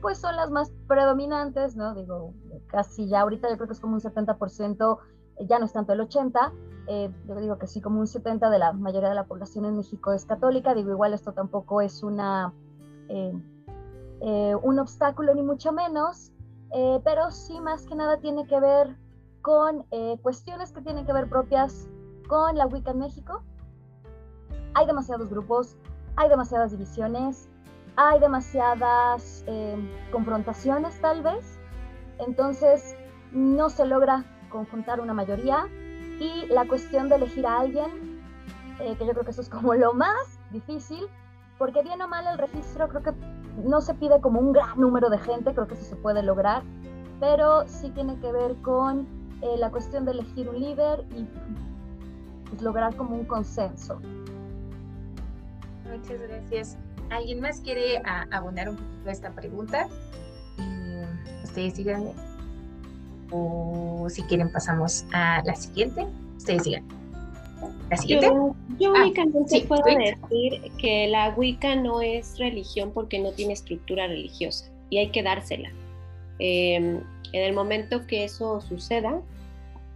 pues 0.00 0.18
son 0.18 0.36
las 0.36 0.50
más 0.50 0.72
predominantes, 0.88 1.76
¿no? 1.76 1.94
Digo, 1.94 2.34
casi 2.66 3.08
ya 3.08 3.20
ahorita 3.20 3.48
yo 3.48 3.56
creo 3.56 3.68
que 3.68 3.74
es 3.74 3.80
como 3.80 3.94
un 3.94 4.00
70%, 4.00 4.98
ya 5.46 5.58
no 5.58 5.66
es 5.66 5.72
tanto 5.72 5.92
el 5.92 6.00
80%, 6.00 6.52
eh, 6.88 7.10
yo 7.28 7.36
digo 7.36 7.58
que 7.58 7.66
sí, 7.66 7.80
como 7.80 8.00
un 8.00 8.06
70% 8.06 8.50
de 8.50 8.58
la 8.58 8.72
mayoría 8.72 9.08
de 9.08 9.14
la 9.14 9.24
población 9.24 9.64
en 9.64 9.76
México 9.76 10.12
es 10.12 10.24
católica, 10.24 10.74
digo, 10.74 10.90
igual 10.90 11.14
esto 11.14 11.32
tampoco 11.32 11.80
es 11.80 12.02
una, 12.02 12.52
eh, 13.08 13.32
un 14.62 14.78
obstáculo 14.78 15.34
ni 15.34 15.42
mucho 15.42 15.72
menos, 15.72 16.32
pero 17.04 17.30
sí 17.30 17.60
más 17.60 17.86
que 17.86 17.94
nada 17.94 18.16
tiene 18.16 18.46
que 18.46 18.58
ver 18.58 18.96
con 19.42 19.84
cuestiones 20.22 20.72
que 20.72 20.80
tienen 20.80 21.04
que 21.04 21.12
ver 21.12 21.28
propias 21.28 21.88
con 22.28 22.56
la 22.56 22.66
Wicca 22.66 22.92
en 22.92 22.98
México. 23.00 23.42
Hay 24.74 24.86
demasiados 24.86 25.28
grupos, 25.28 25.76
hay 26.16 26.28
demasiadas 26.28 26.70
divisiones, 26.70 27.48
hay 27.96 28.20
demasiadas 28.20 29.44
eh, 29.46 29.76
confrontaciones 30.10 31.00
tal 31.00 31.22
vez, 31.22 31.58
entonces 32.18 32.96
no 33.32 33.68
se 33.68 33.86
logra 33.86 34.24
conjuntar 34.52 35.00
una 35.00 35.14
mayoría 35.14 35.66
y 36.20 36.46
la 36.46 36.68
cuestión 36.68 37.08
de 37.08 37.16
elegir 37.16 37.46
a 37.46 37.60
alguien, 37.60 38.20
eh, 38.78 38.94
que 38.96 39.06
yo 39.06 39.12
creo 39.12 39.24
que 39.24 39.30
eso 39.30 39.40
es 39.40 39.48
como 39.48 39.74
lo 39.74 39.94
más 39.94 40.38
difícil, 40.50 41.06
porque 41.58 41.82
bien 41.82 42.00
o 42.02 42.08
mal 42.08 42.26
el 42.26 42.38
registro 42.38 42.88
creo 42.88 43.02
que 43.02 43.12
no 43.64 43.80
se 43.80 43.94
pide 43.94 44.20
como 44.20 44.40
un 44.40 44.52
gran 44.52 44.78
número 44.78 45.10
de 45.10 45.18
gente, 45.18 45.52
creo 45.52 45.66
que 45.66 45.74
eso 45.74 45.84
se 45.84 45.96
puede 45.96 46.22
lograr, 46.22 46.62
pero 47.18 47.66
sí 47.66 47.90
tiene 47.90 48.18
que 48.20 48.30
ver 48.30 48.54
con 48.62 49.06
eh, 49.40 49.56
la 49.58 49.70
cuestión 49.70 50.04
de 50.04 50.12
elegir 50.12 50.48
un 50.48 50.60
líder 50.60 51.04
y 51.16 51.26
pues, 52.48 52.62
lograr 52.62 52.94
como 52.96 53.16
un 53.16 53.24
consenso. 53.24 54.00
Muchas 55.90 56.20
gracias. 56.20 56.78
¿Alguien 57.10 57.40
más 57.40 57.60
quiere 57.60 58.00
abonar 58.30 58.70
un 58.70 58.76
poquito 58.76 59.08
a 59.08 59.12
esta 59.12 59.30
pregunta? 59.32 59.88
ustedes 61.44 61.74
díganme. 61.74 62.31
O 63.32 64.06
si 64.08 64.22
quieren 64.22 64.50
pasamos 64.52 65.04
a 65.12 65.42
la 65.44 65.54
siguiente. 65.54 66.06
Ustedes 66.36 66.64
digan. 66.64 66.84
¿La 67.90 67.96
siguiente? 67.96 68.26
Yo, 68.78 68.92
ah, 68.94 69.02
únicamente 69.02 69.60
puedo 69.66 69.82
decir 69.84 70.72
que 70.78 71.08
la 71.08 71.30
Wicca 71.36 71.76
no 71.76 72.00
es 72.00 72.38
religión 72.38 72.90
porque 72.92 73.18
no 73.18 73.32
tiene 73.32 73.52
estructura 73.52 74.06
religiosa 74.06 74.70
y 74.90 74.98
hay 74.98 75.10
que 75.10 75.22
dársela. 75.22 75.70
Em, 76.38 77.00
en 77.32 77.42
el 77.42 77.54
momento 77.54 78.06
que 78.06 78.24
eso 78.24 78.60
suceda, 78.60 79.20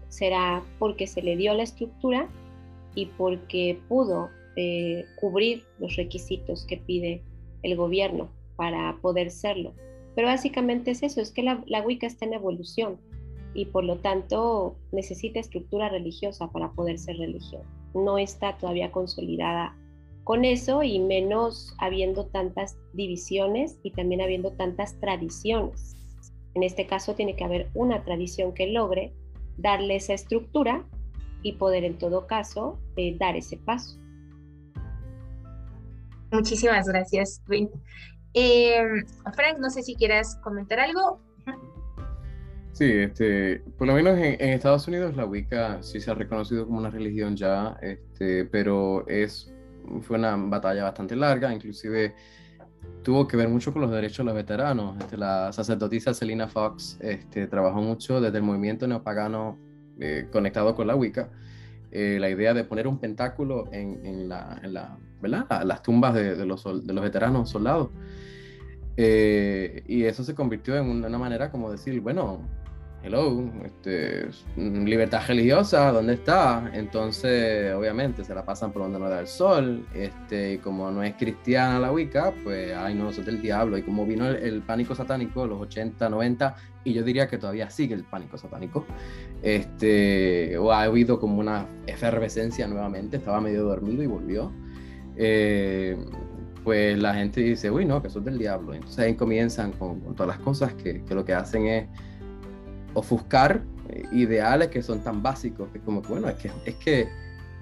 será 0.08 0.62
porque 0.78 1.06
se 1.06 1.22
le 1.22 1.36
dio 1.36 1.54
la 1.54 1.64
estructura 1.64 2.28
y 2.94 3.06
porque 3.06 3.78
pudo 3.88 4.30
eh, 4.56 5.04
cubrir 5.20 5.64
los 5.78 5.96
requisitos 5.96 6.64
que 6.64 6.78
pide 6.78 7.22
el 7.62 7.76
gobierno 7.76 8.30
para 8.56 8.96
poder 9.02 9.30
serlo. 9.30 9.74
Pero 10.14 10.28
básicamente 10.28 10.92
es 10.92 11.02
eso, 11.02 11.20
es 11.20 11.30
que 11.30 11.42
la, 11.42 11.62
la 11.66 11.82
Wicca 11.82 12.06
está 12.06 12.24
en 12.24 12.32
evolución 12.32 12.98
y 13.56 13.64
por 13.64 13.84
lo 13.84 13.96
tanto 13.96 14.76
necesita 14.92 15.40
estructura 15.40 15.88
religiosa 15.88 16.48
para 16.48 16.72
poder 16.72 16.98
ser 16.98 17.16
religión. 17.16 17.62
No 17.94 18.18
está 18.18 18.58
todavía 18.58 18.92
consolidada 18.92 19.74
con 20.24 20.44
eso 20.44 20.82
y 20.82 20.98
menos 20.98 21.74
habiendo 21.78 22.26
tantas 22.26 22.76
divisiones 22.92 23.78
y 23.82 23.92
también 23.92 24.20
habiendo 24.20 24.52
tantas 24.52 25.00
tradiciones. 25.00 25.96
En 26.52 26.64
este 26.64 26.86
caso 26.86 27.14
tiene 27.14 27.34
que 27.34 27.44
haber 27.44 27.70
una 27.72 28.04
tradición 28.04 28.52
que 28.52 28.66
logre 28.66 29.14
darle 29.56 29.96
esa 29.96 30.12
estructura 30.12 30.84
y 31.42 31.52
poder 31.52 31.84
en 31.84 31.96
todo 31.96 32.26
caso 32.26 32.78
eh, 32.96 33.16
dar 33.16 33.36
ese 33.36 33.56
paso. 33.56 33.98
Muchísimas 36.30 36.86
gracias, 36.88 37.40
eh, 38.34 38.82
Frank, 39.34 39.58
no 39.60 39.70
sé 39.70 39.82
si 39.82 39.94
quieras 39.94 40.36
comentar 40.42 40.78
algo. 40.78 41.20
Sí, 42.76 42.84
este, 42.92 43.62
por 43.78 43.86
lo 43.86 43.94
menos 43.94 44.18
en, 44.18 44.38
Estados 44.38 44.86
Unidos 44.86 45.16
la 45.16 45.24
Wicca 45.24 45.82
sí 45.82 45.98
se 45.98 46.10
ha 46.10 46.14
reconocido 46.14 46.66
como 46.66 46.76
una 46.78 46.90
religión 46.90 47.34
ya, 47.34 47.74
este, 47.80 48.44
pero 48.44 49.08
es, 49.08 49.50
fue 50.02 50.18
una 50.18 50.36
batalla 50.36 50.84
bastante 50.84 51.16
larga, 51.16 51.54
inclusive 51.54 52.14
tuvo 53.02 53.26
que 53.26 53.38
ver 53.38 53.48
mucho 53.48 53.72
con 53.72 53.80
los 53.80 53.90
derechos 53.90 54.18
de 54.18 54.24
los 54.24 54.34
veteranos. 54.34 54.94
Este, 54.98 55.16
la 55.16 55.50
sacerdotisa 55.54 56.12
Selina 56.12 56.48
Fox 56.48 56.98
este, 57.00 57.46
trabajó 57.46 57.80
mucho 57.80 58.20
desde 58.20 58.36
el 58.36 58.44
movimiento 58.44 58.86
neopagano 58.86 59.58
eh, 59.98 60.28
conectado 60.30 60.74
con 60.74 60.86
la 60.86 60.96
Wicca 60.96 61.30
eh, 61.92 62.18
la 62.20 62.28
idea 62.28 62.52
de 62.52 62.64
poner 62.64 62.86
un 62.88 62.98
pentáculo 62.98 63.70
en, 63.72 64.28
la, 64.28 64.60
las 65.22 65.82
tumbas 65.82 66.12
de, 66.12 66.44
los, 66.44 66.62
de 66.86 66.92
los 66.92 67.02
veteranos 67.02 67.48
soldados. 67.48 67.88
Eh, 68.96 69.82
y 69.86 70.04
eso 70.04 70.24
se 70.24 70.34
convirtió 70.34 70.76
en 70.76 70.86
una 70.86 71.18
manera 71.18 71.50
como 71.50 71.70
decir, 71.70 72.00
bueno, 72.00 72.40
hello, 73.06 73.50
este, 73.64 74.28
libertad 74.56 75.22
religiosa, 75.28 75.92
¿dónde 75.92 76.14
está? 76.14 76.70
Entonces, 76.74 77.72
obviamente, 77.72 78.24
se 78.24 78.34
la 78.34 78.44
pasan 78.44 78.72
por 78.72 78.82
donde 78.82 78.98
no 78.98 79.08
da 79.08 79.20
el 79.20 79.28
sol, 79.28 79.86
este, 79.94 80.54
y 80.54 80.58
como 80.58 80.90
no 80.90 81.04
es 81.04 81.14
cristiana 81.14 81.78
la 81.78 81.92
Wicca, 81.92 82.32
pues, 82.42 82.74
ay 82.76 82.94
no, 82.94 83.10
eso 83.10 83.20
es 83.20 83.26
del 83.26 83.40
diablo, 83.40 83.78
y 83.78 83.82
como 83.82 84.04
vino 84.04 84.26
el, 84.26 84.60
pánico 84.62 84.94
satánico, 84.96 85.46
los 85.46 85.60
80, 85.60 86.08
90, 86.08 86.56
y 86.82 86.94
yo 86.94 87.04
diría 87.04 87.28
que 87.28 87.38
todavía 87.38 87.70
sigue 87.70 87.94
el 87.94 88.02
pánico 88.02 88.38
satánico, 88.38 88.84
este, 89.42 90.58
o 90.58 90.72
ha 90.72 90.82
habido 90.82 91.20
como 91.20 91.38
una 91.38 91.66
efervescencia 91.86 92.66
nuevamente, 92.66 93.18
estaba 93.18 93.40
medio 93.40 93.62
dormido 93.62 94.02
y 94.02 94.06
volvió, 94.06 94.52
eh, 95.16 95.96
pues 96.66 96.98
la 96.98 97.14
gente 97.14 97.42
dice, 97.42 97.70
uy, 97.70 97.84
no, 97.84 98.02
que 98.02 98.08
eso 98.08 98.18
es 98.18 98.24
del 98.24 98.38
diablo, 98.38 98.74
entonces 98.74 98.98
ahí 98.98 99.14
comienzan 99.14 99.70
con, 99.70 100.00
todas 100.16 100.26
las 100.26 100.40
cosas 100.40 100.74
que, 100.74 101.00
que 101.04 101.14
lo 101.14 101.24
que 101.24 101.32
hacen 101.32 101.64
es 101.68 101.86
ofuscar 102.92 103.62
eh, 103.88 104.02
ideales 104.10 104.66
que 104.66 104.82
son 104.82 104.98
tan 104.98 105.22
básicos, 105.22 105.68
que 105.72 105.78
como 105.78 106.02
bueno, 106.02 106.28
es 106.28 106.34
que, 106.34 106.50
es 106.64 106.74
que 106.74 107.08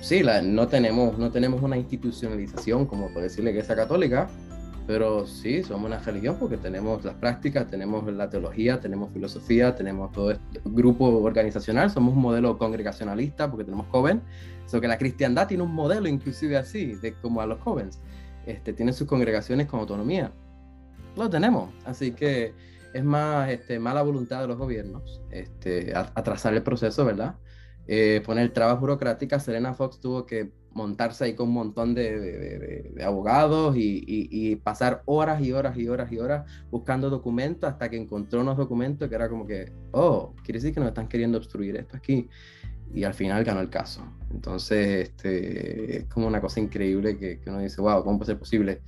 sí, 0.01 0.23
la, 0.23 0.41
no, 0.41 0.69
tenemos, 0.69 1.19
no 1.19 1.31
tenemos 1.31 1.61
una 1.61 1.77
institucionalización 1.77 2.87
como 2.87 3.13
por 3.13 3.21
decir 3.21 3.45
la 3.45 3.51
Iglesia 3.51 3.77
Católica, 3.77 4.27
pero 4.87 5.27
sí, 5.27 5.63
somos 5.63 5.85
una 5.85 5.99
religión 5.99 6.39
porque 6.41 6.57
tenemos 6.57 7.05
las 7.05 7.17
prácticas, 7.17 7.69
tenemos 7.69 8.11
la 8.11 8.31
teología, 8.31 8.81
tenemos 8.81 9.13
filosofía, 9.13 9.75
tenemos 9.75 10.13
todo 10.13 10.31
este 10.31 10.63
grupo 10.65 11.05
organizacional, 11.23 11.91
somos 11.91 12.15
un 12.15 12.23
modelo 12.23 12.57
congregacionalista 12.57 13.51
porque 13.51 13.65
tenemos 13.65 13.87
jóvenes, 13.89 14.23
so 14.65 14.81
que 14.81 14.89
la 14.89 14.97
cristiandad 14.97 15.47
tiene 15.47 15.63
un 15.63 15.75
modelo 15.75 16.09
inclusive 16.09 16.57
así, 16.57 16.95
de 16.95 17.13
como 17.13 17.43
a 17.43 17.47
los 17.47 17.61
jóvenes, 17.61 18.01
este, 18.47 18.73
tiene 18.73 18.93
sus 18.93 19.07
congregaciones 19.07 19.67
con 19.67 19.81
autonomía, 19.81 20.33
lo 21.17 21.31
tenemos, 21.31 21.73
así 21.85 22.13
que 22.13 22.53
es 22.93 23.05
más 23.05 23.51
este, 23.51 23.79
mala 23.79 24.03
voluntad 24.03 24.41
de 24.41 24.49
los 24.49 24.57
gobiernos 24.57 25.21
este, 25.31 25.93
atrasar 25.95 26.55
el 26.55 26.63
proceso, 26.63 27.05
¿verdad? 27.05 27.37
Eh, 27.87 28.23
poner 28.25 28.51
trabas 28.53 28.81
burocráticas. 28.81 29.45
Serena 29.45 29.75
Fox 29.75 30.01
tuvo 30.01 30.25
que 30.25 30.53
montarse 30.73 31.25
ahí 31.25 31.35
con 31.35 31.49
un 31.49 31.55
montón 31.55 31.95
de, 31.95 33.01
abogados 33.05 33.75
y, 33.77 34.57
pasar 34.57 35.03
horas 35.07 35.43
y 35.43 35.53
horas 35.53 35.77
y 35.77 35.89
horas 35.89 36.11
y 36.11 36.19
horas 36.19 36.51
buscando 36.71 37.11
documentos 37.11 37.71
hasta 37.71 37.89
que 37.89 37.97
encontró 37.97 38.41
unos 38.41 38.57
documentos 38.57 39.09
que 39.09 39.15
era 39.15 39.29
como 39.29 39.47
que, 39.47 39.73
oh, 39.93 40.35
quiere 40.45 40.59
decir 40.59 40.75
que 40.75 40.81
nos 40.81 40.89
están 40.89 41.09
queriendo 41.09 41.39
obstruir 41.39 41.77
esto 41.77 41.97
aquí. 41.97 42.29
Y 42.93 43.05
al 43.05 43.15
final 43.15 43.45
ganó 43.45 43.61
el 43.61 43.71
caso. 43.71 44.05
Entonces, 44.31 45.09
este, 45.09 45.99
es 45.99 46.05
como 46.07 46.27
una 46.27 46.41
cosa 46.41 46.61
increíble 46.61 47.17
que, 47.19 47.41
que 47.41 47.51
uno 47.51 47.61
dice, 47.61 47.81
wow, 47.81 48.03
¿cómo 48.05 48.19
puede 48.19 48.33
ser 48.33 48.39
posible 48.39 48.83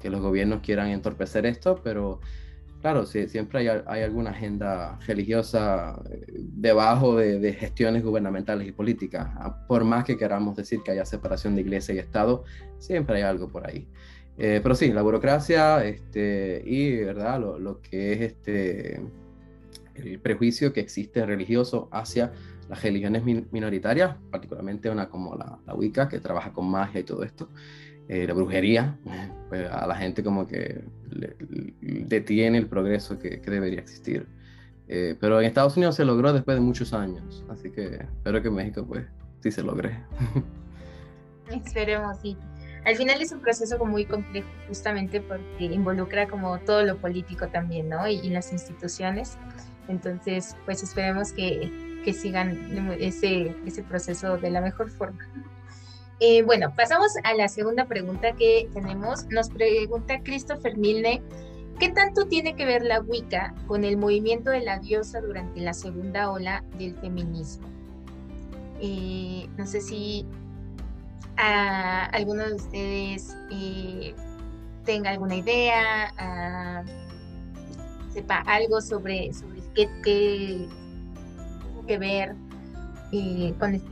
que 0.00 0.10
los 0.10 0.20
gobiernos 0.20 0.60
quieran 0.60 0.88
entorpecer 0.88 1.46
esto? 1.46 1.80
Pero 1.82 2.20
Claro, 2.80 3.04
siempre 3.04 3.58
hay, 3.58 3.82
hay, 3.86 4.02
alguna 4.02 4.30
agenda 4.30 4.98
religiosa 5.06 6.00
eh, 6.10 6.24
debajo 6.32 7.16
de, 7.16 7.52
gestiones 7.52 8.02
gubernamentales 8.02 8.66
y 8.66 8.72
políticas. 8.72 9.28
Ah, 9.36 9.66
por 9.66 9.84
más 9.84 10.04
que 10.04 10.16
queramos 10.16 10.56
decir 10.56 10.80
que 10.82 10.92
haya 10.92 11.04
separación 11.04 11.54
de 11.54 11.60
iglesia 11.60 11.94
y 11.94 11.98
Estado, 11.98 12.44
siempre 12.78 13.16
hay 13.16 13.22
algo 13.22 13.48
por 13.48 13.66
ahí. 13.66 13.86
Eh, 14.38 14.60
pero 14.62 14.74
sí, 14.74 14.92
la 14.94 15.02
burocracia 15.02 15.84
este, 15.84 16.62
y 16.64 16.96
¿verdad? 17.04 17.38
Lo, 17.38 17.58
lo, 17.58 17.82
que 17.82 18.14
es 18.14 18.20
este, 18.22 19.02
el 19.96 20.18
prejuicio 20.20 20.72
que 20.72 20.80
existe 20.80 21.26
religioso 21.26 21.90
hacia 21.92 22.32
las 22.70 22.82
religiones 22.84 23.24
minoritarias, 23.24 24.14
particularmente 24.30 24.88
una 24.88 25.08
como 25.08 25.34
la, 25.34 25.58
la 25.66 25.74
Wicca, 25.74 26.08
que 26.08 26.20
trabaja 26.20 26.52
con 26.52 26.70
magia 26.70 27.00
y 27.00 27.02
todo 27.02 27.24
esto. 27.24 27.48
Eh, 28.08 28.28
la 28.28 28.32
brujería, 28.32 28.96
pues 29.48 29.68
a 29.68 29.88
la 29.88 29.96
gente 29.96 30.22
como 30.22 30.46
que 30.46 30.84
detiene 31.80 32.58
el 32.58 32.68
progreso 32.68 33.18
que, 33.18 33.38
debería 33.38 33.80
existir. 33.80 34.28
Eh, 34.86 35.16
pero 35.20 35.40
en 35.40 35.46
Estados 35.46 35.76
Unidos 35.76 35.96
se 35.96 36.04
logró 36.04 36.32
después 36.32 36.56
de 36.56 36.60
muchos 36.60 36.92
años, 36.92 37.44
así 37.48 37.70
que 37.70 37.86
espero 37.86 38.40
que 38.40 38.48
en 38.48 38.54
México 38.54 38.86
pues 38.86 39.04
sí 39.40 39.50
se 39.50 39.64
logre. 39.64 39.98
Esperemos, 41.50 42.18
sí. 42.22 42.36
Al 42.84 42.94
final 42.94 43.20
es 43.20 43.32
un 43.32 43.40
proceso 43.40 43.84
muy 43.84 44.04
complejo, 44.04 44.48
justamente 44.68 45.20
porque 45.20 45.64
involucra 45.64 46.28
como 46.28 46.56
todo 46.60 46.84
lo 46.84 46.96
político 46.98 47.48
también, 47.48 47.88
¿no? 47.88 48.06
Y, 48.06 48.20
y 48.20 48.30
las 48.30 48.52
instituciones. 48.52 49.36
Entonces, 49.88 50.56
pues 50.64 50.84
esperemos 50.84 51.32
que, 51.32 51.89
que 52.04 52.12
sigan 52.12 52.96
ese, 53.00 53.54
ese 53.66 53.82
proceso 53.82 54.36
de 54.38 54.50
la 54.50 54.60
mejor 54.60 54.90
forma. 54.90 55.26
Eh, 56.20 56.42
bueno, 56.42 56.74
pasamos 56.76 57.12
a 57.24 57.34
la 57.34 57.48
segunda 57.48 57.86
pregunta 57.86 58.32
que 58.32 58.68
tenemos. 58.74 59.26
Nos 59.30 59.48
pregunta 59.48 60.20
Christopher 60.22 60.76
Milne, 60.76 61.22
¿Qué 61.80 61.88
tanto 61.88 62.26
tiene 62.26 62.56
que 62.56 62.66
ver 62.66 62.84
la 62.84 63.00
Wicca 63.00 63.54
con 63.66 63.84
el 63.84 63.96
movimiento 63.96 64.50
de 64.50 64.60
la 64.60 64.78
diosa 64.78 65.22
durante 65.22 65.60
la 65.62 65.72
segunda 65.72 66.30
ola 66.30 66.62
del 66.76 66.94
feminismo? 66.96 67.66
Eh, 68.82 69.48
no 69.56 69.66
sé 69.66 69.80
si 69.80 70.26
a 71.38 72.04
alguno 72.04 72.46
de 72.46 72.54
ustedes 72.54 73.34
eh, 73.50 74.14
tenga 74.84 75.08
alguna 75.08 75.36
idea, 75.36 76.84
sepa 78.12 78.40
algo 78.40 78.82
sobre, 78.82 79.32
sobre 79.32 79.62
qué, 79.74 79.88
qué 80.04 80.68
que 81.90 81.98
ver 81.98 82.36
eh, 83.10 83.52
con 83.58 83.74
este. 83.74 83.90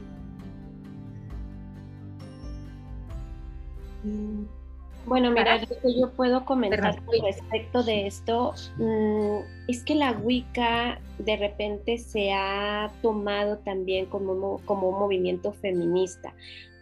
Bueno, 5.05 5.33
mira, 5.33 5.59
lo 5.59 5.67
que 5.67 6.01
yo 6.01 6.13
puedo 6.13 6.45
comentar 6.45 6.95
respecto 7.25 7.83
de 7.83 8.07
esto 8.07 8.55
mm, 8.77 9.39
es 9.67 9.83
que 9.83 9.97
la 9.97 10.13
Wicca 10.13 11.01
de 11.19 11.37
repente 11.37 11.99
se 11.99 12.33
ha 12.33 12.93
tomado 13.03 13.59
también 13.59 14.07
como, 14.07 14.61
como 14.65 14.91
un 14.91 14.99
movimiento 15.01 15.53
feminista, 15.55 16.33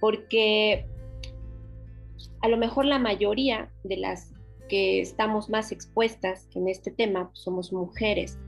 porque 0.01 0.85
a 2.43 2.49
lo 2.49 2.59
mejor 2.59 2.85
la 2.85 2.99
mayoría 2.99 3.71
de 3.85 3.97
las 3.97 4.35
que 4.69 5.01
estamos 5.01 5.49
más 5.49 5.73
expuestas 5.73 6.47
en 6.55 6.69
este 6.69 6.91
tema 6.91 7.29
pues, 7.29 7.39
somos 7.39 7.73
mujeres, 7.73 8.39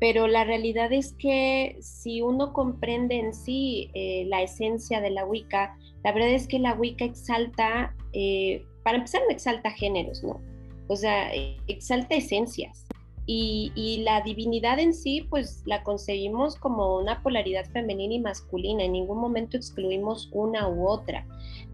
pero 0.00 0.28
la 0.28 0.44
realidad 0.44 0.92
es 0.92 1.12
que 1.14 1.76
si 1.80 2.22
uno 2.22 2.52
comprende 2.52 3.18
en 3.18 3.34
sí 3.34 3.90
eh, 3.94 4.24
la 4.28 4.42
esencia 4.42 5.00
de 5.00 5.10
la 5.10 5.24
Wicca, 5.24 5.76
la 6.04 6.12
verdad 6.12 6.30
es 6.30 6.46
que 6.46 6.58
la 6.58 6.74
Wicca 6.74 7.04
exalta 7.04 7.94
eh, 8.12 8.64
para 8.84 8.98
empezar 8.98 9.20
no 9.22 9.30
exalta 9.30 9.70
géneros, 9.70 10.22
¿no? 10.22 10.40
O 10.88 10.96
sea, 10.96 11.30
exalta 11.66 12.14
esencias. 12.14 12.87
Y, 13.30 14.00
la 14.04 14.22
divinidad 14.22 14.78
en 14.78 14.94
sí, 14.94 15.26
pues 15.28 15.62
la 15.66 15.82
concebimos 15.82 16.56
como 16.56 16.96
una 16.96 17.22
polaridad 17.22 17.66
femenina 17.66 18.14
y 18.14 18.20
masculina. 18.20 18.84
En 18.84 18.92
ningún 18.92 19.18
momento 19.18 19.58
excluimos 19.58 20.30
una 20.32 20.66
u 20.66 20.88
otra. 20.88 21.26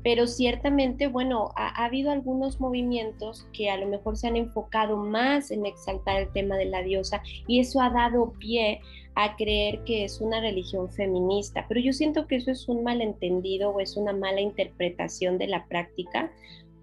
Pero 0.02 0.26
ciertamente, 0.26 1.06
bueno, 1.06 1.52
ha, 1.54 1.84
habido 1.84 2.10
algunos 2.10 2.58
movimientos 2.58 3.46
que 3.52 3.70
a 3.70 3.76
lo 3.76 3.86
mejor 3.86 4.16
se 4.16 4.26
han 4.26 4.36
enfocado 4.36 4.96
más 4.96 5.52
en 5.52 5.64
exaltar 5.64 6.22
el 6.22 6.32
tema 6.32 6.56
de 6.56 6.64
la 6.64 6.82
diosa 6.82 7.22
y 7.46 7.60
eso 7.60 7.80
ha 7.80 7.90
dado 7.90 8.32
pie 8.40 8.80
a 9.14 9.36
creer 9.36 9.84
que 9.84 10.04
es 10.04 10.20
una 10.20 10.40
religión 10.40 10.90
feminista. 10.90 11.66
Pero 11.68 11.80
yo 11.80 11.92
siento 11.92 12.26
que 12.26 12.34
eso 12.34 12.50
es 12.50 12.68
un 12.68 12.82
malentendido 12.82 13.70
o 13.70 13.78
es 13.78 13.96
una 13.96 14.12
mala 14.12 14.40
interpretación 14.40 15.38
de 15.38 15.46
la 15.46 15.66
práctica 15.66 16.32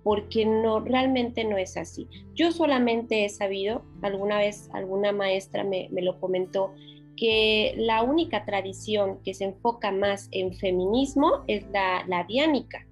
porque 0.03 0.45
no 0.45 0.79
realmente 0.79 1.43
no 1.43 1.57
es 1.57 1.77
así. 1.77 2.07
Yo 2.33 2.51
solamente 2.51 3.25
he 3.25 3.29
sabido, 3.29 3.83
alguna 4.01 4.37
vez 4.37 4.69
alguna 4.73 5.11
maestra 5.11 5.63
me, 5.63 5.89
lo 5.91 6.19
comentó, 6.19 6.73
que 7.17 7.73
la 7.77 8.01
única 8.03 8.45
tradición 8.45 9.19
que 9.23 9.33
se 9.33 9.45
enfoca 9.45 9.91
más 9.91 10.27
en 10.31 10.53
feminismo 10.53 11.43
es 11.47 11.65
la, 11.71 12.03
la 12.07 12.23
diánica, 12.23 12.87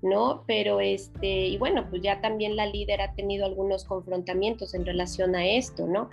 ¿no? 0.00 0.44
Pero 0.46 0.80
este, 0.80 1.48
y 1.48 1.58
bueno, 1.58 1.86
pues 1.90 2.00
ya 2.02 2.20
también 2.20 2.56
la 2.56 2.66
líder 2.66 3.00
ha 3.02 3.14
tenido 3.14 3.44
algunos 3.44 3.84
confrontamientos 3.84 4.74
en 4.74 4.86
relación 4.86 5.34
a 5.34 5.46
esto, 5.46 5.86
¿no? 5.86 6.08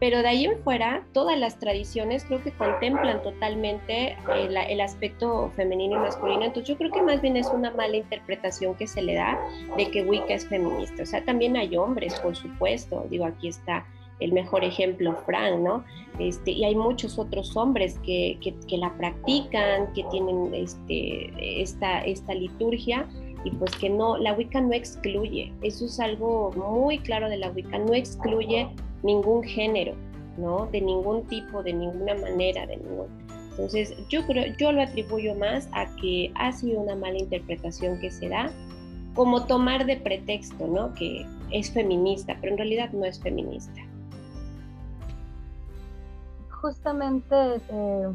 Pero 0.00 0.18
de 0.18 0.28
ahí 0.28 0.44
en 0.44 0.62
fuera, 0.62 1.04
todas 1.12 1.38
las 1.38 1.58
tradiciones 1.58 2.24
creo 2.24 2.42
que 2.42 2.52
contemplan 2.52 3.20
totalmente 3.22 4.16
el, 4.36 4.80
aspecto 4.80 5.50
femenino 5.56 5.96
y 5.96 5.98
masculino. 5.98 6.44
Entonces 6.44 6.68
yo 6.68 6.78
creo 6.78 6.92
que 6.92 7.02
más 7.02 7.20
bien 7.20 7.36
es 7.36 7.48
una 7.48 7.72
mala 7.72 7.96
interpretación 7.96 8.76
que 8.76 8.86
se 8.86 9.02
le 9.02 9.14
da 9.14 9.38
de 9.76 9.90
que 9.90 10.02
Wicca 10.02 10.34
es 10.34 10.46
feminista. 10.46 11.02
O 11.02 11.06
sea, 11.06 11.24
también 11.24 11.56
hay 11.56 11.76
hombres, 11.76 12.18
por 12.20 12.36
supuesto. 12.36 13.06
Digo, 13.10 13.24
aquí 13.24 13.48
está 13.48 13.84
el 14.20 14.32
mejor 14.32 14.64
ejemplo, 14.64 15.16
Frank, 15.26 15.58
¿no? 15.58 15.84
Este, 16.20 16.52
y 16.52 16.64
hay 16.64 16.76
muchos 16.76 17.18
otros 17.18 17.56
hombres 17.56 17.98
que, 18.04 18.38
que, 18.40 18.54
que 18.68 18.76
la 18.76 18.92
practican, 18.96 19.92
que 19.94 20.04
tienen 20.10 20.54
este, 20.54 21.60
esta, 21.60 22.02
esta 22.02 22.34
liturgia 22.34 23.06
y 23.44 23.50
pues 23.52 23.74
que 23.76 23.88
no, 23.88 24.16
la 24.16 24.32
Wicca 24.32 24.60
no 24.60 24.72
excluye. 24.72 25.52
Eso 25.62 25.86
es 25.86 26.00
algo 26.00 26.52
muy 26.52 26.98
claro 26.98 27.28
de 27.28 27.36
la 27.36 27.50
Wicca, 27.50 27.78
no 27.78 27.94
excluye 27.94 28.68
ningún 29.02 29.42
género, 29.42 29.94
¿no? 30.36 30.66
De 30.66 30.80
ningún 30.80 31.26
tipo, 31.26 31.62
de 31.62 31.72
ninguna 31.72 32.14
manera, 32.14 32.66
de 32.66 32.76
ningún... 32.76 33.06
Entonces, 33.50 33.94
yo 34.08 34.24
creo, 34.26 34.54
yo 34.56 34.70
lo 34.70 34.82
atribuyo 34.82 35.34
más 35.34 35.68
a 35.72 35.86
que 35.96 36.30
ha 36.36 36.52
sido 36.52 36.80
una 36.80 36.94
mala 36.94 37.18
interpretación 37.18 37.98
que 38.00 38.10
se 38.10 38.28
da, 38.28 38.52
como 39.14 39.46
tomar 39.46 39.84
de 39.84 39.96
pretexto, 39.96 40.68
¿no? 40.68 40.94
Que 40.94 41.26
es 41.50 41.72
feminista, 41.72 42.36
pero 42.40 42.52
en 42.52 42.58
realidad 42.58 42.92
no 42.92 43.04
es 43.04 43.20
feminista. 43.20 43.80
Justamente 46.50 47.34
eh, 47.68 48.12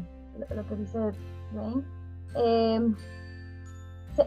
lo, 0.54 0.68
que 0.68 0.76
dice 0.76 0.98
Wayne, 1.52 1.82
eh, 2.36 2.80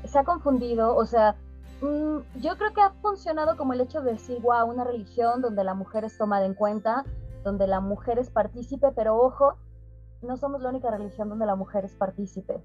se, 0.06 0.20
ha 0.20 0.24
confundido, 0.24 0.96
o 0.96 1.06
sea, 1.06 1.36
Mm, 1.82 2.22
yo 2.42 2.58
creo 2.58 2.74
que 2.74 2.82
ha 2.82 2.90
funcionado 3.02 3.56
como 3.56 3.74
el 3.74 3.82
hecho 3.82 4.02
de 4.02 4.14
decir, 4.14 4.42
wow, 4.42 4.68
una 4.68 4.84
religión 4.84 5.42
donde 5.42 5.64
la 5.64 5.76
mujer 5.76 6.06
es 6.06 6.18
tomada 6.18 6.46
en 6.46 6.56
cuenta, 6.56 7.06
donde 7.44 7.68
la 7.68 7.80
mujer 7.82 8.18
es 8.18 8.32
partícipe, 8.32 8.92
pero 8.96 9.18
ojo, 9.18 9.56
no 10.24 10.38
somos 10.38 10.62
la 10.62 10.70
única 10.70 10.90
religión 10.90 11.30
donde 11.30 11.46
la 11.46 11.56
mujer 11.56 11.86
es 11.86 11.94
partícipe. 11.94 12.64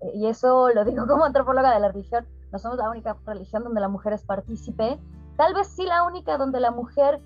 Eh, 0.00 0.12
y 0.14 0.26
eso 0.26 0.68
lo 0.70 0.84
digo 0.84 1.06
como 1.08 1.24
antropóloga 1.24 1.72
de 1.72 1.80
la 1.80 1.92
religión, 1.92 2.26
no 2.52 2.58
somos 2.58 2.78
la 2.78 2.90
única 2.90 3.16
religión 3.24 3.62
donde 3.62 3.80
la 3.80 3.88
mujer 3.88 4.12
es 4.12 4.24
partícipe. 4.24 4.98
Tal 5.36 5.54
vez 5.54 5.68
sí 5.68 5.84
la 5.84 6.02
única 6.04 6.36
donde 6.36 6.58
la 6.58 6.72
mujer 6.72 7.20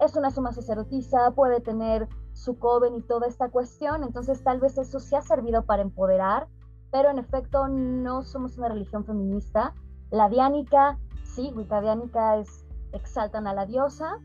es 0.00 0.16
una 0.16 0.30
suma 0.30 0.52
sacerdotisa, 0.52 1.32
puede 1.32 1.60
tener 1.60 2.08
su 2.32 2.58
coven 2.58 2.96
y 2.96 3.02
toda 3.02 3.26
esta 3.26 3.48
cuestión, 3.50 4.02
entonces 4.04 4.42
tal 4.42 4.60
vez 4.60 4.78
eso 4.78 5.00
sí 5.00 5.14
ha 5.14 5.22
servido 5.22 5.62
para 5.62 5.82
empoderar, 5.82 6.46
pero 6.90 7.10
en 7.10 7.18
efecto 7.18 7.68
no 7.68 8.22
somos 8.22 8.58
una 8.58 8.68
religión 8.68 9.04
feminista 9.04 9.74
la 10.10 10.28
diánica, 10.28 10.98
sí, 11.24 11.52
Wicca 11.54 11.80
diánica 11.80 12.36
es 12.38 12.64
exaltan 12.92 13.46
a 13.46 13.54
la 13.54 13.66
diosa, 13.66 14.18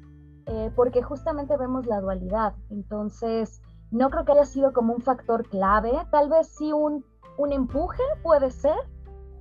eh, 0.45 0.71
porque 0.75 1.01
justamente 1.01 1.57
vemos 1.57 1.85
la 1.85 2.01
dualidad. 2.01 2.53
Entonces, 2.69 3.61
no 3.91 4.09
creo 4.09 4.25
que 4.25 4.33
haya 4.33 4.45
sido 4.45 4.73
como 4.73 4.93
un 4.93 5.01
factor 5.01 5.47
clave, 5.47 5.91
tal 6.11 6.29
vez 6.29 6.47
sí 6.47 6.73
un, 6.73 7.05
un 7.37 7.51
empuje 7.51 8.03
puede 8.23 8.51
ser, 8.51 8.75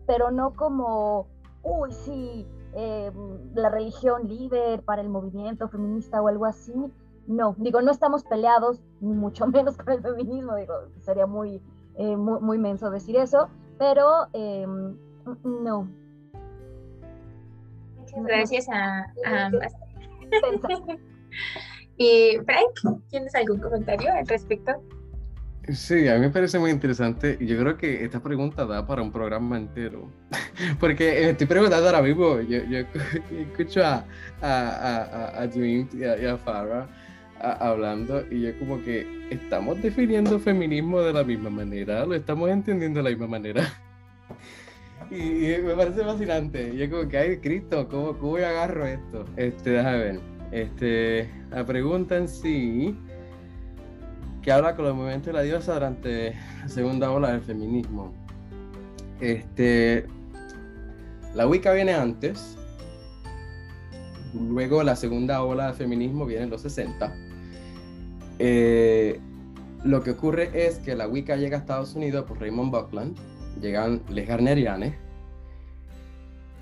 pero 0.06 0.30
no 0.30 0.52
como, 0.52 1.26
uy, 1.62 1.92
sí, 1.92 2.46
em, 2.74 3.54
la 3.54 3.68
religión 3.68 4.28
líder 4.28 4.82
para 4.82 5.02
el 5.02 5.08
movimiento 5.08 5.68
feminista 5.68 6.20
o 6.20 6.28
algo 6.28 6.46
así. 6.46 6.74
No, 7.26 7.54
digo, 7.58 7.80
no 7.82 7.90
estamos 7.90 8.24
peleados, 8.24 8.82
ni 9.00 9.14
mucho 9.14 9.46
menos 9.48 9.76
con 9.76 9.90
el 9.90 10.02
feminismo, 10.02 10.56
digo, 10.56 10.74
sería 11.00 11.26
muy, 11.26 11.62
eh, 11.94 12.16
muy, 12.16 12.40
muy, 12.40 12.58
menso 12.58 12.90
decir 12.90 13.16
eso, 13.16 13.48
pero 13.78 14.26
em, 14.32 14.96
gracias 18.16 18.68
a, 18.68 19.06
ambas. 19.24 19.72
y 21.96 22.38
Frank, 22.44 23.02
¿tienes 23.10 23.34
algún 23.34 23.60
comentario 23.60 24.12
al 24.12 24.26
respecto? 24.26 24.72
Sí, 25.68 26.08
a 26.08 26.14
mí 26.14 26.20
me 26.22 26.30
parece 26.30 26.58
muy 26.58 26.72
interesante. 26.72 27.38
Yo 27.40 27.56
creo 27.58 27.76
que 27.76 28.04
esta 28.04 28.20
pregunta 28.20 28.66
da 28.66 28.84
para 28.84 29.00
un 29.00 29.12
programa 29.12 29.56
entero. 29.56 30.10
Porque 30.80 31.30
estoy 31.30 31.46
preguntando 31.46 31.86
ahora 31.86 32.02
mismo, 32.02 32.40
yo, 32.40 32.58
escucho 33.30 33.84
a, 33.84 34.04
a, 34.40 35.40
a, 35.40 35.46
Dream 35.46 35.88
y 35.92 36.26
a, 36.26 36.36
Farah 36.36 36.88
hablando 37.40 38.24
y 38.30 38.42
yo 38.42 38.58
como 38.58 38.82
que 38.82 39.26
estamos 39.30 39.80
definiendo 39.82 40.38
feminismo 40.38 41.00
de 41.00 41.12
la 41.12 41.24
misma 41.24 41.50
manera, 41.50 42.06
lo 42.06 42.14
estamos 42.14 42.48
entendiendo 42.50 42.98
de 42.98 43.04
la 43.04 43.10
misma 43.10 43.26
manera. 43.26 43.62
Y, 45.12 45.62
me 45.62 45.74
parece 45.74 46.02
fascinante. 46.02 46.74
Yo 46.74 46.90
como 46.90 47.08
que, 47.08 47.18
ay, 47.18 47.36
Cristo, 47.38 47.86
¿cómo, 47.88 48.16
¿cómo 48.16 48.38
yo 48.38 48.46
agarro 48.46 48.86
esto? 48.86 49.26
Este, 49.36 49.70
déjame 49.70 49.98
ver. 49.98 50.20
Este, 50.52 51.30
la 51.50 51.66
pregunta 51.66 52.16
en 52.16 52.28
sí, 52.28 52.96
que 54.42 54.52
habla 54.52 54.74
con 54.74 54.86
los 54.86 54.94
movimientos 54.94 55.26
de 55.26 55.32
la 55.34 55.42
diosa 55.42 55.74
durante 55.74 56.34
la 56.60 56.68
segunda 56.68 57.10
ola 57.10 57.32
del 57.32 57.42
feminismo. 57.42 58.12
Este, 59.20 60.06
la 61.34 61.46
Wicca 61.46 61.72
viene 61.72 61.92
antes, 61.92 62.56
luego 64.34 64.82
la 64.82 64.96
segunda 64.96 65.42
ola 65.42 65.66
del 65.66 65.74
feminismo 65.74 66.24
viene 66.26 66.44
en 66.44 66.50
los 66.50 66.62
60. 66.62 67.14
Eh, 68.38 69.20
lo 69.84 70.02
que 70.02 70.12
ocurre 70.12 70.50
es 70.54 70.78
que 70.78 70.94
la 70.94 71.06
Wicca 71.06 71.36
llega 71.36 71.58
a 71.58 71.60
Estados 71.60 71.94
Unidos 71.94 72.24
por 72.24 72.40
Raymond 72.40 72.72
Buckland, 72.72 73.16
llegan 73.60 74.02
les 74.08 74.26
Garnerianes, 74.26 74.94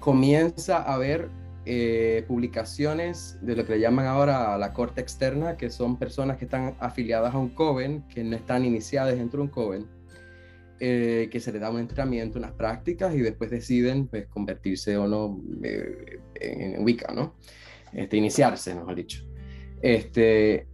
comienza 0.01 0.79
a 0.79 0.95
haber 0.95 1.29
eh, 1.67 2.25
publicaciones 2.27 3.39
de 3.43 3.55
lo 3.55 3.65
que 3.65 3.75
le 3.75 3.81
llaman 3.81 4.07
ahora 4.07 4.57
la 4.59 4.73
corte 4.73 5.01
externa, 5.01 5.57
que 5.57 5.71
son 5.71 5.99
personas 5.99 6.39
que 6.39 6.47
están 6.47 6.75
afiliadas 6.81 7.35
a 7.35 7.39
un 7.39 7.51
coven, 7.51 8.05
que 8.09 8.25
no 8.25 8.35
están 8.35 8.65
iniciadas 8.65 9.17
dentro 9.17 9.39
de 9.39 9.43
un 9.45 9.51
coven, 9.51 9.87
eh, 10.81 11.29
que 11.31 11.39
se 11.39 11.53
les 11.53 11.61
da 11.61 11.71
un 11.71 11.79
entrenamiento, 11.79 12.39
unas 12.39 12.53
prácticas 12.53 13.15
y 13.15 13.21
después 13.21 13.51
deciden 13.51 14.09
pues, 14.09 14.27
convertirse 14.27 14.97
o 14.97 15.07
no 15.07 15.39
eh, 15.63 16.19
en 16.35 16.83
Wicca, 16.83 17.13
¿no? 17.13 17.37
Este, 17.93 18.17
iniciarse, 18.17 18.75
mejor 18.75 18.95
dicho. 18.95 19.23
Este, 19.83 20.67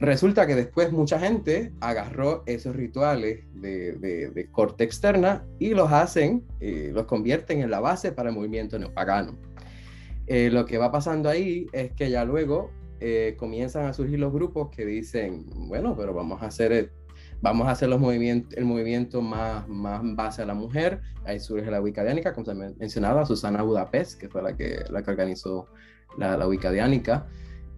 resulta 0.00 0.46
que 0.46 0.54
después 0.54 0.92
mucha 0.92 1.18
gente 1.18 1.72
agarró 1.80 2.42
esos 2.46 2.74
rituales 2.76 3.44
de, 3.54 4.48
corte 4.52 4.84
externa 4.84 5.44
y 5.58 5.70
los 5.70 5.92
hacen, 5.92 6.44
eh, 6.60 6.90
los 6.92 7.06
convierten 7.06 7.60
en 7.60 7.70
la 7.70 7.80
base 7.80 8.12
para 8.12 8.30
el 8.30 8.34
movimiento 8.34 8.78
neopagano. 8.78 9.36
Eh, 10.26 10.50
lo 10.50 10.66
que 10.66 10.78
va 10.78 10.92
pasando 10.92 11.28
ahí 11.28 11.66
es 11.72 11.92
que 11.92 12.10
ya 12.10 12.24
luego 12.24 12.70
eh, 13.00 13.34
comienzan 13.38 13.86
a 13.86 13.92
surgir 13.92 14.18
los 14.18 14.32
grupos 14.32 14.68
que 14.70 14.84
dicen, 14.84 15.46
bueno, 15.68 15.96
pero 15.96 16.12
vamos 16.12 16.42
a 16.42 16.46
hacer 16.46 16.92
vamos 17.40 17.68
a 17.68 17.72
hacer 17.72 17.88
el 17.88 18.64
movimiento 18.64 19.22
más, 19.22 19.68
más 19.68 20.00
base 20.16 20.42
a 20.42 20.46
la 20.46 20.54
mujer. 20.54 21.00
Ahí 21.24 21.38
surge 21.40 21.70
la 21.70 21.80
Wicca 21.80 22.04
como 22.34 22.44
se 22.44 22.54
mencionaba, 22.54 23.24
Susana 23.26 23.62
Budapest, 23.62 24.20
que 24.20 24.28
fue 24.28 24.42
la 24.42 24.56
que, 24.56 24.84
la 24.90 25.02
que 25.02 25.10
organizó 25.10 25.66
la, 26.16 26.36
la 26.36 26.48
Wicca 26.48 26.72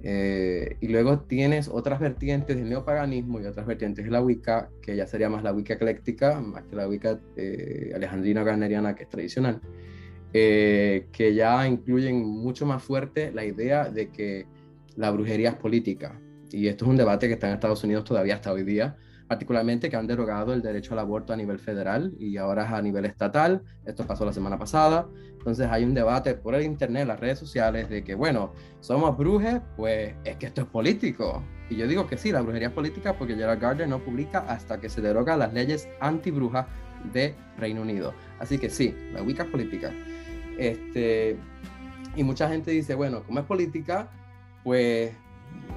eh, 0.03 0.77
y 0.81 0.89
luego 0.89 1.21
tienes 1.21 1.69
otras 1.69 2.01
vertientes 2.01 2.57
del 2.57 2.69
neopaganismo 2.69 3.41
y 3.41 3.47
otras 3.47 3.67
vertientes 3.67 4.05
de 4.05 4.11
la 4.11 4.23
Wicca, 4.23 4.71
que 4.81 4.97
ya 4.97 5.07
sería 5.07 5.29
más 5.29 5.43
la 5.43 5.53
Wicca 5.53 5.75
ecléctica, 5.75 6.41
más 6.41 6.65
que 6.65 6.77
la 6.77 6.89
Wicca 6.89 7.21
eh, 7.37 7.93
alejandrina 7.95 8.43
garneriana, 8.43 8.95
que 8.95 9.03
es 9.03 9.09
tradicional, 9.11 9.61
eh, 10.33 11.07
que 11.13 11.35
ya 11.35 11.67
incluyen 11.67 12.25
mucho 12.25 12.65
más 12.65 12.83
fuerte 12.83 13.31
la 13.33 13.45
idea 13.45 13.91
de 13.91 14.09
que 14.09 14.47
la 14.97 15.11
brujería 15.11 15.51
es 15.51 15.57
política. 15.57 16.19
Y 16.51 16.69
esto 16.69 16.87
es 16.87 16.91
un 16.91 16.97
debate 16.97 17.29
que 17.29 17.35
está 17.35 17.49
en 17.49 17.55
Estados 17.55 17.85
Unidos 17.85 18.05
todavía 18.05 18.37
hasta 18.37 18.53
hoy 18.53 18.65
día, 18.65 18.97
particularmente 19.31 19.89
que 19.89 19.95
han 19.95 20.09
derogado 20.09 20.53
el 20.53 20.61
derecho 20.61 20.93
al 20.93 20.99
aborto 20.99 21.33
a 21.33 21.37
nivel 21.37 21.61
federal 21.61 22.13
y 22.19 22.37
ahora 22.37 22.65
es 22.65 22.73
a 22.73 22.83
nivel 22.83 23.05
estatal. 23.05 23.63
Esto 23.87 24.05
pasó 24.05 24.25
la 24.25 24.33
semana 24.33 24.59
pasada. 24.59 25.07
Entonces 25.39 25.69
hay 25.71 25.85
un 25.85 25.95
debate 25.95 26.35
por 26.35 26.57
el 26.57 26.65
internet, 26.65 27.07
las 27.07 27.21
redes 27.21 27.39
sociales, 27.39 27.89
de 27.89 28.03
que, 28.03 28.17
bueno, 28.17 28.53
somos 28.81 29.17
brujes, 29.17 29.61
pues 29.77 30.17
es 30.25 30.35
que 30.35 30.47
esto 30.47 30.63
es 30.63 30.67
político. 30.67 31.45
Y 31.69 31.77
yo 31.77 31.87
digo 31.87 32.09
que 32.09 32.17
sí, 32.17 32.33
la 32.33 32.41
brujería 32.41 32.69
es 32.69 32.75
política 32.75 33.17
porque 33.17 33.37
Gerald 33.37 33.63
Gardner 33.63 33.87
no 33.87 34.01
publica 34.01 34.41
hasta 34.49 34.81
que 34.81 34.89
se 34.89 35.01
deroga 35.01 35.37
las 35.37 35.55
leyes 35.55 35.89
anti-brujas 36.01 36.67
de 37.13 37.37
Reino 37.57 37.83
Unido. 37.83 38.13
Así 38.41 38.59
que 38.59 38.69
sí, 38.69 38.97
la 39.13 39.23
Wicca 39.23 39.45
es 39.45 39.49
política. 39.51 39.93
Este, 40.59 41.37
y 42.17 42.25
mucha 42.25 42.49
gente 42.49 42.73
dice, 42.73 42.97
bueno, 42.97 43.23
como 43.23 43.39
es 43.39 43.47
política, 43.47 44.09
pues 44.65 45.13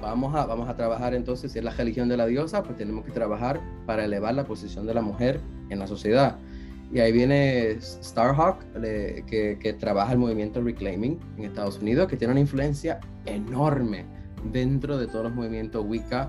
vamos 0.00 0.34
a, 0.34 0.46
vamos 0.46 0.68
a 0.68 0.76
trabajar 0.76 1.14
entonces, 1.14 1.52
si 1.52 1.58
es 1.58 1.64
la 1.64 1.70
religión 1.70 2.08
de 2.08 2.16
la 2.16 2.26
diosa, 2.26 2.62
pues 2.62 2.76
tenemos 2.76 3.04
que 3.04 3.12
trabajar 3.12 3.60
para 3.86 4.04
elevar 4.04 4.34
la 4.34 4.44
posición 4.44 4.86
de 4.86 4.94
la 4.94 5.02
mujer 5.02 5.40
en 5.70 5.78
la 5.78 5.86
sociedad. 5.86 6.38
Y 6.92 7.00
ahí 7.00 7.10
viene 7.12 7.78
Starhawk, 7.80 8.58
que, 9.26 9.58
que, 9.60 9.72
trabaja 9.72 10.12
el 10.12 10.18
movimiento 10.18 10.62
Reclaiming 10.62 11.18
en 11.38 11.44
Estados 11.44 11.80
Unidos, 11.80 12.08
que 12.08 12.16
tiene 12.16 12.32
una 12.32 12.40
influencia 12.40 13.00
enorme 13.26 14.04
dentro 14.52 14.98
de 14.98 15.06
todos 15.06 15.24
los 15.24 15.34
movimientos 15.34 15.84
Wicca, 15.86 16.28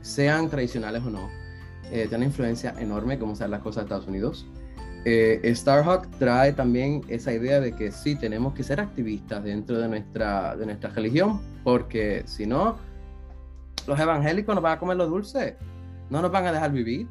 sean 0.00 0.50
tradicionales 0.50 1.02
o 1.04 1.10
no. 1.10 1.30
Eh, 1.90 2.06
tiene 2.08 2.16
una 2.16 2.24
influencia 2.26 2.74
enorme, 2.78 3.18
como 3.18 3.36
sean 3.36 3.50
las 3.50 3.60
cosas 3.60 3.82
de 3.82 3.86
Estados 3.86 4.06
Unidos. 4.06 4.46
Eh, 5.04 5.52
Starhawk 5.54 6.08
trae 6.18 6.52
también 6.52 7.02
esa 7.08 7.32
idea 7.32 7.60
de 7.60 7.72
que 7.72 7.90
sí, 7.90 8.14
tenemos 8.14 8.54
que 8.54 8.62
ser 8.62 8.80
activistas 8.80 9.42
dentro 9.42 9.78
de 9.78 9.88
nuestra, 9.88 10.56
de 10.56 10.66
nuestra 10.66 10.90
religión, 10.90 11.40
porque 11.64 12.22
si 12.26 12.46
no, 12.46 12.76
los 13.86 13.98
evangélicos 13.98 14.54
nos 14.54 14.62
van 14.62 14.74
a 14.74 14.78
comer 14.78 14.96
lo 14.96 15.06
dulce, 15.06 15.56
no 16.08 16.22
nos 16.22 16.30
van 16.30 16.46
a 16.46 16.52
dejar 16.52 16.72
vivir, 16.72 17.08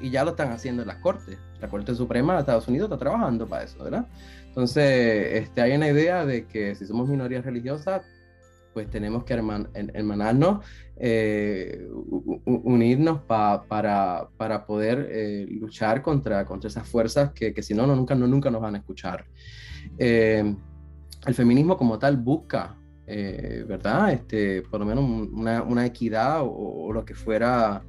y 0.00 0.10
ya 0.10 0.24
lo 0.24 0.30
están 0.30 0.52
haciendo 0.52 0.82
en 0.82 0.88
las 0.88 0.98
cortes. 0.98 1.38
La 1.60 1.68
Corte 1.68 1.94
Suprema 1.94 2.34
de 2.34 2.40
Estados 2.40 2.68
Unidos 2.68 2.86
está 2.90 2.98
trabajando 2.98 3.46
para 3.46 3.64
eso, 3.64 3.82
¿verdad? 3.82 4.06
Entonces, 4.48 5.42
este, 5.42 5.62
hay 5.62 5.72
una 5.72 5.88
idea 5.88 6.26
de 6.26 6.46
que 6.46 6.74
si 6.74 6.86
somos 6.86 7.08
minorías 7.08 7.44
religiosas, 7.44 8.02
pues 8.74 8.90
tenemos 8.90 9.24
que 9.24 9.32
hermanarnos, 9.32 10.66
eh, 10.96 11.88
unirnos 12.44 13.20
para, 13.22 14.28
para 14.36 14.66
poder 14.66 15.08
eh, 15.10 15.46
luchar 15.48 16.02
contra, 16.02 16.44
contra 16.44 16.68
esas 16.68 16.86
fuerzas 16.86 17.30
que, 17.32 17.54
que 17.54 17.62
si 17.62 17.72
no, 17.72 17.86
no, 17.86 17.94
nunca, 17.94 18.16
no, 18.16 18.26
nunca 18.26 18.50
nos 18.50 18.60
van 18.60 18.74
a 18.74 18.78
escuchar. 18.78 19.24
Eh, 19.96 20.54
el 21.24 21.34
feminismo 21.34 21.76
como 21.78 21.98
tal 21.98 22.16
busca, 22.16 22.76
¿verdad? 23.06 24.12
Este, 24.12 24.62
por 24.62 24.80
lo 24.80 24.86
menos 24.86 25.04
una, 25.04 25.62
una 25.62 25.86
equidad 25.86 26.40
o, 26.42 26.92
lo 26.92 27.04
que 27.04 27.14
fuera 27.14 27.82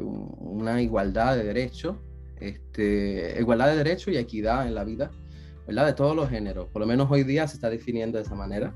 una 0.00 0.82
igualdad 0.82 1.36
de 1.36 1.44
derechos, 1.44 1.96
este, 2.40 3.36
igualdad 3.38 3.68
de 3.68 3.76
derechos 3.76 4.14
y 4.14 4.16
equidad 4.16 4.66
en 4.66 4.74
la 4.74 4.84
vida, 4.84 5.10
¿verdad? 5.66 5.86
De 5.86 5.92
todos 5.92 6.16
los 6.16 6.30
géneros. 6.30 6.68
Por 6.68 6.80
lo 6.80 6.86
menos 6.86 7.08
hoy 7.10 7.24
día 7.24 7.46
se 7.46 7.54
está 7.54 7.68
definiendo 7.68 8.18
de 8.18 8.24
esa 8.24 8.34
manera. 8.34 8.74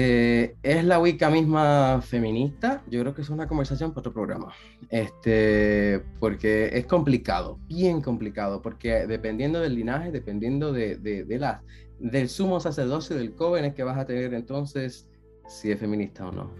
Eh, 0.00 0.54
¿Es 0.62 0.84
la 0.84 1.00
Wicca 1.00 1.28
misma 1.28 2.00
feminista? 2.02 2.84
Yo 2.88 3.00
creo 3.00 3.16
que 3.16 3.22
es 3.22 3.30
una 3.30 3.48
conversación 3.48 3.90
para 3.90 4.02
otro 4.02 4.12
programa. 4.12 4.52
Este, 4.90 6.00
porque 6.20 6.70
es 6.72 6.86
complicado, 6.86 7.58
bien 7.66 8.00
complicado, 8.00 8.62
porque 8.62 9.08
dependiendo 9.08 9.58
del 9.58 9.74
linaje, 9.74 10.12
dependiendo 10.12 10.72
de, 10.72 10.98
de, 10.98 11.38
la, 11.40 11.64
del 11.98 12.28
sumo 12.28 12.60
sacerdocio 12.60 13.16
del 13.16 13.34
coven 13.34 13.74
que 13.74 13.82
vas 13.82 13.98
a 13.98 14.06
tener 14.06 14.34
entonces 14.34 15.08
si 15.48 15.72
es 15.72 15.80
feminista 15.80 16.28
o 16.28 16.30
no. 16.30 16.52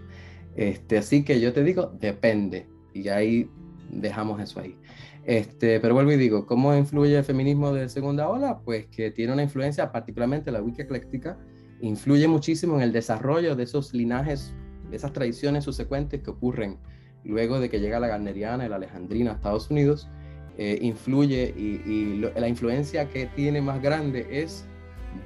Este, 0.56 0.98
así 0.98 1.24
que 1.24 1.38
yo 1.40 1.52
te 1.52 1.62
digo, 1.62 1.96
depende. 2.00 2.66
Y 2.92 3.06
ahí 3.06 3.48
dejamos 3.88 4.40
eso 4.40 4.58
ahí. 4.58 4.76
Este, 5.24 5.78
pero 5.78 5.94
vuelvo 5.94 6.10
y 6.10 6.16
digo, 6.16 6.44
¿cómo 6.44 6.74
influye 6.74 7.16
el 7.16 7.24
feminismo 7.24 7.72
de 7.72 7.88
segunda 7.88 8.28
ola? 8.28 8.58
Pues 8.64 8.86
que 8.86 9.12
tiene 9.12 9.32
una 9.32 9.44
influencia, 9.44 9.92
particularmente 9.92 10.50
la 10.50 10.60
Wicca 10.60 10.82
ecléctica, 10.82 11.38
influye 11.80 12.28
muchísimo 12.28 12.76
en 12.76 12.82
el 12.82 12.92
desarrollo 12.92 13.56
de 13.56 13.64
esos 13.64 13.94
linajes, 13.94 14.52
de 14.90 14.96
esas 14.96 15.12
tradiciones 15.12 15.64
subsecuentes 15.64 16.22
que 16.22 16.30
ocurren 16.30 16.78
luego 17.24 17.60
de 17.60 17.68
que 17.68 17.80
llega 17.80 18.00
la 18.00 18.08
Garneriana 18.08 18.64
y 18.66 18.68
la 18.68 18.76
Alejandrina 18.76 19.32
a 19.32 19.34
Estados 19.34 19.70
Unidos, 19.70 20.08
eh, 20.56 20.78
influye 20.82 21.54
y, 21.56 22.20
la 22.34 22.48
influencia 22.48 23.08
que 23.08 23.26
tiene 23.26 23.60
más 23.60 23.80
grande 23.80 24.26
es 24.30 24.64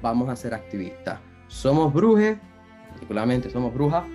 vamos 0.01 0.29
a 0.29 0.35
ser 0.35 0.53
activistas. 0.53 1.19
Somos 1.47 1.93
brujes, 1.93 2.37
particularmente 2.89 3.49
somos 3.49 3.73
brujas, 3.73 4.05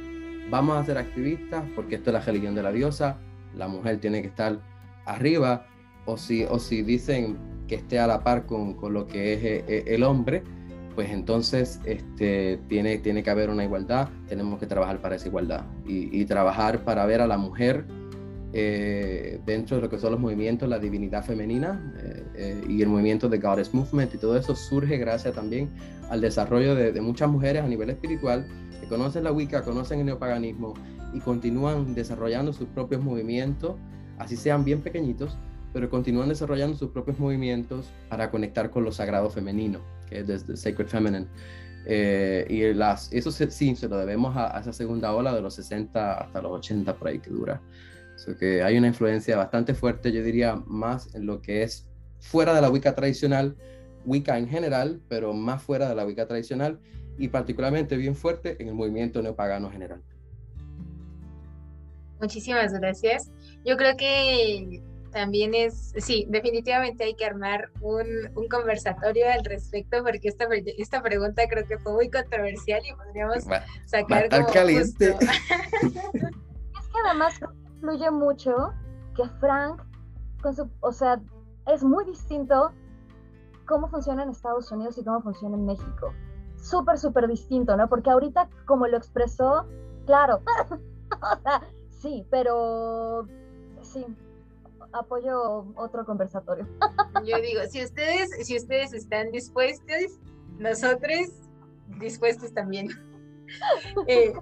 vamos 0.51 0.77
a 0.77 0.85
ser 0.85 0.99
activistas 0.99 1.65
porque 1.75 1.97
esto 1.97 2.11
es 2.11 2.15
la 2.15 2.21
religión 2.21 2.55
de 2.55 2.63
la 2.63 2.73
diosa, 2.73 3.19
la 3.57 3.69
mujer 3.69 3.99
tiene 3.99 4.23
que 4.23 4.29
estar 4.29 4.61
arriba, 5.07 5.67
o 6.07 6.17
si, 6.17 6.45
o 6.45 6.59
si 6.59 6.83
dicen 6.83 7.37
que 7.67 7.75
esté 7.77 7.99
a 7.99 8.07
la 8.07 8.23
par 8.23 8.47
con, 8.47 8.75
con 8.75 8.95
lo 8.95 9.07
que 9.07 9.35
es 9.35 9.41
eh, 9.43 9.85
el 9.89 10.03
hombre, 10.03 10.43
pues 10.99 11.11
entonces 11.11 11.79
este, 11.85 12.59
tiene, 12.67 12.99
tiene 12.99 13.23
que 13.23 13.31
haber 13.31 13.51
una 13.51 13.63
igualdad, 13.63 14.09
tenemos 14.27 14.59
que 14.59 14.67
trabajar 14.67 15.01
para 15.01 15.15
esa 15.15 15.29
igualdad. 15.29 15.65
Y, 15.87 16.25
trabajar 16.25 16.83
para 16.83 17.07
ver 17.07 17.21
a 17.21 17.29
la 17.29 17.39
mujer 17.39 17.85
eh, 18.53 19.41
dentro 19.47 19.77
de 19.77 19.83
lo 19.83 19.89
que 19.89 19.97
son 19.97 20.11
los 20.11 20.21
movimientos, 20.21 20.69
la 20.69 20.81
divinidad 20.81 21.25
femenina 21.25 21.95
eh, 22.03 22.25
eh, 22.35 22.65
y 22.69 22.83
el 22.83 22.89
movimiento 22.89 23.29
de 23.29 23.39
Goddess 23.39 23.73
Movement 23.73 24.13
y 24.13 24.19
todo 24.19 24.37
eso 24.37 24.57
surge 24.57 24.99
gracias 24.99 25.37
también 25.37 25.71
al 26.11 26.21
desarrollo 26.21 26.75
de, 26.75 27.01
muchas 27.01 27.31
mujeres 27.31 27.63
a 27.63 27.69
nivel 27.69 27.91
espiritual 27.91 28.45
que 28.81 28.89
conocen 28.89 29.23
la 29.23 29.31
Wicca, 29.31 29.63
conocen 29.63 30.01
el 30.01 30.07
neopaganismo 30.07 30.75
y 31.15 31.21
continúan 31.21 31.95
desarrollando 31.95 32.53
sus 32.53 32.67
propios 32.67 33.05
movimientos, 33.05 33.77
así 34.19 34.37
sean 34.37 34.65
bien 34.65 34.81
pequeñitos, 34.81 35.39
pero 35.73 35.91
continúan 35.91 36.29
desarrollando 36.29 36.77
sus 36.77 36.91
propios 36.91 37.19
movimientos 37.19 37.91
para 38.09 38.31
conectar 38.31 38.71
con 38.71 38.85
lo 38.85 38.93
sagrado 38.93 39.31
femenino 39.31 39.81
que 40.09 40.21
es 40.21 40.27
desde 40.27 40.57
Sacred 40.57 40.87
Feminine. 40.87 41.27
Eh, 41.87 42.47
y 42.49 42.75
las, 42.75 43.13
eso 43.13 43.31
sí, 43.31 43.77
se 43.77 43.89
lo 43.89 43.97
debemos 43.99 44.37
a, 44.37 44.59
esa 44.61 44.73
segunda 44.73 45.15
ola 45.15 45.35
de 45.35 45.41
los 45.41 45.55
60 45.55 46.15
hasta 46.15 46.43
los 46.43 46.53
80 46.53 46.97
por 46.97 47.09
ahí 47.09 47.19
que 47.19 47.31
dura. 47.31 47.61
So 48.17 48.37
que 48.37 48.63
hay 48.63 48.77
una 48.77 48.89
influencia 48.89 49.37
bastante 49.37 49.75
fuerte, 49.75 50.13
yo 50.13 50.23
diría, 50.23 50.57
más 50.67 51.15
en 51.15 51.27
lo 51.27 51.41
que 51.41 51.63
es 51.63 51.89
fuera 52.19 52.53
de 52.53 52.61
la 52.61 52.71
Wicca 52.71 52.95
tradicional, 52.95 53.57
Wicca 54.05 54.39
en 54.39 54.49
general, 54.49 55.01
pero 55.09 55.33
más 55.33 55.63
fuera 55.63 55.89
de 55.89 55.95
la 55.95 56.05
Wicca 56.05 56.27
tradicional 56.27 56.81
y 57.17 57.29
particularmente 57.29 57.97
bien 57.97 58.17
fuerte 58.17 58.57
en 58.61 58.69
el 58.69 58.75
movimiento 58.75 59.23
neopagano 59.23 59.71
general. 59.71 60.03
Muchísimas 62.21 62.73
gracias. 62.73 63.31
Yo 63.65 63.77
creo 63.77 63.97
que 63.97 64.83
también 65.19 65.53
es, 65.53 65.93
sí, 65.97 66.27
definitivamente 66.29 67.03
hay 67.03 67.15
que 67.17 67.25
armar 67.25 67.73
un, 67.81 68.07
un 68.37 68.49
conversatorio 68.49 69.25
al 69.29 69.45
respecto 69.45 70.05
porque 70.05 70.29
esta, 70.29 70.45
esta 70.79 71.03
pregunta 71.03 71.43
creo 71.51 71.67
que 71.67 71.77
fue 71.77 71.93
muy 71.93 72.09
controversial 72.09 72.81
y 72.89 72.95
podríamos 72.95 73.45
sacar 73.85 74.29
como 74.29 74.47
caliente. 74.47 75.17
es 75.83 75.91
que 75.91 76.99
además 77.05 77.35
influye 77.75 78.13
mucho 78.13 78.73
que 79.17 79.29
Frank, 79.41 79.83
con 80.41 80.55
su, 80.55 80.71
o 80.79 80.93
sea, 80.93 81.21
es 81.67 81.83
muy 81.83 82.05
distinto 82.05 82.71
cómo 83.67 83.89
funciona 83.89 84.23
en 84.23 84.31
Estados 84.31 84.71
Unidos 84.71 84.99
y 84.99 85.05
cómo 85.05 85.21
funciona 85.21 85.57
en 85.57 85.67
México. 85.67 86.15
Súper, 86.63 86.97
súper 86.97 87.27
distinto, 87.27 87.77
¿no? 87.77 87.89
Porque 87.89 88.09
ahorita, 88.09 88.49
como 88.67 88.87
lo 88.87 88.97
expresó, 88.97 89.67
claro, 90.07 90.43
o 91.11 91.43
sea, 91.43 91.63
sí, 91.89 92.25
pero 92.31 93.27
sí, 93.83 94.07
apoyo 94.93 95.67
otro 95.77 96.05
conversatorio. 96.05 96.67
Yo 97.25 97.41
digo, 97.41 97.61
si 97.71 97.85
ustedes, 97.85 98.31
si 98.47 98.57
ustedes 98.57 98.93
están 98.93 99.31
dispuestos, 99.31 100.19
nosotros 100.59 101.29
dispuestos 102.01 102.53
también. 102.53 102.89
Eh, 104.09 104.35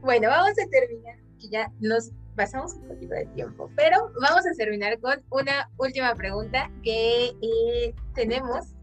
bueno, 0.00 0.28
vamos 0.30 0.50
a 0.50 0.68
terminar, 0.68 1.14
que 1.38 1.48
ya 1.48 1.70
nos 1.78 2.10
pasamos 2.34 2.74
un 2.74 2.88
poquito 2.88 3.14
de 3.14 3.26
tiempo, 3.26 3.70
pero 3.76 4.12
vamos 4.20 4.44
a 4.46 4.52
terminar 4.56 4.98
con 4.98 5.22
una 5.30 5.70
última 5.76 6.12
pregunta 6.16 6.68
que 6.82 7.36
eh, 7.40 7.94
tenemos. 8.16 8.74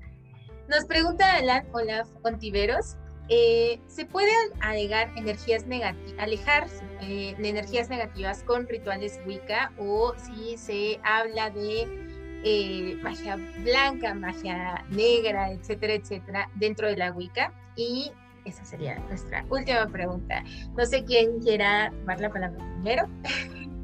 Nos 0.70 0.86
pregunta 0.86 1.30
Alan 1.36 1.68
Olaf 1.74 2.08
Ontiveros, 2.24 2.96
eh, 3.30 3.80
¿se 3.88 4.06
pueden 4.06 4.52
alegar 4.62 5.10
energías 5.16 5.66
negativas, 5.66 6.14
alejar 6.20 6.68
de 7.02 7.36
energías 7.40 7.90
negativas 7.90 8.44
con 8.44 8.68
rituales 8.68 9.20
Wicca 9.26 9.72
o 9.78 10.14
si 10.18 10.58
se 10.58 11.00
habla 11.04 11.50
de 11.50 12.98
magia 13.02 13.38
blanca, 13.64 14.14
magia 14.14 14.86
negra, 14.90 15.52
etcétera, 15.52 15.94
etcétera, 15.94 16.50
dentro 16.56 16.88
de 16.88 16.98
la 16.98 17.12
Wicca? 17.12 17.52
Y 17.76 18.12
esa 18.46 18.64
sería 18.64 19.00
nuestra 19.00 19.44
última 19.50 19.88
pregunta. 19.88 20.44
No 20.78 20.86
sé 20.86 21.04
quién 21.04 21.40
quiera 21.40 21.92
tomar 21.92 22.20
la 22.22 22.30
palabra 22.30 22.64
primero. 22.76 23.08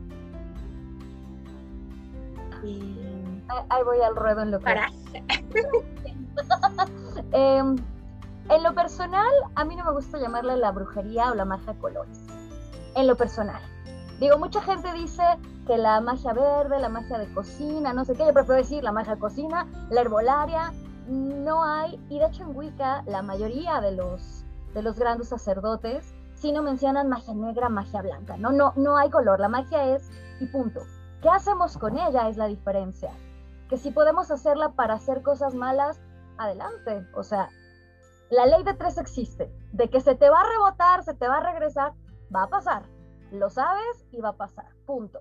Ahí 3.69 3.84
voy 3.84 3.97
al 4.01 4.15
ruedo 4.15 4.43
en 4.43 4.51
lo 4.51 4.59
que... 4.59 4.63
Para. 4.65 4.89
Em, 7.34 7.76
en 8.49 8.63
lo 8.63 8.73
personal, 8.73 9.31
a 9.55 9.65
mí 9.65 9.76
no 9.76 9.85
me 9.85 9.91
gusta 9.91 10.19
llamarle 10.19 10.57
la 10.57 10.72
brujería 10.72 11.31
o 11.31 11.35
la 11.35 11.45
magia 11.45 11.73
colores. 11.76 12.19
En 12.95 13.07
lo 13.07 13.15
personal. 13.15 13.61
Digo, 14.19 14.38
mucha 14.38 14.61
gente 14.61 14.91
dice 14.93 15.23
que 15.65 15.77
la 15.77 16.01
magia 16.01 16.34
verde, 16.34 16.80
la 16.80 16.89
magia 16.89 17.18
de 17.18 17.34
cocina, 17.34 17.93
no 17.93 18.05
sé 18.05 18.13
qué, 18.13 18.26
yo 18.26 18.34
prefiero 18.34 18.61
decir 18.61 18.84
la 18.84 18.91
magia 18.91 19.15
de 19.15 19.19
cocina, 19.19 19.68
la 19.89 20.01
herbolaria, 20.01 20.73
no 21.07 21.63
hay, 21.63 21.99
y 22.09 22.19
de 22.19 22.26
hecho 22.26 22.43
en 22.43 22.55
Wicca 22.55 23.03
la 23.07 23.22
mayoría 23.22 23.81
de 23.81 23.93
los 23.93 24.45
de 24.73 24.81
los 24.81 24.97
grandes 24.97 25.30
sacerdotes, 25.30 26.13
si 26.35 26.51
no 26.51 26.63
mencionan 26.63 27.09
magia 27.09 27.34
negra, 27.34 27.69
magia 27.69 28.01
blanca, 28.01 28.38
¿no? 28.38 28.51
No, 28.51 28.73
no 28.76 28.97
hay 28.97 29.09
color, 29.09 29.39
la 29.39 29.49
magia 29.49 29.95
es 29.95 30.09
y 30.39 30.45
punto. 30.45 30.81
¿Qué 31.22 31.30
hacemos 31.30 31.77
con 31.77 31.97
ella 31.97 32.30
es 32.30 32.38
la 32.38 32.47
diferencia? 32.47 33.11
Que 33.69 33.77
si 33.77 33.91
podemos 33.91 34.31
hacerla 34.31 34.69
para 34.69 34.95
hacer 34.95 35.22
cosas 35.22 35.53
malas, 35.53 35.99
adelante. 36.38 37.05
O 37.13 37.23
sea, 37.23 37.49
la 38.32 38.45
ley 38.45 38.64
de 38.64 38.74
tres 38.74 38.98
existe. 38.98 39.52
De 39.74 39.90
que 39.90 39.99
se 39.99 40.16
te 40.16 40.30
va 40.30 40.41
a 40.41 40.49
rebotar, 40.49 41.03
se 41.03 41.14
te 41.14 41.28
va 41.28 41.38
a 41.38 41.52
regresar, 41.52 41.94
va 42.34 42.44
a 42.44 42.48
pasar. 42.48 42.84
Lo 43.32 43.49
sabes 43.49 44.08
y 44.12 44.22
va 44.22 44.30
a 44.30 44.38
pasar. 44.38 44.68
Punto. 44.86 45.20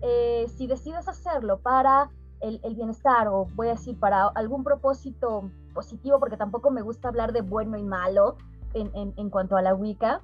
Eh, 0.00 0.46
si 0.56 0.66
decides 0.66 1.08
hacerlo 1.08 1.58
para 1.58 2.10
el, 2.40 2.60
bienestar 2.74 3.28
o 3.28 3.46
voy 3.54 3.68
a 3.68 3.70
decir 3.72 3.98
para 3.98 4.28
algún 4.28 4.62
propósito 4.62 5.50
positivo, 5.74 6.20
porque 6.20 6.36
tampoco 6.36 6.70
me 6.70 6.82
gusta 6.82 7.08
hablar 7.08 7.32
de 7.32 7.42
bueno 7.42 7.76
y 7.76 7.82
malo, 7.82 8.36
en, 8.74 9.30
cuanto 9.30 9.56
a 9.56 9.62
la 9.62 9.74
Wicca. 9.74 10.20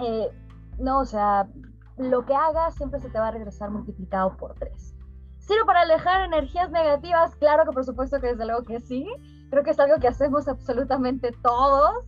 Eh, 0.00 0.30
no, 0.78 1.00
o 1.00 1.04
sea, 1.04 1.48
lo 1.96 2.24
que 2.24 2.34
hagas 2.34 2.74
siempre 2.74 3.00
se 3.00 3.10
te 3.10 3.18
va 3.18 3.28
a 3.28 3.32
regresar 3.32 3.70
multiplicado 3.70 4.36
por 4.36 4.54
tres. 4.54 4.94
¿Sirve 5.38 5.64
para 5.64 5.80
alejar 5.80 6.22
energías 6.22 6.70
negativas? 6.70 7.34
Claro 7.36 7.64
que 7.64 7.72
por 7.72 7.84
supuesto 7.84 8.20
que 8.20 8.28
desde 8.28 8.46
luego 8.46 8.62
que 8.64 8.80
sí. 8.80 9.06
Creo 9.50 9.62
que 9.62 9.70
es 9.70 9.80
algo 9.80 9.98
que 9.98 10.08
hacemos 10.08 10.48
absolutamente 10.48 11.32
todos, 11.42 12.04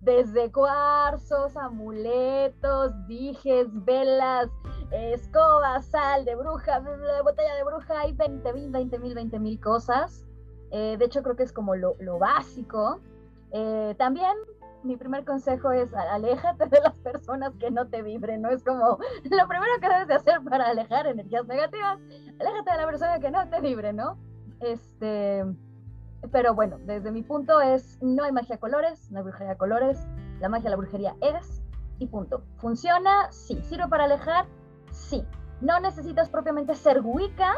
desde 0.00 0.50
cuarzos, 0.50 1.56
amuletos, 1.56 2.92
dijes, 3.06 3.68
velas, 3.84 4.50
escobas, 4.90 5.86
sal 5.86 6.24
de 6.24 6.34
bruja, 6.34 6.80
botella 7.22 7.54
de 7.54 7.64
bruja, 7.64 8.00
hay 8.00 8.12
20 8.12 8.52
mil, 8.52 8.70
20 8.70 8.98
mil, 8.98 9.14
20 9.14 9.38
mil 9.38 9.60
cosas. 9.60 10.26
Eh, 10.72 10.96
de 10.98 11.04
hecho, 11.04 11.22
creo 11.22 11.36
que 11.36 11.44
es 11.44 11.52
como 11.52 11.76
lo, 11.76 11.94
lo 12.00 12.18
básico. 12.18 13.00
Eh, 13.52 13.94
también 13.98 14.32
mi 14.82 14.96
primer 14.96 15.24
consejo 15.24 15.70
es 15.70 15.92
aléjate 15.94 16.66
de 16.66 16.80
las 16.80 16.94
personas 16.94 17.54
que 17.58 17.70
no 17.70 17.86
te 17.86 18.02
vibren, 18.02 18.42
¿no? 18.42 18.50
Es 18.50 18.64
como 18.64 18.98
lo 19.30 19.48
primero 19.48 19.72
que 19.80 19.88
debes 19.88 20.08
de 20.08 20.14
hacer 20.14 20.40
para 20.42 20.68
alejar 20.68 21.06
energías 21.06 21.46
negativas, 21.46 21.98
aléjate 22.40 22.72
de 22.72 22.76
la 22.78 22.86
persona 22.86 23.20
que 23.20 23.30
no 23.30 23.48
te 23.48 23.60
vibre, 23.60 23.92
¿no? 23.92 24.18
Este, 24.60 25.44
pero 26.30 26.54
bueno, 26.54 26.78
desde 26.86 27.10
mi 27.10 27.22
punto 27.22 27.60
es, 27.60 27.98
no 28.00 28.24
hay 28.24 28.32
magia 28.32 28.58
colores, 28.58 29.10
no 29.10 29.18
hay 29.18 29.24
brujería 29.24 29.56
colores, 29.56 30.06
la 30.40 30.48
magia, 30.48 30.70
la 30.70 30.76
brujería 30.76 31.14
es 31.20 31.62
y 31.98 32.06
punto. 32.06 32.44
¿Funciona? 32.58 33.30
Sí. 33.30 33.60
¿Sirve 33.62 33.88
para 33.88 34.04
alejar? 34.04 34.46
Sí. 34.90 35.24
No 35.60 35.78
necesitas 35.80 36.28
propiamente 36.28 36.74
ser 36.74 37.00
Wicca 37.02 37.54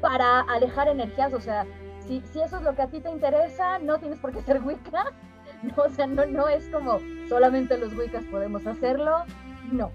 para 0.00 0.40
alejar 0.40 0.88
energías, 0.88 1.32
o 1.34 1.40
sea, 1.40 1.66
si, 2.00 2.20
si 2.32 2.40
eso 2.40 2.56
es 2.56 2.62
lo 2.62 2.74
que 2.74 2.82
a 2.82 2.88
ti 2.88 3.00
te 3.00 3.10
interesa, 3.10 3.78
no 3.78 3.98
tienes 3.98 4.18
por 4.18 4.32
qué 4.32 4.42
ser 4.42 4.62
Wicca, 4.62 5.04
No, 5.62 5.82
o 5.82 5.90
sea, 5.90 6.06
no, 6.06 6.26
no 6.26 6.48
es 6.48 6.68
como 6.68 6.98
solamente 7.28 7.76
los 7.76 7.94
Wiccas 7.94 8.24
podemos 8.26 8.66
hacerlo, 8.66 9.24
no. 9.72 9.92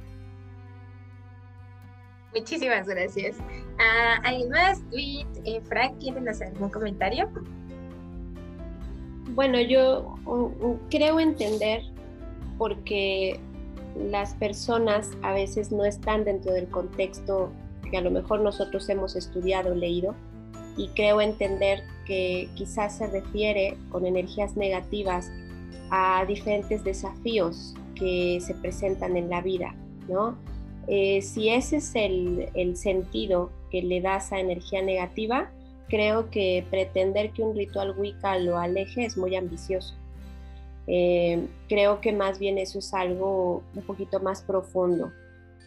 Muchísimas 2.34 2.88
gracias. 2.88 3.38
Uh, 3.40 4.22
¿Alguien 4.24 4.50
más? 4.50 4.84
Tweet, 4.90 5.26
eh, 5.46 5.62
Frank, 5.62 6.00
¿quieren 6.00 6.28
hacer 6.28 6.48
algún 6.50 6.70
comentario? 6.70 7.32
Bueno, 9.30 9.60
yo 9.60 10.16
creo 10.90 11.20
entender 11.20 11.82
porque 12.58 13.40
las 13.96 14.34
personas 14.36 15.12
a 15.22 15.34
veces 15.34 15.72
no 15.72 15.84
están 15.86 16.26
dentro 16.26 16.54
del 16.54 16.68
contexto 16.68 17.52
que 17.90 17.98
a 17.98 18.02
lo 18.02 18.12
mejor 18.12 18.42
nosotros 18.42 18.88
hemos 18.90 19.16
estudiado, 19.16 19.74
leído, 19.74 20.16
y 20.78 20.90
creo 20.90 21.22
entender 21.22 21.84
que 22.06 22.50
quizás 22.56 22.98
se 22.98 23.08
refiere 23.08 23.78
con 23.92 24.06
energías 24.06 24.56
negativas 24.58 25.32
a 25.90 26.26
diferentes 26.28 26.84
desafíos 26.84 27.74
que 27.96 28.40
se 28.42 28.54
presentan 28.56 29.16
en 29.16 29.30
la 29.30 29.42
vida, 29.42 29.76
¿no? 30.10 30.38
Eh, 30.88 31.22
si 31.22 31.50
ese 31.50 31.78
es 31.78 31.96
el, 31.96 32.50
el, 32.54 32.76
sentido 32.76 33.50
que 33.72 33.82
le 33.82 34.02
das 34.02 34.32
a 34.32 34.40
energía 34.40 34.82
negativa, 34.82 35.50
creo 35.88 36.30
que 36.30 36.66
pretender 36.70 37.32
que 37.32 37.42
un 37.42 37.56
ritual 37.56 37.96
Wicca 37.98 38.38
lo 38.38 38.58
aleje 38.58 39.06
es 39.06 39.18
muy 39.18 39.36
ambicioso. 39.36 39.96
Eh, 40.88 41.48
creo 41.68 42.00
que 42.02 42.14
más 42.14 42.38
bien 42.40 42.58
eso 42.58 42.80
es 42.80 42.94
algo 42.94 43.64
un 43.76 43.84
poquito 43.84 44.20
más 44.20 44.42
profundo. 44.44 45.12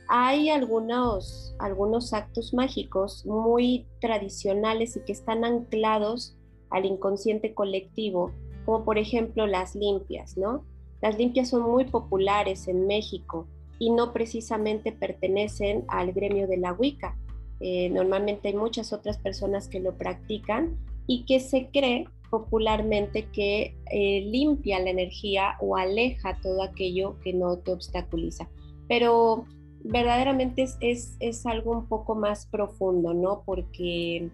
Hay 0.08 0.48
algunos, 0.48 1.54
algunos 1.58 2.14
actos 2.14 2.54
mágicos 2.54 3.26
muy 3.26 3.86
tradicionales 4.00 4.96
y 4.96 5.00
que 5.00 5.12
están 5.12 5.44
anclados 5.44 6.36
al 6.70 6.86
inconsciente 6.86 7.52
colectivo 7.52 8.32
como 8.68 8.84
por 8.84 8.98
ejemplo 8.98 9.46
las 9.46 9.74
limpias, 9.74 10.36
¿no? 10.36 10.62
Las 11.00 11.16
limpias 11.16 11.48
son 11.48 11.62
muy 11.62 11.86
populares 11.86 12.68
en 12.68 12.86
México 12.86 13.46
y 13.78 13.88
no 13.88 14.12
precisamente 14.12 14.92
pertenecen 14.92 15.84
al 15.88 16.12
gremio 16.12 16.46
de 16.46 16.58
la 16.58 16.74
Wicca. 16.74 17.16
Eh, 17.60 17.90
normalmente 17.90 18.48
hay 18.48 18.54
muchas 18.54 18.92
otras 18.92 19.18
personas 19.18 19.68
que 19.68 19.80
lo 19.80 19.96
practican 19.96 20.76
y 21.06 21.24
que 21.24 21.40
se 21.40 21.68
cree 21.72 22.06
popularmente 22.30 23.26
que 23.32 23.74
eh, 23.90 24.20
limpia 24.30 24.78
la 24.80 24.90
energía 24.90 25.56
o 25.60 25.76
aleja 25.76 26.38
todo 26.42 26.62
aquello 26.62 27.18
que 27.20 27.32
no 27.32 27.58
te 27.58 27.72
obstaculiza. 27.72 28.48
Pero 28.86 29.46
verdaderamente 29.82 30.62
es, 30.80 31.16
es, 31.20 31.46
algo 31.46 31.72
un 31.72 31.86
poco 31.86 32.14
más 32.14 32.46
profundo, 32.46 33.14
¿no? 33.14 33.42
Porque 33.44 34.30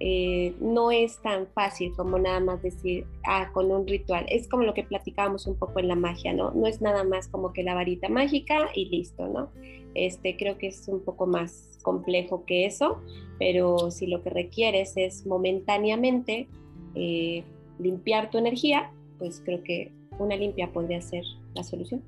eh, 0.00 0.54
no 0.60 0.90
es 0.90 1.20
tan 1.22 1.46
fácil 1.48 1.92
como 1.96 2.18
nada 2.18 2.40
más 2.40 2.62
decir, 2.62 3.06
ah, 3.24 3.50
con 3.52 3.70
un 3.70 3.86
ritual. 3.86 4.26
Es 4.28 4.48
como 4.48 4.64
lo 4.64 4.74
que 4.74 4.82
platicábamos 4.82 5.46
un 5.46 5.56
poco 5.56 5.78
en 5.78 5.88
la 5.88 5.94
magia, 5.94 6.32
¿no? 6.32 6.50
No 6.52 6.66
es 6.66 6.80
nada 6.80 7.04
más 7.04 7.28
como 7.28 7.52
que 7.52 7.62
la 7.62 7.74
varita 7.74 8.08
mágica 8.08 8.70
y 8.74 8.86
listo, 8.86 9.28
¿no? 9.28 9.50
Este, 9.94 10.36
creo 10.36 10.58
que 10.58 10.68
es 10.68 10.88
un 10.88 11.04
poco 11.04 11.26
más 11.26 11.78
complejo 11.82 12.44
que 12.44 12.66
eso, 12.66 13.02
pero 13.38 13.90
si 13.90 14.06
lo 14.06 14.22
que 14.22 14.30
requieres 14.30 14.94
es 14.96 15.26
momentáneamente 15.26 16.48
eh, 16.94 17.44
limpiar 17.78 18.30
tu 18.30 18.38
energía, 18.38 18.90
pues 19.18 19.42
creo 19.44 19.62
que 19.62 19.92
una 20.18 20.36
limpia 20.36 20.72
podría 20.72 21.00
ser 21.00 21.24
la 21.54 21.64
solución. 21.64 22.02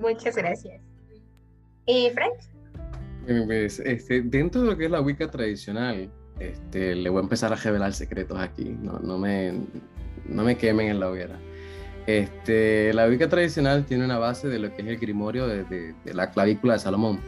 Muchas 0.00 0.36
gracias. 0.36 0.80
Eh, 1.86 2.10
Frank. 2.10 2.34
Pues, 3.46 3.80
este, 3.80 4.22
dentro 4.22 4.62
de 4.62 4.66
lo 4.68 4.76
que 4.76 4.84
es 4.84 4.90
la 4.90 5.00
Wicca 5.00 5.30
tradicional, 5.30 6.10
este, 6.38 6.94
le 6.94 7.08
voy 7.10 7.20
a 7.20 7.22
empezar 7.22 7.52
a 7.52 7.56
revelar 7.56 7.92
secretos 7.92 8.38
aquí, 8.38 8.76
no, 8.82 8.98
no, 8.98 9.18
me, 9.18 9.52
no 10.26 10.44
me 10.44 10.56
quemen 10.56 10.88
en 10.88 11.00
la 11.00 11.10
hoguera. 11.10 11.38
Este, 12.06 12.92
la 12.92 13.08
Wicca 13.08 13.28
tradicional 13.28 13.86
tiene 13.86 14.04
una 14.04 14.18
base 14.18 14.48
de 14.48 14.58
lo 14.58 14.74
que 14.74 14.82
es 14.82 14.88
el 14.88 14.98
grimorio 14.98 15.46
de, 15.46 15.94
la 16.04 16.30
clavícula 16.30 16.74
de 16.74 16.78
Salomón. 16.78 17.20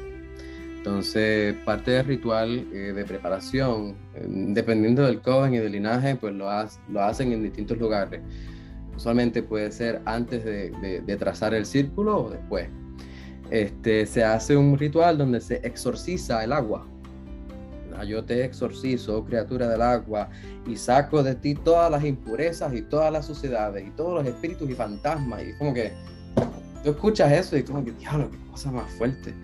Entonces, 0.77 1.55
parte 1.65 1.91
del 1.93 2.05
ritual 2.05 2.67
eh, 2.73 2.93
de 2.95 3.05
preparación, 3.05 3.97
dependiendo 4.29 5.05
del 5.05 5.21
coven 5.21 5.55
y 5.55 5.59
del 5.59 5.73
linaje, 5.73 6.15
pues 6.17 6.35
lo, 6.35 6.49
lo 6.89 7.03
hacen 7.03 7.33
en 7.33 7.43
distintos 7.43 7.79
lugares. 7.79 8.21
Usualmente 8.97 9.43
puede 9.43 9.73
ser 9.73 10.01
antes 10.05 10.45
de, 10.45 11.03
de 11.05 11.17
trazar 11.17 11.55
el 11.55 11.67
círculo 11.67 12.25
o 12.25 12.31
después 12.31 12.69
este, 13.51 14.07
se 14.07 14.25
hace 14.25 14.57
un 14.57 14.77
ritual 14.77 15.19
donde 15.19 15.41
se 15.41 15.57
exorciza 15.67 16.43
el 16.43 16.53
agua. 16.53 16.87
Yo 18.05 18.25
te 18.25 18.45
exorcizo, 18.45 19.25
criatura 19.25 19.69
del 19.69 19.83
agua, 19.83 20.29
y 20.67 20.77
saco 20.77 21.23
de 21.23 21.35
ti 21.35 21.55
todas 21.55 21.91
las 21.91 22.05
impurezas 22.05 22.75
y 22.75 22.83
todas 22.83 23.13
las 23.13 23.27
suciedades 23.27 23.87
y 23.87 23.91
todos 23.91 24.15
los 24.15 24.27
espíritus 24.27 24.69
y 24.69 24.75
fantasmas. 24.75 25.43
Y 25.45 25.53
como 25.59 25.75
que 25.75 25.93
tú 26.83 26.91
escuchas 26.91 27.33
eso 27.33 27.57
y 27.57 27.63
como 27.63 27.85
que, 27.85 27.93
diablo, 27.93 28.31
qué 28.31 28.39
cosa 28.51 28.71
más 28.71 28.91
fuerte. 28.93 29.35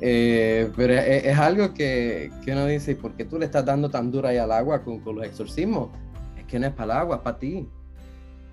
Eh, 0.00 0.70
pero 0.76 0.94
es, 0.94 1.38
algo 1.38 1.72
que, 1.74 2.32
que, 2.44 2.52
uno 2.52 2.66
dice, 2.66 2.96
¿por 2.96 3.12
qué 3.12 3.24
tú 3.24 3.38
le 3.38 3.44
estás 3.44 3.64
dando 3.64 3.88
tan 3.88 4.10
dura 4.10 4.30
ahí 4.30 4.36
al 4.36 4.50
agua 4.50 4.82
con, 4.82 4.98
con 4.98 5.16
los 5.16 5.24
exorcismos? 5.24 5.90
Es 6.36 6.44
que 6.44 6.58
no 6.58 6.66
es 6.66 6.72
para 6.72 6.94
el 6.94 7.00
agua, 7.00 7.16
es 7.16 7.22
para 7.22 7.38
ti. 7.38 7.68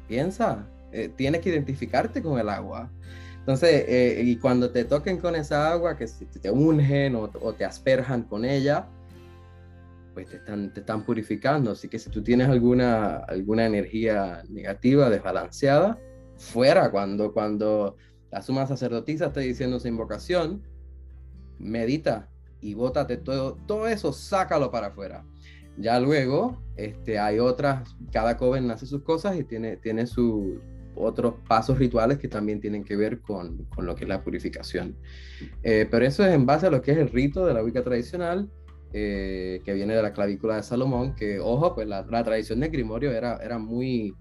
Piensa, 0.07 0.68
eh, 0.91 1.10
tienes 1.15 1.41
que 1.41 1.49
identificarte 1.49 2.22
con 2.22 2.40
el 2.40 2.49
agua. 2.49 2.90
Entonces, 3.40 3.86
eh, 3.88 4.22
y 4.23 4.36
cuando 4.36 4.69
te 4.69 4.86
toquen 4.86 5.18
con 5.18 5.36
esa 5.36 5.72
agua, 5.72 5.98
que 5.98 6.06
te 6.40 6.52
ungen 6.52 7.15
o, 7.15 7.30
te 7.53 7.65
asperjan 7.65 8.23
con 8.23 8.45
ella, 8.45 8.86
pues 10.20 10.32
te 10.32 10.38
están, 10.38 10.74
te 10.74 10.82
están 10.82 11.06
purificando. 11.06 11.72
Así 11.72 11.88
que 11.88 11.98
si 11.98 12.10
tú 12.10 12.22
tienes 12.22 12.50
alguna, 12.50 13.18
alguna 13.20 13.66
energía 13.66 14.44
negativa, 14.50 15.10
desbalanceada, 15.10 15.98
fuera 16.38 16.91
cuando, 16.91 17.32
cuando 17.32 17.96
la 18.30 18.41
suma 18.41 18.68
sacerdotisa 18.68 19.28
esté 19.28 19.40
diciendo 19.41 19.80
su 19.80 19.88
invocación, 19.88 20.62
medita 21.58 22.30
y 22.60 22.74
bótate 22.74 23.16
todo, 23.16 23.58
todo 23.66 23.88
eso, 23.88 24.12
sácalo 24.12 24.72
para 24.72 24.88
afuera. 24.88 25.26
Ya 25.78 25.98
luego, 26.02 26.62
este, 26.76 27.18
hay 27.18 27.40
otras, 27.40 27.96
cada 28.12 28.36
coven 28.36 28.70
hace 28.72 28.86
sus 28.86 29.04
cosas 29.04 29.38
y 29.38 29.46
tiene, 29.46 29.78
tiene 29.78 30.06
su, 30.06 30.60
otros 30.96 31.36
pasos 31.48 31.80
rituales 31.80 32.18
que 32.18 32.28
también 32.28 32.60
tienen 32.60 32.84
que 32.84 32.98
ver 32.98 33.22
con, 33.22 33.64
con 33.74 33.86
lo 33.86 33.96
que 33.96 34.04
es 34.04 34.10
la 34.10 34.22
purificación. 34.22 34.98
Eh, 35.64 35.88
pero 35.90 36.06
eso 36.06 36.26
es 36.26 36.34
en 36.34 36.46
base 36.46 36.68
a 36.68 36.72
lo 36.72 36.82
que 36.82 36.91
es 36.91 36.98
el 36.98 37.08
rito 37.08 37.46
de 37.46 37.54
la 37.54 37.64
Wicca 37.64 37.84
tradicional, 37.86 38.50
eh, 38.94 39.61
que 39.64 39.74
viene 39.74 39.95
de 39.95 40.02
la 40.02 40.14
clavícula 40.14 40.56
de 40.56 40.64
Salomón, 40.64 41.16
que, 41.16 41.40
ojo, 41.40 41.76
pues 41.76 41.88
la, 41.88 42.06
tradición 42.06 42.60
de 42.60 42.70
Grimorio 42.70 43.11
era, 43.11 43.38
era 43.38 43.57
muy, 43.57 44.16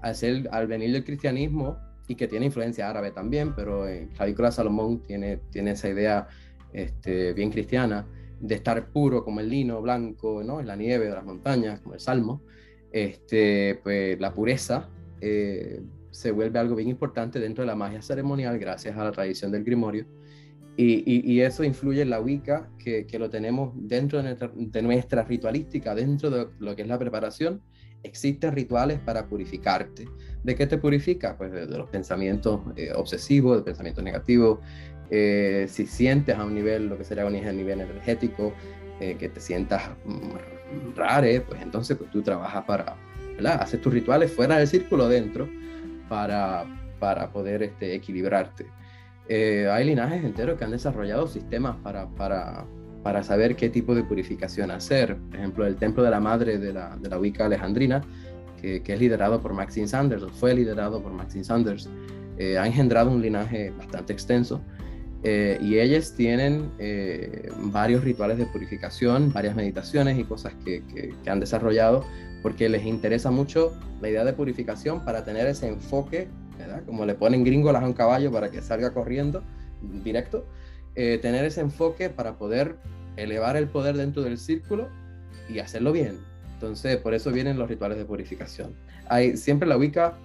al, 0.00 0.14
ser, 0.14 0.48
al 0.50 0.66
venir 0.66 0.92
del 0.92 1.04
cristianismo, 1.04 1.78
y 2.08 2.14
que 2.14 2.26
tiene 2.26 2.46
influencia 2.46 2.88
árabe 2.88 3.10
también, 3.10 3.54
pero 3.54 3.86
en 3.86 4.08
clavícula 4.08 4.48
de 4.48 4.52
Salomón 4.52 5.02
tiene, 5.02 5.36
tiene 5.50 5.72
esa 5.72 5.90
idea 5.90 6.26
este, 6.72 7.34
bien 7.34 7.50
cristiana 7.50 8.06
de 8.40 8.54
estar 8.54 8.90
puro 8.90 9.24
como 9.24 9.40
el 9.40 9.50
lino 9.50 9.82
blanco, 9.82 10.42
¿no? 10.42 10.58
en 10.60 10.66
la 10.66 10.76
nieve 10.76 11.06
de 11.06 11.14
las 11.14 11.24
montañas, 11.24 11.80
como 11.80 11.94
el 11.94 12.00
salmo, 12.00 12.42
este, 12.90 13.78
pues 13.82 14.18
la 14.18 14.32
pureza 14.32 14.88
eh, 15.20 15.82
se 16.10 16.30
vuelve 16.30 16.58
algo 16.58 16.76
bien 16.76 16.88
importante 16.88 17.38
dentro 17.38 17.62
de 17.62 17.66
la 17.66 17.74
magia 17.74 18.00
ceremonial 18.00 18.58
gracias 18.58 18.96
a 18.96 19.04
la 19.04 19.12
tradición 19.12 19.52
del 19.52 19.64
grimorio. 19.64 20.06
Y, 20.80 21.40
eso 21.40 21.64
influye 21.64 22.02
en 22.02 22.10
la 22.10 22.20
Wicca, 22.20 22.68
que, 22.78 23.04
lo 23.18 23.28
tenemos 23.28 23.72
dentro 23.74 24.22
de 24.22 24.82
nuestra, 24.82 25.24
ritualística, 25.24 25.92
dentro 25.92 26.30
de 26.30 26.46
lo 26.60 26.76
que 26.76 26.82
es 26.82 26.88
la 26.88 26.96
preparación. 26.96 27.60
Existen 28.04 28.52
rituales 28.52 29.00
para 29.00 29.26
purificarte. 29.26 30.08
¿De 30.44 30.54
qué 30.54 30.68
te 30.68 30.78
purifica? 30.78 31.36
Pues 31.36 31.50
de, 31.50 31.66
los 31.66 31.90
pensamientos 31.90 32.60
eh, 32.76 32.92
obsesivos, 32.94 33.56
de 33.56 33.64
pensamientos 33.64 34.04
negativos. 34.04 34.60
Eh, 35.10 35.66
si 35.68 35.84
sientes 35.84 36.36
a 36.36 36.44
un 36.44 36.54
nivel, 36.54 36.86
lo 36.86 36.96
que 36.96 37.02
sería 37.02 37.26
un 37.26 37.32
nivel 37.32 37.80
energético, 37.80 38.52
eh, 39.00 39.16
que 39.18 39.28
te 39.28 39.40
sientas 39.40 39.82
mm, 40.04 40.94
rare, 40.94 41.40
pues 41.40 41.60
entonces 41.60 41.96
pues, 41.96 42.08
tú 42.12 42.22
trabajas 42.22 42.64
para, 42.66 42.96
¿verdad? 43.34 43.62
Haces 43.62 43.80
tus 43.80 43.92
rituales 43.92 44.30
fuera 44.30 44.58
del 44.58 44.68
círculo 44.68 45.08
dentro 45.08 45.48
para, 46.08 46.66
para 47.00 47.32
poder 47.32 47.64
este, 47.64 47.96
equilibrarte. 47.96 48.77
Eh, 49.28 49.68
hay 49.70 49.84
linajes 49.84 50.24
enteros 50.24 50.58
que 50.58 50.64
han 50.64 50.70
desarrollado 50.70 51.26
sistemas 51.26 51.76
para, 51.82 52.08
para, 52.08 52.64
para, 53.02 53.22
saber 53.22 53.56
qué 53.56 53.68
tipo 53.68 53.94
de 53.94 54.02
purificación 54.04 54.70
hacer. 54.70 55.16
Por 55.16 55.36
ejemplo, 55.36 55.66
el 55.66 55.76
Templo 55.76 56.02
de 56.02 56.10
la 56.10 56.20
Madre 56.20 56.58
de 56.58 56.72
la, 56.72 56.96
de 56.96 57.08
la 57.08 57.18
Wicca 57.18 57.46
alejandrina, 57.46 58.02
que, 58.60 58.82
que, 58.82 58.94
es 58.94 59.00
liderado 59.00 59.40
por 59.40 59.52
Maxine 59.52 59.86
Sanders, 59.86 60.22
o 60.22 60.30
fue 60.30 60.54
liderado 60.54 61.02
por 61.02 61.12
Maxine 61.12 61.44
Sanders, 61.44 61.88
eh, 62.38 62.56
ha 62.56 62.66
engendrado 62.66 63.10
un 63.10 63.20
linaje 63.20 63.70
bastante 63.76 64.12
extenso. 64.12 64.62
Eh, 65.24 65.58
y 65.60 65.78
ellos 65.78 66.14
tienen 66.14 66.70
varios 67.72 68.04
rituales 68.04 68.38
de 68.38 68.46
purificación, 68.46 69.32
varias 69.32 69.56
meditaciones 69.56 70.16
y 70.16 70.24
cosas 70.24 70.54
que, 70.64 70.82
que 71.24 71.30
han 71.30 71.40
desarrollado 71.40 72.04
porque 72.42 72.68
les 72.68 72.84
interesa 72.84 73.30
mucho 73.30 73.72
la 74.00 74.08
idea 74.08 74.24
de 74.24 74.32
purificación 74.32 75.04
para 75.04 75.24
tener 75.24 75.46
ese 75.46 75.68
enfoque, 75.68 76.28
Como 76.86 77.06
le 77.06 77.14
ponen 77.14 77.44
gringolas 77.44 77.82
a 77.82 77.86
un 77.86 77.92
caballo 77.92 78.32
para 78.32 78.50
que 78.50 78.62
salga 78.62 78.92
corriendo 78.92 79.42
directo, 80.02 80.46
eh, 80.94 81.18
tener 81.20 81.44
ese 81.44 81.60
enfoque 81.60 82.10
para 82.10 82.38
poder 82.38 82.76
elevar 83.16 83.56
el 83.56 83.68
poder 83.68 83.96
dentro 83.96 84.22
del 84.22 84.38
círculo 84.38 84.88
y 85.48 85.58
hacerlo 85.58 85.92
bien. 85.92 86.18
Entonces, 86.54 86.96
por 86.96 87.14
eso 87.14 87.30
vienen 87.30 87.58
los 87.58 87.68
rituales 87.68 87.98
de 87.98 88.04
purificación. 88.04 88.74
Hay 89.08 89.36
siempre 89.36 89.68
la 89.68 89.76
Wicca, 89.76 90.18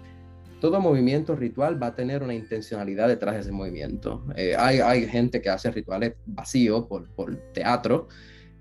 todo 0.60 0.80
movimiento 0.80 1.36
ritual 1.36 1.82
va 1.82 1.88
a 1.88 1.96
tener 1.96 2.24
una 2.24 2.34
intencionalidad 2.34 3.08
detrás 3.08 3.36
de 3.36 3.42
ese 3.42 3.52
movimiento. 3.52 4.26
Eh, 4.36 4.56
hay, 4.58 4.80
hay, 4.80 5.08
gente 5.08 5.42
que 5.42 5.50
hace 5.50 5.70
rituales 5.72 6.14
vacíos 6.26 6.86
por, 6.88 7.10
por 7.10 7.36
teatro, 7.54 8.08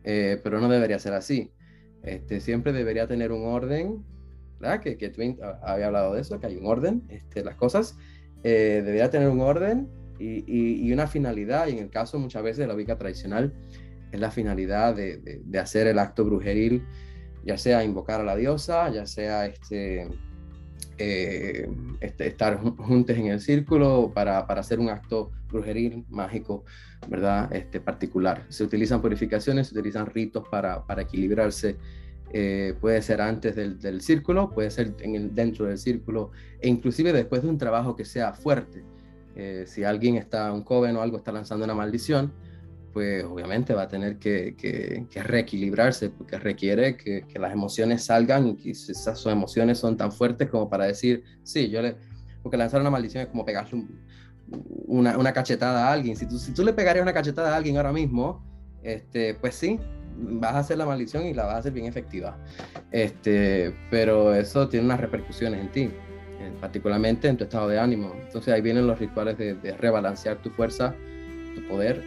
eh, 0.04 0.40
pero 0.42 0.60
no 0.60 0.68
debería 0.68 0.98
ser 0.98 1.14
así. 1.14 1.52
Este, 2.02 2.40
siempre 2.40 2.72
debería 2.72 3.06
tener 3.06 3.30
un 3.30 3.46
orden, 3.46 4.04
Que, 4.80 4.96
que 4.96 5.08
Twin 5.08 5.38
había 5.62 5.86
hablado 5.86 6.14
de 6.14 6.20
eso, 6.20 6.38
que 6.38 6.46
hay 6.46 6.56
un 6.56 6.66
orden, 6.66 7.02
este, 7.08 7.42
las 7.44 7.56
cosas, 7.56 7.96
eh, 8.44 8.82
debería 8.84 9.10
tener 9.10 9.28
un 9.28 9.40
orden 9.40 9.88
y, 10.18 10.44
y, 10.46 10.92
una 10.92 11.08
finalidad, 11.08 11.66
y 11.66 11.72
en 11.72 11.78
el 11.78 11.90
caso 11.90 12.18
muchas 12.18 12.44
veces 12.44 12.58
de 12.58 12.68
la 12.68 12.74
ubica 12.74 12.96
tradicional, 12.96 13.52
es 14.12 14.20
la 14.20 14.30
finalidad 14.30 14.94
de, 14.94 15.16
de, 15.44 15.58
hacer 15.58 15.88
el 15.88 15.98
acto 15.98 16.24
brujeril, 16.24 16.86
ya 17.44 17.58
sea 17.58 17.82
invocar 17.82 18.20
a 18.20 18.24
la 18.24 18.36
diosa, 18.36 18.88
ya 18.90 19.04
sea 19.04 19.46
este, 19.46 20.08
eh, 20.98 21.68
este, 22.00 22.28
estar 22.28 22.60
juntos 22.60 23.16
en 23.16 23.26
el 23.26 23.40
círculo 23.40 24.12
para, 24.14 24.46
para, 24.46 24.60
hacer 24.60 24.78
un 24.78 24.90
acto 24.90 25.32
brujeril, 25.48 26.04
mágico, 26.08 26.64
¿verdad? 27.08 27.52
Este, 27.52 27.80
particular. 27.80 28.46
Se 28.50 28.62
utilizan 28.62 29.00
purificaciones, 29.00 29.68
se 29.68 29.74
utilizan 29.74 30.06
ritos 30.06 30.46
para, 30.48 30.86
para 30.86 31.02
equilibrarse. 31.02 31.76
Eh, 32.34 32.74
puede 32.80 33.02
ser 33.02 33.20
antes 33.20 33.54
del, 33.54 33.78
del, 33.78 34.00
círculo, 34.00 34.50
puede 34.50 34.70
ser 34.70 34.94
en 35.00 35.14
el, 35.16 35.34
dentro 35.34 35.66
del 35.66 35.76
círculo 35.76 36.30
e 36.60 36.68
inclusive 36.68 37.12
después 37.12 37.42
de 37.42 37.48
un 37.48 37.58
trabajo 37.58 37.94
que 37.94 38.06
sea 38.06 38.32
fuerte. 38.32 38.82
Eh, 39.36 39.64
si 39.66 39.84
alguien 39.84 40.16
está, 40.16 40.50
un 40.52 40.64
joven 40.64 40.96
o 40.96 41.02
algo 41.02 41.18
está 41.18 41.30
lanzando 41.30 41.64
una 41.64 41.74
maldición, 41.74 42.32
pues 42.92 43.24
obviamente 43.24 43.74
va 43.74 43.82
a 43.82 43.88
tener 43.88 44.18
que, 44.18 44.54
que, 44.56 45.22
reequilibrarse 45.22 46.10
porque 46.10 46.38
requiere 46.38 46.96
que, 46.96 47.26
que, 47.26 47.38
las 47.38 47.52
emociones 47.52 48.04
salgan 48.04 48.58
y 48.62 48.70
esas 48.70 49.18
sus 49.18 49.32
emociones 49.32 49.78
son 49.78 49.96
tan 49.96 50.12
fuertes 50.12 50.48
como 50.48 50.68
para 50.68 50.86
decir, 50.86 51.24
sí, 51.42 51.70
yo 51.70 51.82
le... 51.82 51.96
Porque 52.42 52.56
lanzar 52.56 52.80
una 52.80 52.90
maldición 52.90 53.22
es 53.22 53.28
como 53.28 53.44
pegarle 53.44 53.78
un, 53.78 54.00
una, 54.86 55.16
una, 55.16 55.32
cachetada 55.32 55.88
a 55.88 55.92
alguien. 55.92 56.16
Si 56.16 56.26
tú, 56.26 56.38
si 56.38 56.52
tú 56.52 56.64
le 56.64 56.72
pegarías 56.72 57.02
una 57.02 57.12
cachetada 57.12 57.54
a 57.54 57.56
alguien 57.56 57.76
ahora 57.76 57.92
mismo, 57.92 58.44
este, 58.82 59.34
pues 59.34 59.54
sí, 59.54 59.78
vas 60.22 60.54
a 60.54 60.58
hacer 60.60 60.78
la 60.78 60.86
maldición 60.86 61.26
y 61.26 61.34
la 61.34 61.44
vas 61.44 61.54
a 61.54 61.58
hacer 61.58 61.72
bien 61.72 61.86
efectiva. 61.86 62.38
Este, 62.90 63.74
pero 63.90 64.34
eso 64.34 64.68
tiene 64.68 64.86
unas 64.86 65.00
repercusiones 65.00 65.60
en 65.60 65.70
ti, 65.70 65.90
particularmente 66.60 67.28
en 67.28 67.36
tu 67.36 67.44
estado 67.44 67.68
de 67.68 67.78
ánimo. 67.78 68.14
Entonces 68.26 68.54
ahí 68.54 68.60
vienen 68.60 68.86
los 68.86 68.98
rituales 68.98 69.36
de, 69.38 69.54
de 69.54 69.76
rebalancear 69.76 70.38
tu 70.38 70.50
fuerza, 70.50 70.94
tu 71.54 71.66
poder, 71.68 72.02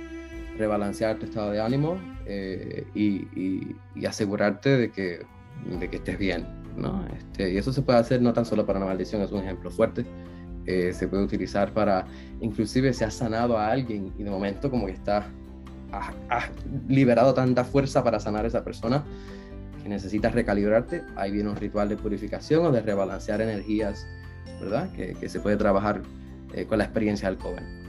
rebalancear 0.58 1.18
tu 1.18 1.26
estado 1.26 1.52
de 1.52 1.62
ánimo 1.62 1.98
eh, 2.26 2.88
y, 2.94 3.76
y, 3.96 4.06
asegurarte 4.06 4.78
de 4.78 4.92
que, 4.92 5.26
de 5.80 5.90
que 5.90 5.98
estés 5.98 6.18
bien. 6.18 6.46
¿no? 6.78 7.06
Este, 7.16 7.52
y 7.52 7.58
eso 7.58 7.72
se 7.72 7.82
puede 7.82 8.00
hacer 8.00 8.22
no 8.22 8.34
tan 8.34 8.46
solo 8.46 8.66
para 8.66 8.80
una 8.80 8.88
maldición, 8.88 9.22
es 9.22 9.32
un 9.32 9.44
ejemplo 9.44 9.72
fuerte, 9.72 10.06
eh, 10.66 10.94
se 10.94 11.08
puede 11.08 11.24
utilizar 11.24 11.72
para, 11.72 12.06
inclusive 12.42 12.94
se 12.94 13.06
ha 13.06 13.12
sanado 13.12 13.58
a 13.58 13.70
alguien 13.70 14.14
y 14.18 14.24
de 14.24 14.30
momento 14.30 14.70
como 14.70 14.88
que 14.88 14.94
está, 16.00 16.14
ha, 16.30 16.50
liberado 16.88 17.34
tanta 17.34 17.64
fuerza 17.64 18.04
para 18.04 18.20
sanar 18.20 18.46
a 18.46 18.48
esa 18.48 18.64
persona 18.64 19.04
que 19.82 19.90
necesitas 19.90 20.34
recalibrarte, 20.34 21.04
ahí 21.16 21.32
viene 21.32 21.50
un 21.50 21.56
ritual 21.56 21.90
de 21.90 21.98
purificación 21.98 22.66
o 22.66 22.72
de 22.72 22.82
rebalancear 22.82 23.42
energías, 23.42 24.08
¿verdad? 24.60 24.90
Que, 24.94 25.30
se 25.30 25.40
puede 25.40 25.58
trabajar 25.58 26.02
eh, 26.54 26.66
con 26.66 26.80
la 26.80 26.86
experiencia 26.86 27.30
del 27.30 27.40
joven. 27.40 27.85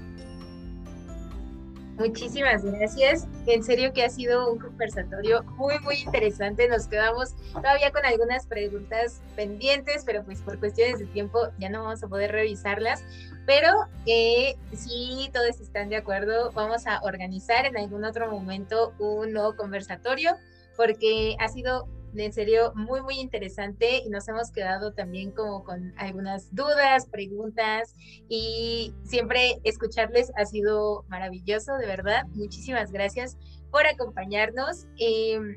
Muchísimas 1.99 2.63
gracias. 2.63 3.27
En 3.47 3.65
serio 3.65 3.93
que 3.95 4.05
ha 4.05 4.11
sido 4.11 4.53
un 4.53 4.59
conversatorio 4.59 5.43
muy, 5.57 5.79
muy 5.81 5.97
interesante. 6.03 6.69
Nos 6.69 6.89
quedamos 6.89 7.35
todavía 7.55 7.91
con 7.91 8.05
algunas 8.05 8.47
preguntas 8.47 9.23
pendientes, 9.35 10.05
pero 10.05 10.23
pues 10.23 10.43
por 10.43 10.59
cuestiones 10.59 10.99
de 10.99 11.07
tiempo 11.07 11.39
ya 11.59 11.71
no 11.71 11.85
vamos 11.85 12.03
a 12.03 12.09
poder 12.09 12.33
revisarlas. 12.33 13.03
Pero 13.47 13.71
eh, 14.05 14.57
si 14.75 15.31
todos 15.33 15.61
están 15.61 15.89
de 15.89 15.97
acuerdo, 15.97 16.53
vamos 16.53 16.87
a 16.87 17.01
organizar 17.03 17.65
en 17.65 17.79
algún 17.79 18.05
otro 18.05 18.31
momento 18.31 18.93
un 18.99 19.33
nuevo 19.33 19.57
conversatorio 19.57 20.37
porque 20.77 21.37
ha 21.41 21.49
sido 21.49 21.89
en 22.25 22.33
serio 22.33 22.73
muy, 22.75 23.03
muy 23.03 23.19
interesante 23.19 23.99
y 24.05 24.09
nos 24.09 24.29
hemos 24.29 24.51
quedado 24.51 24.93
también 24.93 25.31
como 25.31 25.65
con 25.65 25.95
algunas 25.99 26.55
dudas, 26.55 27.07
preguntas 27.07 27.95
y 28.29 28.95
siempre 29.05 29.61
escucharles 29.65 30.33
ha 30.37 30.45
sido 30.45 31.05
maravilloso, 31.09 31.77
de 31.77 31.87
verdad. 31.87 32.25
Muchísimas 32.35 32.93
gracias 32.93 33.37
por 33.71 33.87
acompañarnos. 33.87 34.87
Em, 34.99 35.57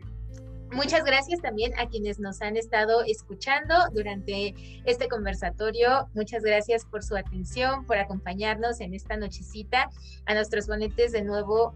Muchas 0.71 1.03
gracias 1.03 1.41
también 1.41 1.73
a 1.79 1.87
quienes 1.87 2.19
nos 2.19 2.43
han 2.43 2.55
estado 2.55 3.01
escuchando 3.03 3.73
durante 3.91 4.53
este 4.85 5.07
conversatorio. 5.07 6.07
Muchas 6.13 6.43
gracias 6.43 6.85
por 6.85 7.03
su 7.03 7.17
atención, 7.17 7.85
por 7.87 7.97
acompañarnos 7.97 8.79
en 8.79 8.93
esta 8.93 9.17
nochecita. 9.17 9.89
A 10.27 10.35
nuestros 10.35 10.67
ponentes 10.67 11.11
de 11.11 11.23
nuevo, 11.23 11.73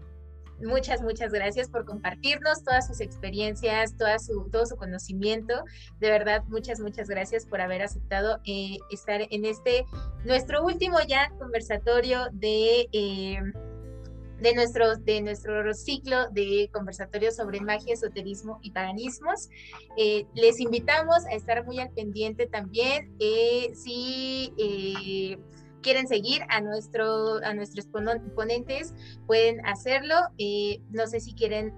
muchas, 0.60 1.02
muchas 1.02 1.32
gracias 1.32 1.68
por 1.68 1.84
compartirnos 1.84 2.62
todas 2.64 2.86
sus 2.86 3.00
experiencias, 3.00 3.96
toda 3.96 4.18
su, 4.18 4.48
todo 4.50 4.66
su 4.66 4.76
conocimiento. 4.76 5.64
De 6.00 6.10
verdad, 6.10 6.42
muchas, 6.48 6.80
muchas 6.80 7.08
gracias 7.08 7.46
por 7.46 7.60
haber 7.60 7.82
aceptado 7.82 8.40
eh, 8.44 8.78
estar 8.90 9.22
en 9.30 9.44
este, 9.44 9.84
nuestro 10.24 10.64
último 10.64 10.98
ya 11.06 11.30
conversatorio 11.38 12.28
de... 12.32 12.88
Eh, 12.92 13.38
de 14.40 14.52
nuestro, 14.52 14.96
de 14.96 15.22
nuestro 15.22 15.72
ciclo 15.72 16.28
de 16.30 16.68
conversatorios 16.70 17.36
sobre 17.36 17.60
magia, 17.60 17.94
esoterismo 17.94 18.58
y 18.62 18.72
paganismos. 18.72 19.48
Eh, 19.96 20.26
les 20.34 20.60
invitamos 20.60 21.24
a 21.26 21.34
estar 21.34 21.64
muy 21.64 21.78
al 21.78 21.90
pendiente 21.92 22.46
también. 22.46 23.16
Si 23.74 24.52
quieren 25.84 26.08
seguir 26.08 26.42
a, 26.48 26.60
nuestro, 26.60 27.36
a 27.44 27.54
nuestros 27.54 27.86
ponentes, 27.86 28.94
pueden 29.26 29.64
hacerlo. 29.66 30.16
no 30.90 31.06
sé 31.06 31.20
si 31.20 31.34
quieren 31.34 31.72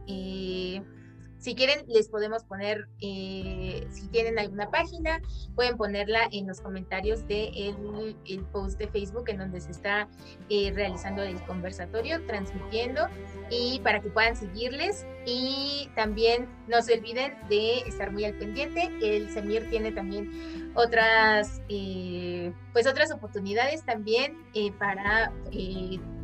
si 1.39 1.55
quieren, 1.55 1.85
les 1.87 2.09
podemos 2.09 2.45
poner, 2.45 2.89
eh, 3.01 3.87
si 3.91 4.09
tienen 4.09 4.39
alguna 4.39 4.71
página, 4.71 5.21
pueden 5.55 5.77
ponerla 5.77 6.29
en 6.33 6.47
los 6.47 6.61
comentarios 6.61 7.21
del 7.29 7.53
de 7.53 8.17
el 8.27 8.45
post 8.47 8.79
de 8.79 8.89
Facebook 8.89 9.29
en 9.29 9.39
donde 9.39 9.61
se 9.61 9.71
está 9.71 10.09
eh, 10.49 10.73
realizando 10.75 11.23
el 11.23 11.41
conversatorio, 11.45 12.25
transmitiendo, 12.27 13.07
y 13.51 13.81
para 13.85 14.01
que 14.01 14.09
puedan 14.09 14.35
seguirles. 14.35 15.07
Y 15.25 15.91
también 15.95 16.49
no 16.69 16.83
se 16.83 16.95
olviden 16.95 17.35
de 17.49 17.79
estar 17.81 18.11
muy 18.11 18.25
al 18.25 18.35
pendiente. 18.35 18.91
El 19.03 19.31
SEMIR 19.31 19.69
tiene 19.71 19.93
también 19.93 20.66
otras, 20.77 21.61
eh, 21.69 22.53
pues 22.73 22.87
otras 22.87 23.11
oportunidades 23.11 23.85
también 23.85 24.37
para 24.79 25.33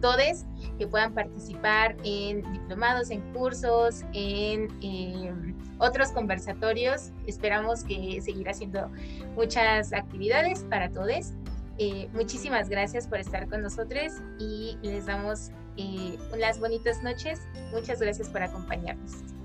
todos 0.02 0.44
que 0.78 0.86
puedan 0.86 1.14
participar 1.14 1.96
en 2.04 2.42
diplomados, 2.52 3.10
en 3.10 3.20
cursos, 3.32 4.02
en 4.12 4.68
eh, 4.82 5.32
otros 5.78 6.12
conversatorios. 6.12 7.12
Esperamos 7.26 7.84
que 7.84 8.20
seguir 8.20 8.48
haciendo 8.48 8.90
muchas 9.34 9.92
actividades 9.92 10.64
para 10.64 10.90
todos. 10.90 11.32
Eh, 11.78 12.08
muchísimas 12.12 12.68
gracias 12.68 13.06
por 13.06 13.18
estar 13.18 13.48
con 13.48 13.62
nosotros 13.62 14.12
y 14.38 14.76
les 14.82 15.06
damos 15.06 15.50
eh, 15.76 16.18
unas 16.32 16.60
bonitas 16.60 17.02
noches. 17.02 17.40
Muchas 17.72 18.00
gracias 18.00 18.28
por 18.28 18.42
acompañarnos. 18.42 19.41